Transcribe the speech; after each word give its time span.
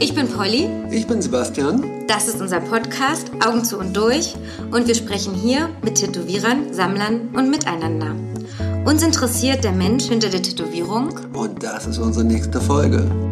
Ich 0.00 0.14
bin 0.14 0.28
Polly. 0.28 0.68
Ich 0.90 1.06
bin 1.06 1.22
Sebastian. 1.22 1.84
Das 2.08 2.28
ist 2.28 2.40
unser 2.40 2.60
Podcast 2.60 3.30
Augen 3.46 3.64
zu 3.64 3.78
und 3.78 3.96
durch 3.96 4.34
und 4.70 4.86
wir 4.86 4.94
sprechen 4.94 5.34
hier 5.34 5.70
mit 5.82 5.96
Tätowierern, 5.96 6.72
Sammlern 6.72 7.30
und 7.34 7.50
miteinander. 7.50 8.14
Uns 8.84 9.02
interessiert 9.02 9.64
der 9.64 9.72
Mensch 9.72 10.04
hinter 10.04 10.28
der 10.28 10.42
Tätowierung. 10.42 11.18
Und 11.34 11.62
das 11.62 11.86
ist 11.86 11.98
unsere 11.98 12.24
nächste 12.24 12.60
Folge. 12.60 13.31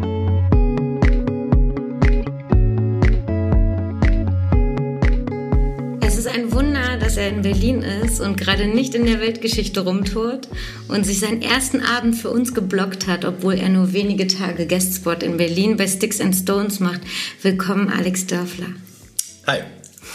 In 7.41 7.51
Berlin 7.51 7.81
ist 7.81 8.19
und 8.19 8.37
gerade 8.37 8.67
nicht 8.67 8.93
in 8.93 9.05
der 9.05 9.19
Weltgeschichte 9.19 9.81
rumtourt 9.81 10.47
und 10.87 11.05
sich 11.05 11.19
seinen 11.19 11.41
ersten 11.41 11.81
Abend 11.81 12.15
für 12.15 12.29
uns 12.29 12.53
geblockt 12.53 13.07
hat, 13.07 13.25
obwohl 13.25 13.55
er 13.55 13.69
nur 13.69 13.93
wenige 13.93 14.27
Tage 14.27 14.67
Guestspot 14.67 15.23
in 15.23 15.37
Berlin 15.37 15.75
bei 15.75 15.87
Sticks 15.87 16.21
and 16.21 16.35
Stones 16.35 16.79
macht. 16.79 17.01
Willkommen, 17.41 17.89
Alex 17.89 18.27
Dörfler. 18.27 18.67
Hi. 19.47 19.59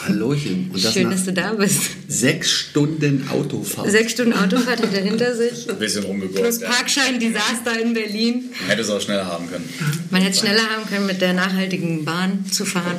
Hallöchen. 0.07 0.71
Und 0.73 0.85
das 0.85 0.93
Schön, 0.93 1.11
dass 1.11 1.25
du 1.25 1.33
da 1.33 1.55
bist. 1.55 1.81
Sechs 2.07 2.51
Stunden 2.51 3.29
Autofahrt. 3.31 3.91
Sechs 3.91 4.13
Stunden 4.13 4.35
Autofahrt 4.35 4.83
hat 4.83 4.93
er 4.93 5.03
hinter 5.03 5.35
sich. 5.35 5.69
Ein 5.69 5.79
bisschen 5.79 6.05
rumgegurkt. 6.05 6.43
Plus 6.43 6.61
Parkschein-Desaster 6.61 7.81
in 7.83 7.95
Berlin. 7.95 8.45
Man 8.61 8.69
hätte 8.69 8.83
es 8.83 8.91
auch 8.91 9.01
schneller 9.01 9.27
haben 9.27 9.49
können. 9.49 9.69
Man 10.11 10.21
hätte 10.21 10.35
es 10.35 10.41
schneller 10.41 10.69
haben 10.71 10.87
können, 10.89 11.07
mit 11.07 11.21
der 11.23 11.33
nachhaltigen 11.33 12.05
Bahn 12.05 12.45
zu 12.51 12.65
fahren. 12.67 12.99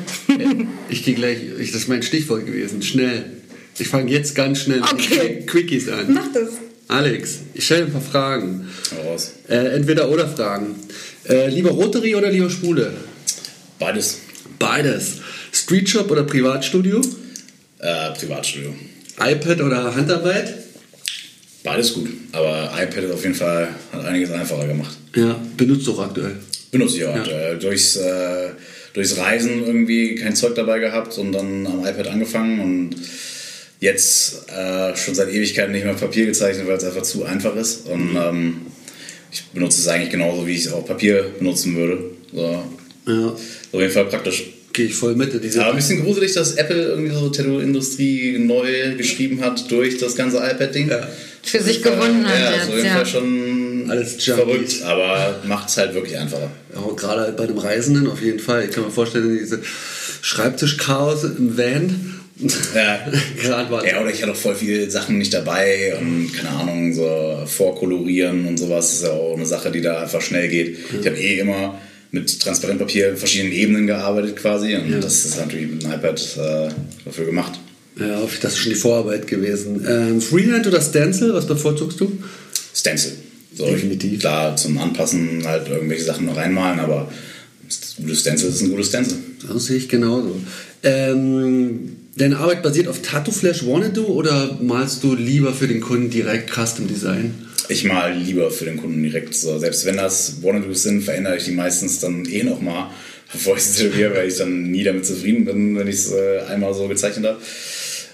Ich 0.89 1.03
gehe 1.03 1.13
gleich, 1.13 1.37
ich, 1.59 1.71
das 1.71 1.83
ist 1.83 1.87
mein 1.87 2.01
Stichwort 2.01 2.45
gewesen, 2.45 2.81
schnell. 2.81 3.36
Ich 3.79 3.87
fange 3.87 4.11
jetzt 4.11 4.33
ganz 4.35 4.61
schnell 4.61 4.81
okay. 4.81 5.35
mit 5.35 5.47
Quickies 5.47 5.89
an. 5.89 6.13
Mach 6.13 6.31
das. 6.33 6.49
Alex, 6.87 7.39
ich 7.53 7.65
stelle 7.65 7.85
ein 7.85 7.91
paar 7.91 8.01
Fragen. 8.01 8.67
Raus. 9.05 9.33
Äh, 9.47 9.75
entweder 9.75 10.09
oder 10.09 10.27
Fragen. 10.27 10.75
Äh, 11.27 11.49
lieber 11.49 11.71
Rotary 11.71 12.15
oder 12.15 12.31
lieber 12.31 12.49
Schwule? 12.49 12.93
Beides. 13.77 14.19
Beides. 14.57 15.17
Streetshop 15.51 16.09
oder 16.09 16.23
Privatstudio? 16.23 17.01
Äh, 17.79 18.11
Privatstudio. 18.11 18.73
iPad 19.19 19.61
oder 19.61 19.95
Handarbeit? 19.95 20.53
Beides 21.63 21.93
gut, 21.93 22.09
aber 22.31 22.71
iPad 22.81 23.03
ist 23.03 23.11
auf 23.11 23.23
jeden 23.23 23.35
Fall 23.35 23.67
hat 23.91 24.05
einiges 24.05 24.31
einfacher 24.31 24.67
gemacht. 24.67 24.95
Ja, 25.15 25.37
benutzt 25.57 25.85
du 25.85 25.93
auch 25.93 26.05
aktuell. 26.05 26.37
Benutze 26.71 26.97
ich 26.97 27.05
auch. 27.05 27.27
Ja. 27.27 27.55
Durchs, 27.55 27.97
äh, 27.97 28.51
durchs 28.93 29.17
Reisen 29.17 29.65
irgendwie 29.65 30.15
kein 30.15 30.35
Zeug 30.35 30.55
dabei 30.55 30.79
gehabt 30.79 31.17
und 31.17 31.33
dann 31.33 31.67
am 31.67 31.81
iPad 31.81 32.07
angefangen 32.07 32.59
und 32.61 32.95
jetzt 33.79 34.49
äh, 34.49 34.95
schon 34.95 35.15
seit 35.15 35.29
Ewigkeiten 35.29 35.71
nicht 35.71 35.85
mehr 35.85 35.93
Papier 35.93 36.25
gezeichnet, 36.25 36.67
weil 36.67 36.77
es 36.77 36.83
einfach 36.83 37.03
zu 37.03 37.25
einfach 37.25 37.55
ist. 37.55 37.87
Und 37.87 38.11
mhm. 38.11 38.17
ähm, 38.17 38.61
ich 39.31 39.43
benutze 39.53 39.81
es 39.81 39.87
eigentlich 39.87 40.09
genauso, 40.09 40.47
wie 40.47 40.53
ich 40.53 40.65
es 40.65 40.73
auch 40.73 40.85
Papier 40.85 41.31
benutzen 41.37 41.75
würde. 41.75 41.99
So. 42.33 42.63
Ja. 43.07 43.27
Auf 43.27 43.79
jeden 43.79 43.91
Fall 43.91 44.05
praktisch. 44.05 44.45
Gehe 44.73 44.85
ich 44.85 44.95
voll 44.95 45.15
mit. 45.15 45.43
Diese 45.43 45.59
ja, 45.59 45.69
ein 45.71 45.75
bisschen 45.75 46.03
gruselig, 46.03 46.33
dass 46.33 46.53
Apple 46.53 46.89
irgendwie 46.89 47.11
so 47.11 47.29
Tattoo-Industrie 47.29 48.37
neu 48.37 48.95
geschrieben 48.95 49.41
hat 49.41 49.71
durch 49.71 49.97
das 49.97 50.15
ganze 50.15 50.37
iPad-Ding. 50.37 50.89
Ja. 50.89 51.07
Für 51.41 51.61
sich 51.61 51.81
gewonnen 51.81 52.27
hat. 52.27 52.39
Ja, 52.39 52.51
jetzt, 52.55 52.67
auf 52.67 52.75
jeden 52.75 52.85
ja. 52.85 52.93
Fall 52.93 53.05
schon 53.05 53.85
Alles 53.89 54.23
verrückt, 54.23 54.83
aber 54.83 55.41
macht 55.45 55.69
es 55.69 55.77
halt 55.77 55.93
wirklich 55.95 56.17
einfacher. 56.17 56.51
Ja, 56.75 56.81
gerade 56.95 57.31
bei 57.31 57.47
dem 57.47 57.57
Reisenden 57.57 58.07
auf 58.07 58.21
jeden 58.21 58.39
Fall. 58.39 58.65
Ich 58.65 58.71
kann 58.71 58.83
mir 58.83 58.91
vorstellen, 58.91 59.37
diese 59.39 59.61
Schreibtischchaos 60.21 61.23
im 61.23 61.57
Van. 61.57 62.16
Ja. 62.39 63.11
ja, 63.43 64.01
oder 64.01 64.11
ich 64.11 64.21
hatte 64.21 64.31
auch 64.31 64.37
voll 64.37 64.55
viele 64.55 64.89
Sachen 64.91 65.17
nicht 65.17 65.33
dabei 65.33 65.95
und 65.99 66.31
keine 66.33 66.49
Ahnung, 66.49 66.93
so 66.93 67.43
vorkolorieren 67.45 68.45
und 68.45 68.57
sowas 68.57 68.93
ist 68.93 69.03
ja 69.03 69.11
auch 69.11 69.35
eine 69.35 69.45
Sache, 69.45 69.71
die 69.71 69.81
da 69.81 70.01
einfach 70.01 70.21
schnell 70.21 70.47
geht. 70.47 70.77
Ich 70.99 71.05
habe 71.07 71.17
eh 71.17 71.39
immer 71.39 71.79
mit 72.11 72.39
Transparentpapier 72.39 73.09
in 73.09 73.17
verschiedenen 73.17 73.53
Ebenen 73.53 73.87
gearbeitet 73.87 74.35
quasi 74.35 74.75
und 74.75 74.91
ja. 74.91 74.99
das 74.99 75.25
ist 75.25 75.37
natürlich 75.37 75.69
mit 75.71 75.83
dem 75.83 75.91
iPad 75.91 76.37
äh, 76.37 76.69
dafür 77.05 77.25
gemacht. 77.25 77.59
Ja, 77.99 78.21
das 78.41 78.53
ist 78.53 78.59
schon 78.59 78.73
die 78.73 78.77
Vorarbeit 78.77 79.27
gewesen. 79.27 79.83
Ähm, 79.87 80.21
Freehand 80.21 80.67
oder 80.67 80.81
Stencil, 80.81 81.33
was 81.33 81.47
bevorzugst 81.47 81.99
du? 81.99 82.19
Stencil. 82.73 83.13
So, 83.55 83.65
Definitiv. 83.65 84.19
Klar, 84.19 84.55
zum 84.55 84.77
Anpassen 84.77 85.41
halt 85.45 85.67
irgendwelche 85.67 86.03
Sachen 86.03 86.27
noch 86.27 86.37
reinmalen, 86.37 86.79
aber 86.79 87.11
ein 87.63 88.03
gutes 88.03 88.19
Stencil 88.19 88.49
ist 88.49 88.61
ein 88.61 88.69
gutes 88.69 88.89
Stencil. 88.89 89.17
Das 89.51 89.65
sehe 89.65 89.77
ich 89.77 89.89
genauso. 89.89 90.39
Ähm, 90.83 91.95
deine 92.17 92.37
Arbeit 92.37 92.63
basiert 92.63 92.87
auf 92.87 93.01
Tattoo 93.01 93.31
Flash 93.31 93.65
Wanna 93.65 93.89
Do 93.89 94.05
oder 94.05 94.57
malst 94.61 95.03
du 95.03 95.15
lieber 95.15 95.53
für 95.53 95.67
den 95.67 95.81
Kunden 95.81 96.09
direkt 96.09 96.51
Custom 96.51 96.87
Design? 96.87 97.33
Ich 97.69 97.83
mal 97.83 98.13
lieber 98.17 98.49
für 98.49 98.65
den 98.65 98.77
Kunden 98.77 99.01
direkt. 99.03 99.35
So, 99.35 99.59
selbst 99.59 99.85
wenn 99.85 99.97
das 99.97 100.41
Wannadoos 100.41 100.83
sind, 100.83 101.03
verändere 101.03 101.37
ich 101.37 101.45
die 101.45 101.51
meistens 101.51 101.99
dann 101.99 102.25
eh 102.25 102.43
nochmal, 102.43 102.89
bevor 103.31 103.57
ich 103.57 103.63
sie 103.63 103.83
tätowiere, 103.83 104.15
weil 104.15 104.27
ich 104.27 104.37
dann 104.37 104.71
nie 104.71 104.83
damit 104.83 105.05
zufrieden 105.05 105.45
bin, 105.45 105.77
wenn 105.77 105.87
ich 105.87 105.95
es 105.95 106.11
äh, 106.11 106.39
einmal 106.49 106.73
so 106.73 106.87
gezeichnet 106.87 107.25
habe. 107.25 107.41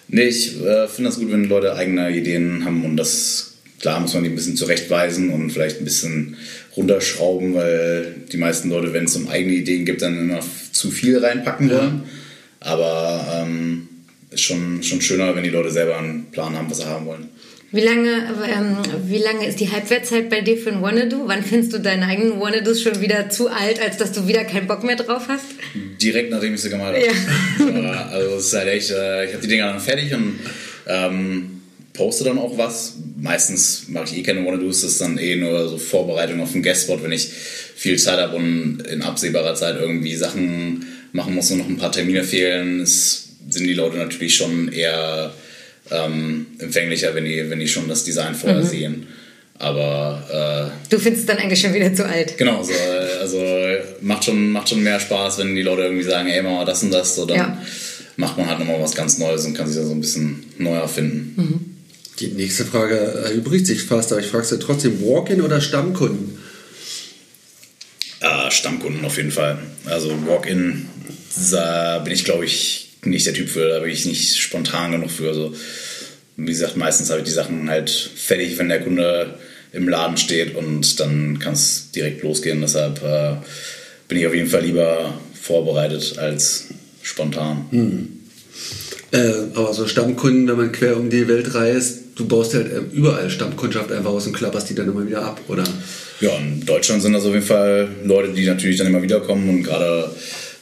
Nee, 0.09 0.23
ich 0.25 0.61
äh, 0.61 0.87
finde 0.87 1.09
das 1.09 1.19
gut, 1.19 1.31
wenn 1.31 1.45
Leute 1.45 1.75
eigene 1.75 2.15
Ideen 2.15 2.65
haben 2.65 2.83
und 2.83 2.97
das, 2.97 3.53
klar, 3.79 3.99
muss 3.99 4.13
man 4.13 4.23
die 4.23 4.29
ein 4.29 4.35
bisschen 4.35 4.57
zurechtweisen 4.57 5.29
und 5.29 5.51
vielleicht 5.51 5.79
ein 5.79 5.85
bisschen 5.85 6.35
runterschrauben, 6.75 7.53
weil 7.53 8.15
die 8.31 8.37
meisten 8.37 8.69
Leute, 8.69 8.91
wenn 8.91 9.05
es 9.05 9.15
um 9.15 9.27
eigene 9.29 9.53
Ideen 9.53 9.85
gibt, 9.85 10.01
dann 10.01 10.19
immer 10.19 10.39
zu 10.71 10.91
viel 10.91 11.19
reinpacken 11.19 11.69
wollen. 11.69 12.03
Ja. 12.03 12.09
Aber 12.59 13.45
ähm, 13.45 13.87
ist 14.33 14.41
schon, 14.41 14.83
schon 14.83 15.01
schöner, 15.01 15.35
wenn 15.35 15.43
die 15.43 15.49
Leute 15.49 15.71
selber 15.71 15.97
einen 15.97 16.25
Plan 16.31 16.55
haben, 16.55 16.69
was 16.69 16.77
sie 16.77 16.85
haben 16.85 17.05
wollen. 17.05 17.29
Wie 17.73 17.81
lange, 17.81 18.29
ähm, 18.55 18.77
wie 19.07 19.17
lange 19.17 19.47
ist 19.47 19.59
die 19.59 19.71
Halbwertszeit 19.71 20.29
bei 20.29 20.41
dir 20.41 20.57
für 20.57 20.71
ein 20.71 20.83
Wanna-Do? 20.83 21.23
Wann 21.25 21.43
findest 21.43 21.73
du 21.73 21.79
deine 21.79 22.05
eigenen 22.05 22.39
Wanna-Dos 22.39 22.83
schon 22.83 23.01
wieder 23.01 23.31
zu 23.31 23.49
alt, 23.49 23.81
als 23.81 23.97
dass 23.97 24.11
du 24.11 24.27
wieder 24.27 24.43
keinen 24.43 24.67
Bock 24.67 24.83
mehr 24.83 24.95
drauf 24.95 25.23
hast? 25.27 25.45
Direkt 25.99 26.29
nachdem 26.29 26.53
ich 26.53 26.61
sie 26.61 26.69
gemalt 26.69 26.95
habe. 26.95 27.71
Ja. 27.71 28.09
also 28.11 28.35
es 28.35 28.45
ist 28.45 28.53
halt 28.53 28.67
echt, 28.67 28.91
äh, 28.91 29.25
ich 29.25 29.33
habe 29.33 29.41
die 29.41 29.47
Dinger 29.47 29.65
dann 29.65 29.79
fertig 29.79 30.13
und 30.13 30.39
ähm, 30.85 31.61
poste 31.93 32.23
dann 32.23 32.37
auch 32.37 32.55
was. 32.59 32.97
Meistens 33.17 33.85
mache 33.87 34.05
ich 34.05 34.19
eh 34.19 34.21
keine 34.23 34.45
Wanna-Dos, 34.45 34.81
das 34.81 34.91
ist 34.91 35.01
dann 35.01 35.17
eh 35.17 35.35
nur 35.35 35.67
so 35.67 35.79
Vorbereitung 35.79 36.41
auf 36.41 36.51
den 36.51 36.61
Guestspot, 36.61 37.01
wenn 37.01 37.11
ich 37.11 37.27
viel 37.27 37.97
Zeit 37.97 38.19
habe 38.19 38.35
und 38.35 38.83
in 38.87 39.01
absehbarer 39.01 39.55
Zeit 39.55 39.77
irgendwie 39.79 40.15
Sachen 40.15 40.85
machen 41.11 41.33
muss 41.33 41.49
und 41.49 41.57
noch 41.57 41.69
ein 41.69 41.77
paar 41.77 41.91
Termine 41.91 42.23
fehlen, 42.23 42.81
ist, 42.81 43.29
sind 43.49 43.65
die 43.65 43.73
Leute 43.73 43.97
natürlich 43.97 44.35
schon 44.35 44.71
eher 44.71 45.33
ähm, 45.91 46.47
empfänglicher, 46.59 47.13
wenn 47.15 47.25
die, 47.25 47.49
wenn 47.49 47.59
die 47.59 47.67
schon 47.67 47.87
das 47.87 48.03
Design 48.03 48.35
vorher 48.35 48.61
mhm. 48.61 48.67
sehen. 48.67 49.07
Aber. 49.59 50.71
Äh, 50.81 50.89
du 50.89 50.99
findest 50.99 51.21
es 51.21 51.25
dann 51.27 51.37
eigentlich 51.37 51.61
schon 51.61 51.73
wieder 51.73 51.93
zu 51.93 52.05
alt. 52.05 52.37
Genau, 52.37 52.63
so, 52.63 52.73
also 53.19 53.43
macht 54.01 54.25
schon, 54.25 54.51
macht 54.51 54.69
schon 54.69 54.83
mehr 54.83 54.99
Spaß, 54.99 55.39
wenn 55.39 55.55
die 55.55 55.61
Leute 55.61 55.83
irgendwie 55.83 56.03
sagen, 56.03 56.27
ey, 56.27 56.41
mach 56.41 56.51
mal 56.51 56.65
das 56.65 56.83
und 56.83 56.91
das. 56.91 57.15
So, 57.15 57.25
dann 57.25 57.37
ja. 57.37 57.57
macht 58.17 58.37
man 58.37 58.47
halt 58.47 58.59
nochmal 58.59 58.81
was 58.81 58.95
ganz 58.95 59.17
Neues 59.17 59.45
und 59.45 59.53
kann 59.53 59.67
sich 59.67 59.77
da 59.77 59.85
so 59.85 59.91
ein 59.91 60.01
bisschen 60.01 60.45
neu 60.57 60.75
erfinden. 60.75 61.33
Mhm. 61.35 61.59
Die 62.19 62.27
nächste 62.27 62.65
Frage 62.65 62.95
erübrigt 62.95 63.65
sich 63.65 63.83
fast, 63.83 64.11
aber 64.11 64.21
ich 64.21 64.27
frage 64.27 64.43
es 64.43 64.59
trotzdem: 64.59 65.01
Walk-in 65.01 65.41
oder 65.41 65.61
Stammkunden? 65.61 66.37
Äh, 68.19 68.51
Stammkunden 68.51 69.03
auf 69.03 69.17
jeden 69.17 69.31
Fall. 69.31 69.59
Also 69.85 70.09
Walk-in 70.27 70.87
bin 72.03 72.13
ich, 72.13 72.23
glaube 72.23 72.45
ich, 72.45 72.92
nicht 73.05 73.25
der 73.25 73.33
Typ 73.33 73.49
für, 73.49 73.67
da 73.69 73.79
bin 73.79 73.89
ich 73.89 74.05
nicht 74.05 74.37
spontan 74.37 74.91
genug 74.91 75.11
für. 75.11 75.29
Also, 75.29 75.53
wie 76.37 76.51
gesagt, 76.51 76.77
meistens 76.77 77.09
habe 77.09 77.19
ich 77.19 77.25
die 77.25 77.31
Sachen 77.31 77.69
halt 77.69 77.89
fertig, 77.89 78.57
wenn 78.57 78.69
der 78.69 78.81
Kunde 78.81 79.35
im 79.71 79.89
Laden 79.89 80.17
steht 80.17 80.55
und 80.55 80.99
dann 80.99 81.39
kann 81.39 81.53
es 81.53 81.91
direkt 81.91 82.23
losgehen. 82.23 82.61
Deshalb 82.61 83.03
äh, 83.03 83.35
bin 84.07 84.19
ich 84.19 84.27
auf 84.27 84.33
jeden 84.33 84.49
Fall 84.49 84.63
lieber 84.63 85.13
vorbereitet 85.39 86.17
als 86.17 86.65
spontan. 87.01 87.65
Mhm. 87.71 88.07
Äh, 89.11 89.33
aber 89.55 89.73
so 89.73 89.87
Stammkunden, 89.87 90.47
wenn 90.47 90.57
man 90.57 90.71
quer 90.71 90.97
um 90.97 91.09
die 91.09 91.27
Welt 91.27 91.53
reist, 91.53 91.99
du 92.15 92.27
baust 92.27 92.53
halt 92.53 92.71
äh, 92.71 92.79
überall 92.93 93.29
Stammkundschaft 93.29 93.91
einfach 93.91 94.11
aus 94.11 94.25
und 94.25 94.33
klapperst 94.33 94.69
die 94.69 94.75
dann 94.75 94.87
immer 94.87 95.05
wieder 95.05 95.23
ab, 95.23 95.41
oder? 95.47 95.63
Ja, 96.19 96.35
in 96.37 96.65
Deutschland 96.65 97.01
sind 97.01 97.13
das 97.13 97.25
auf 97.25 97.33
jeden 97.33 97.45
Fall 97.45 97.89
Leute, 98.05 98.33
die 98.33 98.45
natürlich 98.45 98.77
dann 98.77 98.87
immer 98.87 99.01
wieder 99.01 99.19
kommen 99.19 99.49
und 99.49 99.63
gerade 99.63 100.11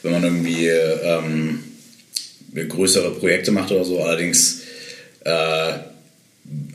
wenn 0.02 0.12
man 0.12 0.24
irgendwie 0.24 0.66
ähm, 0.66 1.60
größere 2.54 3.12
Projekte 3.12 3.52
macht 3.52 3.70
oder 3.72 3.84
so. 3.84 4.02
Allerdings 4.02 4.62
äh, 5.24 5.72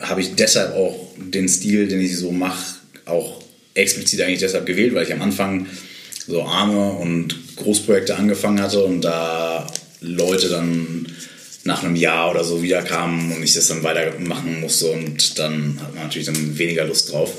habe 0.00 0.20
ich 0.20 0.34
deshalb 0.34 0.74
auch 0.74 1.12
den 1.16 1.48
Stil, 1.48 1.88
den 1.88 2.00
ich 2.00 2.16
so 2.16 2.32
mache, 2.32 2.76
auch 3.04 3.42
explizit 3.74 4.20
eigentlich 4.20 4.40
deshalb 4.40 4.66
gewählt, 4.66 4.94
weil 4.94 5.04
ich 5.04 5.12
am 5.12 5.22
Anfang 5.22 5.66
so 6.26 6.42
arme 6.42 6.90
und 6.92 7.56
Großprojekte 7.56 8.16
angefangen 8.16 8.60
hatte 8.60 8.84
und 8.84 9.02
da 9.02 9.66
Leute 10.00 10.48
dann 10.48 11.06
nach 11.64 11.82
einem 11.82 11.96
Jahr 11.96 12.30
oder 12.30 12.44
so 12.44 12.62
wiederkamen 12.62 13.32
und 13.32 13.42
ich 13.42 13.54
das 13.54 13.68
dann 13.68 13.82
weitermachen 13.82 14.60
musste 14.60 14.90
und 14.90 15.38
dann 15.38 15.78
hat 15.80 15.94
man 15.94 16.04
natürlich 16.04 16.26
dann 16.26 16.58
weniger 16.58 16.86
Lust 16.86 17.12
drauf. 17.12 17.32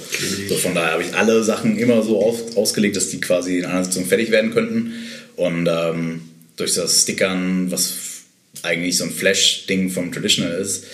So 0.48 0.56
von 0.56 0.76
daher 0.76 0.94
habe 0.94 1.04
ich 1.04 1.14
alle 1.16 1.44
Sachen 1.44 1.78
immer 1.78 2.04
so 2.04 2.22
aus, 2.24 2.56
ausgelegt, 2.56 2.96
dass 2.96 3.10
die 3.10 3.20
quasi 3.20 3.60
in 3.60 3.66
einer 3.66 3.84
Sitzung 3.84 4.06
fertig 4.06 4.30
werden 4.32 4.52
könnten 4.52 4.94
und 5.36 5.68
ähm, 5.68 6.22
durch 6.58 6.76
das 6.76 7.02
Stickern, 7.02 7.72
was 7.72 7.94
eigentlich 8.64 8.98
so 8.98 9.06
ein 9.06 9.12
Flash-Ding 9.12 9.90
vom 9.90 10.12
Traditional 10.12 10.54
ist, 10.54 10.86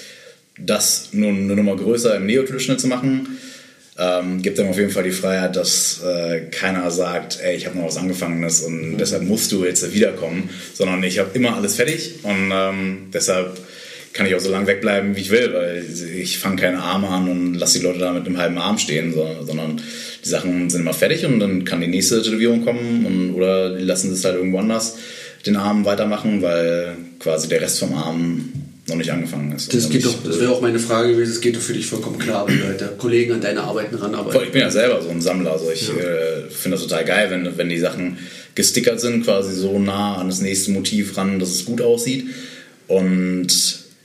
das 0.58 1.10
nur 1.12 1.30
eine 1.30 1.56
Nummer 1.56 1.76
größer 1.76 2.16
im 2.16 2.26
Neo-Traditional 2.26 2.80
zu 2.80 2.88
machen, 2.88 3.38
ähm, 3.98 4.42
gibt 4.42 4.60
einem 4.60 4.70
auf 4.70 4.78
jeden 4.78 4.92
Fall 4.92 5.04
die 5.04 5.12
Freiheit, 5.12 5.56
dass 5.56 6.02
äh, 6.04 6.42
keiner 6.52 6.92
sagt, 6.92 7.40
ey, 7.42 7.56
ich 7.56 7.66
habe 7.66 7.78
noch 7.78 7.86
was 7.86 7.98
Angefangenes 7.98 8.62
und 8.62 8.94
mhm. 8.94 8.98
deshalb 8.98 9.24
musst 9.24 9.52
du 9.52 9.64
jetzt 9.64 9.94
wiederkommen, 9.94 10.50
sondern 10.74 11.02
ich 11.04 11.20
habe 11.20 11.30
immer 11.34 11.56
alles 11.56 11.76
fertig 11.76 12.16
und 12.24 12.52
ähm, 12.54 12.98
deshalb 13.14 13.58
kann 14.12 14.26
ich 14.26 14.36
auch 14.36 14.40
so 14.40 14.50
lange 14.50 14.68
wegbleiben, 14.68 15.16
wie 15.16 15.22
ich 15.22 15.30
will, 15.30 15.54
weil 15.54 15.86
ich 16.18 16.38
fange 16.40 16.56
keine 16.56 16.82
Arme 16.82 17.10
an 17.10 17.30
und 17.30 17.56
lasse 17.56 17.80
die 17.80 17.86
Leute 17.86 18.00
da 18.00 18.14
mit 18.14 18.26
einem 18.26 18.38
halben 18.38 18.58
Arm 18.58 18.78
stehen, 18.78 19.14
sondern 19.14 19.82
die 20.24 20.30
Sachen 20.30 20.70
sind 20.70 20.82
immer 20.82 20.94
fertig 20.94 21.26
und 21.26 21.42
dann 21.42 21.66
kann 21.66 21.82
die 21.82 21.88
nächste 21.88 22.22
Tätowierung 22.22 22.64
kommen 22.64 23.06
und, 23.06 23.34
oder 23.34 23.76
die 23.78 23.84
lassen 23.84 24.14
es 24.14 24.24
halt 24.24 24.38
irgendwo 24.38 24.60
anders 24.60 24.98
den 25.46 25.58
Arm 25.58 25.86
weitermachen, 25.86 26.42
weil 26.42 26.96
quasi 27.20 27.48
der 27.48 27.62
Rest 27.62 27.80
vom 27.80 27.94
Arm 27.94 28.52
noch 28.88 28.96
nicht 28.96 29.12
angefangen 29.12 29.52
ist. 29.52 29.74
Das, 29.74 29.90
geht 29.90 30.06
doch, 30.06 30.16
das 30.24 30.40
wäre 30.40 30.52
auch 30.52 30.62
meine 30.62 30.80
Frage 30.80 31.14
gewesen, 31.14 31.32
es 31.32 31.42
geht 31.42 31.56
doch 31.56 31.62
für 31.62 31.74
dich 31.74 31.88
vollkommen 31.88 32.20
klar, 32.20 32.48
wenn 32.48 32.60
Leute, 32.60 32.94
Kollegen 32.98 33.34
an 33.34 33.42
deine 33.42 33.62
Arbeiten 33.62 33.96
ranarbeiten. 33.96 34.44
Ich 34.44 34.52
bin 34.52 34.62
ja 34.62 34.70
selber 34.70 35.02
so 35.02 35.10
ein 35.10 35.22
Sammler, 35.22 35.54
also 35.54 35.72
ich 35.72 35.88
ja. 35.88 35.96
äh, 35.96 36.50
finde 36.50 36.78
das 36.78 36.88
total 36.88 37.04
geil, 37.04 37.32
wenn, 37.32 37.58
wenn 37.58 37.70
die 37.70 37.80
Sachen 37.80 38.18
gestickert 38.54 39.00
sind, 39.00 39.24
quasi 39.24 39.56
so 39.56 39.80
nah 39.80 40.18
an 40.18 40.28
das 40.28 40.42
nächste 40.42 40.72
Motiv 40.72 41.18
ran, 41.18 41.40
dass 41.40 41.50
es 41.50 41.66
gut 41.66 41.82
aussieht 41.82 42.28
und 42.88 43.48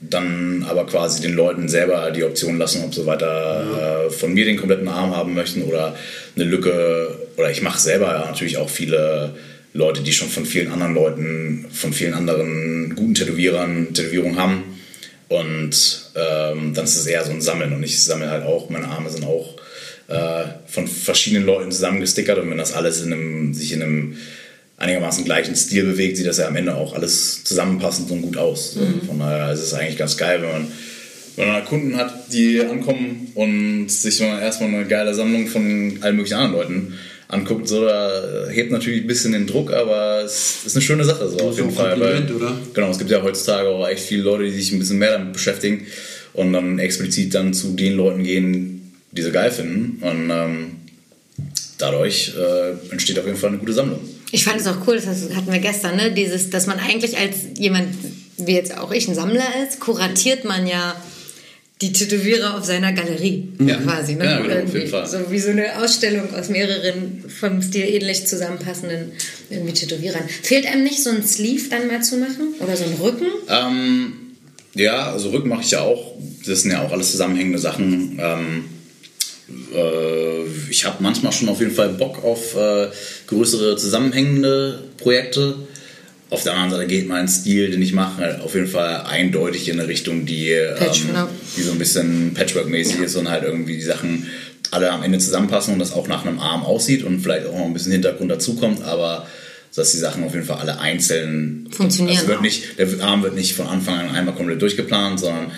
dann 0.00 0.64
aber 0.66 0.86
quasi 0.86 1.20
den 1.20 1.34
Leuten 1.34 1.68
selber 1.68 2.10
die 2.10 2.24
Option 2.24 2.56
lassen, 2.56 2.82
ob 2.84 2.94
sie 2.94 3.04
weiter 3.04 3.26
ja. 3.26 4.06
äh, 4.06 4.10
von 4.10 4.32
mir 4.32 4.46
den 4.46 4.56
kompletten 4.56 4.88
Arm 4.88 5.14
haben 5.14 5.34
möchten 5.34 5.62
oder 5.62 5.94
eine 6.36 6.44
Lücke. 6.46 7.18
Oder 7.36 7.50
ich 7.50 7.60
mache 7.60 7.78
selber 7.78 8.06
ja 8.06 8.24
natürlich 8.24 8.56
auch 8.56 8.70
viele 8.70 9.34
Leute, 9.72 10.02
die 10.02 10.12
schon 10.12 10.28
von 10.28 10.44
vielen 10.44 10.72
anderen 10.72 10.94
Leuten, 10.94 11.66
von 11.70 11.92
vielen 11.92 12.14
anderen 12.14 12.94
guten 12.96 13.14
Tätowierern 13.14 13.94
Tätowierungen 13.94 14.38
haben. 14.38 14.64
Und 15.28 16.10
ähm, 16.16 16.74
dann 16.74 16.84
ist 16.84 16.96
es 16.96 17.06
eher 17.06 17.24
so 17.24 17.30
ein 17.30 17.40
Sammeln. 17.40 17.72
Und 17.72 17.82
ich 17.84 18.02
sammle 18.02 18.30
halt 18.30 18.44
auch, 18.44 18.68
meine 18.68 18.88
Arme 18.88 19.10
sind 19.10 19.24
auch 19.24 19.56
äh, 20.08 20.44
von 20.66 20.88
verschiedenen 20.88 21.46
Leuten 21.46 21.70
zusammengestickert. 21.70 22.38
Und 22.38 22.50
wenn 22.50 22.58
das 22.58 22.72
alles 22.72 23.00
in 23.02 23.12
einem, 23.12 23.54
sich 23.54 23.72
in 23.72 23.82
einem 23.82 24.16
einigermaßen 24.76 25.24
gleichen 25.24 25.54
Stil 25.54 25.84
bewegt, 25.84 26.16
sieht 26.16 26.26
das 26.26 26.38
ja 26.38 26.48
am 26.48 26.56
Ende 26.56 26.74
auch 26.74 26.94
alles 26.94 27.44
zusammenpassend 27.44 28.10
und 28.10 28.22
gut 28.22 28.38
aus. 28.38 28.74
Mhm. 28.74 29.06
Von 29.06 29.18
daher 29.20 29.52
ist 29.52 29.60
es 29.60 29.72
eigentlich 29.72 29.98
ganz 29.98 30.16
geil, 30.16 30.42
wenn 30.42 30.50
man, 30.50 30.72
wenn 31.36 31.48
man 31.48 31.64
Kunden 31.64 31.96
hat, 31.96 32.32
die 32.32 32.60
ankommen 32.60 33.30
und 33.36 33.88
sich 33.88 34.20
erstmal 34.20 34.70
eine 34.70 34.86
geile 34.86 35.14
Sammlung 35.14 35.46
von 35.46 35.98
allen 36.00 36.16
möglichen 36.16 36.38
anderen 36.38 36.54
Leuten 36.54 36.94
anguckt. 37.30 37.68
So, 37.68 37.84
da 37.84 38.48
hebt 38.50 38.70
natürlich 38.70 39.02
ein 39.02 39.06
bisschen 39.06 39.32
den 39.32 39.46
Druck, 39.46 39.72
aber 39.72 40.22
es 40.24 40.66
ist 40.66 40.76
eine 40.76 40.82
schöne 40.82 41.04
Sache 41.04 41.28
so 41.28 41.38
auf 41.48 41.56
jeden 41.56 41.70
Fall. 41.70 41.98
Weil, 42.00 42.30
oder? 42.30 42.56
Genau, 42.74 42.90
es 42.90 42.98
gibt 42.98 43.10
ja 43.10 43.22
heutzutage 43.22 43.68
auch 43.68 43.86
echt 43.88 44.04
viele 44.04 44.22
Leute, 44.22 44.44
die 44.44 44.50
sich 44.50 44.72
ein 44.72 44.78
bisschen 44.78 44.98
mehr 44.98 45.12
damit 45.12 45.32
beschäftigen 45.32 45.86
und 46.32 46.52
dann 46.52 46.78
explizit 46.78 47.34
dann 47.34 47.54
zu 47.54 47.68
den 47.68 47.94
Leuten 47.94 48.22
gehen, 48.22 48.92
die 49.12 49.22
sie 49.22 49.32
geil 49.32 49.50
finden. 49.50 50.02
Und 50.02 50.30
ähm, 50.30 50.76
dadurch 51.78 52.34
äh, 52.36 52.92
entsteht 52.92 53.18
auf 53.18 53.26
jeden 53.26 53.38
Fall 53.38 53.50
eine 53.50 53.58
gute 53.58 53.72
Sammlung. 53.72 54.00
Ich 54.32 54.44
fand 54.44 54.60
es 54.60 54.66
auch 54.66 54.86
cool, 54.86 54.96
das 54.96 55.06
hatten 55.06 55.52
wir 55.52 55.58
gestern, 55.58 55.96
ne? 55.96 56.12
Dieses, 56.12 56.50
dass 56.50 56.66
man 56.66 56.78
eigentlich 56.78 57.18
als 57.18 57.36
jemand, 57.58 57.88
wie 58.36 58.52
jetzt 58.52 58.76
auch 58.76 58.92
ich, 58.92 59.08
ein 59.08 59.14
Sammler 59.14 59.48
ist, 59.66 59.80
kuratiert 59.80 60.44
man 60.44 60.66
ja 60.66 60.94
die 61.80 61.92
Tätowierer 61.92 62.58
auf 62.58 62.64
seiner 62.64 62.92
Galerie 62.92 63.48
ja. 63.58 63.76
quasi. 63.76 64.14
Ne? 64.14 64.24
Ja, 64.24 64.40
genau, 64.40 64.64
auf 64.64 64.74
jeden 64.74 64.88
Fall. 64.88 65.06
So 65.06 65.30
wie 65.30 65.38
so 65.38 65.50
eine 65.50 65.82
Ausstellung 65.82 66.34
aus 66.34 66.50
mehreren 66.50 67.24
vom 67.28 67.62
Stil 67.62 67.86
ähnlich 67.86 68.26
zusammenpassenden 68.26 69.12
irgendwie 69.48 69.72
Tätowierern. 69.72 70.24
Fehlt 70.42 70.66
einem 70.66 70.84
nicht 70.84 71.02
so 71.02 71.10
ein 71.10 71.22
Sleeve 71.24 71.70
dann 71.70 71.86
mal 71.88 72.02
zu 72.02 72.18
machen? 72.18 72.54
Oder 72.60 72.76
so 72.76 72.84
ein 72.84 72.94
Rücken? 73.00 73.26
Ähm, 73.48 74.12
ja, 74.74 75.10
also 75.10 75.30
Rücken 75.30 75.48
mache 75.48 75.62
ich 75.62 75.70
ja 75.70 75.80
auch. 75.80 76.16
Das 76.46 76.62
sind 76.62 76.70
ja 76.70 76.82
auch 76.82 76.92
alles 76.92 77.12
zusammenhängende 77.12 77.58
Sachen. 77.58 78.18
Ähm, 78.20 78.64
äh, 79.74 80.44
ich 80.70 80.84
habe 80.84 80.96
manchmal 81.00 81.32
schon 81.32 81.48
auf 81.48 81.60
jeden 81.60 81.74
Fall 81.74 81.88
Bock 81.90 82.22
auf 82.22 82.56
äh, 82.56 82.88
größere 83.26 83.76
zusammenhängende 83.76 84.84
Projekte. 84.98 85.56
Auf 86.30 86.44
der 86.44 86.52
anderen 86.52 86.70
Seite 86.70 86.86
geht 86.86 87.08
mein 87.08 87.26
Stil, 87.26 87.70
den 87.70 87.82
ich 87.82 87.92
mache, 87.92 88.40
auf 88.42 88.54
jeden 88.54 88.68
Fall 88.68 89.02
eindeutig 89.02 89.68
in 89.68 89.80
eine 89.80 89.88
Richtung, 89.88 90.26
die, 90.26 90.50
ähm, 90.50 90.76
genau. 91.06 91.28
die 91.56 91.62
so 91.62 91.72
ein 91.72 91.78
bisschen 91.78 92.34
Patchwork-mäßig 92.34 92.98
ja. 92.98 93.04
ist 93.04 93.16
und 93.16 93.28
halt 93.28 93.42
irgendwie 93.42 93.74
die 93.74 93.82
Sachen 93.82 94.28
alle 94.70 94.92
am 94.92 95.02
Ende 95.02 95.18
zusammenpassen 95.18 95.72
und 95.72 95.80
das 95.80 95.92
auch 95.92 96.06
nach 96.06 96.24
einem 96.24 96.38
Arm 96.38 96.62
aussieht 96.64 97.02
und 97.02 97.20
vielleicht 97.20 97.46
auch 97.46 97.58
noch 97.58 97.64
ein 97.64 97.72
bisschen 97.72 97.90
Hintergrund 97.90 98.30
dazukommt, 98.30 98.82
aber 98.84 99.26
dass 99.74 99.92
die 99.92 99.98
Sachen 99.98 100.24
auf 100.24 100.34
jeden 100.34 100.46
Fall 100.46 100.58
alle 100.58 100.78
einzeln 100.78 101.68
funktionieren. 101.70 102.16
Also 102.16 102.28
wird 102.28 102.42
nicht, 102.42 102.78
der 102.78 102.88
Arm 103.00 103.22
wird 103.22 103.34
nicht 103.34 103.54
von 103.54 103.66
Anfang 103.66 103.98
an 103.98 104.14
einmal 104.14 104.34
komplett 104.34 104.62
durchgeplant, 104.62 105.20
sondern 105.20 105.52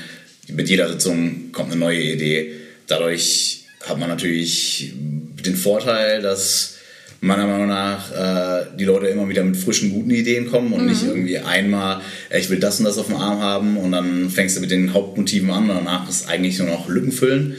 mit 0.49 0.69
jeder 0.69 0.89
Sitzung 0.89 1.53
kommt 1.53 1.71
eine 1.71 1.81
neue 1.81 2.01
Idee. 2.01 2.53
Dadurch 2.87 3.65
hat 3.87 3.99
man 3.99 4.09
natürlich 4.09 4.93
den 4.95 5.57
Vorteil, 5.57 6.23
dass 6.23 6.77
meiner 7.23 7.47
Meinung 7.47 7.69
nach 7.69 8.11
äh, 8.11 8.67
die 8.77 8.85
Leute 8.85 9.07
immer 9.07 9.29
wieder 9.29 9.45
mit 9.45 9.57
frischen, 9.57 9.93
guten 9.93 10.11
Ideen 10.11 10.51
kommen 10.51 10.73
und 10.73 10.83
mhm. 10.83 10.89
nicht 10.89 11.05
irgendwie 11.05 11.39
einmal, 11.39 12.01
äh, 12.29 12.41
ich 12.41 12.51
will 12.51 12.59
das 12.59 12.81
und 12.81 12.85
das 12.85 12.99
auf 12.99 13.07
dem 13.07 13.17
Arm 13.17 13.41
haben 13.41 13.77
und 13.77 13.93
dann 13.93 14.29
fängst 14.29 14.57
du 14.57 14.61
mit 14.61 14.73
den 14.73 14.93
Hauptmotiven 14.93 15.49
an 15.51 15.71
und 15.71 15.77
danach 15.77 16.09
ist 16.09 16.29
eigentlich 16.29 16.59
nur 16.59 16.67
noch 16.67 16.89
Lücken 16.89 17.13
füllen. 17.13 17.55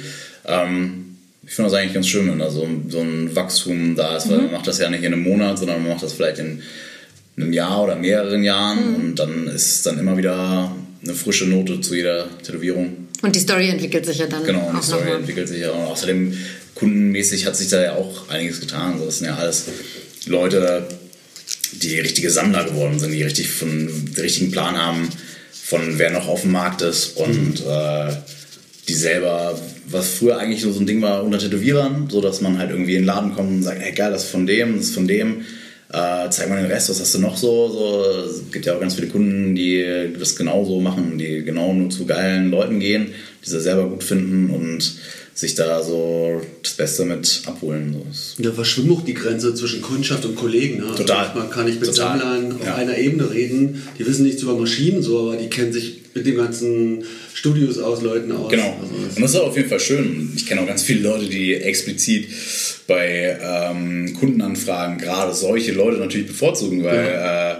Ähm, 0.45 1.15
ich 1.48 1.54
finde 1.54 1.71
das 1.71 1.80
eigentlich 1.80 1.94
ganz 1.94 2.10
schön, 2.10 2.30
wenn 2.30 2.39
da 2.39 2.50
so, 2.50 2.68
so 2.89 3.00
ein 3.00 3.33
Wachstum 3.36 3.95
da 3.95 4.18
ist, 4.18 4.27
mhm. 4.27 4.31
weil 4.31 4.38
man 4.39 4.51
macht 4.51 4.68
das 4.68 4.80
ja 4.80 4.89
nicht 4.89 5.04
in 5.04 5.13
einem 5.13 5.24
Monat, 5.24 5.57
sondern 5.57 5.81
man 5.81 5.94
macht 5.94 6.04
das 6.04 6.12
vielleicht 6.12 6.39
in 6.39 6.62
einem 7.38 7.54
Jahr 7.54 7.83
oder 7.83 7.95
mehreren 7.95 8.44
Jahren 8.44 8.89
mhm. 8.89 8.95
und 8.95 9.16
dann 9.16 9.48
ist 9.48 9.86
dann 9.86 9.98
immer 9.98 10.18
wieder 10.18 10.75
eine 11.01 11.13
frische 11.13 11.45
Note 11.45 11.80
zu 11.80 11.95
jeder 11.95 12.27
Tätowierung. 12.44 13.07
Und 13.21 13.33
die 13.33 13.39
Story 13.39 13.69
entwickelt 13.69 14.06
sich 14.06 14.18
ja 14.18 14.27
dann. 14.27 14.44
Genau, 14.44 14.74
die 14.77 14.86
Story 14.86 15.12
entwickelt 15.12 15.48
sich 15.48 15.62
ja. 15.62 15.71
Und 15.71 15.86
außerdem 15.86 16.38
kundenmäßig 16.75 17.45
hat 17.45 17.55
sich 17.55 17.69
da 17.69 17.81
ja 17.81 17.95
auch 17.95 18.29
einiges 18.29 18.59
getan. 18.59 18.99
das 19.03 19.19
sind 19.19 19.27
ja 19.27 19.35
alles 19.35 19.65
Leute, 20.25 20.87
die 21.73 21.99
richtige 21.99 22.29
Sammler 22.29 22.65
geworden 22.65 22.99
sind, 22.99 23.11
die 23.11 23.23
richtig 23.23 23.49
von 23.49 23.87
den 23.87 24.21
richtigen 24.21 24.51
Plan 24.51 24.77
haben, 24.77 25.09
von 25.51 25.97
wer 25.97 26.11
noch 26.11 26.27
auf 26.27 26.41
dem 26.41 26.51
Markt 26.51 26.81
ist 26.81 27.17
und 27.17 27.63
mhm. 27.63 27.69
äh, 27.69 28.13
die 28.87 28.93
selber, 28.93 29.59
was 29.87 30.09
früher 30.09 30.37
eigentlich 30.37 30.63
nur 30.63 30.73
so 30.73 30.79
ein 30.79 30.85
Ding 30.85 31.01
war 31.01 31.23
unter 31.23 31.39
Tätowierern, 31.39 32.09
so 32.09 32.21
dass 32.21 32.41
man 32.41 32.57
halt 32.57 32.71
irgendwie 32.71 32.95
in 32.95 33.03
den 33.03 33.07
Laden 33.07 33.33
kommt 33.33 33.49
und 33.49 33.63
sagt, 33.63 33.81
hey 33.81 33.93
geil, 33.93 34.11
das 34.11 34.25
ist 34.25 34.31
von 34.31 34.45
dem, 34.45 34.77
das 34.77 34.87
ist 34.87 34.95
von 34.95 35.07
dem. 35.07 35.41
Äh, 35.91 36.29
zeig 36.31 36.49
mal 36.49 36.61
den 36.61 36.71
Rest, 36.71 36.89
was 36.89 36.99
hast 36.99 37.13
du 37.13 37.19
noch 37.19 37.37
so? 37.37 37.69
so? 37.69 38.05
Es 38.27 38.51
gibt 38.51 38.65
ja 38.65 38.75
auch 38.75 38.79
ganz 38.79 38.95
viele 38.95 39.07
Kunden, 39.07 39.55
die 39.55 40.11
das 40.17 40.35
genauso 40.35 40.81
machen, 40.81 41.17
die 41.17 41.43
genau 41.43 41.71
nur 41.73 41.89
zu 41.91 42.05
geilen 42.05 42.49
Leuten 42.49 42.79
gehen, 42.79 43.13
die 43.45 43.49
sie 43.49 43.61
selber 43.61 43.87
gut 43.87 44.03
finden 44.03 44.49
und 44.49 44.95
sich 45.33 45.56
da 45.56 45.81
so 45.83 46.41
das 46.62 46.74
Beste 46.74 47.06
mit 47.06 47.41
abholen. 47.45 47.95
So. 48.12 48.44
Ja, 48.44 48.51
verschwimmt 48.51 48.91
auch 48.91 49.03
die 49.03 49.13
Grenze 49.13 49.56
zwischen 49.56 49.81
Kundschaft 49.81 50.25
und 50.25 50.35
Kollegen. 50.35 50.77
Ne? 50.80 50.95
Total. 50.95 51.27
Also 51.27 51.39
man 51.39 51.50
kann 51.50 51.65
nicht 51.65 51.80
mit 51.80 51.89
Total. 51.89 52.19
Sammlern 52.19 52.52
auf 52.54 52.66
ja. 52.66 52.75
einer 52.75 52.97
Ebene 52.97 53.31
reden. 53.31 53.81
Die 53.97 54.06
wissen 54.06 54.25
nichts 54.25 54.42
über 54.44 54.56
Maschinen, 54.56 55.02
so, 55.02 55.19
aber 55.19 55.37
die 55.37 55.49
kennen 55.49 55.73
sich 55.73 56.02
mit 56.13 56.28
den 56.28 56.35
ganzen 56.35 57.04
Studios 57.33 57.80
aus, 57.80 58.04
Leuten 58.04 58.31
aus. 58.31 58.52
Genau. 58.52 58.78
Also 58.80 58.94
das 59.06 59.16
und 59.16 59.21
das 59.23 59.31
ist 59.31 59.40
auf 59.40 59.57
jeden 59.57 59.69
Fall 59.69 59.80
schön. 59.80 60.31
Ich 60.35 60.45
kenne 60.45 60.61
auch 60.61 60.68
ganz 60.68 60.83
viele 60.83 61.02
Leute, 61.02 61.25
die 61.25 61.56
explizit 61.56 62.28
bei 62.87 63.37
ähm, 63.42 64.13
Kundenanfragen 64.19 64.99
gerade 64.99 65.33
solche 65.33 65.71
Leute 65.71 65.97
natürlich 65.97 66.28
bevorzugen, 66.28 66.83
weil 66.83 67.06
ja. 67.06 67.52
äh, 67.54 67.56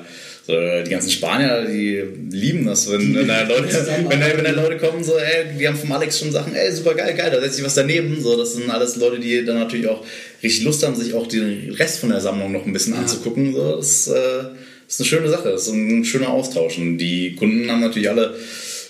so, 0.46 0.54
die 0.54 0.90
ganzen 0.90 1.10
Spanier, 1.10 1.66
die 1.66 2.04
lieben 2.32 2.66
das, 2.66 2.92
wenn, 2.92 3.16
wenn, 3.16 3.28
da 3.28 3.44
Leute, 3.44 3.64
wenn, 4.10 4.20
da, 4.20 4.38
wenn 4.38 4.44
da 4.44 4.52
Leute 4.52 4.78
kommen, 4.78 5.04
so, 5.04 5.14
ey, 5.18 5.58
wir 5.58 5.70
haben 5.70 5.78
vom 5.78 5.92
Alex 5.94 6.20
schon 6.20 6.32
Sachen, 6.32 6.54
ey, 6.54 6.70
super 6.72 6.96
geil, 6.96 7.14
geil, 7.16 7.32
da 7.32 7.40
setzt 7.40 7.56
sich 7.56 7.66
was 7.66 7.76
daneben. 7.76 8.22
So, 8.22 8.38
das 8.38 8.54
sind 8.54 8.70
alles 8.70 8.98
Leute, 8.98 9.20
die 9.20 9.46
dann 9.46 9.60
natürlich 9.60 9.88
auch 9.88 10.04
richtig 10.44 10.66
Lust 10.66 10.86
haben, 10.86 10.96
sich 10.96 11.14
auch 11.14 11.28
den 11.28 11.72
Rest 11.72 12.00
von 12.00 12.10
der 12.10 12.20
Sammlung 12.20 12.52
noch 12.52 12.66
ein 12.66 12.74
bisschen 12.74 12.94
ja. 12.94 13.00
anzugucken. 13.00 13.54
So, 13.54 13.78
das, 13.78 14.08
äh, 14.08 14.44
ist 14.88 15.00
eine 15.00 15.08
schöne 15.08 15.30
Sache, 15.30 15.50
das 15.50 15.68
ist 15.68 15.74
ein 15.74 16.06
schöner 16.06 16.30
Austausch. 16.30 16.78
Und 16.78 16.98
die 16.98 17.36
Kunden 17.36 17.70
haben 17.72 17.82
natürlich 17.82 18.10
alle 18.10 18.36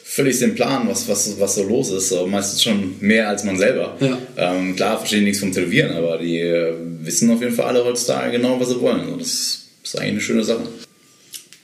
völlig 0.04 0.38
den 0.40 0.56
Plan, 0.56 0.88
was, 0.88 1.08
was, 1.08 1.40
was 1.40 1.56
so 1.56 1.64
los 1.64 1.92
ist. 1.92 2.10
So, 2.10 2.28
meistens 2.28 2.64
schon 2.64 2.96
mehr 3.00 3.30
als 3.30 3.44
man 3.44 3.58
selber. 3.58 3.98
Ja. 4.00 4.18
Ähm, 4.38 4.76
klar, 4.76 4.98
verstehen 4.98 5.24
nichts 5.24 5.40
vom 5.40 5.52
Tätowieren, 5.52 5.92
aber 5.92 6.18
die 6.18 6.40
äh, 6.40 6.74
wissen 7.02 7.32
auf 7.32 7.42
jeden 7.42 7.54
Fall 7.54 7.68
alle 7.68 7.86
heutzutage 7.86 8.32
genau, 8.32 8.60
was 8.60 8.70
sie 8.70 8.82
wollen. 8.82 9.08
Und 9.08 9.22
das 9.22 9.66
ist 9.84 9.98
eigentlich 9.98 10.12
eine 10.12 10.22
schöne 10.22 10.44
Sache. 10.44 10.64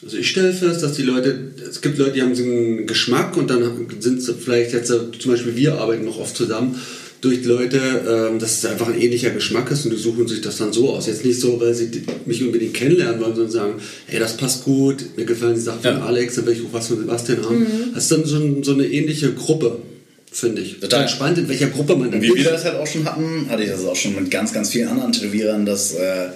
Also 0.04 0.18
ich 0.18 0.30
stelle 0.30 0.54
fest, 0.54 0.82
dass 0.82 0.94
die 0.94 1.02
Leute, 1.02 1.38
es 1.70 1.82
gibt 1.82 1.98
Leute, 1.98 2.14
die 2.14 2.22
haben 2.22 2.34
so 2.34 2.44
einen 2.44 2.88
Geschmack 2.88 3.36
und 3.36 3.50
dann 3.50 3.88
sind 4.00 4.22
sie 4.22 4.34
vielleicht 4.34 4.74
jetzt, 4.74 4.88
zum 4.88 5.32
Beispiel 5.32 5.56
wir 5.56 5.76
arbeiten 5.76 6.06
noch 6.06 6.20
oft 6.20 6.36
zusammen, 6.36 6.80
durch 7.22 7.44
Leute, 7.44 7.78
ähm, 8.08 8.40
dass 8.40 8.60
es 8.60 8.66
einfach 8.66 8.88
ein 8.88 9.00
ähnlicher 9.00 9.32
Geschmack 9.32 9.70
ist 9.72 9.86
und 9.86 9.92
die 9.92 9.98
suchen 9.98 10.26
sich 10.26 10.40
das 10.40 10.58
dann 10.58 10.72
so 10.72 10.92
aus. 10.92 11.08
Jetzt 11.08 11.26
nicht 11.26 11.40
so, 11.40 11.60
weil 11.60 11.74
sie 11.74 11.90
mich 12.26 12.42
unbedingt 12.42 12.74
kennenlernen 12.74 13.20
wollen, 13.20 13.36
sondern 13.36 13.52
sagen, 13.52 13.74
hey, 14.08 14.20
das 14.20 14.38
passt 14.38 14.64
gut, 14.64 15.18
mir 15.18 15.26
gefallen 15.26 15.56
die 15.56 15.60
Sachen 15.60 15.84
ja. 15.84 15.96
von 15.96 16.04
Alex, 16.04 16.36
dann 16.36 16.46
will 16.46 16.54
ich 16.54 16.62
auch 16.62 16.72
was 16.72 16.88
von 16.88 16.98
Sebastian 16.98 17.44
haben. 17.44 17.60
Mhm. 17.60 17.94
Das 17.94 18.04
ist 18.04 18.12
dann 18.14 18.24
so, 18.24 18.64
so 18.64 18.74
eine 18.74 18.86
ähnliche 18.86 19.34
Gruppe 19.34 19.80
finde 20.32 20.62
ich. 20.62 20.80
Total 20.80 21.10
spannend, 21.10 21.40
in 21.40 21.50
welcher 21.50 21.68
Gruppe 21.68 21.96
man 21.96 22.12
dann 22.12 22.22
Wie 22.22 22.28
ist. 22.28 22.38
wir 22.38 22.52
das 22.52 22.64
halt 22.64 22.76
auch 22.76 22.88
schon 22.88 23.04
hatten, 23.04 23.48
hatte 23.50 23.64
ich 23.64 23.70
das 23.70 23.84
auch 23.84 23.96
schon 23.96 24.16
mit 24.16 24.30
ganz, 24.30 24.54
ganz 24.54 24.70
vielen 24.70 24.88
anderen 24.88 25.12
Tätowierern, 25.12 25.66
dass 25.66 25.96
äh, 25.96 26.30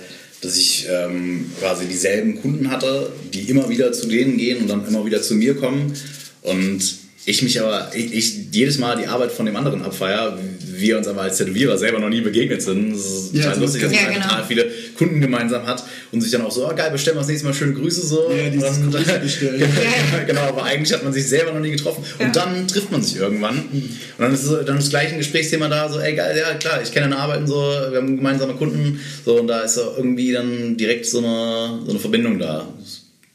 dass 0.43 0.57
ich 0.57 0.87
ähm, 0.89 1.51
quasi 1.59 1.85
dieselben 1.85 2.41
Kunden 2.41 2.69
hatte, 2.69 3.11
die 3.33 3.49
immer 3.49 3.69
wieder 3.69 3.91
zu 3.93 4.07
denen 4.07 4.37
gehen 4.37 4.61
und 4.61 4.69
dann 4.69 4.87
immer 4.87 5.05
wieder 5.05 5.21
zu 5.21 5.35
mir 5.35 5.55
kommen. 5.55 5.93
Und 6.41 7.02
ich 7.25 7.41
mich 7.41 7.59
aber, 7.61 7.89
ich, 7.95 8.13
ich, 8.13 8.35
jedes 8.51 8.77
Mal 8.79 8.97
die 8.97 9.07
Arbeit 9.07 9.31
von 9.31 9.45
dem 9.45 9.55
anderen 9.55 9.81
abfeier, 9.81 10.37
wir 10.59 10.97
uns 10.97 11.07
aber 11.07 11.21
als 11.21 11.37
Tätowierer 11.37 11.77
selber 11.77 11.99
noch 11.99 12.09
nie 12.09 12.19
begegnet 12.19 12.61
sind. 12.61 12.91
Das 12.91 12.99
ist 12.99 13.33
Ja, 13.33 13.43
total 13.43 13.59
lustig, 13.61 13.81
dass 13.83 13.93
ja, 13.93 14.01
man 14.01 14.13
genau. 14.13 14.27
total 14.27 14.43
viele 14.45 14.71
Kunden 14.97 15.21
gemeinsam 15.21 15.65
hat 15.65 15.83
und 16.11 16.19
sich 16.19 16.31
dann 16.31 16.41
auch 16.41 16.51
so, 16.51 16.69
oh 16.69 16.75
geil, 16.75 16.91
bestellen 16.91 17.15
wir 17.15 17.21
das 17.21 17.29
nächste 17.29 17.47
Mal 17.47 17.53
schöne 17.53 17.73
Grüße 17.73 18.05
so. 18.05 18.29
Ja, 18.29 18.49
dieses 18.49 18.77
und, 18.77 18.93
ja, 18.93 20.23
genau, 20.27 20.41
aber 20.41 20.63
eigentlich 20.63 20.91
hat 20.93 21.03
man 21.03 21.13
sich 21.13 21.25
selber 21.27 21.53
noch 21.53 21.61
nie 21.61 21.71
getroffen. 21.71 22.03
Und 22.19 22.35
dann 22.35 22.67
trifft 22.67 22.91
man 22.91 23.01
sich 23.01 23.15
irgendwann. 23.15 23.57
Und 23.57 23.99
dann 24.17 24.33
ist, 24.33 24.43
so, 24.43 24.61
dann 24.61 24.77
ist 24.77 24.89
gleich 24.89 25.13
ein 25.13 25.17
Gesprächsthema 25.17 25.69
da, 25.69 25.89
so, 25.89 25.99
ey 25.99 26.15
geil, 26.15 26.37
ja 26.37 26.55
klar, 26.55 26.81
ich 26.83 26.91
kenne 26.91 27.07
deine 27.09 27.21
Arbeiten 27.21 27.47
so, 27.47 27.55
wir 27.55 27.97
haben 27.97 28.17
gemeinsame 28.17 28.53
Kunden, 28.55 28.99
so 29.23 29.39
und 29.39 29.47
da 29.47 29.61
ist 29.61 29.75
so 29.75 29.93
irgendwie 29.95 30.33
dann 30.33 30.75
direkt 30.75 31.05
so 31.05 31.19
eine, 31.19 31.79
so 31.85 31.91
eine 31.91 31.99
Verbindung 31.99 32.37
da. 32.37 32.67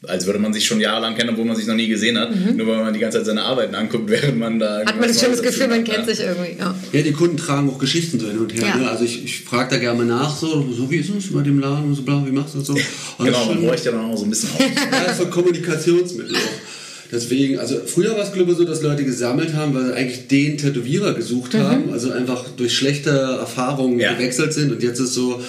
Als 0.07 0.25
würde 0.25 0.39
man 0.39 0.53
sich 0.53 0.65
schon 0.65 0.79
jahrelang 0.79 1.13
kennen, 1.15 1.31
obwohl 1.31 1.43
man 1.43 1.57
sich 1.57 1.67
noch 1.67 1.75
nie 1.75 1.89
gesehen 1.89 2.17
hat. 2.17 2.29
Nur 2.55 2.67
weil 2.67 2.77
man 2.83 2.93
die 2.93 3.01
ganze 3.01 3.17
Zeit 3.17 3.25
seine 3.25 3.41
Arbeiten 3.43 3.75
anguckt, 3.75 4.07
während 4.09 4.37
man 4.37 4.57
da. 4.57 4.79
Mhm. 4.81 4.85
Hat 4.87 4.99
man 4.99 5.13
schon 5.13 5.31
das 5.31 5.41
Gefühl, 5.43 5.67
man 5.67 5.83
kennt 5.83 6.07
sich 6.07 6.21
irgendwie. 6.21 6.57
Ja. 6.57 6.73
Ja, 6.93 7.01
die 7.01 7.11
Kunden 7.11 7.35
tragen 7.35 7.69
auch 7.69 7.77
Geschichten 7.77 8.17
so 8.17 8.27
hin 8.27 8.37
und 8.39 8.53
her. 8.53 8.65
Ja. 8.65 8.77
Ne? 8.77 8.89
Also 8.89 9.03
ich, 9.03 9.25
ich 9.25 9.41
frage 9.41 9.71
da 9.71 9.77
gerne 9.77 9.97
mal 9.97 10.05
nach, 10.05 10.33
so, 10.33 10.65
so 10.71 10.89
wie 10.89 10.95
ist 10.97 11.09
es 11.09 11.33
bei 11.33 11.41
dem 11.41 11.59
Laden 11.59 11.83
und 11.85 11.95
so 11.95 12.03
bla, 12.03 12.25
wie 12.25 12.31
machst 12.31 12.53
du 12.53 12.59
das 12.59 12.67
so? 12.67 12.77
Ja. 12.77 12.83
Und 13.17 13.25
Genau, 13.25 13.45
man 13.47 13.61
bräuchte 13.61 13.87
ja 13.89 13.91
dann 13.97 14.05
auch 14.05 14.17
so 14.17 14.23
ein 14.23 14.29
bisschen 14.29 14.49
auf. 14.53 14.59
Ja, 14.61 15.03
das 15.03 15.11
ist 15.11 15.17
so 15.17 15.23
ein 15.25 15.31
Kommunikationsmittel 15.31 16.35
auch. 16.35 16.39
Deswegen, 17.11 17.57
also 17.59 17.81
früher 17.85 18.11
war 18.11 18.23
es 18.23 18.31
glaube 18.31 18.51
ich 18.51 18.57
so, 18.57 18.63
dass 18.65 18.81
Leute 18.83 19.03
gesammelt 19.03 19.53
haben, 19.55 19.73
weil 19.73 19.85
sie 19.87 19.93
eigentlich 19.95 20.27
den 20.27 20.57
Tätowierer 20.57 21.13
gesucht 21.15 21.55
haben, 21.55 21.91
also 21.91 22.11
einfach 22.11 22.45
durch 22.55 22.73
schlechte 22.77 23.09
Erfahrungen 23.09 23.99
Ja. 23.99 24.13
gewechselt 24.13 24.53
sind 24.53 24.71
und 24.71 24.83
jetzt 24.83 24.99
ist 24.99 25.13
so, 25.15 25.41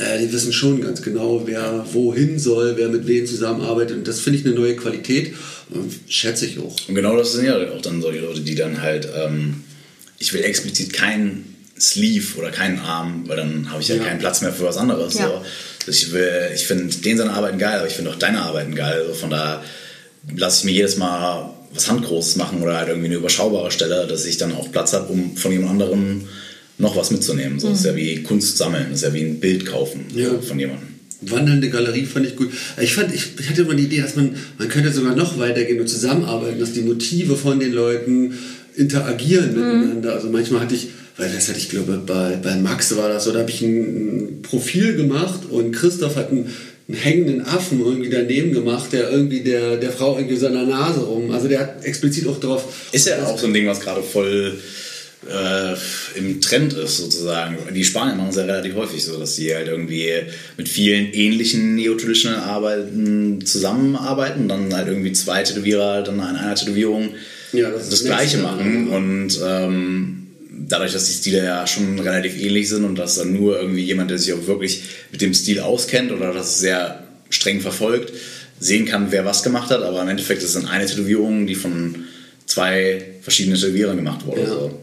äh, 0.00 0.18
die 0.18 0.32
wissen 0.32 0.52
schon 0.52 0.80
ganz 0.80 1.02
genau, 1.02 1.42
wer 1.46 1.84
wohin 1.92 2.38
soll, 2.38 2.74
wer 2.76 2.88
mit 2.88 3.06
wem 3.06 3.26
zusammenarbeitet 3.26 3.96
und 3.98 4.08
das 4.08 4.20
finde 4.20 4.38
ich 4.38 4.46
eine 4.46 4.54
neue 4.54 4.74
Qualität 4.76 5.34
und 5.70 5.92
schätze 6.08 6.46
ich 6.46 6.58
auch. 6.58 6.74
Und 6.88 6.94
genau 6.94 7.16
das 7.16 7.32
sind 7.32 7.44
ja 7.44 7.56
auch 7.70 7.82
dann 7.82 8.02
solche 8.02 8.20
Leute, 8.20 8.40
die 8.40 8.54
dann 8.54 8.82
halt, 8.82 9.08
ähm, 9.16 9.62
ich 10.18 10.32
will 10.32 10.42
explizit 10.42 10.92
keinen 10.92 11.54
Sleeve 11.78 12.36
oder 12.38 12.50
keinen 12.50 12.78
Arm, 12.80 13.24
weil 13.26 13.36
dann 13.38 13.70
habe 13.70 13.80
ich 13.80 13.88
ja, 13.88 13.96
Ja. 13.96 14.04
keinen 14.04 14.18
Platz 14.18 14.42
mehr 14.42 14.52
für 14.52 14.64
was 14.64 14.76
anderes. 14.76 15.14
Ja. 15.18 15.28
So. 15.28 15.90
Ich, 15.90 16.12
will- 16.12 16.50
ich 16.54 16.66
finde 16.66 16.94
den 16.94 17.16
seine 17.16 17.32
Arbeiten 17.32 17.58
geil, 17.58 17.78
aber 17.78 17.86
ich 17.86 17.94
finde 17.94 18.10
auch 18.10 18.16
deine 18.16 18.42
Arbeiten 18.42 18.74
geil. 18.74 19.00
Also 19.02 19.14
von 19.14 19.30
da 19.30 19.62
lasse 20.36 20.58
ich 20.58 20.64
mir 20.66 20.72
jedes 20.72 20.96
Mal 20.98 21.50
was 21.72 21.88
Handgroßes 21.88 22.36
machen 22.36 22.60
oder 22.62 22.76
halt 22.76 22.88
irgendwie 22.88 23.06
eine 23.06 23.14
überschaubare 23.16 23.70
Stelle, 23.70 24.06
dass 24.06 24.24
ich 24.26 24.36
dann 24.36 24.52
auch 24.54 24.70
Platz 24.72 24.92
habe, 24.92 25.10
um 25.12 25.36
von 25.36 25.52
jemand 25.52 25.70
anderem 25.70 26.26
noch 26.80 26.96
was 26.96 27.10
mitzunehmen. 27.10 27.60
So 27.60 27.68
ist 27.70 27.84
ja 27.84 27.94
wie 27.94 28.22
Kunst 28.22 28.56
sammeln, 28.56 28.92
ist 28.92 29.02
ja 29.02 29.12
wie 29.12 29.20
ein 29.22 29.38
Bild 29.40 29.66
kaufen 29.66 30.06
Ja. 30.14 30.30
von 30.40 30.58
jemandem. 30.58 30.88
Wandelnde 31.22 31.68
Galerie 31.68 32.06
fand 32.06 32.26
ich 32.26 32.34
gut. 32.36 32.50
Ich, 32.80 32.94
fand, 32.94 33.14
ich, 33.14 33.32
ich 33.38 33.50
hatte 33.50 33.62
immer 33.62 33.74
die 33.74 33.84
Idee, 33.84 34.00
dass 34.00 34.16
man, 34.16 34.34
man 34.58 34.68
könnte 34.68 34.90
sogar 34.90 35.14
noch 35.14 35.38
weitergehen 35.38 35.78
und 35.78 35.86
zusammenarbeiten, 35.86 36.58
dass 36.58 36.72
die 36.72 36.80
Motive 36.80 37.36
von 37.36 37.60
den 37.60 37.72
Leuten 37.72 38.32
interagieren 38.76 39.48
miteinander. 39.54 40.14
Also 40.14 40.30
manchmal 40.30 40.60
hatte 40.62 40.74
ich, 40.74 40.88
weil 41.18 41.30
das 41.30 41.48
hatte 41.48 41.58
ich 41.58 41.68
glaube 41.68 42.00
bei, 42.06 42.36
bei 42.42 42.56
Max 42.56 42.96
war 42.96 43.10
das 43.10 43.24
so, 43.24 43.32
da 43.32 43.40
habe 43.40 43.50
ich 43.50 43.60
ein, 43.60 44.38
ein 44.38 44.42
Profil 44.42 44.96
gemacht 44.96 45.40
und 45.50 45.72
Christoph 45.72 46.16
hat 46.16 46.30
einen, 46.30 46.48
einen 46.88 46.96
hängenden 46.96 47.42
Affen 47.44 47.80
irgendwie 47.84 48.08
daneben 48.08 48.52
gemacht, 48.52 48.92
der 48.92 49.10
irgendwie 49.10 49.40
der, 49.40 49.76
der 49.76 49.92
Frau 49.92 50.16
irgendwie 50.16 50.36
so 50.36 50.46
an 50.46 50.54
der 50.54 50.62
Nase 50.64 51.00
rum. 51.00 51.30
Also 51.32 51.48
der 51.48 51.60
hat 51.60 51.84
explizit 51.84 52.26
auch 52.28 52.40
drauf. 52.40 52.64
Ist 52.92 53.06
ja 53.06 53.22
auch 53.26 53.38
so 53.38 53.46
ein 53.46 53.52
Ding, 53.52 53.66
was 53.66 53.80
gerade 53.80 54.02
voll 54.02 54.54
äh, 55.28 55.74
im 56.18 56.40
Trend 56.40 56.72
ist, 56.72 56.96
sozusagen. 56.96 57.58
Die 57.74 57.84
Spanier 57.84 58.14
machen 58.14 58.30
es 58.30 58.36
ja 58.36 58.44
relativ 58.44 58.74
häufig 58.74 59.04
so, 59.04 59.18
dass 59.18 59.36
sie 59.36 59.54
halt 59.54 59.68
irgendwie 59.68 60.08
mit 60.56 60.68
vielen 60.68 61.12
ähnlichen 61.12 61.74
neotraditional 61.74 62.40
Arbeiten 62.40 63.44
zusammenarbeiten, 63.44 64.48
dann 64.48 64.74
halt 64.74 64.88
irgendwie 64.88 65.12
zwei 65.12 65.42
Tätowierer 65.42 66.02
dann 66.02 66.20
an 66.20 66.36
einer 66.36 66.54
Tätowierung 66.54 67.10
Ja, 67.52 67.70
das 67.70 67.90
das 67.90 68.04
Gleiche 68.04 68.38
machen 68.38 68.88
und 68.88 69.38
ähm, 69.44 70.26
dadurch, 70.50 70.92
dass 70.92 71.06
die 71.06 71.12
Stile 71.12 71.44
ja 71.44 71.66
schon 71.66 71.98
relativ 71.98 72.40
ähnlich 72.40 72.68
sind 72.68 72.84
und 72.84 72.96
dass 72.96 73.16
dann 73.16 73.32
nur 73.32 73.60
irgendwie 73.60 73.84
jemand, 73.84 74.10
der 74.10 74.18
sich 74.18 74.32
auch 74.32 74.46
wirklich 74.46 74.82
mit 75.12 75.20
dem 75.20 75.34
Stil 75.34 75.60
auskennt 75.60 76.12
oder 76.12 76.32
das 76.32 76.60
sehr 76.60 77.04
streng 77.28 77.60
verfolgt, 77.60 78.12
sehen 78.58 78.86
kann, 78.86 79.08
wer 79.10 79.24
was 79.24 79.42
gemacht 79.42 79.70
hat, 79.70 79.82
aber 79.82 80.00
im 80.02 80.08
Endeffekt 80.08 80.42
ist 80.42 80.54
es 80.54 80.54
dann 80.54 80.70
eine 80.70 80.86
Tätowierung, 80.86 81.46
die 81.46 81.54
von 81.54 82.04
zwei 82.46 83.04
verschiedenen 83.22 83.58
Tätowierern 83.58 83.96
gemacht 83.96 84.26
wurde. 84.26 84.40
Ja. 84.40 84.46
So. 84.48 84.80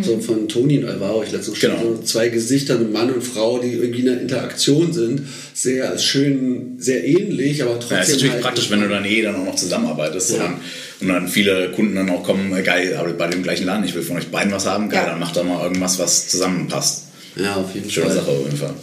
So 0.00 0.20
von 0.20 0.46
Toni 0.46 0.78
und 0.78 0.84
Alvaro, 0.88 1.24
ich 1.24 1.32
letztens 1.32 1.58
Genau. 1.58 1.78
schon 1.80 1.96
so 1.96 2.02
zwei 2.04 2.28
Gesichter, 2.28 2.76
ein 2.78 2.92
Mann 2.92 3.10
und 3.10 3.24
Frau, 3.24 3.58
die 3.58 3.72
irgendwie 3.72 4.02
in 4.02 4.08
einer 4.08 4.20
Interaktion 4.20 4.92
sind. 4.92 5.22
Sehr 5.52 5.98
schön, 5.98 6.76
sehr 6.78 7.04
ähnlich, 7.04 7.60
aber 7.64 7.74
trotzdem. 7.80 7.96
Ja, 7.96 8.02
ist 8.04 8.10
natürlich 8.12 8.32
halt 8.34 8.42
praktisch, 8.42 8.70
wenn 8.70 8.80
du 8.82 8.88
dann 8.88 9.04
eh 9.04 9.22
dann 9.22 9.34
auch 9.34 9.44
noch 9.44 9.56
zusammenarbeitest 9.56 10.30
Ja. 10.36 10.46
und, 10.46 10.54
und 11.00 11.08
dann 11.08 11.26
viele 11.26 11.72
Kunden 11.72 11.96
dann 11.96 12.08
auch 12.10 12.22
kommen, 12.22 12.52
geil, 12.62 12.94
aber 12.96 13.12
bei 13.14 13.26
dem 13.26 13.42
gleichen 13.42 13.66
Laden, 13.66 13.84
ich 13.84 13.94
will 13.94 14.02
von 14.02 14.16
euch 14.16 14.28
beiden 14.28 14.52
was 14.52 14.64
haben, 14.66 14.88
geil, 14.90 15.02
Ja. 15.04 15.10
dann 15.10 15.18
macht 15.18 15.34
da 15.36 15.42
mal 15.42 15.60
irgendwas, 15.64 15.98
was 15.98 16.28
zusammenpasst. 16.28 17.06
Ja, 17.34 17.56
auf 17.56 17.74
jeden 17.74 17.90
Schöne 17.90 18.06
Fall. 18.06 18.14
Sache 18.16 18.30
auf 18.30 18.44
jeden 18.44 18.56
Fall. 18.56 18.74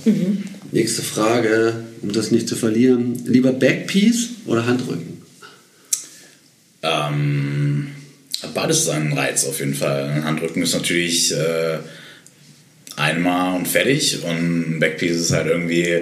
Nächste 0.73 1.01
Frage, 1.03 1.85
um 2.01 2.11
das 2.11 2.31
nicht 2.31 2.49
zu 2.49 2.57
verlieren. 2.57 3.23
Lieber 3.25 3.53
Backpiece 3.53 4.29
oder 4.45 4.65
Handrücken? 4.65 5.21
Ähm, 6.83 7.87
beides 8.53 8.85
seinen 8.85 9.13
Reiz 9.13 9.45
auf 9.45 9.59
jeden 9.59 9.73
Fall. 9.73 10.03
Ein 10.09 10.23
Handrücken 10.23 10.61
ist 10.61 10.73
natürlich 10.73 11.33
äh, 11.33 11.79
einmal 12.95 13.55
und 13.55 13.67
fertig 13.67 14.23
und 14.23 14.75
ein 14.75 14.79
Backpiece 14.79 15.17
ist 15.17 15.31
halt 15.31 15.47
irgendwie 15.47 15.99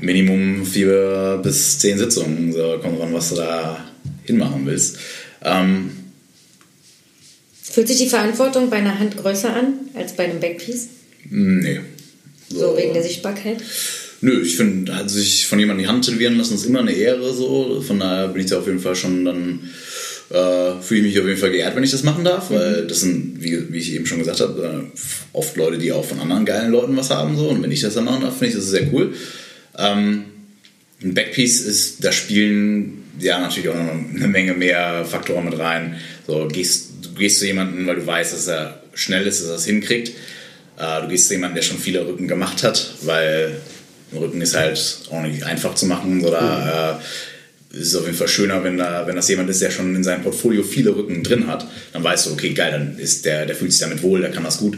Minimum 0.00 0.64
vier 0.64 1.40
bis 1.42 1.78
zehn 1.78 1.98
Sitzungen. 1.98 2.52
So 2.52 2.78
kommt 2.82 2.98
drauf 2.98 3.06
an, 3.06 3.14
was 3.14 3.30
du 3.30 3.36
da 3.36 3.84
hinmachen 4.24 4.66
willst. 4.66 4.98
Ähm, 5.44 5.90
Fühlt 7.62 7.86
sich 7.86 7.98
die 7.98 8.08
Verantwortung 8.08 8.68
bei 8.68 8.76
einer 8.78 8.98
Hand 8.98 9.16
größer 9.16 9.54
an 9.54 9.74
als 9.94 10.14
bei 10.14 10.24
einem 10.24 10.40
Backpiece? 10.40 10.88
nee. 11.28 11.80
So 12.52 12.76
wegen 12.76 12.92
der 12.92 13.02
Sichtbarkeit? 13.04 13.62
Nö, 14.22 14.42
ich 14.42 14.56
finde, 14.56 15.08
sich 15.08 15.46
von 15.46 15.60
jemandem 15.60 15.84
die 15.84 15.88
Hand 15.88 16.04
tätowieren 16.04 16.36
lassen 16.36 16.54
ist 16.54 16.66
immer 16.66 16.80
eine 16.80 16.90
Ehre 16.92 17.32
so. 17.32 17.80
Von 17.80 18.00
daher 18.00 18.26
bin 18.26 18.42
ich 18.42 18.50
da 18.50 18.58
auf 18.58 18.66
jeden 18.66 18.80
Fall 18.80 18.96
schon 18.96 19.24
dann 19.24 19.60
äh, 20.30 20.80
fühle 20.80 21.00
ich 21.00 21.06
mich 21.06 21.20
auf 21.20 21.26
jeden 21.26 21.40
Fall 21.40 21.50
geehrt, 21.50 21.74
wenn 21.74 21.82
ich 21.82 21.90
das 21.90 22.04
machen 22.04 22.24
darf, 22.24 22.50
weil 22.50 22.86
das 22.86 23.00
sind, 23.00 23.42
wie, 23.42 23.72
wie 23.72 23.78
ich 23.78 23.92
eben 23.94 24.06
schon 24.06 24.20
gesagt 24.20 24.40
habe, 24.40 24.62
äh, 24.62 24.98
oft 25.32 25.56
Leute, 25.56 25.78
die 25.78 25.92
auch 25.92 26.04
von 26.04 26.20
anderen 26.20 26.44
geilen 26.44 26.70
Leuten 26.70 26.96
was 26.96 27.10
haben 27.10 27.36
so. 27.36 27.48
Und 27.48 27.62
wenn 27.62 27.72
ich 27.72 27.80
das 27.80 27.94
dann 27.94 28.04
machen 28.04 28.22
darf, 28.22 28.38
finde 28.38 28.48
ich 28.48 28.54
das 28.54 28.70
sehr 28.70 28.92
cool. 28.92 29.14
Ähm, 29.76 30.24
ein 31.02 31.14
Backpiece 31.14 31.62
ist, 31.62 32.04
da 32.04 32.12
spielen 32.12 33.04
ja 33.18 33.40
natürlich 33.40 33.68
auch 33.70 33.74
noch 33.74 33.90
eine 33.90 34.28
Menge 34.28 34.54
mehr 34.54 35.04
Faktoren 35.04 35.46
mit 35.46 35.58
rein. 35.58 35.96
So 36.26 36.46
gehst, 36.46 36.90
du 37.02 37.12
gehst 37.14 37.40
zu 37.40 37.46
jemandem, 37.46 37.86
weil 37.86 37.96
du 37.96 38.06
weißt, 38.06 38.32
dass 38.32 38.46
er 38.46 38.82
schnell 38.94 39.26
ist, 39.26 39.42
dass 39.42 39.48
er 39.48 39.56
es 39.56 39.64
hinkriegt. 39.64 40.12
Äh, 40.78 41.02
du 41.02 41.08
gehst 41.08 41.26
zu 41.26 41.34
jemandem, 41.34 41.56
der 41.56 41.62
schon 41.62 41.78
viele 41.78 42.06
Rücken 42.06 42.28
gemacht 42.28 42.62
hat, 42.62 42.94
weil 43.02 43.56
ein 44.12 44.18
Rücken 44.18 44.40
ist 44.40 44.56
halt 44.56 45.00
auch 45.10 45.22
nicht 45.22 45.42
einfach 45.42 45.74
zu 45.74 45.86
machen. 45.86 46.24
Oder 46.24 47.00
äh, 47.00 47.04
es 47.72 47.88
ist 47.88 47.94
auf 47.94 48.04
jeden 48.04 48.16
Fall 48.16 48.28
schöner, 48.28 48.64
wenn, 48.64 48.76
da, 48.76 49.06
wenn 49.06 49.16
das 49.16 49.28
jemand 49.28 49.48
ist, 49.48 49.62
der 49.62 49.70
schon 49.70 49.94
in 49.94 50.02
seinem 50.02 50.22
Portfolio 50.22 50.62
viele 50.62 50.94
Rücken 50.94 51.22
drin 51.22 51.46
hat. 51.46 51.66
Dann 51.92 52.02
weißt 52.02 52.26
du, 52.26 52.32
okay, 52.32 52.52
geil, 52.52 52.72
dann 52.72 52.98
ist 52.98 53.24
der, 53.26 53.46
der 53.46 53.54
fühlt 53.54 53.72
sich 53.72 53.80
damit 53.80 54.02
wohl, 54.02 54.20
der 54.20 54.30
kann 54.30 54.44
das 54.44 54.58
gut. 54.58 54.76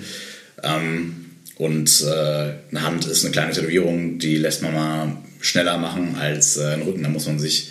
Ähm, 0.62 1.14
und 1.56 2.02
äh, 2.02 2.52
eine 2.70 2.82
Hand 2.82 3.06
ist 3.06 3.24
eine 3.24 3.32
kleine 3.32 3.52
Tätowierung, 3.52 4.18
die 4.18 4.36
lässt 4.36 4.62
man 4.62 4.74
mal 4.74 5.16
schneller 5.40 5.78
machen 5.78 6.16
als 6.18 6.56
äh, 6.56 6.74
ein 6.74 6.82
Rücken. 6.82 7.02
Da 7.02 7.08
muss 7.08 7.26
man 7.26 7.38
sich 7.38 7.68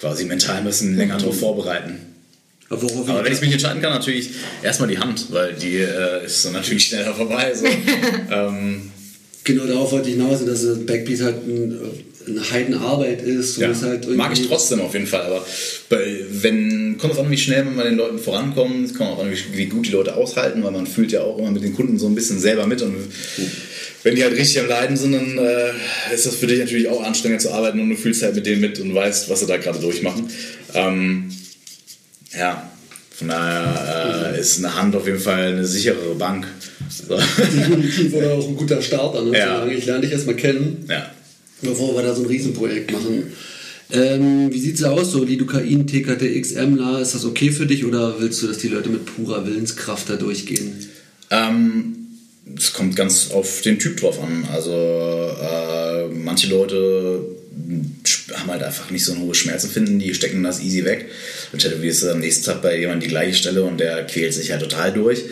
quasi 0.00 0.24
mental 0.24 0.56
ein 0.56 0.64
bisschen 0.64 0.96
länger 0.96 1.18
darauf 1.18 1.38
vorbereiten. 1.38 1.98
Aber 2.68 2.82
Aber 2.82 3.24
wenn 3.24 3.32
ich 3.32 3.40
mich 3.40 3.52
entscheiden 3.52 3.80
kann, 3.80 3.92
natürlich 3.92 4.30
erstmal 4.62 4.88
die 4.88 4.98
Hand, 4.98 5.26
weil 5.30 5.54
die 5.54 5.76
äh, 5.76 6.24
ist 6.24 6.44
dann 6.44 6.52
natürlich 6.52 6.86
schneller 6.86 7.14
vorbei. 7.14 7.54
So. 7.54 7.66
ähm, 8.30 8.90
genau 9.44 9.66
darauf 9.66 9.92
wollte 9.92 10.08
ich 10.08 10.16
hinaus, 10.16 10.44
dass 10.44 10.64
Backpiece 10.84 11.22
halt 11.22 11.46
ein, 11.46 11.78
eine 12.26 12.50
Heidenarbeit 12.50 13.22
ist. 13.22 13.56
ja, 13.58 13.72
halt 13.80 14.08
mag 14.16 14.32
ich 14.32 14.46
trotzdem 14.46 14.80
auf 14.80 14.92
jeden 14.94 15.06
Fall, 15.06 15.22
aber 15.22 15.46
bei, 15.88 16.20
wenn, 16.30 16.98
kommt 16.98 17.14
es 17.14 17.18
an, 17.18 17.30
wie 17.30 17.38
schnell 17.38 17.64
man 17.64 17.76
bei 17.76 17.84
den 17.84 17.96
Leuten 17.96 18.18
vorankommt, 18.18 18.86
es 18.86 18.94
kommt 18.94 19.10
auch 19.10 19.18
an, 19.20 19.30
wie, 19.30 19.56
wie 19.56 19.66
gut 19.66 19.86
die 19.86 19.92
Leute 19.92 20.14
aushalten, 20.16 20.62
weil 20.62 20.72
man 20.72 20.86
fühlt 20.86 21.12
ja 21.12 21.22
auch 21.22 21.38
immer 21.38 21.50
mit 21.50 21.62
den 21.62 21.74
Kunden 21.74 21.98
so 21.98 22.06
ein 22.06 22.14
bisschen 22.14 22.40
selber 22.40 22.66
mit 22.66 22.82
und 22.82 22.94
wenn 24.02 24.14
die 24.14 24.22
halt 24.22 24.36
richtig 24.36 24.60
am 24.60 24.68
Leiden 24.68 24.96
sind, 24.96 25.12
dann 25.12 25.38
äh, 25.38 26.14
ist 26.14 26.26
das 26.26 26.36
für 26.36 26.46
dich 26.46 26.60
natürlich 26.60 26.88
auch 26.88 27.02
anstrengend 27.02 27.42
zu 27.42 27.50
arbeiten 27.50 27.80
und 27.80 27.90
du 27.90 27.96
fühlst 27.96 28.22
halt 28.22 28.36
mit 28.36 28.46
denen 28.46 28.60
mit 28.60 28.78
und 28.78 28.94
weißt, 28.94 29.28
was 29.28 29.40
sie 29.40 29.46
da 29.46 29.56
gerade 29.56 29.80
durchmachen. 29.80 30.28
Ähm, 30.74 31.30
ja, 32.36 32.70
von 33.10 33.28
daher 33.28 34.34
äh, 34.34 34.40
ist 34.40 34.58
eine 34.58 34.74
Hand 34.74 34.94
auf 34.94 35.06
jeden 35.06 35.18
Fall 35.18 35.54
eine 35.54 35.66
sicherere 35.66 36.14
Bank. 36.14 36.46
So. 36.88 37.16
Definitiv 37.38 38.14
oder 38.14 38.34
auch 38.34 38.46
ein 38.46 38.56
guter 38.56 38.82
Starter. 38.82 39.24
Ne? 39.24 39.38
Ja. 39.38 39.66
Ich 39.66 39.86
lerne 39.86 40.02
dich 40.02 40.12
erstmal 40.12 40.36
kennen, 40.36 40.84
ja. 40.88 41.10
Bevor 41.62 41.94
wir 41.94 42.02
da 42.02 42.14
so 42.14 42.22
ein 42.22 42.28
Riesenprojekt 42.28 42.92
machen. 42.92 43.32
Ähm, 43.92 44.52
wie 44.52 44.58
sieht's 44.58 44.82
aus, 44.82 45.12
so 45.12 45.22
Lidocain, 45.22 45.86
TKTX, 45.86 46.52
Emla, 46.52 47.00
ist 47.00 47.14
das 47.14 47.24
okay 47.24 47.50
für 47.50 47.66
dich 47.66 47.84
oder 47.84 48.20
willst 48.20 48.42
du, 48.42 48.48
dass 48.48 48.58
die 48.58 48.68
Leute 48.68 48.88
mit 48.88 49.06
purer 49.06 49.46
Willenskraft 49.46 50.10
da 50.10 50.16
durchgehen? 50.16 50.88
Ähm, 51.30 51.96
es 52.56 52.72
kommt 52.72 52.96
ganz 52.96 53.30
auf 53.30 53.60
den 53.62 53.78
Typ 53.78 53.96
drauf 53.98 54.20
an. 54.22 54.44
Also 54.52 54.72
äh, 54.72 56.08
manche 56.08 56.48
Leute 56.48 57.24
haben 58.34 58.50
halt 58.50 58.62
einfach 58.62 58.90
nicht 58.90 59.04
so 59.04 59.12
ein 59.12 59.20
hohes 59.20 59.38
Schmerzempfinden, 59.38 59.98
die 59.98 60.14
stecken 60.14 60.42
das 60.42 60.60
easy 60.60 60.84
weg. 60.84 61.06
Dann 61.52 61.60
tätowierst 61.60 62.02
du 62.02 62.10
am 62.10 62.20
nächsten 62.20 62.44
Tag 62.44 62.62
bei 62.62 62.78
jemandem 62.78 63.08
die 63.08 63.12
gleiche 63.14 63.36
Stelle 63.36 63.62
und 63.64 63.78
der 63.78 64.04
quält 64.04 64.34
sich 64.34 64.50
halt 64.50 64.62
total 64.62 64.92
durch. 64.92 65.22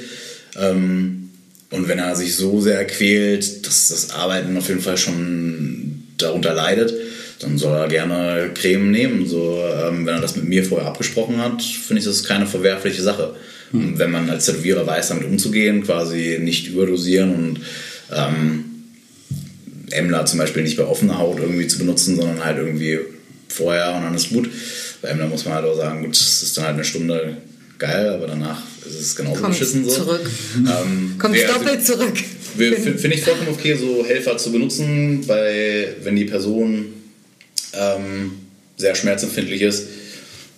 Ähm, 0.57 1.31
und 1.71 1.88
wenn 1.88 1.99
er 1.99 2.14
sich 2.14 2.37
so 2.37 2.61
sehr 2.61 2.85
quält, 2.87 3.66
dass 3.66 3.88
das 3.88 4.11
Arbeiten 4.11 4.57
auf 4.57 4.69
jeden 4.69 4.81
Fall 4.81 4.97
schon 4.97 6.04
darunter 6.25 6.54
leidet, 6.54 6.93
dann 7.40 7.59
soll 7.59 7.76
er 7.76 7.88
gerne 7.88 8.50
Creme 8.54 8.90
nehmen. 8.90 9.26
So, 9.26 9.62
ähm, 9.62 10.07
wenn 10.07 10.16
er 10.16 10.21
das 10.21 10.37
mit 10.37 10.49
mir 10.49 10.64
vorher 10.64 10.88
abgesprochen 10.88 11.38
hat, 11.43 11.62
finde 11.62 12.00
ich 12.00 12.07
das 12.07 12.25
keine 12.25 12.47
verwerfliche 12.47 13.02
Sache. 13.02 13.35
Und 13.75 13.99
wenn 13.99 14.12
man 14.12 14.31
als 14.31 14.47
Tätowierer 14.47 14.87
weiß, 14.87 15.09
damit 15.09 15.25
umzugehen, 15.25 15.83
quasi 15.83 16.38
nicht 16.40 16.69
überdosieren 16.69 17.35
und 17.35 17.61
ähm, 18.12 18.64
Emler 19.90 20.26
zum 20.26 20.38
Beispiel 20.38 20.62
nicht 20.62 20.76
bei 20.76 20.85
offener 20.85 21.19
Haut 21.19 21.40
irgendwie 21.40 21.66
zu 21.66 21.78
benutzen, 21.78 22.14
sondern 22.14 22.45
halt 22.45 22.59
irgendwie 22.59 23.00
vorher 23.49 23.95
und 23.95 24.02
dann 24.02 24.14
ist 24.14 24.31
gut. 24.31 24.49
Bei 25.02 25.09
Emler 25.09 25.26
muss 25.26 25.45
man 25.45 25.54
halt 25.54 25.64
auch 25.66 25.76
sagen, 25.76 26.04
gut, 26.04 26.14
es 26.14 26.43
ist 26.43 26.57
dann 26.57 26.66
halt 26.66 26.75
eine 26.75 26.85
Stunde 26.85 27.37
geil, 27.78 28.11
aber 28.11 28.28
danach 28.28 28.62
ist 28.87 29.00
es 29.00 29.16
genauso 29.16 29.40
Kommt 29.40 29.59
beschissen 29.59 29.85
so. 29.85 29.90
zurück. 29.90 30.31
Ähm, 30.57 31.16
Kommt 31.19 31.37
doppelt 31.49 31.85
zurück. 31.85 32.14
Finde 32.57 32.99
find 32.99 33.15
ich 33.15 33.23
vollkommen 33.23 33.49
okay, 33.51 33.75
so 33.75 34.05
Helfer 34.07 34.37
zu 34.37 34.53
benutzen, 34.53 35.25
bei, 35.27 35.89
wenn 36.03 36.17
die 36.17 36.25
Person 36.25 36.87
ähm, 37.73 38.33
sehr 38.77 38.95
schmerzempfindlich 38.95 39.63
ist. 39.63 39.89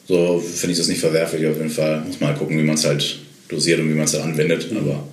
So 0.09 0.38
finde 0.41 0.73
ich 0.73 0.79
das 0.79 0.88
nicht 0.88 1.00
verwerflich 1.00 1.47
auf 1.47 1.57
jeden 1.57 1.71
Fall. 1.71 2.03
Muss 2.07 2.21
mal 2.21 2.35
gucken, 2.35 2.59
wie 2.59 2.62
man 2.62 2.76
es 2.76 2.85
halt 2.85 3.19
dosiert 3.49 3.81
und 3.81 3.88
wie 3.88 3.95
man 3.95 4.05
es 4.05 4.15
halt 4.15 4.25
anwendet. 4.25 4.69
Aber, 4.76 5.09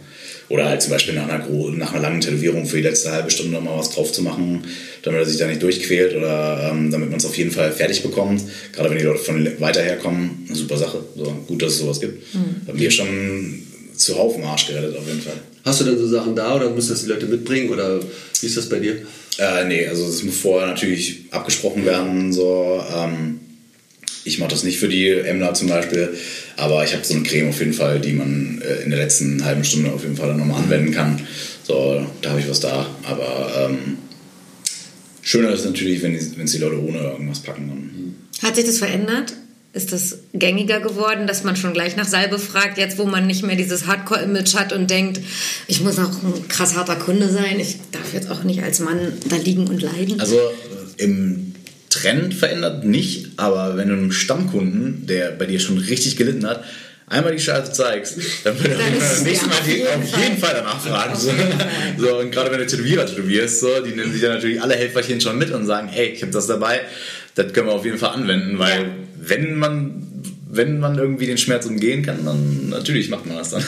oder 0.50 0.66
halt 0.66 0.82
zum 0.82 0.92
Beispiel 0.92 1.16
nach 1.16 1.28
einer, 1.28 1.48
nach 1.72 1.94
einer 1.94 2.02
langen 2.02 2.22
Tätowierung 2.22 2.66
für 2.66 2.78
die 2.78 2.84
letzte 2.84 3.12
halbe 3.12 3.32
Stunde 3.32 3.60
mal 3.60 3.78
was 3.78 3.90
drauf 3.90 4.12
zu 4.12 4.22
machen, 4.22 4.64
damit 5.02 5.22
er 5.22 5.26
sich 5.26 5.38
da 5.38 5.48
nicht 5.48 5.64
durchquält 5.64 6.16
oder 6.16 6.70
ähm, 6.72 6.92
damit 6.92 7.10
man 7.10 7.18
es 7.18 7.26
auf 7.26 7.38
jeden 7.38 7.52
Fall 7.52 7.72
fertig 7.72 8.04
bekommt. 8.04 8.44
Gerade 8.72 8.90
wenn 8.90 8.98
die 8.98 9.04
Leute 9.04 9.20
von 9.20 9.48
weiter 9.60 9.82
herkommen, 9.82 10.46
eine 10.48 10.56
super 10.56 10.78
Sache. 10.78 11.04
So, 11.16 11.24
gut, 11.48 11.62
dass 11.62 11.74
es 11.74 11.80
sowas 11.80 12.00
gibt. 12.00 12.24
Haben 12.68 12.80
wir 12.80 12.92
schon 12.92 13.64
zuhauf 13.96 14.36
im 14.36 14.44
Arsch 14.44 14.68
gerettet 14.68 14.98
auf 14.98 15.08
jeden 15.08 15.22
Fall. 15.22 15.38
Hast 15.64 15.82
du 15.82 15.86
denn 15.86 15.98
so 15.98 16.08
Sachen 16.08 16.36
da 16.36 16.56
oder 16.56 16.70
müssen 16.70 16.90
das 16.90 17.04
die 17.04 17.10
Leute 17.10 17.26
mitbringen 17.26 17.70
oder 17.70 18.00
wie 18.02 18.46
ist 18.46 18.58
das 18.58 18.70
bei 18.70 18.80
dir? 18.80 18.98
Äh, 19.38 19.66
nee, 19.66 19.88
also 19.88 20.06
es 20.06 20.24
muss 20.24 20.38
vorher 20.38 20.68
natürlich 20.68 21.26
abgesprochen 21.32 21.86
werden. 21.86 22.34
So, 22.34 22.84
ähm, 22.96 23.40
ich 24.26 24.40
mache 24.40 24.52
das 24.52 24.64
nicht 24.64 24.80
für 24.80 24.88
die 24.88 25.10
Emler 25.10 25.54
zum 25.54 25.68
Beispiel, 25.68 26.14
aber 26.58 26.84
ich 26.84 26.94
habe 26.94 27.04
so 27.04 27.14
eine 27.14 27.24
Creme 27.24 27.50
auf 27.50 27.60
jeden 27.60 27.74
Fall, 27.74 28.00
die 28.00 28.14
man 28.14 28.62
äh, 28.62 28.84
in 28.84 28.90
der 28.90 29.00
letzten 29.00 29.44
halben 29.44 29.64
Stunde 29.64 29.92
auf 29.92 30.04
jeden 30.04 30.18
Fall 30.18 30.28
dann 30.28 30.38
nochmal 30.38 30.64
anwenden 30.64 30.92
kann. 30.92 31.20
So, 31.64 32.06
da 32.22 32.32
habe 32.32 32.40
ich 32.40 32.50
was 32.50 32.60
da. 32.60 32.86
Aber 33.04 33.70
ähm, 33.70 33.98
schöner 35.22 35.52
ist 35.54 35.66
natürlich, 35.66 36.02
wenn 36.04 36.16
es 36.16 36.32
die, 36.32 36.44
die 36.44 36.58
Leute 36.58 36.82
ohne 36.82 37.00
irgendwas 37.00 37.40
packen. 37.40 38.16
Hat 38.42 38.56
sich 38.56 38.66
das 38.66 38.78
verändert? 38.80 39.34
Ist 39.74 39.92
das 39.92 40.20
gängiger 40.34 40.80
geworden, 40.80 41.26
dass 41.26 41.44
man 41.44 41.56
schon 41.56 41.74
gleich 41.74 41.96
nach 41.96 42.06
Salbe 42.06 42.38
fragt, 42.38 42.78
jetzt 42.78 43.00
wo 43.00 43.06
man 43.06 43.26
nicht 43.26 43.44
mehr 43.44 43.56
dieses 43.56 43.88
Hardcore-Image 43.88 44.54
hat 44.54 44.72
und 44.72 44.88
denkt, 44.88 45.20
ich 45.68 45.82
muss 45.82 45.98
auch 45.98 46.12
ein 46.22 46.48
krass 46.48 46.76
harter 46.76 46.96
Kunde 46.96 47.28
sein, 47.28 47.60
ich 47.60 47.78
darf 47.92 48.14
jetzt 48.14 48.30
auch 48.30 48.44
nicht 48.44 48.62
als 48.62 48.80
Mann 48.80 49.00
da 49.28 49.36
liegen 49.38 49.68
und 49.68 49.82
leiden? 49.82 50.20
Also 50.20 50.40
im 50.98 51.56
Trend 51.90 52.36
verändert 52.36 52.86
nicht, 52.86 53.32
aber 53.38 53.76
wenn 53.76 53.90
du 53.90 53.96
einem 53.96 54.12
Stammkunden, 54.12 55.08
der 55.08 55.32
bei 55.32 55.48
dir 55.48 55.60
schon 55.60 55.80
richtig 55.80 56.18
gelitten 56.18 56.46
hat, 56.46 56.64
einmal 57.08 57.36
die 57.36 57.42
Scheiße 57.42 57.72
zeigst, 57.72 58.18
dann 58.44 58.62
wird 58.64 58.80
er 58.80 58.90
nächstes 58.90 59.42
ja, 59.42 59.48
Mal 59.48 59.54
auf 59.54 59.68
jeden 59.68 59.88
auf 59.88 60.20
jeden 60.24 60.38
Fall. 60.38 60.54
Danach 60.54 60.80
fragen. 60.80 61.16
So. 61.16 61.32
so, 61.98 62.20
und 62.20 62.32
gerade 62.32 62.52
wenn 62.52 62.60
du 62.60 62.68
Tätowierer 62.68 63.06
tätowierst, 63.06 63.60
so, 63.60 63.82
die 63.84 63.92
nehmen 63.92 64.12
sich 64.12 64.22
dann 64.22 64.34
natürlich 64.34 64.62
alle 64.62 64.76
Helferchen 64.76 65.20
schon 65.20 65.38
mit 65.38 65.52
und 65.52 65.66
sagen, 65.66 65.88
hey, 65.88 66.10
ich 66.10 66.22
habe 66.22 66.32
das 66.32 66.48
dabei, 66.48 66.82
das 67.36 67.54
können 67.54 67.68
wir 67.68 67.74
auf 67.74 67.86
jeden 67.86 67.98
Fall 67.98 68.12
anwenden, 68.12 68.60
weil 68.60 68.82
Ja. 68.82 68.86
Wenn 69.28 69.56
man 69.56 70.04
wenn 70.56 70.80
man 70.80 70.98
irgendwie 70.98 71.26
den 71.26 71.38
Schmerz 71.38 71.66
umgehen 71.66 72.04
kann, 72.04 72.26
dann 72.26 72.70
natürlich 72.70 73.10
macht 73.10 73.26
man 73.26 73.38
das 73.38 73.50
dann. 73.50 73.64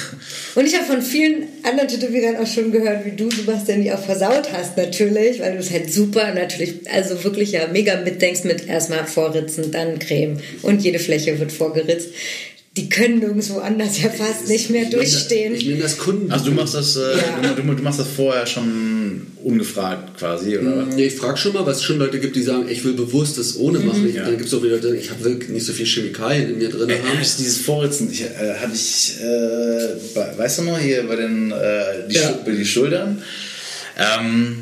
Und 0.54 0.66
ich 0.66 0.76
habe 0.76 0.86
von 0.86 1.02
vielen 1.02 1.48
anderen 1.64 1.88
Tätowierern 1.88 2.38
auch 2.38 2.48
schon 2.48 2.72
gehört, 2.72 3.06
wie 3.06 3.12
du, 3.12 3.30
Sebastian, 3.32 3.82
die 3.82 3.92
auch 3.92 4.04
versaut 4.04 4.52
hast, 4.54 4.78
natürlich, 4.78 5.40
weil 5.40 5.54
du 5.54 5.60
es 5.60 5.72
halt 5.72 5.92
super, 5.92 6.34
natürlich, 6.34 6.76
also 6.92 7.24
wirklich 7.24 7.54
ja 7.54 7.68
mega 7.72 8.00
mitdenkst 8.02 8.44
mit 8.44 8.68
erstmal 8.68 9.06
vorritzen, 9.06 9.72
dann 9.72 9.98
Creme 10.00 10.38
und 10.62 10.84
jede 10.84 11.00
Fläche 11.00 11.40
wird 11.40 11.52
vorgeritzt. 11.52 12.10
Die 12.77 12.90
können 12.90 13.20
nirgendwo 13.20 13.59
anders 13.59 14.01
ja 14.01 14.09
fast 14.09 14.50
nicht 14.50 14.70
mehr 14.70 14.81
Ich 14.83 14.88
nenne- 14.90 14.96
durchstehen. 14.98 15.55
Ich 15.55 15.66
nenne 15.66 15.81
das 15.81 15.98
Kunden. 15.98 16.29
Also 16.29 16.46
du 16.46 16.51
machst 16.51 16.74
das, 16.74 16.98
äh, 16.98 17.16
Ja. 17.44 17.53
du, 17.53 17.64
du, 17.74 17.81
machst 17.81 18.00
das 18.01 18.07
vorher 18.14 18.46
schon 18.46 19.27
ungefragt 19.46 20.18
quasi, 20.20 20.57
oder? 20.57 20.85
Nee, 20.94 21.05
ich 21.05 21.16
frage 21.16 21.38
schon 21.38 21.53
mal, 21.53 21.66
weil 21.66 21.72
es 21.72 21.81
schon 21.83 22.00
Leute 22.00 22.20
gibt, 22.20 22.35
die 22.35 22.42
sagen, 22.44 22.66
ich 22.68 22.83
will 22.83 22.92
bewusst 22.92 23.38
das 23.38 23.55
ohne 23.57 23.79
machen. 23.79 24.05
Ich, 24.09 24.16
Ja. 24.16 24.25
Dann 24.25 24.35
gibt 24.38 24.48
es 24.50 24.53
auch 24.53 24.61
wieder 24.61 24.75
Leute, 24.75 24.94
ich 24.98 25.09
hab- 25.09 25.24
will 25.24 25.35
nicht 25.48 25.66
so 25.66 25.72
viel 25.72 25.85
Chemikalien 25.85 26.50
in 26.51 26.57
mir 26.57 26.70
drin 26.70 26.90
Äh, 26.90 26.96
haben. 26.98 27.18
du 27.18 27.24
dieses 27.24 27.59
Vorritzen, 27.59 28.09
ich, 28.11 28.24
äh, 28.24 28.55
hatte 28.59 28.74
ich, 28.74 29.14
äh, 29.22 29.88
bei, 30.14 30.38
weißt 30.38 30.57
du 30.59 30.61
noch, 30.64 30.77
hier 30.77 31.07
bei 31.07 31.16
den 31.16 31.51
äh, 31.51 32.09
die, 32.09 32.16
Ja. 32.16 32.24
Schu- 32.29 32.44
bei 32.44 32.51
die 32.51 32.66
Schultern, 32.66 33.22
ähm, 33.98 34.57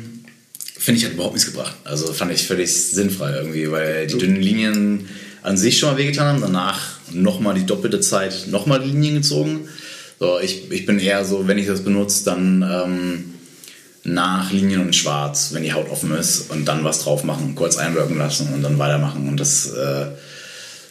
finde 0.78 0.98
ich, 1.00 1.04
hat 1.06 1.14
überhaupt 1.14 1.34
nichts 1.34 1.50
gebracht. 1.50 1.74
Also 1.82 2.12
fand 2.12 2.30
ich 2.32 2.46
völlig 2.46 2.70
sinnfrei 2.72 3.34
irgendwie, 3.38 3.68
weil 3.72 4.06
die 4.06 4.18
dünnen 4.18 4.40
Linien 4.40 5.08
an 5.42 5.56
sich 5.56 5.78
schon 5.78 5.90
mal 5.90 5.98
wehgetan 5.98 6.26
haben, 6.26 6.40
danach 6.40 6.93
nochmal 7.14 7.54
die 7.54 7.66
doppelte 7.66 8.00
Zeit 8.00 8.46
nochmal 8.50 8.80
die 8.80 8.90
Linien 8.90 9.16
gezogen. 9.16 9.68
So, 10.20 10.38
ich, 10.40 10.70
ich 10.70 10.86
bin 10.86 10.98
eher 10.98 11.24
so, 11.24 11.46
wenn 11.48 11.58
ich 11.58 11.66
das 11.66 11.82
benutze, 11.82 12.24
dann 12.24 12.62
ähm, 12.62 13.24
nach 14.04 14.52
Linien 14.52 14.80
und 14.82 14.94
schwarz, 14.94 15.50
wenn 15.52 15.62
die 15.62 15.72
Haut 15.72 15.90
offen 15.90 16.14
ist 16.14 16.50
und 16.50 16.66
dann 16.66 16.84
was 16.84 17.00
drauf 17.02 17.24
machen, 17.24 17.54
kurz 17.54 17.76
einwirken 17.76 18.18
lassen 18.18 18.52
und 18.54 18.62
dann 18.62 18.78
weitermachen 18.78 19.28
und 19.28 19.38
das 19.40 19.72
äh, 19.72 20.06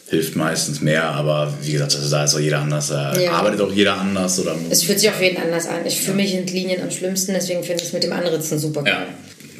hilft 0.08 0.36
meistens 0.36 0.80
mehr, 0.80 1.04
aber 1.04 1.52
wie 1.62 1.72
gesagt, 1.72 1.94
also 1.96 2.10
da 2.10 2.24
ist 2.24 2.34
auch 2.34 2.40
jeder 2.40 2.58
anders, 2.58 2.88
da 2.88 3.18
Ja. 3.18 3.32
arbeitet 3.32 3.60
auch 3.60 3.72
jeder 3.72 3.96
anders 3.98 4.38
oder 4.38 4.54
Es 4.68 4.82
fühlt 4.82 5.00
sich 5.00 5.08
auf 5.08 5.20
jeden 5.22 5.38
anders 5.40 5.66
an. 5.66 5.86
Ich 5.86 6.00
fühle 6.00 6.16
mich 6.16 6.34
in 6.34 6.46
Linien 6.46 6.82
am 6.82 6.90
schlimmsten, 6.90 7.32
deswegen 7.32 7.62
finde 7.64 7.82
ich 7.82 7.88
es 7.88 7.92
mit 7.94 8.02
dem 8.02 8.12
Anritzen 8.12 8.58
super 8.58 8.82
geil. 8.82 8.92
ja. 8.92 9.06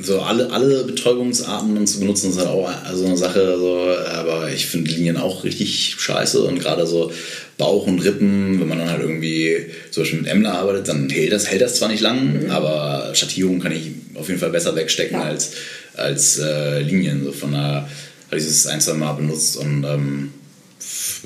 So 0.02 0.20
alle, 0.20 0.50
alle 0.50 0.84
Betäubungsarten 0.84 1.86
zu 1.86 2.00
benutzen 2.00 2.30
ist 2.30 2.38
halt 2.38 2.48
auch 2.48 2.68
so 2.92 3.06
eine 3.06 3.16
Sache, 3.16 3.56
so, 3.58 3.88
aber 4.12 4.50
ich 4.50 4.66
finde 4.66 4.90
Linien 4.90 5.16
auch 5.16 5.44
richtig 5.44 5.96
scheiße 5.98 6.42
und 6.42 6.58
gerade 6.58 6.86
so 6.86 7.12
Bauch 7.58 7.86
und 7.86 8.00
Rippen, 8.00 8.60
wenn 8.60 8.68
man 8.68 8.78
dann 8.78 8.90
halt 8.90 9.02
irgendwie 9.02 9.56
zum 9.90 10.02
Beispiel 10.02 10.20
mit 10.20 10.28
Emler 10.28 10.54
arbeitet, 10.54 10.88
dann 10.88 11.08
hält 11.08 11.32
das, 11.32 11.48
hält 11.48 11.62
das 11.62 11.76
zwar 11.76 11.88
nicht 11.88 12.00
lang, 12.00 12.50
aber 12.50 13.10
Schattierung 13.14 13.60
kann 13.60 13.72
ich 13.72 13.92
auf 14.14 14.28
jeden 14.28 14.40
Fall 14.40 14.50
besser 14.50 14.74
wegstecken 14.74 15.18
Ja. 15.18 15.24
als, 15.24 15.52
als 15.96 16.38
äh, 16.38 16.80
Linien. 16.80 17.24
So 17.24 17.30
von 17.30 17.52
daher 17.52 17.88
habe 18.26 18.36
ich 18.36 18.44
es 18.44 18.66
ein, 18.66 18.80
zwei 18.80 18.94
Mal 18.94 19.12
benutzt 19.12 19.56
und 19.56 19.84
ähm, 19.84 20.30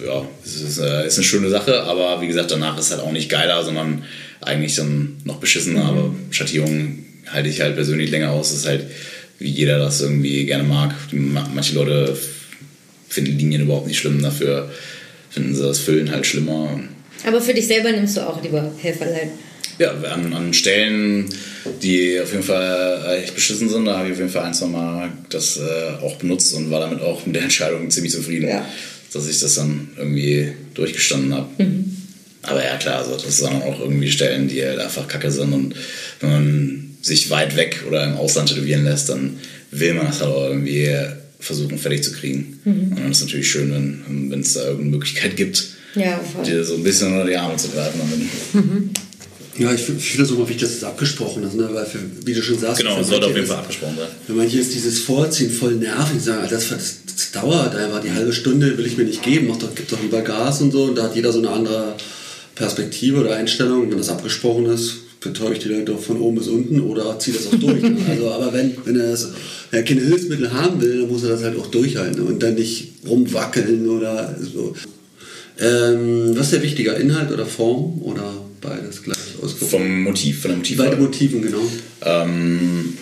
ja, 0.05 0.27
es 0.45 0.61
ist, 0.61 0.79
äh, 0.79 1.07
ist 1.07 1.17
eine 1.17 1.25
schöne 1.25 1.49
Sache, 1.49 1.83
aber 1.85 2.21
wie 2.21 2.27
gesagt, 2.29 2.51
danach 2.51 2.79
ist 2.79 2.87
es 2.87 2.91
halt 2.93 3.03
auch 3.03 3.13
nicht 3.13 3.31
geiler, 3.31 3.65
sondern 3.65 4.05
eigentlich 4.41 4.77
dann 4.77 5.17
noch 5.25 5.37
beschissener. 5.37 5.85
Aber 5.87 6.15
Schattierung 6.31 7.05
halte 7.33 7.49
ich 7.49 7.61
halt 7.61 7.75
persönlich 7.77 8.11
länger 8.11 8.31
aus. 8.31 8.51
Das 8.51 8.61
ist 8.61 8.67
halt, 8.67 8.85
wie 9.39 9.51
jeder 9.51 9.79
das 9.79 10.01
irgendwie 10.01 10.45
gerne 10.47 10.65
mag. 10.65 10.95
Manche 11.13 11.75
Leute 11.75 12.17
finden 13.09 13.39
Linien 13.39 13.63
überhaupt 13.63 13.87
nicht 13.87 13.99
schlimm, 13.99 14.23
dafür 14.23 14.71
finden 15.31 15.55
sie 15.55 15.63
das 15.63 15.79
Füllen 15.79 16.11
halt 16.11 16.27
schlimmer. 16.27 16.81
Aber 17.27 17.41
für 17.41 17.55
dich 17.55 17.67
selber 17.67 17.91
nimmst 17.93 18.17
du 18.17 18.21
auch 18.21 18.43
lieber 18.43 18.71
Helferlein. 18.81 19.31
Ja, 19.79 19.93
an, 19.93 20.33
an 20.33 20.53
Stellen, 20.53 21.27
die 21.83 22.19
auf 22.21 22.33
jeden 22.33 22.43
Fall 22.43 23.21
echt 23.23 23.35
beschissen 23.35 23.69
sind, 23.69 23.85
da 23.85 23.97
habe 23.99 24.09
ich 24.09 24.13
auf 24.15 24.19
jeden 24.19 24.31
Fall 24.31 24.45
ein, 24.45 24.55
zwei 24.55 24.67
Mal 24.67 25.11
das 25.31 25.57
äh, 25.57 26.03
auch 26.05 26.17
benutzt 26.17 26.53
und 26.55 26.71
war 26.71 26.81
damit 26.81 27.01
auch 27.01 27.25
mit 27.27 27.37
der 27.37 27.43
Entscheidung 27.45 27.89
ziemlich 27.91 28.13
zufrieden, 28.13 28.49
Ja. 28.49 28.67
dass 29.13 29.29
ich 29.29 29.39
das 29.39 29.55
dann 29.55 29.89
irgendwie 29.97 30.53
durchgestanden 30.75 31.33
habe. 31.35 31.49
Aber 32.43 32.65
ja, 32.65 32.77
klar, 32.77 32.99
also 32.99 33.17
das 33.17 33.37
sind 33.39 33.49
auch 33.63 33.81
irgendwie 33.81 34.11
Stellen, 34.11 34.49
die 34.49 34.63
halt 34.65 34.81
einfach 34.81 35.07
kacke 35.07 35.31
sind 35.31 35.53
und 35.53 35.75
wenn 36.21 36.31
man 36.31 36.88
sich 37.09 37.31
weit 37.31 37.57
weg 37.57 37.85
oder 37.89 38.05
im 38.05 38.15
Ausland 38.17 38.49
tätowieren 38.51 38.85
lässt, 38.85 39.09
dann 39.09 39.39
will 39.71 39.95
man 39.95 40.07
das 40.07 40.21
halt 40.21 40.31
auch 40.31 40.49
irgendwie 40.49 40.89
versuchen 41.41 41.79
fertig 41.79 42.03
zu 42.03 42.13
kriegen. 42.13 42.61
Und 42.65 42.97
dann 42.99 43.11
ist 43.11 43.19
es 43.19 43.25
natürlich 43.25 43.51
schön, 43.51 43.71
wenn 44.31 44.41
es 44.41 44.55
da 44.55 44.61
irgendeine 44.61 44.91
Möglichkeit 44.91 45.37
gibt, 45.37 45.65
Ja, 45.95 46.21
dir 46.45 46.65
so 46.65 46.75
ein 46.75 46.83
bisschen 46.83 47.13
unter 47.13 47.27
die 47.27 47.37
Arme 47.37 47.57
zu 47.57 47.69
greifen. 47.69 47.99
damit. 47.99 48.91
Ja, 49.59 49.73
ich, 49.73 49.81
finde 49.81 50.19
das 50.19 50.31
auch 50.31 50.39
mal 50.39 50.49
wichtig, 50.49 50.63
dass 50.69 50.77
es 50.77 50.85
abgesprochen 50.85 51.43
ist, 51.43 51.55
ne? 51.55 51.69
weil, 51.73 51.85
für, 51.85 51.99
wie 52.25 52.33
du 52.33 52.41
schon 52.43 52.59
sagst, 52.59 52.79
Genau, 52.79 53.01
es 53.01 53.09
sollte 53.09 53.27
auf 53.27 53.35
jeden 53.35 53.47
Fall 53.47 53.57
abgesprochen 53.57 53.97
sein. 53.97 54.07
Für 54.25 54.33
manche 54.35 54.59
ist 54.59 54.73
dieses 54.73 55.01
Vorziehen 55.01 55.51
voll 55.51 55.75
nervig, 55.75 56.13
die 56.15 56.21
sagen, 56.21 56.47
das, 56.49 56.69
das, 56.69 56.99
das 57.05 57.33
dauert 57.33 57.75
einfach, 57.75 58.01
die 58.01 58.13
halbe 58.13 58.33
Stunde 58.33 58.79
will 58.79 58.87
ich 58.87 58.97
mir 58.97 59.03
nicht 59.03 59.23
geben, 59.23 59.49
mach 59.49 59.57
doch, 59.57 59.75
gib 59.75 59.89
doch 59.89 60.01
lieber 60.01 60.23
Gas 60.23 60.61
und 60.61 60.71
so. 60.71 60.85
Und 60.85 60.95
da 60.97 61.05
hat 61.05 61.17
jeder 61.17 61.33
so 61.33 61.41
eine 61.41 61.51
andere 61.51 61.97
Perspektive 62.55 63.19
oder 63.19 63.35
Einstellung. 63.35 63.91
Wenn 63.91 63.99
das 63.99 64.11
abgesprochen 64.11 64.67
ist, 64.67 64.99
betäube 65.29 65.55
ich 65.55 65.61
die 65.61 65.69
Leute 65.69 65.93
doch 65.93 66.01
von 66.01 66.21
oben 66.21 66.37
bis 66.37 66.49
unten 66.49 66.81
oder 66.81 67.19
ziehe 67.19 67.37
das 67.37 67.47
auch 67.47 67.59
durch. 67.59 67.83
ne? 67.83 67.97
also, 68.09 68.31
aber 68.31 68.53
wenn, 68.53 68.77
wenn 68.85 68.99
er 68.99 69.11
das, 69.11 69.33
wenn 69.71 69.81
er 69.81 69.85
keine 69.85 70.03
Hilfsmittel 70.03 70.53
haben 70.53 70.81
will, 70.81 71.01
dann 71.01 71.09
muss 71.09 71.23
er 71.23 71.31
das 71.31 71.43
halt 71.43 71.59
auch 71.59 71.67
durchhalten 71.67 72.23
ne? 72.23 72.29
und 72.29 72.43
dann 72.43 72.55
nicht 72.55 72.93
rumwackeln 73.07 73.89
oder 73.89 74.37
so. 74.41 74.75
Ähm, 75.61 76.37
was 76.37 76.47
ist 76.47 76.53
der 76.53 76.63
wichtiger, 76.63 76.97
Inhalt 76.97 77.33
oder 77.33 77.47
Form 77.47 78.01
oder 78.03 78.33
beides 78.61 79.03
gleich 79.03 79.17
ausgewogen? 79.43 79.69
Vom 79.69 80.03
Motiv, 80.03 80.43
von 80.43 80.51
der 80.51 80.57
Beide 80.57 80.97
Motivwahl. 80.97 80.97
Motiven, 80.97 81.43
genau. 81.43 81.71
Ähm, 82.05 82.99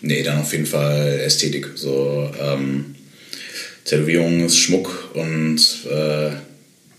nee, 0.00 0.22
dann 0.22 0.40
auf 0.40 0.52
jeden 0.52 0.66
Fall 0.66 1.20
Ästhetik. 1.24 1.70
So, 1.76 2.28
ähm, 2.40 2.96
Tätowierung 3.84 4.44
ist 4.44 4.58
Schmuck 4.58 5.10
und 5.14 5.58
äh, 5.88 6.30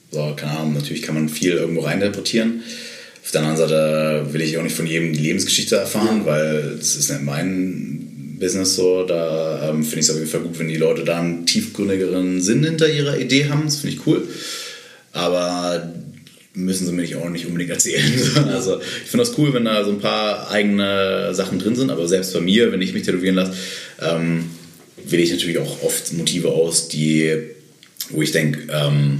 so, 0.09 0.33
keine 0.37 0.53
Ahnung, 0.53 0.73
natürlich 0.73 1.01
kann 1.01 1.15
man 1.15 1.27
viel 1.27 1.51
irgendwo 1.51 1.81
reininterpretieren. 1.81 2.63
Auf 3.27 3.31
der 3.31 3.41
anderen 3.41 3.57
Seite 3.57 4.25
will 4.31 4.39
ich 4.39 4.57
auch 4.57 4.63
nicht 4.63 4.77
von 4.77 4.87
jedem 4.87 5.11
die 5.11 5.19
Lebensgeschichte 5.19 5.75
erfahren, 5.75 6.21
weil 6.23 6.77
es 6.79 6.95
ist 6.95 7.09
nicht 7.09 7.23
mein 7.23 8.37
Business 8.39 8.77
so. 8.77 9.03
Da 9.03 9.67
ähm, 9.67 9.83
finde 9.83 9.99
ich 9.99 10.05
es 10.05 10.11
auf 10.11 10.15
jeden 10.15 10.29
Fall 10.29 10.39
gut, 10.39 10.57
wenn 10.59 10.69
die 10.69 10.77
Leute 10.77 11.03
da 11.03 11.19
einen 11.19 11.45
tiefgründigeren 11.45 12.41
Sinn 12.41 12.63
hinter 12.63 12.87
ihrer 12.87 13.19
Idee 13.19 13.49
haben. 13.49 13.65
Das 13.65 13.81
finde 13.81 13.97
ich 13.97 14.07
cool. 14.07 14.25
Aber 15.11 15.91
müssen 16.53 16.85
sie 16.85 16.93
mir 16.93 17.01
nicht 17.01 17.17
auch 17.17 17.27
nicht 17.27 17.45
unbedingt 17.45 17.71
erzählen. 17.71 18.01
Also 18.47 18.79
ich 18.79 19.09
finde 19.09 19.25
das 19.25 19.37
cool, 19.37 19.53
wenn 19.53 19.65
da 19.65 19.83
so 19.83 19.91
ein 19.91 19.99
paar 19.99 20.49
eigene 20.49 21.35
Sachen 21.35 21.59
drin 21.59 21.75
sind, 21.75 21.89
aber 21.89 22.07
selbst 22.07 22.31
bei 22.31 22.39
mir, 22.39 22.71
wenn 22.71 22.81
ich 22.81 22.93
mich 22.93 23.03
tätowieren 23.03 23.35
lasse, 23.35 23.51
ähm, 23.99 24.45
wähle 25.05 25.23
ich 25.23 25.31
natürlich 25.31 25.57
auch 25.57 25.83
oft 25.83 26.13
Motive 26.13 26.47
aus, 26.47 26.87
die, 26.87 27.33
wo 28.09 28.21
ich 28.21 28.31
denke, 28.31 28.71
ähm, 28.71 29.19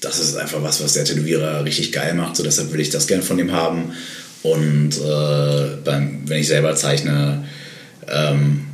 das 0.00 0.18
ist 0.20 0.36
einfach 0.36 0.62
was, 0.62 0.82
was 0.82 0.92
der 0.92 1.04
Tätowierer 1.04 1.64
richtig 1.64 1.92
geil 1.92 2.14
macht, 2.14 2.36
so 2.36 2.42
deshalb 2.42 2.72
will 2.72 2.80
ich 2.80 2.90
das 2.90 3.06
gerne 3.06 3.22
von 3.22 3.38
ihm 3.38 3.52
haben. 3.52 3.92
Und 4.42 4.90
äh, 4.98 5.76
beim, 5.84 6.20
wenn 6.26 6.40
ich 6.40 6.46
selber 6.46 6.74
zeichne, 6.76 7.44
ähm, 8.08 8.66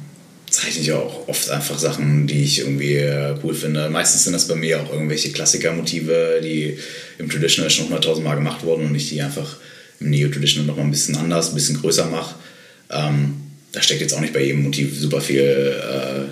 zeichne 0.50 0.82
ich 0.82 0.92
auch 0.92 1.28
oft 1.28 1.50
einfach 1.50 1.78
Sachen, 1.78 2.26
die 2.26 2.42
ich 2.42 2.58
irgendwie 2.58 2.96
äh, 2.96 3.35
cool 3.42 3.54
finde. 3.54 3.88
Meistens 3.88 4.24
sind 4.24 4.35
das 4.35 4.48
bei 4.48 4.54
mir 4.54 4.82
auch 4.82 4.92
irgendwelche 4.92 5.32
Klassikermotive, 5.32 6.40
die 6.42 6.76
im 7.18 7.30
Traditional 7.30 7.70
schon 7.70 7.85
noch 7.85 7.92
mal 7.92 8.00
tausendmal 8.00 8.37
gemacht 8.37 8.64
wurden 8.64 8.87
und 8.87 8.94
ich 8.94 9.08
die 9.08 9.22
einfach 9.22 9.56
im 10.00 10.11
Neo-Traditional 10.11 10.66
noch 10.66 10.76
mal 10.76 10.82
ein 10.82 10.90
bisschen 10.90 11.16
anders, 11.16 11.50
ein 11.50 11.54
bisschen 11.54 11.80
größer 11.80 12.06
mache. 12.06 12.35
Ähm, 12.90 13.37
da 13.72 13.80
steckt 13.80 14.02
jetzt 14.02 14.12
auch 14.12 14.20
nicht 14.20 14.35
bei 14.35 14.42
jedem 14.42 14.64
Motiv 14.64 14.98
super 14.98 15.20
viel 15.20 15.40
äh, 15.40 16.28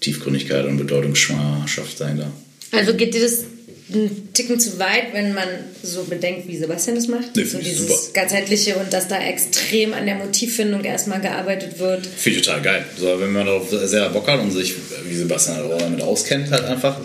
Tiefgründigkeit 0.00 0.64
und 0.64 0.78
Bedeutungsschwangerschaft 0.78 2.00
dahinter. 2.00 2.32
Also 2.72 2.94
geht 2.94 3.12
dir 3.12 3.22
das 3.22 3.44
einen 3.92 4.32
Ticken 4.32 4.58
zu 4.58 4.78
weit, 4.78 5.12
wenn 5.12 5.34
man 5.34 5.46
so 5.82 6.04
bedenkt, 6.04 6.48
wie 6.48 6.56
Sebastian 6.56 6.96
das 6.96 7.06
macht. 7.06 7.36
Nee, 7.36 7.44
so 7.44 7.58
dieses 7.58 7.86
super. 7.86 8.20
ganzheitliche 8.20 8.76
und 8.76 8.92
dass 8.92 9.08
da 9.08 9.18
extrem 9.18 9.92
an 9.92 10.06
der 10.06 10.14
Motivfindung 10.14 10.84
erstmal 10.84 11.20
gearbeitet 11.20 11.78
wird. 11.78 12.06
Finde 12.06 12.38
ich 12.38 12.46
total 12.46 12.62
geil. 12.62 12.84
So, 12.98 13.20
wenn 13.20 13.32
man 13.32 13.46
darauf 13.46 13.68
sehr 13.70 14.08
Bock 14.08 14.26
hat 14.28 14.40
und 14.40 14.50
sich, 14.52 14.74
wie 15.06 15.14
Sebastian 15.14 15.56
halt 15.56 15.72
auch 15.72 15.78
damit 15.78 16.00
auskennt, 16.00 16.50
halt 16.50 16.64
einfach, 16.64 16.98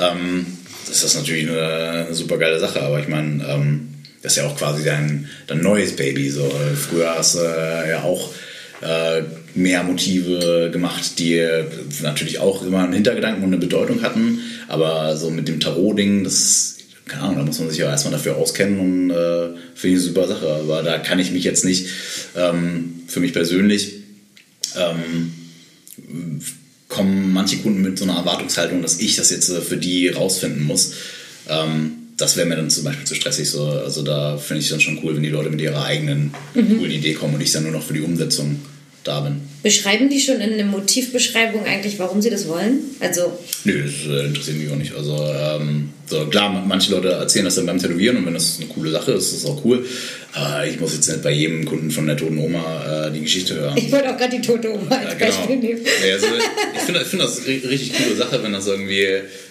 ähm, 0.00 0.58
ist 0.90 1.04
das 1.04 1.14
natürlich 1.14 1.48
eine, 1.48 2.06
eine 2.06 2.14
super 2.14 2.36
geile 2.36 2.58
Sache. 2.58 2.82
Aber 2.82 2.98
ich 2.98 3.08
meine, 3.08 3.44
ähm, 3.48 3.94
das 4.22 4.32
ist 4.32 4.38
ja 4.38 4.48
auch 4.48 4.56
quasi 4.56 4.82
dein, 4.84 5.28
dein 5.46 5.60
neues 5.60 5.94
Baby. 5.94 6.30
So. 6.30 6.52
Früher 6.88 7.14
hast 7.16 7.36
du 7.36 7.40
äh, 7.40 7.90
ja 7.90 8.02
auch 8.02 8.30
äh, 8.80 9.22
mehr 9.54 9.82
Motive 9.82 10.70
gemacht, 10.72 11.18
die 11.18 11.40
natürlich 12.02 12.38
auch 12.38 12.66
immer 12.66 12.82
einen 12.82 12.92
Hintergedanken 12.92 13.42
und 13.42 13.50
eine 13.50 13.58
Bedeutung 13.58 14.02
hatten. 14.02 14.40
Aber 14.68 15.16
so 15.16 15.30
mit 15.30 15.48
dem 15.48 15.60
Tarot-Ding, 15.60 16.24
das 16.24 16.74
keine 17.06 17.22
Ahnung, 17.22 17.36
da 17.36 17.42
muss 17.44 17.58
man 17.58 17.68
sich 17.68 17.78
ja 17.78 17.90
erstmal 17.90 18.12
dafür 18.12 18.36
auskennen 18.36 18.80
und 18.80 19.10
äh, 19.10 19.48
finde 19.74 19.88
ich 19.88 19.92
eine 19.92 20.00
super 20.00 20.26
Sache. 20.26 20.48
Aber 20.48 20.82
da 20.82 20.98
kann 20.98 21.18
ich 21.18 21.32
mich 21.32 21.44
jetzt 21.44 21.64
nicht 21.64 21.88
ähm, 22.34 23.02
für 23.06 23.20
mich 23.20 23.32
persönlich 23.32 24.04
ähm, 24.76 25.32
kommen 26.88 27.32
manche 27.32 27.58
Kunden 27.58 27.82
mit 27.82 27.98
so 27.98 28.04
einer 28.04 28.16
Erwartungshaltung, 28.16 28.82
dass 28.82 29.00
ich 29.00 29.16
das 29.16 29.30
jetzt 29.30 29.50
äh, 29.50 29.60
für 29.60 29.76
die 29.76 30.08
rausfinden 30.08 30.64
muss. 30.64 30.92
Ähm, 31.48 31.92
das 32.16 32.36
wäre 32.36 32.46
mir 32.46 32.56
dann 32.56 32.70
zum 32.70 32.84
Beispiel 32.84 33.06
zu 33.06 33.14
stressig. 33.14 33.50
So. 33.50 33.66
Also 33.66 34.02
da 34.02 34.38
finde 34.38 34.62
ich 34.62 34.68
dann 34.68 34.80
schon 34.80 35.00
cool, 35.02 35.16
wenn 35.16 35.22
die 35.22 35.30
Leute 35.30 35.50
mit 35.50 35.60
ihrer 35.60 35.84
eigenen 35.84 36.32
coolen 36.54 36.90
Idee 36.90 37.14
kommen 37.14 37.34
und 37.34 37.40
ich 37.40 37.52
dann 37.52 37.64
nur 37.64 37.72
noch 37.72 37.82
für 37.82 37.92
die 37.92 38.00
Umsetzung 38.00 38.60
da 39.04 39.20
bin. 39.20 39.42
Beschreiben 39.62 40.08
die 40.08 40.18
schon 40.20 40.40
in 40.40 40.56
der 40.56 40.66
Motivbeschreibung 40.66 41.64
eigentlich, 41.64 41.98
warum 41.98 42.20
sie 42.22 42.30
das 42.30 42.48
wollen? 42.48 42.78
Also, 43.00 43.38
Nö, 43.64 43.82
das 43.82 43.92
äh, 44.10 44.26
interessiert 44.26 44.56
mich 44.58 44.70
auch 44.70 44.76
nicht. 44.76 44.94
Also 44.94 45.16
ähm, 45.16 45.90
so, 46.06 46.26
klar, 46.26 46.50
ma- 46.50 46.64
manche 46.66 46.90
Leute 46.90 47.08
erzählen 47.10 47.44
das 47.44 47.54
dann 47.54 47.66
beim 47.66 47.78
Tätowieren 47.78 48.16
und 48.16 48.26
wenn 48.26 48.34
das 48.34 48.56
eine 48.58 48.66
coole 48.68 48.90
Sache 48.90 49.12
ist, 49.12 49.32
ist 49.32 49.44
das 49.44 49.50
auch 49.50 49.64
cool. 49.64 49.84
Aber 50.32 50.66
ich 50.66 50.80
muss 50.80 50.94
jetzt 50.94 51.06
nicht 51.08 51.22
bei 51.22 51.30
jedem 51.30 51.64
Kunden 51.64 51.90
von 51.90 52.06
der 52.06 52.16
toten 52.16 52.38
Oma 52.38 53.06
äh, 53.06 53.12
die 53.12 53.20
Geschichte 53.20 53.54
hören. 53.54 53.76
ich 53.76 53.92
wollte 53.92 54.12
auch 54.12 54.16
gerade 54.16 54.36
die 54.36 54.42
tote 54.46 54.72
Oma 54.72 54.88
als 54.96 55.04
Ja, 55.12 55.14
genau. 55.14 55.36
Beispiel 55.36 55.56
nehmen. 55.56 55.80
Ja, 56.06 56.14
also 56.14 56.26
ich 56.74 56.80
finde 56.82 57.00
ich 57.02 57.06
find 57.08 57.22
das 57.22 57.40
ri- 57.46 57.68
richtig 57.68 57.92
coole 57.96 58.16
Sache, 58.16 58.42
wenn 58.42 58.52
das 58.52 58.66
irgendwie 58.66 59.06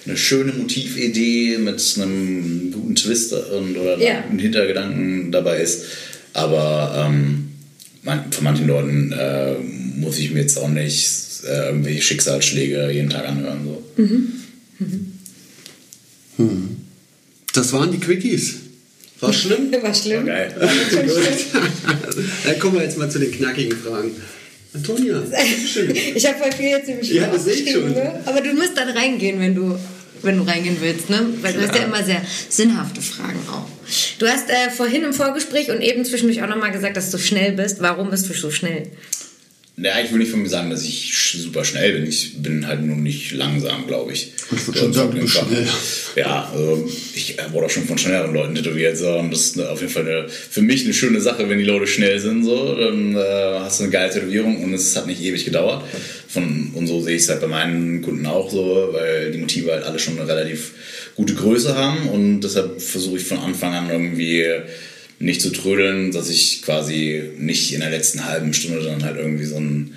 eine 0.05 0.17
schöne 0.17 0.51
Motividee 0.51 1.57
mit 1.59 1.81
einem 1.97 2.71
guten 2.73 2.95
Twist 2.95 3.31
und, 3.33 3.77
oder 3.77 3.97
Ja. 3.99 4.23
einem 4.23 4.39
Hintergedanken 4.39 5.31
dabei 5.31 5.59
ist. 5.61 5.85
Aber 6.33 7.05
ähm, 7.07 7.49
man, 8.03 8.31
von 8.31 8.43
manchen 8.43 8.67
Leuten 8.67 9.11
äh, 9.11 9.55
muss 9.95 10.19
ich 10.19 10.31
mir 10.31 10.41
jetzt 10.41 10.57
auch 10.57 10.69
nicht 10.69 11.43
äh, 11.45 11.67
irgendwelche 11.67 12.01
Schicksalsschläge 12.01 12.91
jeden 12.91 13.09
Tag 13.09 13.27
anhören. 13.27 13.59
So. 13.65 13.83
Das 17.53 17.73
waren 17.73 17.91
die 17.91 17.99
Quickies. 17.99 18.55
War 19.19 19.31
schlimm? 19.31 19.71
War 19.81 19.93
schlimm. 19.93 20.25
Geil. 20.25 20.53
Dann 22.45 22.59
kommen 22.59 22.75
wir 22.75 22.83
jetzt 22.83 22.97
mal 22.97 23.09
zu 23.09 23.19
den 23.19 23.31
knackigen 23.31 23.77
Fragen. 23.77 24.11
Antonia, 24.73 25.19
bitteschön. 25.19 25.95
Ich 26.15 26.25
habe 26.25 26.39
voll 26.39 26.51
viel 26.51 26.69
jetzt 26.69 26.87
nämlich 26.87 27.11
Ja, 27.11 27.27
das 27.27 27.45
sehe 27.45 27.53
ich 27.53 27.71
schon. 27.71 27.91
Ne? 27.91 28.21
Aber 28.25 28.41
du 28.41 28.53
musst 28.53 28.75
dann 28.75 28.89
reingehen, 28.89 29.39
wenn 29.39 29.55
du, 29.55 29.77
wenn 30.23 30.37
du 30.37 30.43
reingehen 30.43 30.77
willst, 30.79 31.09
ne? 31.09 31.25
Weil 31.41 31.53
du 31.53 31.61
hast 31.61 31.75
ja 31.75 31.83
immer 31.83 32.03
sehr 32.03 32.21
sinnhafte 32.49 33.01
Fragen 33.01 33.39
auch. 33.51 33.67
Du 34.19 34.27
hast 34.27 34.49
äh, 34.49 34.69
vorhin 34.69 35.03
im 35.03 35.13
Vorgespräch 35.13 35.69
und 35.69 35.81
eben 35.81 36.05
zwischendurch 36.05 36.41
auch 36.41 36.47
nochmal 36.47 36.71
gesagt, 36.71 36.97
dass 36.97 37.11
du 37.11 37.17
schnell 37.17 37.51
bist. 37.53 37.81
Warum 37.81 38.09
bist 38.09 38.29
du 38.29 38.33
so 38.33 38.51
schnell? 38.51 38.87
Ja, 39.75 39.93
ich 39.99 40.11
will 40.11 40.19
nicht 40.19 40.29
von 40.29 40.43
mir 40.43 40.49
sagen, 40.49 40.69
dass 40.69 40.83
ich 40.83 41.11
super 41.35 41.65
schnell 41.65 41.93
bin. 41.93 42.07
Ich 42.07 42.43
bin 42.43 42.67
halt 42.67 42.83
nur 42.83 42.95
nicht 42.95 43.31
langsam, 43.31 43.87
glaube 43.87 44.13
ich. 44.13 44.31
Ich 44.55 44.67
würd 44.67 44.77
schon 44.77 44.93
sagen, 44.93 45.11
du 45.15 45.21
bist 45.21 45.33
schnell. 45.33 45.67
Ja, 46.15 46.47
also 46.53 46.87
ich 47.15 47.37
wurde 47.51 47.65
auch 47.65 47.69
schon 47.71 47.85
von 47.85 47.97
schnelleren 47.97 48.35
Leuten 48.35 48.53
tätowiert. 48.53 48.97
So, 48.97 49.09
und 49.17 49.31
das 49.31 49.47
ist 49.47 49.59
auf 49.59 49.81
jeden 49.81 49.91
Fall 49.91 50.07
eine, 50.07 50.29
für 50.29 50.61
mich 50.61 50.83
eine 50.85 50.93
schöne 50.93 51.19
Sache, 51.21 51.49
wenn 51.49 51.57
die 51.57 51.65
Leute 51.65 51.87
schnell 51.87 52.19
sind. 52.19 52.43
So, 52.43 52.75
dann 52.75 53.15
äh, 53.15 53.59
hast 53.61 53.79
du 53.79 53.85
eine 53.85 53.91
geile 53.91 54.13
Tätowierung 54.13 54.63
und 54.63 54.75
es 54.75 54.95
hat 54.95 55.07
nicht 55.07 55.23
ewig 55.23 55.43
gedauert. 55.43 55.83
Von, 56.27 56.69
und 56.75 56.85
so 56.85 57.01
sehe 57.01 57.15
ich 57.15 57.23
es 57.23 57.29
halt 57.29 57.41
bei 57.41 57.47
meinen 57.47 58.03
Kunden 58.03 58.27
auch 58.27 58.51
so, 58.51 58.89
weil 58.91 59.31
die 59.31 59.39
Motive 59.39 59.71
halt 59.71 59.85
alle 59.85 59.97
schon 59.97 60.19
eine 60.19 60.27
relativ 60.27 60.71
gute 61.15 61.33
Größe 61.33 61.75
haben 61.75 62.09
und 62.09 62.41
deshalb 62.41 62.79
versuche 62.81 63.17
ich 63.17 63.23
von 63.23 63.39
Anfang 63.39 63.73
an 63.73 63.89
irgendwie 63.89 64.45
nicht 65.19 65.41
zu 65.41 65.51
trödeln, 65.51 66.11
dass 66.11 66.29
ich 66.29 66.61
quasi 66.63 67.31
nicht 67.37 67.73
in 67.73 67.79
der 67.79 67.89
letzten 67.89 68.25
halben 68.25 68.53
Stunde 68.53 68.83
dann 68.83 69.03
halt 69.03 69.17
irgendwie 69.17 69.45
so 69.45 69.57
einen 69.57 69.95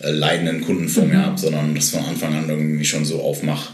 äh, 0.00 0.10
leidenden 0.10 0.62
Kunden 0.62 0.88
vor 0.88 1.04
mir 1.04 1.24
habe, 1.24 1.38
sondern 1.38 1.74
das 1.74 1.90
von 1.90 2.04
Anfang 2.04 2.34
an 2.34 2.48
irgendwie 2.48 2.84
schon 2.84 3.04
so 3.04 3.20
aufmache, 3.20 3.72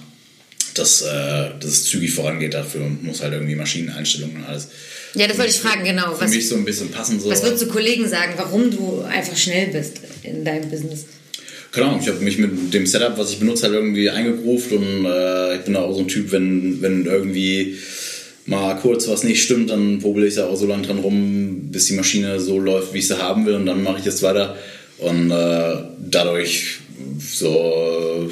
dass, 0.75 1.03
äh, 1.03 1.51
dass 1.59 1.71
es 1.71 1.85
zügig 1.85 2.13
vorangeht. 2.13 2.55
Dafür 2.55 2.83
muss 3.03 3.23
halt 3.23 3.33
irgendwie 3.33 3.55
Maschineneinstellungen 3.55 4.37
und 4.37 4.45
alles. 4.45 4.69
Ja, 5.15 5.27
das 5.27 5.39
wollte 5.39 5.51
ich 5.51 5.59
fragen, 5.59 5.85
genau. 5.85 6.15
Für 6.15 6.25
Was, 6.25 6.31
mich 6.31 6.49
so 6.49 6.57
ein 6.57 6.65
bisschen 6.65 6.91
passen. 6.91 7.21
So. 7.21 7.31
was 7.31 7.43
würdest 7.43 7.63
du 7.63 7.67
Kollegen 7.69 8.09
sagen, 8.09 8.35
warum 8.37 8.71
du 8.71 9.03
einfach 9.03 9.37
schnell 9.37 9.69
bist 9.69 9.99
in 10.23 10.45
deinem 10.45 10.71
Business? 10.71 11.07
Ahnung, 11.81 12.01
ich 12.03 12.09
habe 12.09 12.19
mich 12.21 12.39
mit 12.39 12.75
dem 12.75 12.87
Setup, 12.87 13.17
was 13.17 13.31
ich 13.31 13.39
benutze, 13.39 13.65
halt 13.65 13.75
irgendwie 13.75 14.11
eingegroovt 14.11 14.73
und 14.73 15.07
äh, 15.07 15.57
ich 15.57 15.63
bin 15.63 15.75
auch 15.77 15.95
so 15.95 16.01
ein 16.01 16.09
Typ, 16.09 16.31
wenn, 16.31 16.83
wenn 16.83 17.07
irgendwie 17.07 17.79
mal 18.47 18.75
kurz 18.75 19.09
was 19.09 19.25
nicht 19.25 19.43
stimmt, 19.43 19.71
dann 19.71 20.01
probiere 20.01 20.27
ich 20.27 20.35
da 20.35 20.47
auch 20.47 20.57
so 20.57 20.67
lange 20.67 20.87
dran 20.87 20.99
rum, 20.99 21.71
bis 21.71 21.87
die 21.87 21.95
Maschine 21.95 22.41
so 22.41 22.59
läuft, 22.59 22.95
wie 22.95 22.99
ich 22.99 23.09
sie 23.09 23.19
haben 23.19 23.47
will 23.47 23.55
und 23.55 23.67
dann 23.67 23.83
mache 23.83 24.01
ich 24.01 24.07
es 24.07 24.23
weiter. 24.23 24.57
Und 24.99 25.31
äh, 25.31 25.77
dadurch 25.99 26.79
so 27.19 28.31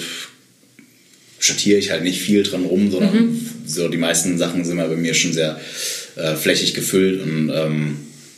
schattiere 1.39 1.79
ich 1.79 1.91
halt 1.91 2.05
nicht 2.05 2.21
viel 2.21 2.43
dran 2.43 2.65
rum, 2.65 2.91
sondern 2.91 3.41
so 3.67 3.89
die 3.89 3.97
meisten 3.97 4.37
Sachen 4.37 4.65
sind 4.65 4.79
halt 4.79 4.91
bei 4.91 4.97
mir 4.97 5.15
schon 5.15 5.33
sehr 5.33 5.61
äh, 6.17 6.35
flächig 6.35 6.75
gefüllt 6.75 7.23
und 7.23 7.51
ähm, 7.55 7.97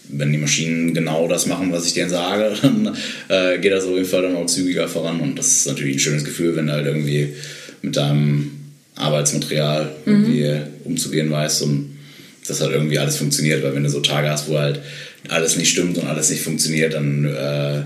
wenn 0.09 0.31
die 0.31 0.39
Maschinen 0.39 0.95
genau 0.95 1.27
das 1.27 1.47
machen, 1.47 1.73
was 1.73 1.87
ich 1.87 1.95
denen 1.95 2.11
sage, 2.11 2.55
dann 2.63 2.97
äh, 3.29 3.59
geht 3.59 3.73
das 3.73 3.85
auf 3.85 3.95
jeden 3.95 4.07
Fall 4.07 4.23
dann 4.23 4.37
auch 4.37 4.47
zügiger 4.47 4.89
voran. 4.89 5.21
Und 5.21 5.39
das 5.39 5.49
ist 5.57 5.67
natürlich 5.67 5.97
ein 5.97 6.01
schönes 6.01 6.25
Gefühl, 6.25 6.55
wenn 6.55 6.67
du 6.67 6.73
halt 6.73 6.87
irgendwie 6.87 7.35
mit 7.81 7.97
deinem 7.97 8.62
Arbeitsmaterial 8.97 9.91
irgendwie 10.07 10.57
umzugehen 10.85 11.31
weißt 11.31 11.63
und 11.63 11.99
dass 12.47 12.61
halt 12.61 12.73
irgendwie 12.73 12.99
alles 12.99 13.17
funktioniert, 13.17 13.63
weil 13.63 13.75
wenn 13.75 13.85
du 13.85 13.91
so 13.91 14.01
Tage 14.01 14.29
hast, 14.29 14.49
wo 14.49 14.59
halt 14.59 14.81
alles 15.29 15.57
nicht 15.57 15.71
stimmt 15.71 15.97
und 15.99 16.07
alles 16.07 16.31
nicht 16.31 16.43
funktioniert, 16.43 16.95
dann 16.95 17.25
äh, 17.25 17.83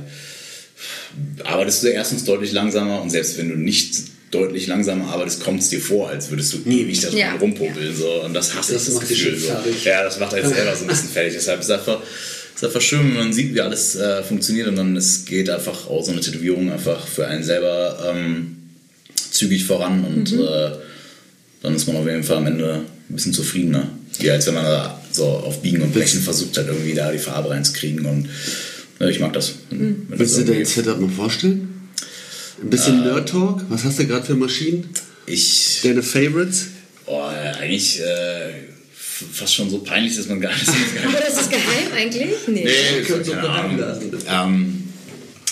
arbeitest 1.44 1.82
du 1.84 1.88
erstens 1.88 2.24
deutlich 2.24 2.52
langsamer 2.52 3.02
und 3.02 3.10
selbst 3.10 3.38
wenn 3.38 3.48
du 3.48 3.56
nicht 3.56 3.94
deutlich 4.30 4.66
langsamer 4.66 5.08
arbeitest, 5.08 5.40
kommt 5.42 5.60
es 5.60 5.68
dir 5.68 5.80
vor, 5.80 6.08
als 6.10 6.30
würdest 6.30 6.52
du 6.52 6.58
ewig 6.68 7.00
da 7.00 7.08
drin 7.08 7.18
Ja. 7.18 7.36
rumpopeln. 7.36 7.94
So. 7.94 8.24
Und 8.24 8.34
das 8.34 8.54
hasse 8.54 8.74
Das 8.74 8.88
ich, 8.88 8.94
das 8.94 9.08
Gefühl. 9.08 9.38
So. 9.38 9.52
Ja, 9.84 10.02
das 10.02 10.18
macht 10.18 10.32
halt 10.32 10.46
selber 10.54 10.74
so 10.74 10.82
ein 10.84 10.88
bisschen 10.88 11.08
fertig. 11.10 11.34
Deshalb 11.34 11.60
ist 11.60 11.66
es 11.66 11.70
einfach, 11.72 12.00
ist 12.54 12.64
einfach 12.64 12.80
schön, 12.80 13.00
wenn 13.10 13.14
man 13.14 13.32
sieht, 13.32 13.54
wie 13.54 13.60
alles 13.60 13.94
äh, 13.96 14.22
funktioniert 14.24 14.66
und 14.68 14.76
dann 14.76 14.96
es 14.96 15.24
geht 15.24 15.48
einfach 15.48 15.88
auch 15.88 16.04
so 16.04 16.12
eine 16.12 16.20
Tätowierung 16.20 16.72
einfach 16.72 17.06
für 17.06 17.26
einen 17.26 17.44
selber 17.44 18.12
ähm, 18.14 18.56
zügig 19.30 19.64
voran 19.64 20.04
und 20.04 20.32
äh, 20.32 20.70
dann 21.66 21.74
ist 21.76 21.86
man 21.86 21.96
auf 21.96 22.06
jeden 22.06 22.22
Fall 22.22 22.36
am 22.38 22.46
Ende 22.46 22.82
ein 23.10 23.14
bisschen 23.14 23.32
zufriedener. 23.32 23.88
Wie 24.18 24.30
als 24.30 24.46
wenn 24.46 24.54
man 24.54 24.64
da 24.64 25.02
so 25.12 25.24
auf 25.24 25.60
Biegen 25.62 25.82
und 25.82 25.92
Brechen 25.92 26.20
versucht 26.20 26.56
hat, 26.56 26.66
irgendwie 26.68 26.94
da 26.94 27.10
die 27.12 27.18
Farbe 27.18 27.50
reinzukriegen 27.50 28.06
und 28.06 28.28
ja, 29.00 29.08
ich 29.08 29.20
mag 29.20 29.32
das. 29.32 29.54
Das 29.70 29.78
Willst 30.18 30.36
du 30.36 30.40
irgendwie- 30.40 30.54
dein 30.58 30.64
Setup 30.64 31.00
noch 31.00 31.10
vorstellen? 31.10 31.68
Ein 32.62 32.70
bisschen 32.70 33.02
Nerd-Talk? 33.04 33.62
Was 33.68 33.84
hast 33.84 33.98
du 33.98 34.06
gerade 34.06 34.24
für 34.24 34.34
Maschinen? 34.34 34.88
ich. 35.26 35.80
Deine 35.82 36.02
Favorites? 36.02 36.66
Oh, 37.04 37.20
eigentlich 37.60 38.00
äh, 38.00 38.52
fast 39.32 39.54
schon 39.54 39.68
so 39.70 39.78
peinlich, 39.78 40.16
dass 40.16 40.28
man 40.28 40.40
gar 40.40 40.52
nicht. 40.52 40.68
Aber 41.04 41.18
das 41.20 41.40
ist 41.42 41.50
geheim 41.50 41.92
eigentlich? 41.96 42.28
Nee. 42.46 42.64
Nee, 42.64 43.02
so 43.06 43.32
keine 43.32 43.48
Ahnung. 43.48 43.78
lassen. 43.78 44.10
Ähm, 44.28 44.82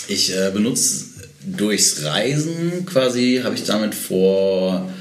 ich 0.07 0.33
äh, 0.35 0.49
benutze 0.53 1.05
durchs 1.45 2.03
Reisen 2.03 2.85
quasi, 2.85 3.41
habe 3.43 3.53
ich 3.55 3.63
damit 3.63 3.93
vor 3.93 4.91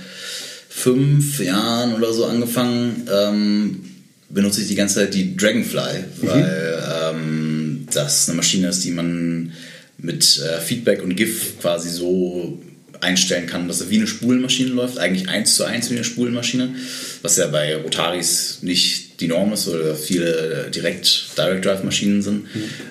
fünf 0.76 1.38
Jahren 1.38 1.94
oder 1.94 2.12
so 2.12 2.26
angefangen, 2.26 3.08
ähm, 3.10 3.80
benutze 4.28 4.60
ich 4.60 4.68
die 4.68 4.74
ganze 4.74 4.96
Zeit 4.96 5.14
die 5.14 5.36
Dragonfly, 5.36 6.04
weil 6.22 6.82
ähm, 7.00 7.86
das 7.92 8.28
eine 8.28 8.36
Maschine 8.36 8.68
ist, 8.68 8.84
die 8.84 8.90
man 8.90 9.52
mit 9.98 10.40
äh, 10.40 10.60
Feedback 10.60 11.02
und 11.02 11.14
GIF 11.14 11.60
quasi 11.60 11.88
so 11.90 12.60
einstellen 13.00 13.46
kann, 13.46 13.68
dass 13.68 13.82
er 13.82 13.90
wie 13.90 13.98
eine 13.98 14.08
Spulmaschine 14.08 14.70
läuft, 14.70 14.98
eigentlich 14.98 15.28
eins 15.28 15.54
zu 15.54 15.64
eins 15.64 15.90
wie 15.90 15.94
eine 15.94 16.04
Spulmaschine, 16.04 16.74
was 17.22 17.36
ja 17.36 17.46
bei 17.46 17.76
Rotaris 17.76 18.58
nicht 18.62 19.20
die 19.20 19.28
Norm 19.28 19.52
ist 19.52 19.68
oder 19.68 19.94
viele 19.94 20.70
direkt 20.74 21.38
Direct 21.38 21.64
Drive 21.64 21.84
Maschinen 21.84 22.20
sind. 22.20 22.46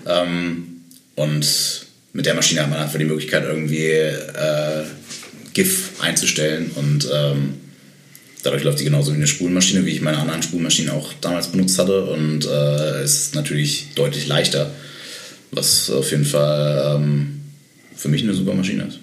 Ähm, 0.08 0.84
und 1.16 1.46
mit 2.14 2.26
der 2.26 2.34
Maschine 2.34 2.62
hat 2.62 2.70
man 2.70 2.80
einfach 2.80 2.98
die 2.98 3.06
Möglichkeit 3.06 3.44
irgendwie 3.44 3.88
äh, 3.88 4.84
GIF 5.54 6.02
einzustellen 6.02 6.72
und 6.76 7.08
ähm, 7.14 7.56
dadurch 8.44 8.64
läuft 8.64 8.80
die 8.80 8.84
genauso 8.84 9.12
wie 9.12 9.16
eine 9.16 9.28
Spulmaschine, 9.28 9.86
wie 9.86 9.92
ich 9.92 10.02
meine 10.02 10.18
anderen 10.20 10.44
Spulmaschinen 10.44 10.92
auch 10.92 11.12
damals 11.22 11.48
benutzt 11.48 11.80
hatte 11.80 12.06
und 12.06 12.46
äh, 12.46 13.04
ist 13.04 13.34
natürlich 13.36 13.88
deutlich 13.96 14.28
leichter, 14.28 14.70
was 15.52 15.90
auf 15.90 16.12
jeden 16.12 16.26
Fall 16.26 16.96
ähm, 16.98 17.42
für 17.96 18.10
mich 18.10 18.22
eine 18.24 18.34
super 18.34 18.54
Maschine 18.54 18.84
ist. 18.88 19.00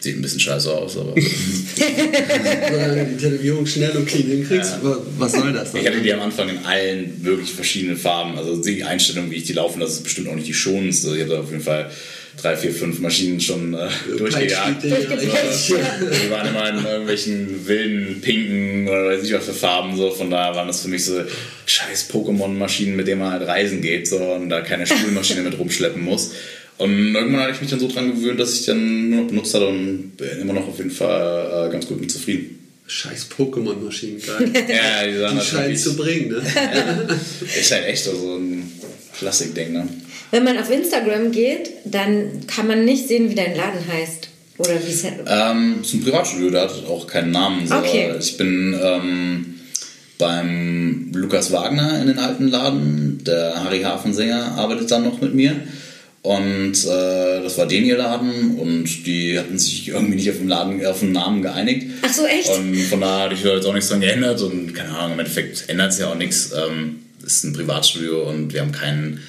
Sieht 0.00 0.14
ein 0.16 0.22
bisschen 0.22 0.38
scheiße 0.38 0.70
aus, 0.72 0.96
aber 0.96 1.12
Solange 2.70 3.04
du 3.04 3.10
die 3.12 3.16
Tätowierung 3.16 3.66
schnell 3.66 3.90
und 3.96 4.06
clean 4.06 4.28
hinkriegst, 4.28 4.74
Ja. 4.74 4.84
wa- 4.84 4.98
was 5.18 5.32
soll 5.32 5.52
das? 5.52 5.74
ich 5.74 5.86
hatte 5.86 6.00
die 6.00 6.12
am 6.12 6.20
Anfang 6.20 6.48
in 6.48 6.58
allen 6.58 7.24
wirklich 7.24 7.50
verschiedenen 7.50 7.96
Farben. 7.96 8.38
Also 8.38 8.62
die 8.62 8.84
Einstellung, 8.84 9.30
wie 9.30 9.36
ich 9.36 9.44
die 9.44 9.54
laufen 9.54 9.80
lasse, 9.80 9.94
ist 9.94 10.04
bestimmt 10.04 10.28
auch 10.28 10.34
nicht 10.36 10.46
die 10.46 10.54
schonendste. 10.54 11.14
Ich 11.16 11.22
habe 11.22 11.30
da 11.32 11.40
auf 11.40 11.50
jeden 11.50 11.62
Fall 11.64 11.90
drei, 12.40 12.56
vier, 12.56 12.72
fünf 12.72 13.00
Maschinen 13.00 13.40
schon 13.40 13.74
äh, 13.74 13.88
durchgejagt. 14.16 14.84
Durchgepeitscht, 14.84 15.70
Wir 15.70 16.30
waren 16.30 16.48
immer 16.48 16.68
in 16.70 16.84
irgendwelchen 16.84 17.66
wilden, 17.66 18.20
pinken 18.20 18.88
oder 18.88 19.06
weiß 19.06 19.24
ich 19.24 19.32
was 19.32 19.44
für 19.44 19.54
Farben. 19.54 19.96
So. 19.96 20.10
Von 20.10 20.30
daher 20.30 20.54
waren 20.54 20.68
das 20.68 20.82
für 20.82 20.88
mich 20.88 21.04
so 21.04 21.22
scheiß 21.66 22.10
Pokémon-Maschinen, 22.10 22.96
mit 22.96 23.06
denen 23.06 23.20
man 23.20 23.32
halt 23.32 23.46
reisen 23.46 23.82
geht 23.82 24.06
so, 24.06 24.18
und 24.18 24.48
da 24.48 24.60
keine 24.60 24.86
Spulmaschine 24.86 25.42
mit 25.42 25.58
rumschleppen 25.58 26.02
muss. 26.02 26.32
Und 26.78 27.14
irgendwann 27.14 27.40
hatte 27.40 27.54
ich 27.54 27.60
mich 27.60 27.70
dann 27.70 27.80
so 27.80 27.88
dran 27.88 28.14
gewöhnt, 28.14 28.38
dass 28.38 28.54
ich 28.54 28.66
dann 28.66 29.10
nur 29.10 29.22
noch 29.22 29.28
benutzt 29.28 29.52
hatte 29.54 29.66
und 29.66 30.16
bin 30.16 30.28
immer 30.40 30.52
noch 30.52 30.68
auf 30.68 30.78
jeden 30.78 30.92
Fall 30.92 31.68
äh, 31.68 31.72
ganz 31.72 31.86
gut 31.86 32.00
mit 32.00 32.10
zufrieden. 32.10 32.58
Scheiß 32.86 33.26
Pokémon-Maschinen, 33.36 34.22
geil. 34.24 34.50
Ja, 34.54 35.06
die 35.06 35.18
sahen 35.18 35.32
Die 35.32 35.38
halt 35.38 35.44
scheinen 35.44 35.76
zu 35.76 35.96
bringen, 35.96 36.28
ne? 36.28 36.36
Ist 37.60 37.70
halt 37.72 37.84
echt 37.86 38.04
so 38.04 38.36
ein 38.36 38.72
Klassikding, 39.18 39.72
ne? 39.72 39.88
Wenn 40.30 40.44
man 40.44 40.58
auf 40.58 40.70
Instagram 40.70 41.32
geht, 41.32 41.70
dann 41.84 42.46
kann 42.46 42.66
man 42.66 42.84
nicht 42.84 43.08
sehen, 43.08 43.30
wie 43.30 43.34
dein 43.34 43.56
Laden 43.56 43.80
heißt. 43.90 44.28
Oder 44.58 44.74
wie 44.84 44.90
es 44.90 45.04
Ähm, 45.04 45.78
es 45.80 45.88
ist 45.88 45.94
ein 45.94 46.04
Privatstudio, 46.04 46.50
der 46.50 46.62
hat 46.62 46.84
auch 46.88 47.06
keinen 47.06 47.30
Namen. 47.30 47.70
Okay. 47.72 48.12
Ich 48.18 48.36
bin 48.36 48.78
ähm, 48.82 49.54
beim 50.18 51.12
Lukas 51.14 51.52
Wagner 51.52 52.00
in 52.00 52.08
den 52.08 52.18
alten 52.18 52.48
Laden. 52.48 53.22
Der 53.24 53.62
Harry 53.62 53.82
Hafensänger 53.82 54.58
arbeitet 54.58 54.90
dann 54.90 55.04
noch 55.04 55.20
mit 55.20 55.34
mir. 55.34 55.54
Und 56.22 56.84
äh, 56.84 57.42
das 57.42 57.56
war 57.56 57.66
den 57.66 57.84
ihr 57.84 57.96
Laden 57.96 58.58
und 58.58 59.06
die 59.06 59.38
hatten 59.38 59.56
sich 59.56 59.88
irgendwie 59.88 60.16
nicht 60.16 60.28
auf 60.28 60.38
den, 60.38 60.48
Laden, 60.48 60.84
auf 60.84 60.98
den 60.98 61.12
Namen 61.12 61.42
geeinigt. 61.42 61.86
Ach 62.02 62.12
so, 62.12 62.26
echt? 62.26 62.50
Und 62.50 62.76
von 62.76 63.00
daher 63.00 63.24
hatte 63.26 63.34
ich 63.34 63.42
da 63.42 63.54
jetzt 63.54 63.64
auch 63.64 63.72
nichts 63.72 63.88
dran 63.88 64.00
geändert 64.00 64.42
und 64.42 64.74
keine 64.74 64.90
Ahnung, 64.90 65.12
im 65.12 65.20
Endeffekt 65.20 65.68
ändert 65.68 65.92
sich 65.92 66.02
ja 66.02 66.10
auch 66.10 66.16
nichts. 66.16 66.52
Ähm, 66.52 66.96
ist 67.24 67.44
ein 67.44 67.52
Privatstudio 67.52 68.28
und 68.28 68.52
wir 68.52 68.60
haben 68.60 68.72
kein 68.72 69.20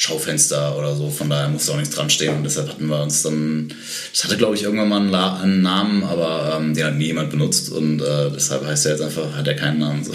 Schaufenster 0.00 0.78
oder 0.78 0.96
so, 0.96 1.10
von 1.10 1.28
daher 1.28 1.50
musste 1.50 1.72
auch 1.72 1.76
nichts 1.76 1.94
dran 1.94 2.08
stehen 2.08 2.34
und 2.34 2.42
deshalb 2.42 2.70
hatten 2.70 2.86
wir 2.86 3.02
uns 3.02 3.22
dann, 3.22 3.68
das 4.10 4.24
hatte 4.24 4.38
glaube 4.38 4.56
ich 4.56 4.62
irgendwann 4.62 4.88
mal 4.88 4.96
einen, 4.96 5.10
La 5.10 5.38
einen 5.38 5.60
Namen, 5.60 6.04
aber 6.04 6.58
ähm, 6.58 6.72
den 6.72 6.84
hat 6.86 6.96
nie 6.96 7.08
jemand 7.08 7.28
benutzt 7.28 7.70
und 7.70 8.00
äh, 8.00 8.30
deshalb 8.34 8.64
heißt 8.64 8.86
er 8.86 8.92
jetzt 8.92 9.02
einfach, 9.02 9.36
hat 9.36 9.46
er 9.46 9.56
keinen 9.56 9.78
Namen. 9.78 10.02
So. 10.02 10.14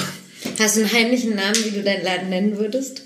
Hast 0.58 0.78
du 0.78 0.82
einen 0.82 0.91
heimlichen 0.91 1.36
Namen, 1.36 1.56
wie 1.63 1.69
du 1.69 1.84
deinen 1.84 2.04
Laden 2.04 2.30
nennen 2.30 2.58
würdest? 2.58 3.04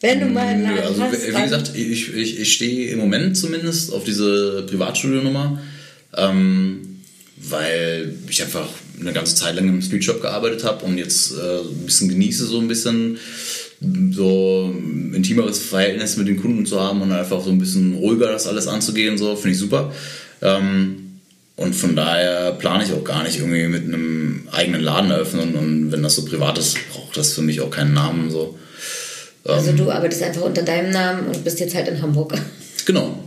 Wenn 0.00 0.20
du 0.20 0.26
mal 0.26 0.46
einen 0.46 0.62
Nö, 0.62 0.68
Laden 0.68 0.86
also 0.86 1.02
hast, 1.02 1.26
wie 1.26 1.42
gesagt, 1.42 1.72
ich, 1.74 2.14
ich, 2.14 2.38
ich 2.38 2.52
stehe 2.52 2.92
im 2.92 3.00
Moment 3.00 3.36
zumindest 3.36 3.92
auf 3.92 4.04
diese 4.04 4.64
Privatstudio-Nummer, 4.68 5.60
ähm, 6.16 7.00
weil 7.38 8.14
ich 8.28 8.40
einfach 8.40 8.68
eine 9.00 9.12
ganze 9.12 9.34
Zeit 9.34 9.56
lang 9.56 9.68
im 9.68 9.82
Streetshop 9.82 10.22
gearbeitet 10.22 10.62
habe 10.62 10.84
und 10.84 10.96
jetzt 10.96 11.32
äh, 11.32 11.58
ein 11.58 11.86
bisschen 11.86 12.08
genieße, 12.08 12.46
so 12.46 12.60
ein 12.60 12.68
bisschen 12.68 13.18
so 14.12 14.72
ein 14.72 15.12
intimeres 15.14 15.58
Verhältnis 15.58 16.16
mit 16.16 16.28
den 16.28 16.40
Kunden 16.40 16.66
zu 16.66 16.80
haben 16.80 17.02
und 17.02 17.12
einfach 17.12 17.42
so 17.42 17.50
ein 17.50 17.58
bisschen 17.58 17.94
ruhiger 17.94 18.30
das 18.30 18.46
alles 18.46 18.68
anzugehen, 18.68 19.18
so 19.18 19.34
finde 19.36 19.50
ich 19.50 19.58
super. 19.58 19.92
Ähm, 20.40 21.20
und 21.56 21.74
von 21.74 21.94
daher 21.94 22.52
plane 22.52 22.84
ich 22.84 22.92
auch 22.92 23.04
gar 23.04 23.22
nicht 23.22 23.38
irgendwie 23.38 23.68
mit 23.68 23.84
einem 23.84 24.48
eigenen 24.52 24.80
Laden 24.80 25.10
eröffnen 25.10 25.54
und 25.54 25.92
wenn 25.92 26.02
das 26.02 26.16
so 26.16 26.24
privat 26.24 26.58
ist, 26.58 26.76
braucht 26.92 27.16
das 27.16 27.34
für 27.34 27.42
mich 27.42 27.60
auch 27.60 27.70
keinen 27.70 27.94
Namen 27.94 28.30
so. 28.30 28.58
also 29.44 29.72
du 29.72 29.90
arbeitest 29.90 30.22
einfach 30.22 30.42
unter 30.42 30.62
deinem 30.62 30.90
Namen 30.90 31.26
und 31.26 31.44
bist 31.44 31.60
jetzt 31.60 31.74
halt 31.74 31.88
in 31.88 32.00
Hamburg. 32.00 32.34
Genau. 32.84 33.22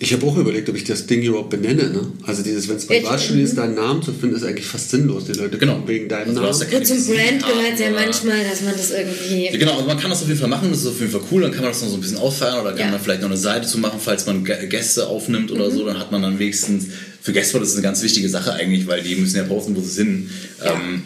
Ich 0.00 0.12
habe 0.12 0.26
auch 0.26 0.36
überlegt, 0.36 0.68
ob 0.68 0.76
ich 0.76 0.84
das 0.84 1.06
Ding 1.06 1.22
überhaupt 1.22 1.50
benenne. 1.50 1.90
Ne? 1.90 2.12
Also 2.24 2.42
dieses, 2.42 2.68
wenn 2.68 2.76
es 2.76 2.86
Privatstudio 2.86 3.44
ist, 3.44 3.56
deinen 3.56 3.74
Namen 3.76 4.02
zu 4.02 4.12
finden, 4.12 4.34
ist 4.36 4.42
eigentlich 4.44 4.66
fast 4.66 4.90
sinnlos. 4.90 5.24
Die 5.26 5.32
Leute 5.32 5.56
Genau. 5.58 5.74
kommen 5.74 5.88
wegen 5.88 6.08
deinem 6.08 6.36
Also 6.36 6.40
Namen. 6.42 6.72
ja 6.72 6.78
Gut, 6.78 6.86
zum 6.86 6.96
Brand 7.06 7.38
gehört 7.46 7.78
ja 7.80 7.86
oder- 7.90 8.00
manchmal, 8.00 8.44
dass 8.44 8.62
man 8.62 8.72
das 8.76 8.90
irgendwie... 8.90 9.44
Ja, 9.52 9.56
genau, 9.56 9.74
also 9.76 9.86
man 9.86 9.98
kann 9.98 10.10
das 10.10 10.22
auf 10.22 10.28
jeden 10.28 10.40
Fall 10.40 10.48
machen, 10.48 10.68
das 10.70 10.80
ist 10.80 10.86
auf 10.88 10.98
jeden 11.00 11.12
Fall 11.12 11.20
cool, 11.30 11.42
dann 11.42 11.52
kann 11.52 11.62
man 11.62 11.70
das 11.72 11.80
noch 11.82 11.88
so 11.88 11.94
ein 11.94 12.00
bisschen 12.00 12.16
ausfeiern 12.18 12.60
oder 12.60 12.70
kann 12.70 12.80
Ja. 12.80 12.90
man 12.90 13.00
vielleicht 13.00 13.22
noch 13.22 13.28
eine 13.28 13.36
Seite 13.38 13.66
zu 13.68 13.78
machen, 13.78 14.00
falls 14.02 14.26
man 14.26 14.44
Gä- 14.44 14.66
Gäste 14.66 15.06
aufnimmt 15.06 15.50
oder 15.52 15.70
so, 15.70 15.86
dann 15.86 15.98
hat 15.98 16.10
man 16.10 16.20
dann 16.22 16.38
wenigstens, 16.38 16.86
für 17.22 17.32
Gäste 17.32 17.58
das 17.60 17.68
ist 17.68 17.74
eine 17.74 17.82
ganz 17.82 18.02
wichtige 18.02 18.28
Sache 18.28 18.52
eigentlich, 18.52 18.86
weil 18.86 19.02
die 19.02 19.14
müssen 19.14 19.36
ja 19.36 19.44
posten, 19.44 19.76
wo 19.76 19.80
sie 19.80 19.90
sind. 19.90 20.30
Ähm, 20.64 21.02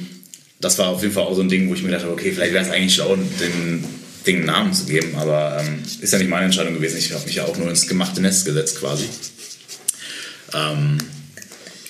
das 0.60 0.78
war 0.78 0.88
auf 0.88 1.02
jeden 1.02 1.12
Fall 1.12 1.24
auch 1.24 1.34
so 1.34 1.42
ein 1.42 1.48
Ding, 1.48 1.68
wo 1.68 1.74
ich 1.74 1.82
mir 1.82 1.88
gedacht 1.88 2.04
habe, 2.04 2.12
okay, 2.14 2.32
vielleicht 2.32 2.52
wäre 2.54 2.64
es 2.64 2.70
eigentlich 2.70 2.94
schlau, 2.94 3.16
den 3.16 3.84
Ding 4.26 4.36
einen 4.38 4.46
Namen 4.46 4.72
zu 4.72 4.84
geben, 4.86 5.14
aber 5.16 5.58
ähm, 5.60 5.80
ist 6.00 6.12
ja 6.12 6.18
nicht 6.18 6.28
meine 6.30 6.46
Entscheidung 6.46 6.74
gewesen, 6.74 6.98
ich 6.98 7.12
habe 7.12 7.24
mich 7.26 7.34
ja 7.36 7.44
auch 7.44 7.56
nur 7.56 7.68
ins 7.68 7.86
gemachte 7.86 8.20
Nest 8.20 8.44
gesetzt 8.44 8.78
quasi. 8.78 9.04
Ähm, 10.54 10.98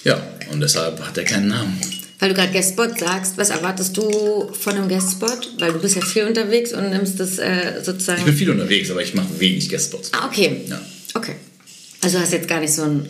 ja, 0.05 0.23
und 0.51 0.61
deshalb 0.61 1.01
hat 1.01 1.17
er 1.19 1.25
keinen 1.25 1.49
Namen. 1.49 1.79
Weil 2.19 2.29
du 2.29 2.35
gerade 2.37 2.53
Guestspot 2.53 2.99
sagst, 3.01 3.37
was 3.37 3.51
erwartest 3.51 3.97
du 3.97 4.53
von 4.53 4.75
einem 4.75 4.89
Guestspot? 4.89 5.55
Weil 5.59 5.73
du 5.73 5.81
bist 5.81 5.97
ja 5.97 6.03
viel 6.03 6.25
unterwegs 6.25 6.73
und 6.73 6.91
nimmst 6.91 7.19
das 7.19 7.39
äh, 7.39 7.79
Ich 7.81 7.85
sozusagen... 7.85 8.25
bin 8.25 8.35
viel 8.37 8.51
unterwegs, 8.51 8.91
aber 8.91 9.03
ich 9.03 9.15
mache 9.15 9.27
wenig 9.41 9.69
Guestspots. 9.69 10.11
Ah, 10.13 10.27
okay. 10.29 10.61
Ja. 10.69 10.81
Okay. 11.15 11.35
Also 12.01 12.19
hast 12.21 12.33
jetzt 12.33 12.47
gar 12.49 12.61
nicht 12.61 12.73
so 12.73 12.83
ein 12.83 13.09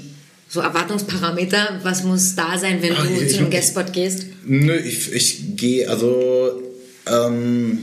so 0.48 0.60
Erwartungsparameter, 0.60 1.80
was 1.82 2.04
muss 2.04 2.34
da 2.34 2.58
sein, 2.58 2.82
wenn 2.82 2.94
Ah, 2.94 3.02
du 3.04 3.10
ich- 3.22 3.30
zu 3.30 3.36
einem 3.38 3.46
ich- 3.48 3.52
Guestspot 3.54 3.92
gehst? 3.92 4.26
Nö, 4.46 4.74
ich, 4.76 5.12
ich 5.12 5.56
gehe, 5.56 5.88
also 5.88 6.62
ähm, 7.06 7.78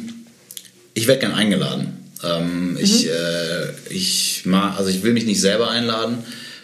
ich 1.00 1.08
werde 1.08 1.22
gern 1.22 1.34
eingeladen. 1.34 1.98
Ähm, 2.24 2.78
Ich, 2.80 3.08
äh, 3.08 3.72
ich 3.90 4.44
mag, 4.46 4.78
also 4.78 4.90
ich 4.90 5.04
will 5.04 5.14
mich 5.14 5.26
nicht 5.26 5.42
selber 5.42 5.70
einladen. 5.70 6.18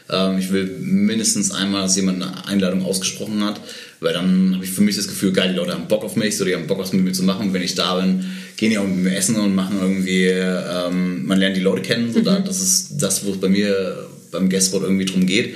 Ähm, 0.09 0.37
ich 0.37 0.51
will 0.51 0.65
mindestens 0.79 1.51
einmal, 1.51 1.83
dass 1.83 1.95
jemand 1.95 2.21
eine 2.21 2.47
Einladung 2.47 2.83
ausgesprochen 2.85 3.43
hat, 3.43 3.59
weil 4.01 4.13
dann 4.13 4.53
habe 4.53 4.65
ich 4.65 4.71
für 4.71 4.81
mich 4.81 4.95
das 4.95 5.07
Gefühl, 5.07 5.31
geil, 5.31 5.49
die 5.51 5.55
Leute 5.55 5.73
haben 5.73 5.87
Bock 5.87 6.03
auf 6.03 6.15
mich, 6.15 6.37
so 6.37 6.45
die 6.45 6.53
haben 6.53 6.67
Bock, 6.67 6.79
was 6.79 6.93
mit 6.93 7.03
mir 7.03 7.13
zu 7.13 7.23
machen. 7.23 7.53
Wenn 7.53 7.63
ich 7.63 7.75
da 7.75 7.99
bin, 7.99 8.25
gehen 8.57 8.69
die 8.71 8.77
auch 8.77 8.87
mit 8.87 8.97
mir 8.97 9.15
essen 9.15 9.37
und 9.37 9.55
machen 9.55 9.77
irgendwie, 9.81 10.25
ähm, 10.25 11.25
man 11.25 11.39
lernt 11.39 11.57
die 11.57 11.61
Leute 11.61 11.81
kennen. 11.81 12.13
So 12.13 12.21
da, 12.21 12.39
das 12.39 12.61
ist 12.61 13.01
das, 13.01 13.25
wo 13.25 13.31
es 13.31 13.39
bei 13.39 13.49
mir 13.49 14.07
beim 14.31 14.49
Guestspot 14.49 14.83
irgendwie 14.83 15.05
drum 15.05 15.25
geht. 15.25 15.55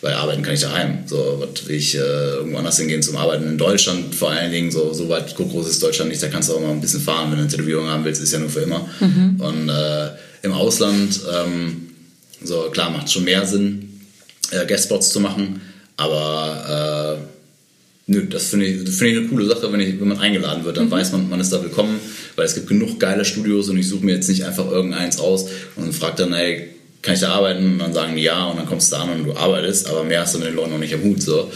Weil 0.00 0.14
arbeiten 0.14 0.42
kann 0.42 0.54
ich 0.54 0.60
daheim. 0.60 0.98
So, 1.06 1.40
was 1.40 1.66
will 1.66 1.76
ich 1.76 1.94
äh, 1.94 1.98
irgendwo 1.98 2.58
anders 2.58 2.78
hingehen 2.78 3.02
zum 3.02 3.16
Arbeiten? 3.16 3.48
In 3.48 3.58
Deutschland 3.58 4.14
vor 4.14 4.30
allen 4.30 4.52
Dingen, 4.52 4.70
so, 4.70 4.92
so 4.92 5.08
weit 5.08 5.34
groß 5.34 5.68
ist 5.68 5.82
Deutschland 5.82 6.10
nicht, 6.10 6.22
da 6.22 6.28
kannst 6.28 6.48
du 6.48 6.54
auch 6.54 6.60
mal 6.60 6.70
ein 6.70 6.80
bisschen 6.80 7.00
fahren, 7.00 7.30
wenn 7.30 7.38
du 7.38 7.44
eine 7.44 7.50
Tätowierung 7.50 7.86
haben 7.86 8.04
willst, 8.04 8.22
ist 8.22 8.32
ja 8.32 8.38
nur 8.38 8.50
für 8.50 8.60
immer. 8.60 8.88
Und 9.38 9.68
äh, 9.68 10.10
im 10.42 10.52
Ausland, 10.52 11.20
ähm, 11.34 11.88
so 12.42 12.70
klar, 12.70 12.90
macht 12.90 13.10
schon 13.10 13.24
mehr 13.24 13.46
Sinn, 13.46 14.00
äh, 14.50 14.66
Guestspots 14.66 15.10
zu 15.10 15.20
machen, 15.20 15.60
aber 15.96 17.18
äh, 17.20 17.34
Nö, 18.06 18.26
das 18.26 18.48
finde 18.48 18.66
ich, 18.66 18.84
das 18.84 18.96
finde 18.96 19.12
ich 19.12 19.18
eine 19.18 19.28
coole 19.28 19.46
Sache, 19.46 19.72
wenn, 19.72 19.80
ich, 19.80 19.98
wenn 19.98 20.08
man 20.08 20.18
eingeladen 20.18 20.64
wird, 20.64 20.76
dann 20.76 20.90
weiß 20.90 21.12
man, 21.12 21.30
man 21.30 21.40
ist 21.40 21.52
da 21.54 21.62
willkommen, 21.62 21.98
weil 22.36 22.44
es 22.44 22.54
gibt 22.54 22.66
genug 22.66 23.00
geile 23.00 23.24
Studios 23.24 23.70
und 23.70 23.78
ich 23.78 23.88
suche 23.88 24.04
mir 24.04 24.14
jetzt 24.14 24.28
nicht 24.28 24.44
einfach 24.44 24.70
irgendeins 24.70 25.18
aus 25.18 25.46
und 25.76 25.94
frage 25.94 26.16
dann, 26.18 26.34
hey, 26.34 26.68
kann 27.04 27.14
ich 27.14 27.20
da 27.20 27.34
arbeiten? 27.34 27.72
Und 27.72 27.78
dann 27.78 27.92
sagen 27.92 28.16
die 28.16 28.22
ja 28.22 28.46
und 28.46 28.56
dann 28.56 28.66
kommst 28.66 28.90
du 28.90 28.96
da 28.96 29.02
an 29.02 29.10
und 29.10 29.24
du 29.24 29.36
arbeitest, 29.36 29.86
aber 29.88 30.04
mehr 30.04 30.22
hast 30.22 30.34
du 30.34 30.38
mit 30.38 30.48
den 30.48 30.56
Leuten 30.56 30.70
noch 30.70 30.78
nicht 30.78 30.94
am 30.94 31.02
Hut. 31.02 31.22
So, 31.22 31.50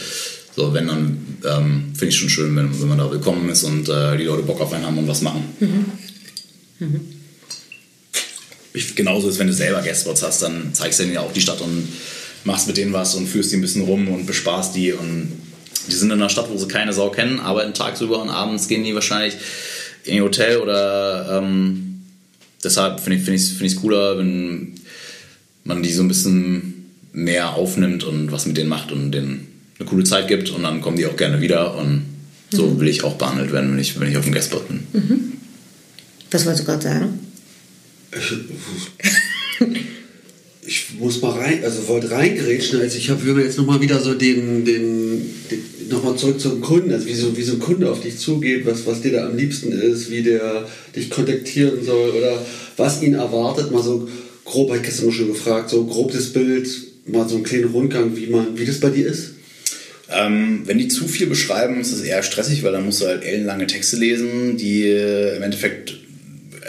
so 0.55 0.75
wenn 0.75 0.87
dann 0.87 1.39
ähm, 1.47 1.93
finde 1.95 2.09
ich 2.09 2.17
schon 2.17 2.29
schön, 2.29 2.55
wenn, 2.55 2.81
wenn 2.81 2.89
man 2.89 2.99
da 2.99 3.11
willkommen 3.11 3.49
ist 3.49 3.65
und 3.65 3.89
äh, 3.89 4.17
die 4.19 4.25
Leute 4.25 4.43
Bock 4.43 4.61
auf 4.61 4.73
einen 4.73 4.85
haben 4.85 4.99
und 4.99 5.09
was 5.09 5.23
machen. 5.23 5.55
Ich, 8.75 8.95
genauso 8.95 9.29
ist, 9.29 9.39
wenn 9.39 9.47
du 9.47 9.53
selber 9.53 9.81
Guestspots 9.81 10.23
hast, 10.23 10.43
dann 10.43 10.75
zeigst 10.75 10.99
du 10.99 11.05
denen 11.05 11.15
ja 11.15 11.23
auch 11.23 11.33
die 11.33 11.41
Stadt 11.41 11.61
und 11.61 11.89
machst 12.45 12.67
mit 12.67 12.77
denen 12.77 12.93
was 12.93 13.15
und 13.15 13.27
führst 13.27 13.51
die 13.51 13.57
ein 13.57 13.63
bisschen 13.63 13.83
rum 13.83 14.09
und 14.09 14.27
bespaßt 14.27 14.77
die 14.77 14.93
und 14.93 15.33
die 15.89 15.95
sind 15.95 16.11
in 16.11 16.19
einer 16.19 16.29
Stadt, 16.29 16.51
wo 16.51 16.59
sie 16.59 16.69
keine 16.69 16.93
Sau 16.93 17.09
kennen, 17.11 17.41
arbeiten 17.41 17.73
tagsüber 17.73 18.21
und 18.21 18.29
abends 18.29 18.69
gehen 18.69 18.85
die 18.85 18.95
wahrscheinlich 18.95 19.35
in 20.05 20.17
ihr 20.17 20.25
Hotel 20.25 20.59
oder 20.59 21.39
ähm, 21.39 22.03
deshalb 22.63 23.01
finde 23.01 23.17
ich 23.17 23.29
es 23.29 23.49
find 23.49 23.71
find 23.73 23.77
cooler, 23.81 24.19
wenn 24.19 24.75
man 25.69 25.83
die 25.83 25.93
so 25.93 26.03
ein 26.03 26.09
bisschen 26.09 26.87
mehr 27.13 27.55
aufnimmt 27.55 28.03
und 28.03 28.33
was 28.33 28.47
mit 28.47 28.57
denen 28.57 28.69
macht 28.69 28.91
und 28.91 29.13
denen 29.13 29.47
eine 29.79 29.89
coole 29.89 30.05
Zeit 30.05 30.27
gibt 30.27 30.51
und 30.51 30.63
dann 30.63 30.81
kommen 30.81 30.97
die 30.97 31.07
auch 31.07 31.17
gerne 31.17 31.41
wieder 31.41 31.77
und 31.77 32.03
so 32.51 32.67
mhm. 32.67 32.81
will 32.81 32.89
ich 32.89 33.05
auch 33.05 33.17
behandelt 33.17 33.53
werden, 33.53 33.71
wenn 33.71 33.79
ich, 33.79 34.01
wenn 34.01 34.09
ich 34.09 34.17
auf 34.17 34.25
dem 34.25 34.33
Guestspot 34.33 34.67
bin. 34.67 34.81
Mhm. 34.93 35.33
Was 36.31 36.45
wolltest 36.47 36.63
du 36.63 36.67
gerade 36.67 36.83
sagen? 36.83 37.19
ich 40.67 40.87
muss 40.99 41.21
mal 41.21 41.39
rein, 41.39 41.63
also 41.63 41.87
wollte 41.89 42.11
reingrätschen, 42.11 42.81
also 42.81 42.97
ich 42.97 43.11
habe 43.11 43.23
mir 43.25 43.45
jetzt 43.45 43.59
nochmal 43.59 43.81
wieder 43.81 44.01
so 44.01 44.15
den, 44.15 44.65
den, 44.65 45.21
den 45.51 45.89
nochmal 45.91 46.17
zurück 46.17 46.41
zum 46.41 46.63
Kunden, 46.63 46.91
also 46.93 47.07
wie 47.07 47.15
so, 47.15 47.37
wie 47.37 47.43
so 47.43 47.55
ein 47.55 47.59
Kunde 47.59 47.91
auf 47.91 48.01
dich 48.01 48.19
zugeht, 48.19 48.65
was, 48.67 48.87
was 48.87 49.03
dir 49.03 49.13
da 49.13 49.27
am 49.27 49.37
liebsten 49.37 49.73
ist, 49.73 50.11
wie 50.11 50.23
der 50.23 50.67
dich 50.97 51.11
kontaktieren 51.11 51.85
soll 51.85 52.11
oder 52.11 52.45
was 52.79 53.03
ihn 53.03 53.15
erwartet, 53.15 53.71
mal 53.71 53.83
so 53.83 54.09
grob, 54.49 54.75
ich 54.75 54.83
gestern 54.83 55.13
schon 55.13 55.29
gefragt, 55.29 55.71
so 55.71 55.85
grob 55.85 56.13
das 56.13 56.33
Bild, 56.33 56.69
mal 57.07 57.29
so 57.29 57.37
einen 57.37 57.45
kleinen 57.45 57.67
Rundgang, 57.67 58.17
wie 58.17 58.27
man, 58.27 58.59
wie 58.59 58.65
das 58.65 58.81
bei 58.81 58.91
dir 58.91 59.07
ist. 59.07 59.35
Ähm, 60.11 60.63
wenn 60.65 60.79
die 60.79 60.89
zu 60.89 61.07
viel 61.07 61.27
beschreiben, 61.27 61.81
ist 61.81 61.93
das 61.93 62.01
eher 62.01 62.23
stressig, 62.23 62.63
weil 62.63 62.73
dann 62.73 62.85
musst 62.85 63.03
du 63.03 63.07
halt 63.07 63.25
ellenlange 63.25 63.67
Texte 63.67 63.97
lesen, 63.97 64.57
die 64.57 64.89
im 64.89 65.43
Endeffekt 65.43 65.99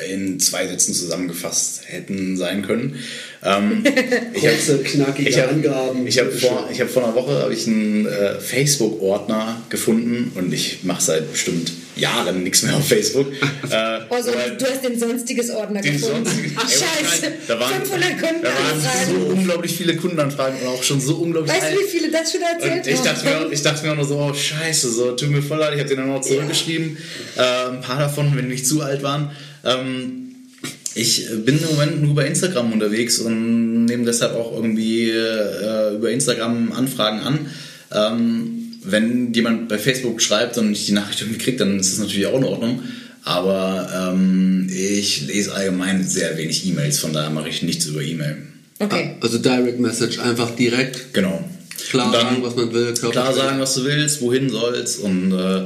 in 0.09 0.39
zwei 0.39 0.67
Sätzen 0.67 0.93
zusammengefasst 0.93 1.81
hätten 1.85 2.37
sein 2.37 2.65
können. 2.65 2.95
Ähm, 3.43 3.83
ich 4.33 4.45
habe 4.45 4.83
knackige 4.83 5.29
ich 5.29 5.39
hab, 5.39 5.51
Angaben. 5.51 6.05
Ich 6.07 6.19
habe 6.19 6.31
vor, 6.31 6.69
hab 6.69 6.89
vor 6.89 7.03
einer 7.03 7.15
Woche 7.15 7.49
ich 7.53 7.67
einen 7.67 8.05
äh, 8.05 8.39
Facebook-Ordner 8.39 9.61
gefunden 9.69 10.31
und 10.35 10.53
ich 10.53 10.83
mache 10.83 11.01
seit 11.01 11.31
bestimmt 11.31 11.71
Jahren 11.99 12.43
nichts 12.43 12.63
mehr 12.63 12.75
auf 12.75 12.87
Facebook. 12.87 13.31
äh, 13.69 13.75
also 14.09 14.31
du 14.31 14.65
hast 14.65 14.83
den 14.83 14.99
sonstiges 14.99 15.49
Ordner 15.51 15.81
den 15.81 15.93
gefunden. 15.93 16.25
Sonstiges, 16.25 16.53
Ach, 16.55 16.69
scheiße, 16.69 17.33
da 17.47 17.59
waren, 17.59 17.73
500 17.85 18.09
Kundenanfragen. 18.11 18.41
Da 18.43 18.83
waren 18.83 19.21
so 19.21 19.33
unglaublich 19.33 19.75
viele 19.75 19.95
Kundenanfragen 19.95 20.59
und 20.61 20.67
auch 20.67 20.83
schon 20.83 21.01
so 21.01 21.15
unglaublich 21.15 21.53
Weißt 21.53 21.73
du, 21.73 21.79
wie 21.79 21.89
viele 21.89 22.11
das 22.11 22.31
schon 22.31 22.41
erzählt 22.41 22.87
und 22.87 22.93
ich 22.93 22.99
dachte, 23.01 23.25
mir, 23.25 23.51
ich 23.51 23.61
dachte 23.61 23.85
mir 23.85 23.91
auch 23.91 23.97
nur 23.97 24.05
so, 24.05 24.17
oh 24.17 24.33
scheiße, 24.33 24.89
so 24.89 25.11
tut 25.11 25.29
mir 25.29 25.41
voll 25.41 25.59
leid. 25.59 25.73
Ich 25.73 25.79
habe 25.79 25.89
denen 25.89 26.07
dann 26.07 26.15
noch 26.15 26.21
zurückgeschrieben. 26.21 26.97
Ja. 27.35 27.67
Äh, 27.67 27.69
ein 27.71 27.81
paar 27.81 27.99
davon, 27.99 28.35
wenn 28.35 28.45
die 28.45 28.53
nicht 28.53 28.67
zu 28.67 28.81
alt 28.81 29.03
waren. 29.03 29.31
Ähm, 29.63 30.29
ich 30.95 31.27
bin 31.45 31.59
im 31.59 31.69
Moment 31.69 32.01
nur 32.01 32.15
bei 32.15 32.25
Instagram 32.25 32.73
unterwegs 32.73 33.19
und 33.19 33.85
nehme 33.85 34.05
deshalb 34.05 34.35
auch 34.35 34.53
irgendwie 34.53 35.09
äh, 35.09 35.95
über 35.95 36.09
Instagram 36.11 36.71
Anfragen 36.71 37.19
an. 37.21 37.49
Ähm, 37.91 38.58
wenn 38.83 39.33
jemand 39.33 39.69
bei 39.69 39.77
Facebook 39.77 40.21
schreibt 40.21 40.57
und 40.57 40.71
ich 40.71 40.85
die 40.85 40.91
Nachricht 40.93 41.21
irgendwie 41.21 41.39
kriege, 41.39 41.57
dann 41.57 41.79
ist 41.79 41.93
das 41.93 41.99
natürlich 41.99 42.27
auch 42.27 42.37
in 42.37 42.43
Ordnung. 42.43 42.83
Aber 43.23 44.13
ähm, 44.13 44.69
ich 44.69 45.27
lese 45.27 45.53
allgemein 45.53 46.07
sehr 46.07 46.37
wenig 46.37 46.65
E-Mails, 46.65 46.99
von 46.99 47.13
daher 47.13 47.29
mache 47.29 47.49
ich 47.49 47.61
nichts 47.61 47.85
über 47.85 48.01
E-Mail. 48.01 48.37
Okay. 48.79 49.15
Ah, 49.15 49.23
also 49.23 49.37
Direct 49.39 49.79
Message, 49.79 50.19
einfach 50.19 50.55
direkt. 50.55 51.13
Genau. 51.13 51.43
Klar 51.89 52.11
sagen, 52.11 52.37
was 52.41 52.55
man 52.55 52.73
will. 52.73 52.93
Klar 52.93 53.33
sagen, 53.33 53.59
was 53.59 53.75
du 53.75 53.83
willst, 53.83 54.21
wohin 54.21 54.49
sollst 54.49 54.99
und 54.99 55.33
äh, 55.33 55.65